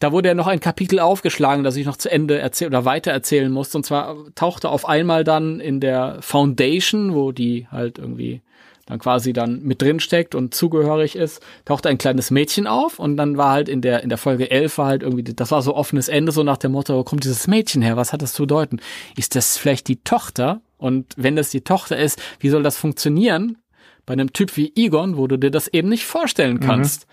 [0.03, 3.11] da wurde ja noch ein Kapitel aufgeschlagen, das ich noch zu Ende erzählen oder weiter
[3.11, 3.77] erzählen musste.
[3.77, 8.41] Und zwar tauchte auf einmal dann in der Foundation, wo die halt irgendwie
[8.85, 13.15] dann quasi dann mit drin steckt und zugehörig ist, tauchte ein kleines Mädchen auf und
[13.15, 15.73] dann war halt in der in der Folge 11 war halt irgendwie das war so
[15.73, 17.95] offenes Ende so nach dem Motto, wo kommt dieses Mädchen her?
[17.95, 18.81] Was hat das zu bedeuten?
[19.15, 20.59] Ist das vielleicht die Tochter?
[20.75, 23.57] Und wenn das die Tochter ist, wie soll das funktionieren
[24.05, 27.07] bei einem Typ wie Egon, wo du dir das eben nicht vorstellen kannst?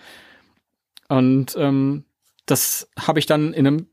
[1.08, 2.04] Und ähm,
[2.50, 3.86] das habe ich dann in einem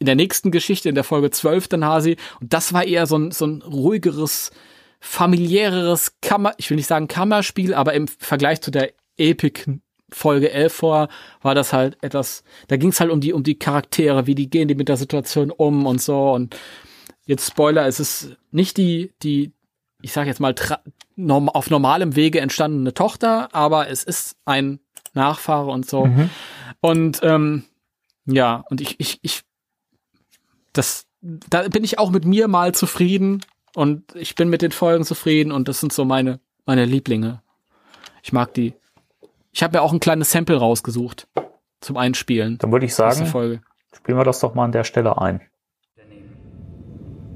[0.00, 2.16] in der nächsten Geschichte, in der Folge 12, dann Hasi.
[2.40, 4.52] Und das war eher so ein, so ein ruhigeres,
[5.00, 9.64] familiäreres Kammer, ich will nicht sagen Kammerspiel, aber im Vergleich zu der Epic
[10.10, 11.08] Folge 11 vor,
[11.42, 14.48] war das halt etwas, da ging es halt um die, um die Charaktere, wie die
[14.48, 16.32] gehen die mit der Situation um und so.
[16.32, 16.56] Und
[17.26, 19.52] jetzt Spoiler, es ist nicht die, die,
[20.00, 20.54] ich sag jetzt mal,
[21.16, 24.80] norm auf normalem Wege entstandene Tochter, aber es ist ein
[25.12, 26.04] Nachfahre und so.
[26.80, 27.64] Und ähm,
[28.26, 29.42] ja, und ich, ich, ich,
[30.72, 35.04] das, da bin ich auch mit mir mal zufrieden und ich bin mit den Folgen
[35.04, 37.42] zufrieden und das sind so meine, meine Lieblinge.
[38.22, 38.74] Ich mag die.
[39.52, 41.26] Ich habe mir auch ein kleines Sample rausgesucht.
[41.80, 42.58] zum Einspielen.
[42.58, 43.60] Dann würde ich sagen, Folge.
[43.94, 45.40] spielen wir das doch mal an der Stelle ein.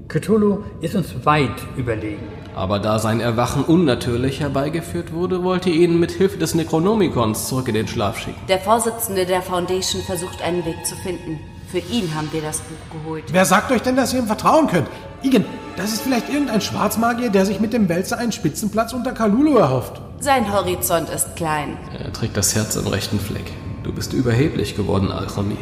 [0.09, 2.42] Cthulhu ist uns weit überlegen.
[2.55, 7.69] Aber da sein Erwachen unnatürlich herbeigeführt wurde, wollte er ihn mit Hilfe des Necronomicons zurück
[7.69, 8.41] in den Schlaf schicken.
[8.49, 11.41] Der Vorsitzende der Foundation versucht einen Weg zu finden.
[11.69, 13.25] Für ihn haben wir das Buch geholt.
[13.33, 14.89] Wer sagt euch denn, dass ihr ihm vertrauen könnt?
[15.23, 19.57] Igen, das ist vielleicht irgendein Schwarzmagier, der sich mit dem Wälzer einen Spitzenplatz unter Kalulu
[19.57, 20.03] erhofft.
[20.21, 21.79] Sein Horizont ist klein.
[21.99, 23.51] Er trägt das Herz am rechten Fleck.
[23.83, 25.57] Du bist überheblich geworden, Alchemy.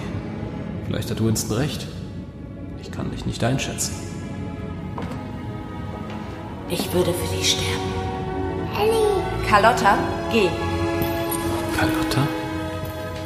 [0.86, 1.86] Vielleicht hat Winston recht.
[2.82, 4.09] Ich kann dich nicht einschätzen.
[6.70, 7.92] Ich würde für dich sterben.
[8.80, 9.48] Ellie!
[9.48, 9.98] Carlotta,
[10.30, 10.48] geh.
[11.76, 12.28] Carlotta?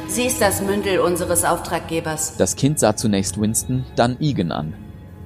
[0.07, 2.37] Sie ist das Mündel unseres Auftraggebers.
[2.37, 4.73] Das Kind sah zunächst Winston, dann Egan an.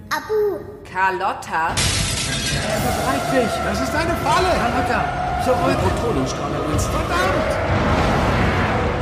[0.09, 0.59] Abu!
[0.91, 1.75] Carlotta?
[1.75, 4.49] Bereit dich, das ist eine Falle!
[4.49, 5.77] Carlotta, zurück!
[5.79, 6.91] Protonenstrahler, Winston.
[6.91, 7.57] Verdammt!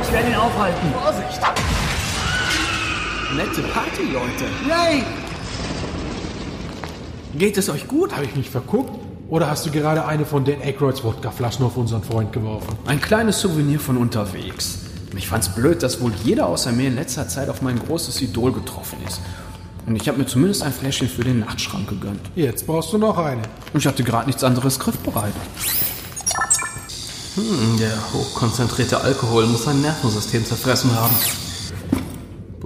[0.02, 0.92] Ich werde ihn aufhalten.
[0.92, 1.40] Vorsicht!
[3.34, 4.44] Nette Party, Leute.
[4.68, 5.04] Yay!
[7.34, 8.12] Geht es euch gut?
[8.14, 9.07] Habe ich mich verguckt?
[9.28, 12.78] Oder hast du gerade eine von Dan Aykroyds Wodkaflaschen auf unseren Freund geworfen?
[12.86, 14.78] Ein kleines Souvenir von unterwegs.
[15.16, 18.52] Ich fand's blöd, dass wohl jeder außer mir in letzter Zeit auf mein großes Idol
[18.52, 19.20] getroffen ist.
[19.86, 22.20] Und ich habe mir zumindest ein Fläschchen für den Nachtschrank gegönnt.
[22.36, 23.42] Jetzt brauchst du noch eine.
[23.74, 25.34] Und ich hatte gerade nichts anderes griffbereit.
[27.34, 31.14] Hm, der hochkonzentrierte Alkohol muss sein Nervensystem zerfressen haben.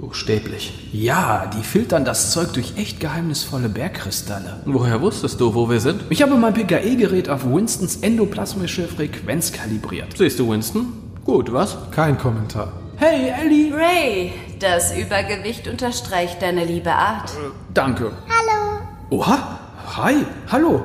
[0.03, 0.73] Buchstäblich.
[0.91, 4.59] Ja, die filtern das Zeug durch echt geheimnisvolle Bergkristalle.
[4.65, 6.03] Woher wusstest du, wo wir sind?
[6.09, 10.17] Ich habe mein PKE-Gerät auf Winstons endoplasmische Frequenz kalibriert.
[10.17, 10.87] Siehst du Winston?
[11.23, 11.77] Gut, was?
[11.91, 12.73] Kein Kommentar.
[12.97, 13.73] Hey, Ellie!
[13.73, 17.31] Ray, das Übergewicht unterstreicht deine liebe Art.
[17.73, 18.11] Danke.
[18.27, 18.81] Hallo.
[19.09, 19.57] Oha!
[19.95, 20.25] Hi!
[20.51, 20.83] Hallo!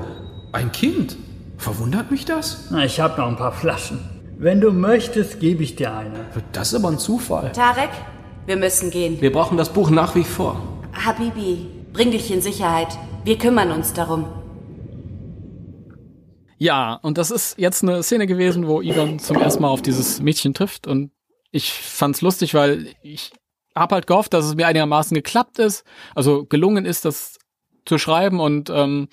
[0.52, 1.16] Ein Kind!
[1.56, 2.68] Verwundert mich das?
[2.70, 3.98] Na, ich habe noch ein paar Flaschen.
[4.38, 6.26] Wenn du möchtest, gebe ich dir eine.
[6.52, 7.50] Das ist aber ein Zufall.
[7.50, 7.90] Tarek,
[8.48, 9.20] wir müssen gehen.
[9.20, 10.60] Wir brauchen das Buch nach wie vor.
[10.94, 12.98] Habibi, bring dich in Sicherheit.
[13.22, 14.26] Wir kümmern uns darum.
[16.56, 20.22] Ja, und das ist jetzt eine Szene gewesen, wo Egon zum ersten Mal auf dieses
[20.22, 21.12] Mädchen trifft und
[21.50, 23.32] ich fand's lustig, weil ich
[23.76, 27.38] hab halt gehofft, dass es mir einigermaßen geklappt ist, also gelungen ist, das
[27.84, 29.08] zu schreiben und ähm,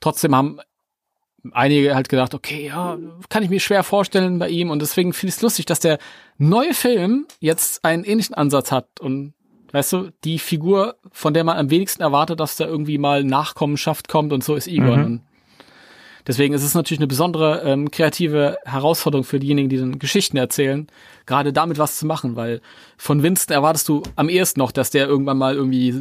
[0.00, 0.60] trotzdem haben
[1.52, 5.30] einige halt gedacht, okay, ja, kann ich mir schwer vorstellen bei ihm und deswegen finde
[5.30, 5.98] ich es lustig, dass der
[6.36, 9.34] neue Film jetzt einen ähnlichen Ansatz hat und
[9.72, 14.08] weißt du, die Figur, von der man am wenigsten erwartet, dass da irgendwie mal Nachkommenschaft
[14.08, 14.98] kommt und so ist Egon.
[14.98, 15.04] Mhm.
[15.04, 15.22] Und
[16.28, 20.86] Deswegen ist es natürlich eine besondere ähm, kreative Herausforderung für diejenigen, die dann Geschichten erzählen,
[21.24, 22.60] gerade damit was zu machen, weil
[22.98, 25.94] von Winston erwartest du am ehesten noch, dass der irgendwann mal irgendwie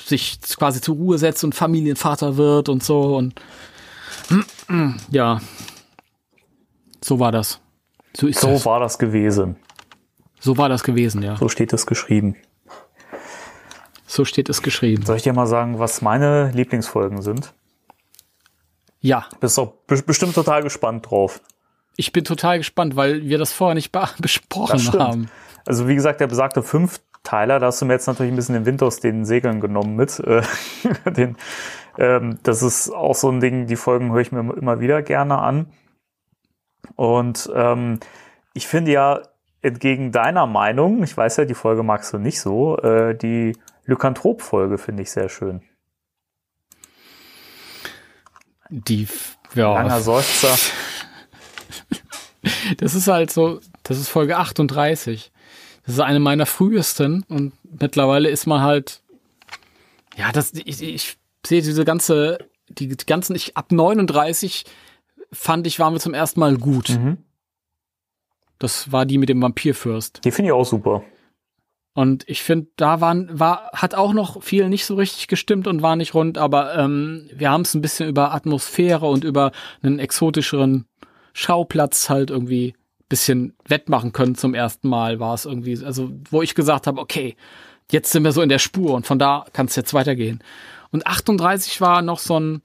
[0.00, 3.40] sich quasi zur Ruhe setzt und Familienvater wird und so und
[5.10, 5.40] ja,
[7.02, 7.60] so war das.
[8.16, 8.66] So ist So das.
[8.66, 9.56] war das gewesen.
[10.40, 11.36] So war das gewesen, ja.
[11.36, 12.36] So steht es geschrieben.
[14.06, 15.04] So steht es geschrieben.
[15.06, 17.52] Soll ich dir mal sagen, was meine Lieblingsfolgen sind?
[19.00, 19.26] Ja.
[19.40, 21.40] Bist doch be bestimmt total gespannt drauf.
[21.96, 25.30] Ich bin total gespannt, weil wir das vorher nicht be- besprochen haben.
[25.66, 28.66] Also wie gesagt, der besagte Fünfteiler, da hast du mir jetzt natürlich ein bisschen den
[28.66, 30.18] Wind aus den Segeln genommen mit.
[30.20, 30.42] Äh,
[31.10, 31.36] den,
[32.00, 35.38] ähm, das ist auch so ein Ding, die Folgen höre ich mir immer wieder gerne
[35.38, 35.70] an.
[36.96, 38.00] Und ähm,
[38.54, 39.22] ich finde ja,
[39.60, 43.54] entgegen deiner Meinung, ich weiß ja, die Folge magst du nicht so, äh, die
[43.84, 45.60] Lykanthrop-Folge finde ich sehr schön.
[48.70, 49.06] Die,
[49.54, 49.74] ja.
[49.74, 50.56] Langer Seufzer.
[52.78, 55.30] Das ist halt so, das ist Folge 38.
[55.84, 59.02] Das ist eine meiner frühesten und mittlerweile ist man halt,
[60.16, 62.38] ja, das, ich, ich sehe diese ganze,
[62.68, 64.64] die, die ganzen, ich, ab 39
[65.32, 66.98] fand ich, waren wir zum ersten Mal gut.
[68.58, 70.20] Das war die mit dem Vampirfürst.
[70.24, 71.02] Die finde ich auch super.
[71.94, 75.82] Und ich finde, da waren, war, hat auch noch viel nicht so richtig gestimmt und
[75.82, 79.50] war nicht rund, aber ähm, wir haben es ein bisschen über Atmosphäre und über
[79.82, 80.86] einen exotischeren
[81.32, 82.74] Schauplatz halt irgendwie
[83.10, 87.36] bisschen wettmachen können zum ersten Mal, war es irgendwie, also wo ich gesagt habe, okay,
[87.90, 90.42] jetzt sind wir so in der Spur und von da kann es jetzt weitergehen.
[90.92, 92.62] Und 38 war noch so ein,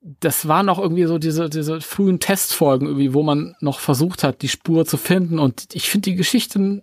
[0.00, 4.42] das war noch irgendwie so diese, diese frühen Testfolgen irgendwie, wo man noch versucht hat,
[4.42, 5.38] die Spur zu finden.
[5.38, 6.82] Und ich finde die Geschichten,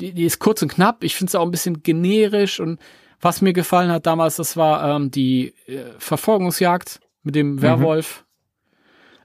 [0.00, 1.04] die, die ist kurz und knapp.
[1.04, 2.58] Ich finde es auch ein bisschen generisch.
[2.58, 2.80] Und
[3.20, 8.24] was mir gefallen hat damals, das war ähm, die äh, Verfolgungsjagd mit dem Werwolf.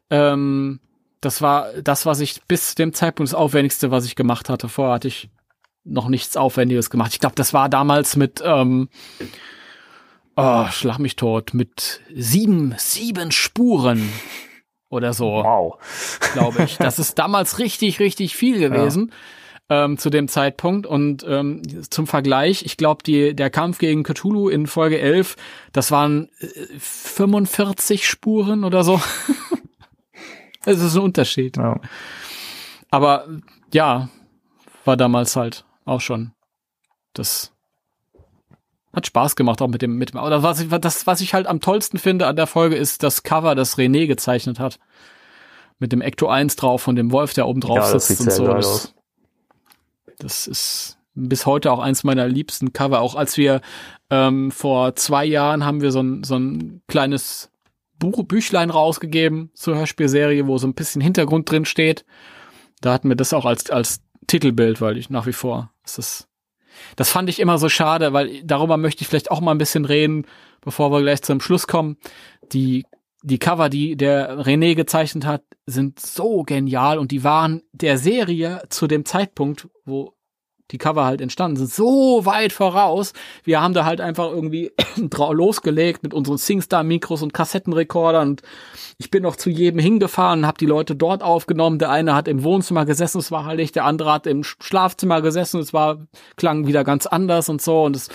[0.10, 0.80] Ähm,
[1.22, 4.70] das war das, was ich bis zu dem Zeitpunkt das Aufwendigste, was ich gemacht hatte.
[4.70, 5.30] Vorher hatte ich
[5.84, 7.14] noch nichts Aufwendiges gemacht.
[7.14, 8.90] Ich glaube, das war damals mit ähm,
[10.36, 14.10] oh, schlag mich tot, mit sieben, sieben Spuren
[14.90, 15.26] oder so.
[15.26, 15.78] Wow.
[16.34, 16.78] Glaube ich.
[16.78, 19.12] Das ist damals richtig, richtig viel gewesen.
[19.70, 20.86] ähm, zu dem Zeitpunkt.
[20.86, 25.36] Und ähm, zum Vergleich, ich glaube, die der Kampf gegen Cthulhu in Folge 11,
[25.72, 26.48] das waren äh,
[26.80, 29.02] 45 Spuren oder so.
[30.68, 31.58] Es ist ein Unterschied.
[31.58, 31.80] Ja.
[32.90, 33.28] Aber
[33.72, 34.10] ja,
[34.84, 36.32] war damals halt auch schon.
[37.14, 37.54] Das
[38.96, 40.22] hat Spaß gemacht auch mit dem mit dem.
[40.22, 43.24] Oder was ich das was ich halt am tollsten finde an der Folge ist das
[43.24, 44.80] Cover, das René gezeichnet hat
[45.80, 48.32] mit dem Ecto 1 drauf von dem Wolf, der oben drauf Ja, das sitzt und
[48.32, 48.48] so.
[48.48, 48.94] Das,
[50.20, 53.02] das ist bis heute auch eins meiner liebsten Cover.
[53.02, 53.62] Auch als wir
[54.10, 57.52] ähm, vor zwei Jahren haben wir so ein, so ein kleines
[58.00, 62.06] Buch, Büchlein rausgegeben zur Hörspielserie, wo so ein bisschen Hintergrund drin steht.
[62.82, 66.28] Da hatten wir das auch als, als Titelbild, weil ich nach wie vor, das ist,
[66.96, 69.86] das fand ich immer so schade, weil darüber möchte ich vielleicht auch mal ein bisschen
[69.86, 70.26] reden,
[70.62, 71.98] bevor wir gleich zum Schluss kommen.
[72.52, 72.86] Die,
[73.24, 78.64] die Cover, die der René gezeichnet hat, sind so genial und die waren der Serie
[78.70, 80.15] zu dem Zeitpunkt, wo
[80.72, 83.14] die Cover halt entstanden sind, so weit voraus.
[83.44, 84.72] Wir haben da halt einfach irgendwie
[85.32, 88.42] losgelegt mit unseren SingStar-Mikros und Kassettenrekordern und
[88.98, 91.80] ich bin noch zu jedem hingefahren habe die Leute dort aufgenommen.
[91.80, 95.22] Der eine hat im Wohnzimmer gesessen, es war heilig, der andere hat im Sch- Schlafzimmer
[95.22, 98.10] gesessen, es war klang wieder ganz anders und so und es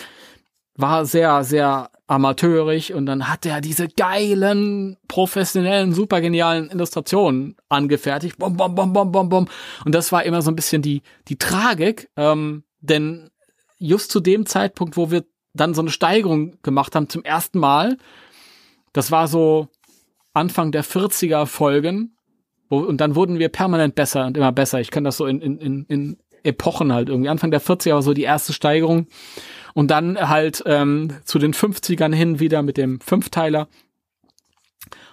[0.77, 8.37] war sehr, sehr amateurig und dann hat er diese geilen, professionellen, super genialen Illustrationen angefertigt.
[8.39, 9.49] Bom, bom, bom, bom, bom, bom.
[9.85, 13.31] Und das war immer so ein bisschen die, die Tragik, ähm, denn
[13.79, 15.25] just zu dem Zeitpunkt, wo wir
[15.55, 17.97] dann so eine Steigerung gemacht haben zum ersten Mal,
[18.93, 19.69] das war so
[20.33, 22.17] Anfang der 40er Folgen,
[22.69, 24.81] wo, und dann wurden wir permanent besser und immer besser.
[24.81, 27.29] Ich kann das so in, in, in, in Epochen halt irgendwie.
[27.29, 29.07] Anfang der 40er war so die erste Steigerung.
[29.75, 33.69] Und dann halt ähm, zu den 50ern hin wieder mit dem Fünfteiler.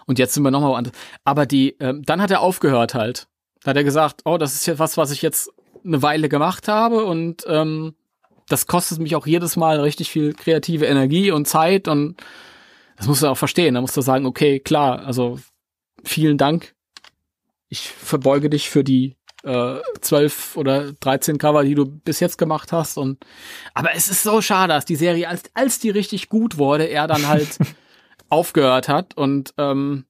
[0.05, 0.93] Und jetzt sind wir nochmal woanders.
[1.23, 3.27] Aber die, ähm, dann hat er aufgehört halt.
[3.63, 5.51] Da hat er gesagt, oh, das ist jetzt was, was ich jetzt
[5.83, 7.95] eine Weile gemacht habe und ähm,
[8.47, 12.15] das kostet mich auch jedes Mal richtig viel kreative Energie und Zeit und
[12.95, 13.75] das musst du auch verstehen.
[13.75, 15.39] Da musst du sagen, okay, klar, also
[16.03, 16.73] vielen Dank.
[17.67, 22.71] Ich verbeuge dich für die äh, 12 oder 13 Cover, die du bis jetzt gemacht
[22.71, 22.97] hast.
[22.97, 23.25] Und
[23.73, 27.07] aber es ist so schade, dass die Serie, als, als die richtig gut wurde, er
[27.07, 27.57] dann halt
[28.29, 29.15] aufgehört hat.
[29.15, 30.05] Und ähm,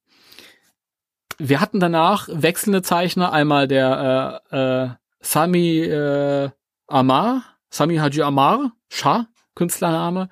[1.38, 4.90] wir hatten danach wechselnde Zeichner, einmal der äh, äh,
[5.20, 6.50] Sami äh,
[6.88, 10.30] Amar, Sami Haji Amar, Shah, Künstlername,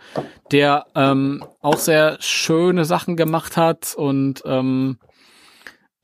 [0.52, 5.00] der ähm, auch sehr schöne Sachen gemacht hat und ähm,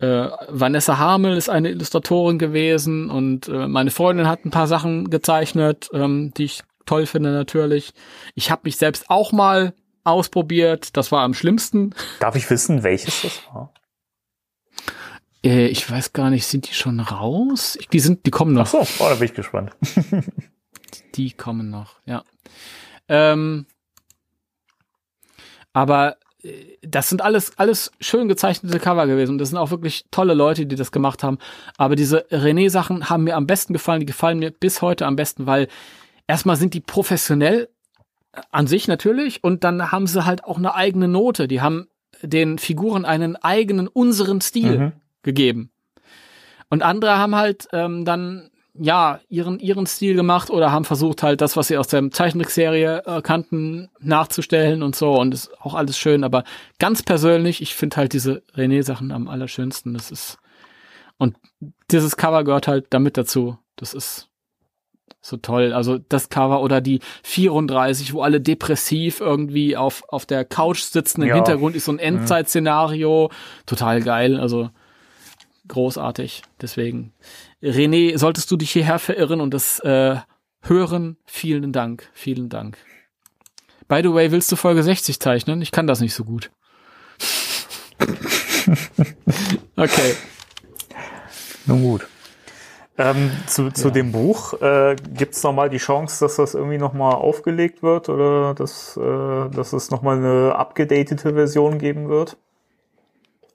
[0.01, 5.09] äh, Vanessa Hamel ist eine Illustratorin gewesen und äh, meine Freundin hat ein paar Sachen
[5.09, 7.93] gezeichnet, ähm, die ich toll finde natürlich.
[8.35, 9.73] Ich habe mich selbst auch mal
[10.03, 11.93] ausprobiert, das war am schlimmsten.
[12.19, 13.73] Darf ich wissen, welches das war?
[15.45, 17.77] Äh, ich weiß gar nicht, sind die schon raus?
[17.80, 18.73] Ich- Die sind, die kommen noch.
[18.73, 19.71] Ach so, oh, da bin ich gespannt.
[21.15, 22.23] Die kommen noch, ja.
[23.07, 23.65] Ähm,
[25.73, 26.17] aber
[26.81, 29.33] das sind alles, alles schön gezeichnete Cover gewesen.
[29.33, 31.37] Und das sind auch wirklich tolle Leute, die das gemacht haben.
[31.77, 33.99] Aber diese René-Sachen haben mir am besten gefallen.
[33.99, 35.67] Die gefallen mir bis heute am besten, weil
[36.27, 37.69] erstmal sind die professionell
[38.33, 39.43] äh, an sich natürlich.
[39.43, 41.47] Und dann haben sie halt auch eine eigene Note.
[41.47, 41.87] Die haben
[42.21, 44.91] den Figuren einen eigenen, unseren Stil Mhm.
[45.23, 45.71] gegeben.
[46.69, 51.41] Und andere haben halt ähm, dann ja ihren ihren Stil gemacht oder haben versucht halt
[51.41, 55.98] das, was sie aus der Zeichentrickserie äh, kannten, nachzustellen und so und ist auch alles
[55.98, 56.24] schön.
[56.24, 56.43] Aber
[56.80, 59.93] ganz persönlich, ich finde halt diese René-Sachen am allerschönsten.
[59.93, 60.38] Das ist
[61.17, 61.35] und
[61.91, 63.58] dieses Cover gehört halt damit dazu.
[63.75, 64.30] Das ist
[65.22, 65.72] so toll.
[65.74, 71.22] Also das Cover oder die 34, wo alle depressiv irgendwie auf, auf der Couch sitzen.
[71.22, 71.35] Im Ja.
[71.35, 73.30] Hintergrund ist so ein Endzeit-Szenario.
[73.67, 74.40] Total geil.
[74.40, 74.72] Also
[75.67, 76.41] großartig.
[76.59, 77.14] Deswegen,
[77.61, 80.17] René, solltest du dich hierher verirren und das äh,
[80.61, 82.09] hören, vielen Dank.
[82.14, 82.77] Vielen Dank.
[83.88, 85.61] By the way, willst du Folge 60 zeichnen?
[85.61, 86.49] Ich kann das nicht so gut.
[89.75, 90.15] okay.
[91.65, 92.07] Nun gut.
[92.98, 97.15] Ähm, zu zu dem Buch äh, gibt es nochmal die Chance, dass das irgendwie nochmal
[97.15, 102.38] aufgelegt wird oder dass, äh, dass es nochmal eine abgedatete Version geben wird?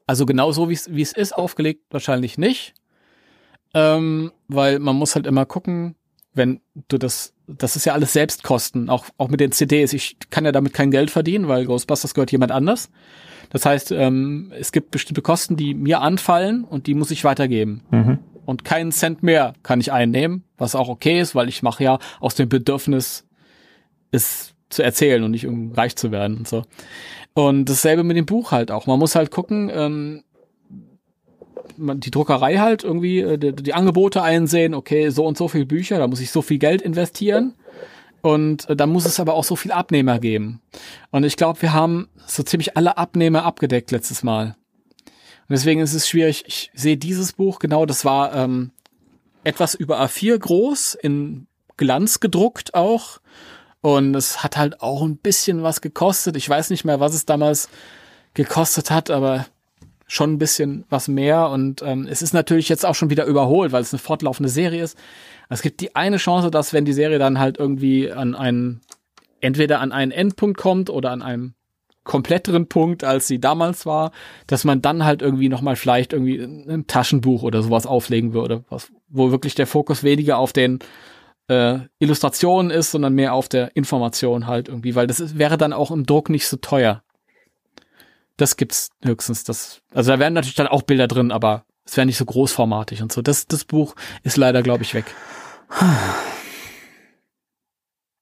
[0.07, 2.75] Also genau so, wie es wie es ist, aufgelegt wahrscheinlich nicht.
[3.75, 5.97] Ähm, weil man muss halt immer gucken,
[6.35, 9.93] wenn du das, das ist ja alles Selbstkosten, auch, auch mit den CDs.
[9.93, 12.91] Ich kann ja damit kein Geld verdienen, weil Ghostbusters gehört jemand anders.
[13.51, 17.83] Das heißt, ähm, es gibt bestimmte Kosten, die mir anfallen und die muss ich weitergeben.
[17.91, 18.19] Mhm.
[18.45, 21.99] Und keinen Cent mehr kann ich einnehmen, was auch okay ist, weil ich mache ja
[22.21, 23.27] aus dem Bedürfnis,
[24.11, 26.65] es zu erzählen und nicht um reich zu werden und so.
[27.35, 28.87] Und dasselbe mit dem Buch halt auch.
[28.87, 30.23] Man muss halt gucken, ähm,
[31.79, 35.67] man, die Druckerei halt irgendwie äh, die, die Angebote einsehen, okay, so und so viel
[35.67, 37.55] Bücher, da muss ich so viel Geld investieren.
[38.23, 40.61] Und äh, da muss es aber auch so viel Abnehmer geben.
[41.11, 44.57] Und ich glaube, wir haben so ziemlich alle Abnehmer abgedeckt letztes Mal.
[45.49, 46.45] Und deswegen ist es schwierig.
[46.47, 48.73] Ich sehe dieses Buch, genau, das war ähm,
[49.45, 51.47] etwas über A4 groß, in
[51.77, 53.21] Glanz gedruckt auch.
[53.81, 56.37] Und es hat halt auch ein bisschen was gekostet.
[56.37, 57.69] Ich weiß nicht mehr, was es damals
[58.35, 59.47] gekostet hat, aber
[60.07, 61.49] schon ein bisschen was mehr.
[61.51, 64.83] Und ähm, es ist natürlich jetzt auch schon wieder überholt, weil es eine fortlaufende Serie
[64.83, 64.97] ist.
[65.49, 68.81] Es gibt die eine Chance, dass wenn die Serie dann halt irgendwie an einen,
[69.41, 71.55] entweder an einen Endpunkt kommt oder an einem
[72.05, 74.13] kompletteren Punkt, als sie damals war,
[74.47, 78.93] dass man dann halt irgendwie nochmal vielleicht irgendwie ein Taschenbuch oder sowas auflegen würde, was,
[79.09, 80.79] wo wirklich der Fokus weniger auf den
[81.49, 85.73] äh, Illustrationen ist, sondern mehr auf der Information halt irgendwie, weil das ist, wäre dann
[85.73, 87.03] auch im Druck nicht so teuer.
[88.37, 89.45] Das gibt's höchstens.
[89.45, 93.03] Das, also da wären natürlich dann auch Bilder drin, aber es wäre nicht so großformatig
[93.03, 93.23] und so.
[93.23, 95.07] Das, das Buch ist leider, glaube ich, weg.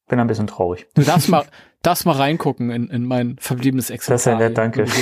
[0.09, 0.87] Bin ein bisschen traurig.
[0.95, 1.47] Du darfst mal,
[1.83, 4.15] darfst mal reingucken in, in mein verbliebenes Exemplar.
[4.15, 4.87] Das ist ja nett, danke.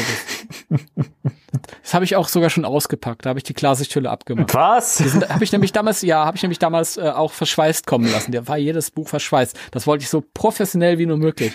[1.82, 3.24] Das habe ich auch sogar schon ausgepackt.
[3.24, 4.55] Da habe ich die Klarsichthülle abgemacht.
[4.55, 5.00] Was?
[5.28, 8.32] Habe ich nämlich damals, ja, habe ich nämlich damals äh, auch verschweißt kommen lassen.
[8.32, 9.58] Der war jedes Buch verschweißt.
[9.70, 11.52] Das wollte ich so professionell wie nur möglich.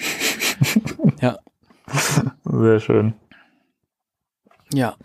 [1.21, 1.37] ja.
[2.45, 3.13] Sehr schön.
[4.73, 4.95] Ja.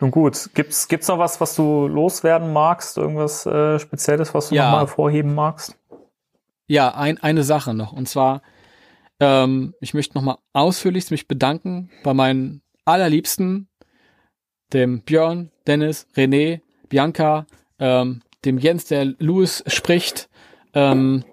[0.00, 2.96] Nun gut, gibt's gibt's noch was, was du loswerden magst?
[2.96, 4.64] Irgendwas äh, Spezielles, was du Ja.
[4.64, 5.76] noch mal hervorheben magst?
[6.66, 7.92] Ja, ein, eine Sache noch.
[7.92, 8.42] Und zwar,
[9.18, 13.68] ähm, ich möchte nochmal ausführlichst mich bedanken bei meinen allerliebsten,
[14.72, 17.46] dem Björn, Dennis, René, Bianca,
[17.78, 20.30] ähm, dem Jens, der Louis spricht,
[20.74, 21.24] ähm,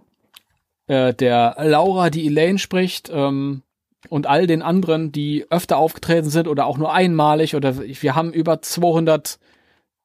[0.88, 3.61] äh, der Laura, die Elaine spricht, ähm,
[4.10, 8.34] und all den anderen, die öfter aufgetreten sind oder auch nur einmalig oder wir haben
[8.34, 9.40] über 200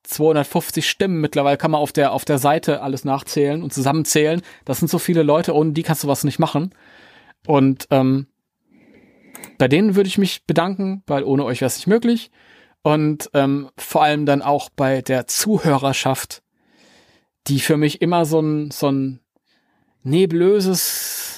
[0.04, 4.42] 250 Stimmen mittlerweile kann man auf der auf der Seite alles nachzählen und zusammenzählen.
[4.64, 6.74] Das sind so viele Leute, ohne die kannst du was nicht machen.
[7.46, 8.26] Und ähm,
[9.58, 12.30] bei denen würde ich mich bedanken, weil ohne euch wäre es nicht möglich.
[12.82, 16.42] Und ähm, vor allem dann auch bei der Zuhörerschaft,
[17.46, 19.20] die für mich immer so ein so ein
[20.02, 21.31] nebulöses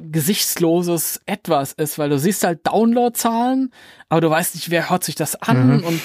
[0.00, 3.72] gesichtsloses Etwas ist, weil du siehst halt Downloadzahlen,
[4.08, 5.84] aber du weißt nicht, wer hört sich das an Mhm.
[5.84, 6.00] und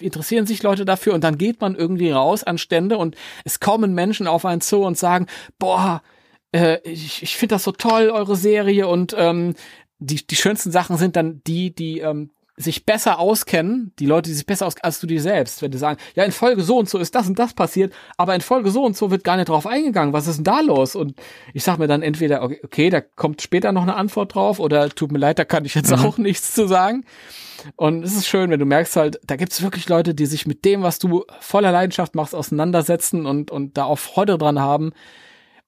[0.00, 3.94] interessieren sich Leute dafür und dann geht man irgendwie raus an Stände und es kommen
[3.94, 5.26] Menschen auf einen zu und sagen,
[5.58, 6.02] boah,
[6.52, 9.54] äh, ich, ich finde das so toll, eure Serie und ähm,
[9.98, 14.34] die, die schönsten Sachen sind dann die, die ähm, sich besser auskennen, die Leute, die
[14.34, 16.88] sich besser auskennen als du dir selbst, wenn die sagen, ja, in Folge so und
[16.88, 19.48] so ist das und das passiert, aber in Folge so und so wird gar nicht
[19.48, 20.96] drauf eingegangen, was ist denn da los?
[20.96, 21.14] Und
[21.54, 24.88] ich sag mir dann entweder, okay, okay da kommt später noch eine Antwort drauf oder
[24.90, 26.04] tut mir leid, da kann ich jetzt Mhm.
[26.04, 27.04] auch nichts zu sagen.
[27.76, 30.64] Und es ist schön, wenn du merkst halt, da gibt's wirklich Leute, die sich mit
[30.64, 34.92] dem, was du voller Leidenschaft machst, auseinandersetzen und, und da auch Freude dran haben.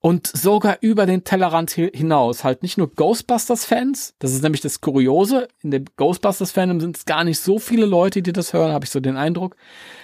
[0.03, 2.43] Und sogar über den Tellerrand hi- hinaus.
[2.43, 5.47] Halt nicht nur Ghostbusters-Fans, das ist nämlich das Kuriose.
[5.61, 8.89] In dem Ghostbusters-Fandom sind es gar nicht so viele Leute, die das hören, habe ich
[8.89, 9.55] so den Eindruck.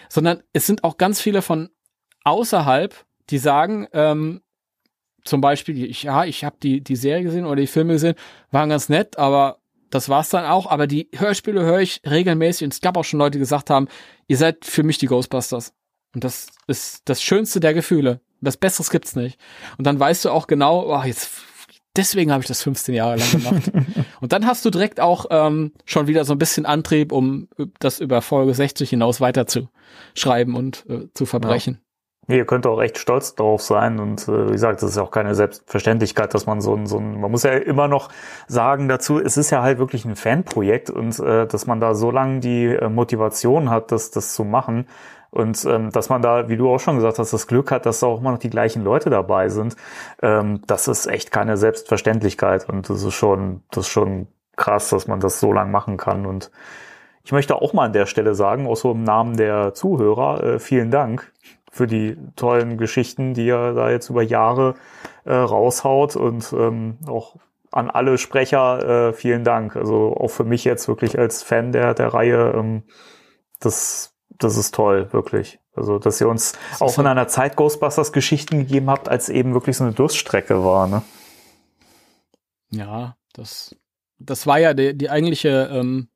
[0.07, 1.69] Sondern es sind auch ganz viele von
[2.23, 2.93] außerhalb,
[3.31, 4.41] die sagen, ähm,
[5.23, 8.15] zum Beispiel, ich, ja, ich habe die, die Serie gesehen oder die Filme gesehen,
[8.51, 9.57] waren ganz nett, aber
[9.89, 10.67] das war's dann auch.
[10.67, 13.87] Aber die Hörspiele höre ich regelmäßig und es gab auch schon Leute, die gesagt haben,
[14.27, 15.73] ihr seid für mich die Ghostbusters.
[16.13, 18.21] Und das ist das Schönste der Gefühle.
[18.41, 19.39] Was Besseres gibt's nicht.
[19.77, 21.29] Und dann weißt du auch genau, oh, jetzt
[21.97, 23.71] deswegen habe ich das 15 Jahre lang gemacht.
[24.21, 27.47] und dann hast du direkt auch ähm, schon wieder so ein bisschen Antrieb, um
[27.79, 29.69] das über Folge 60 hinaus weiter zu
[30.13, 31.81] schreiben und äh, zu verbrechen.
[32.29, 35.03] Nee, ihr könnt auch echt stolz drauf sein und äh, wie gesagt, das ist ja
[35.03, 38.09] auch keine Selbstverständlichkeit, dass man so ein, so ein, man muss ja immer noch
[38.47, 42.11] sagen dazu, es ist ja halt wirklich ein Fanprojekt und äh, dass man da so
[42.11, 44.87] lange die äh, Motivation hat, das, das zu machen
[45.29, 47.99] und ähm, dass man da, wie du auch schon gesagt hast, das Glück hat, dass
[47.99, 49.75] da auch immer noch die gleichen Leute dabei sind,
[50.21, 52.67] ähm, das ist echt keine Selbstverständlichkeit.
[52.69, 56.25] Und das ist schon, das ist schon krass, dass man das so lang machen kann.
[56.25, 56.51] Und
[57.23, 60.59] ich möchte auch mal an der Stelle sagen, auch so im Namen der Zuhörer, äh,
[60.59, 61.31] vielen Dank
[61.71, 64.75] für die tollen Geschichten, die er da jetzt über Jahre
[65.25, 66.15] äh, raushaut.
[66.15, 67.35] Und ähm, auch
[67.71, 69.75] an alle Sprecher äh, vielen Dank.
[69.75, 72.83] Also auch für mich jetzt wirklich als Fan der, der Reihe, ähm,
[73.59, 75.59] das, das ist toll, wirklich.
[75.75, 79.77] Also, dass ihr uns auch in einer Zeit Ghostbusters Geschichten gegeben habt, als eben wirklich
[79.77, 81.03] so eine Durststrecke war, ne?
[82.69, 83.75] Ja, das,
[84.19, 86.09] das war ja die, die eigentliche, ähm,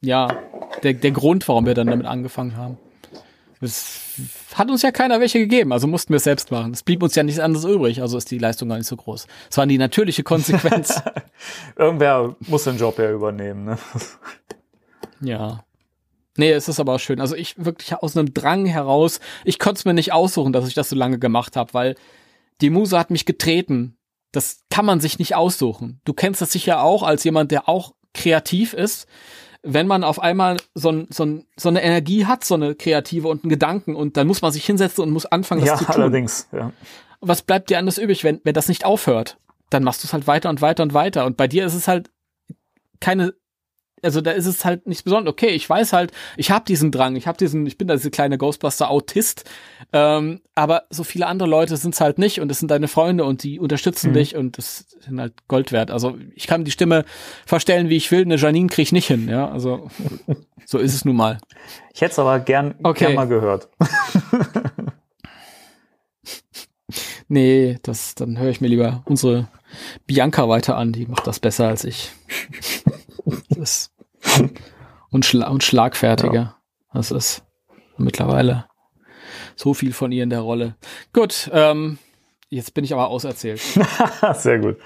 [0.00, 0.28] ja,
[0.82, 2.78] der, der Grund, warum wir dann damit angefangen haben.
[3.60, 4.00] Es
[4.54, 6.72] hat uns ja keiner welche gegeben, also mussten wir es selbst machen.
[6.72, 9.26] Es blieb uns ja nichts anderes übrig, also ist die Leistung gar nicht so groß.
[9.50, 10.22] Es war die natürliche
[16.36, 17.20] Nee, es ist aber auch schön.
[17.20, 20.74] Also ich wirklich aus einem Drang heraus, ich konnte es mir nicht aussuchen, dass ich
[20.74, 21.94] das so lange gemacht habe, weil
[22.60, 23.96] die Muse hat mich getreten.
[24.32, 26.00] Das kann man sich nicht aussuchen.
[26.04, 29.06] Du kennst das sicher auch als jemand, der auch kreativ ist.
[29.62, 33.28] Wenn man auf einmal so, ein, so, ein, so eine Energie hat, so eine kreative
[33.28, 35.84] und einen Gedanken und dann muss man sich hinsetzen und muss anfangen, das ja, zu
[35.84, 35.94] tun.
[35.94, 36.48] allerdings.
[36.52, 36.72] Ja.
[37.20, 39.38] was bleibt dir anders übrig, wenn, wenn das nicht aufhört?
[39.70, 41.24] Dann machst du es halt weiter und weiter und weiter.
[41.24, 42.10] Und bei dir ist es halt
[43.00, 43.34] keine,
[44.02, 45.32] also da ist es halt nichts Besonderes.
[45.32, 48.10] Okay, ich weiß halt, ich habe diesen Drang, ich habe diesen, ich bin da diese
[48.10, 49.44] kleine Ghostbuster-Autist,
[49.92, 53.24] ähm, aber so viele andere Leute sind es halt nicht und es sind deine Freunde
[53.24, 54.14] und die unterstützen Mhm.
[54.14, 55.90] dich und das sind halt Gold wert.
[55.90, 57.04] Also ich kann die Stimme
[57.46, 59.88] verstellen, wie ich will, eine Janine krieg ich nicht hin, ja, also
[60.66, 61.38] so ist es nun mal.
[61.94, 63.04] Ich hätte es aber gern, Okay.
[63.06, 63.68] gern mal gehört.
[67.28, 69.48] Nee, das, dann höre ich mir lieber unsere
[70.06, 72.10] Bianca weiter an, die macht das besser als ich.
[73.50, 73.92] das
[75.10, 76.56] und, schla und schlagfertiger.
[76.92, 77.44] Das ist
[77.96, 78.66] mittlerweile
[79.56, 80.76] so viel von ihr in der Rolle.
[81.12, 81.98] Gut, ähm,
[82.48, 83.60] jetzt bin ich aber auserzählt.
[84.34, 84.76] Sehr gut.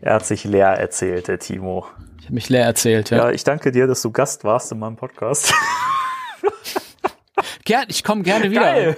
[0.00, 1.86] Er hat sich leer erzählt, der Timo.
[2.18, 3.18] Ich habe mich leer erzählt, ja.
[3.18, 5.52] Ja, ich danke dir, dass du Gast warst in meinem Podcast.
[7.64, 8.60] Gern, ich komme gerne wieder.
[8.60, 8.96] Geil.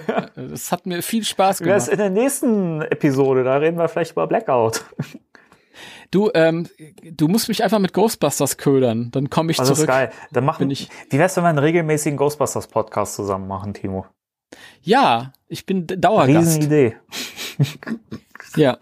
[0.53, 1.93] Es hat mir viel Spaß Wer ist gemacht.
[1.93, 3.45] in der nächsten Episode?
[3.45, 4.83] Da reden wir vielleicht über Blackout.
[6.11, 6.67] Du, ähm,
[7.03, 9.89] du musst mich einfach mit Ghostbusters ködern, dann komme ich Also zurück.
[9.89, 10.11] ist geil.
[10.31, 14.05] Dann machen, ich- wie wär's, wenn wir einen regelmäßigen Ghostbusters Podcast zusammen machen, Timo?
[14.81, 16.37] Ja, ich bin Dauergast.
[16.57, 16.95] Riesenidee.
[18.55, 18.77] Ja.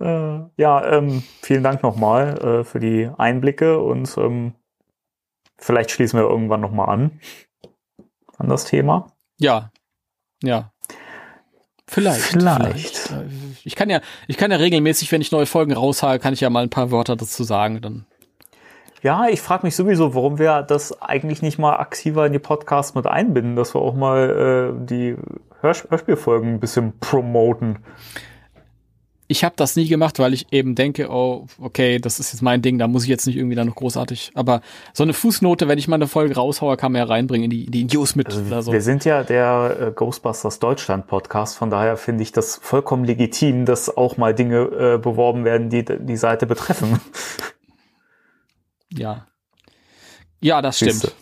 [0.00, 4.54] Äh, ja, ähm, vielen Dank nochmal äh, für die Einblicke und ähm,
[5.56, 7.20] vielleicht schließen wir irgendwann nochmal an
[8.36, 9.10] an das Thema.
[9.38, 9.72] Ja.
[10.42, 10.72] Ja.
[11.88, 12.20] Vielleicht.
[12.20, 13.14] Vielleicht.
[13.64, 16.50] Ich kann ja, ich kann ja regelmäßig, wenn ich neue Folgen raushaue, kann ich ja
[16.50, 17.80] mal ein paar Wörter dazu sagen.
[17.80, 18.04] Dann.
[19.02, 22.94] Ja, ich frage mich sowieso, warum wir das eigentlich nicht mal aktiver in die Podcasts
[22.94, 25.16] mit einbinden, dass wir auch mal äh, die
[25.62, 27.78] Hörs Hörspielfolgen ein bisschen promoten.
[29.30, 32.62] Ich habe das nie gemacht, weil ich eben denke, oh, okay, das ist jetzt mein
[32.62, 34.32] Ding, da muss ich jetzt nicht irgendwie da noch großartig.
[34.34, 34.62] Aber
[34.94, 37.64] so eine Fußnote, wenn ich mal eine Folge raushaue, kann man ja reinbringen in die,
[37.66, 38.34] in die News mit.
[38.34, 38.72] oder so.
[38.72, 43.66] Wir sind ja der äh, Ghostbusters Deutschland Podcast, von daher finde ich das vollkommen legitim,
[43.66, 46.98] dass auch mal Dinge äh, beworben werden, die die Seite betreffen.
[48.90, 49.26] Ja.
[50.40, 50.92] Ja, das stimmt.
[50.92, 51.12] Siehste.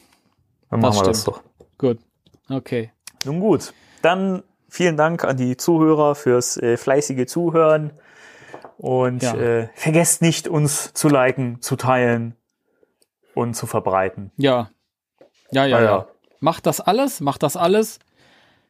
[0.71, 1.43] Dann machen wir das doch.
[1.79, 1.99] Gut.
[2.49, 2.93] Okay.
[3.25, 7.93] Nun gut, dann vielen Dank an die Zuhörer fürs äh, fleißige Zuhören
[8.79, 9.35] und Ja.
[9.35, 12.35] äh, vergesst nicht, uns zu liken, zu teilen
[13.35, 14.31] und zu verbreiten.
[14.37, 14.71] Ja.
[15.51, 15.85] Ja, ja, Ah, ja.
[15.91, 16.07] ja.
[16.41, 17.99] Macht das alles, macht das alles.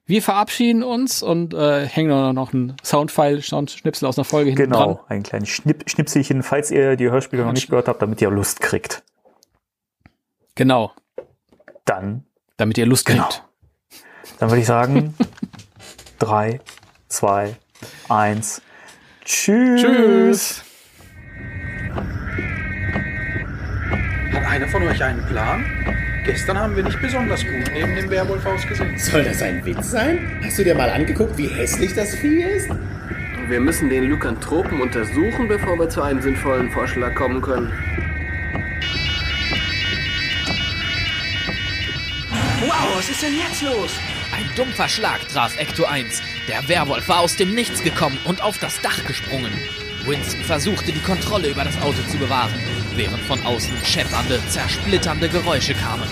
[0.08, 4.94] Wir verabschieden uns und äh, hängen noch einen Soundfile, Soundschnipsel aus einer Folge hinten Genau,
[4.94, 4.98] dran.
[5.08, 8.60] ein kleines Schnipp Schnipselchen, falls ihr die Hörspiele noch nicht gehört habt, damit ihr Lust
[8.60, 9.02] kriegt.
[10.54, 10.92] Genau.
[11.84, 12.24] Dann,
[12.56, 13.24] Damit ihr Lust Genau.
[13.24, 13.42] kriegt.
[14.38, 15.14] dann würde ich sagen,
[16.18, 16.60] drei,
[17.08, 17.56] zwei,
[18.08, 18.62] eins,
[19.24, 19.82] tschüss.
[19.82, 20.64] Tschüss.
[24.32, 25.64] Hat einer von euch einen Plan?
[26.24, 28.98] Gestern haben wir nicht besonders gut neben dem Werwolf ausgesehen.
[28.98, 30.40] Soll das ein Witz sein?
[30.44, 32.68] Hast du dir mal angeguckt, wie hässlich das Vieh ist?
[33.48, 37.72] Wir müssen den Lykanthropen untersuchen, bevor wir zu einem sinnvollen Vorschlag kommen können.
[42.66, 44.00] Wow, was ist denn jetzt los?
[44.36, 46.20] Ein dumpfer Schlag traf Ecto 1.
[46.46, 49.50] Der Werwolf war aus dem Nichts gekommen und auf das Dach gesprungen.
[50.04, 52.52] Winston versuchte, die Kontrolle über das Auto zu bewahren,
[52.96, 56.06] während von außen scheppernde, zersplitternde Geräusche kamen.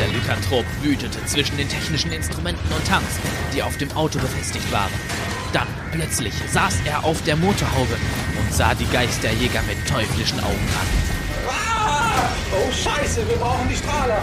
[0.00, 3.18] Der Lykanthrop wütete zwischen den technischen Instrumenten und Tanks,
[3.54, 4.92] die auf dem Auto befestigt waren.
[5.52, 7.98] Dann, plötzlich, saß er auf der Motorhaube
[8.40, 11.46] und sah die Geisterjäger mit teuflischen Augen an.
[11.46, 12.30] Ah!
[12.52, 14.22] Oh Scheiße, wir brauchen die Strahler.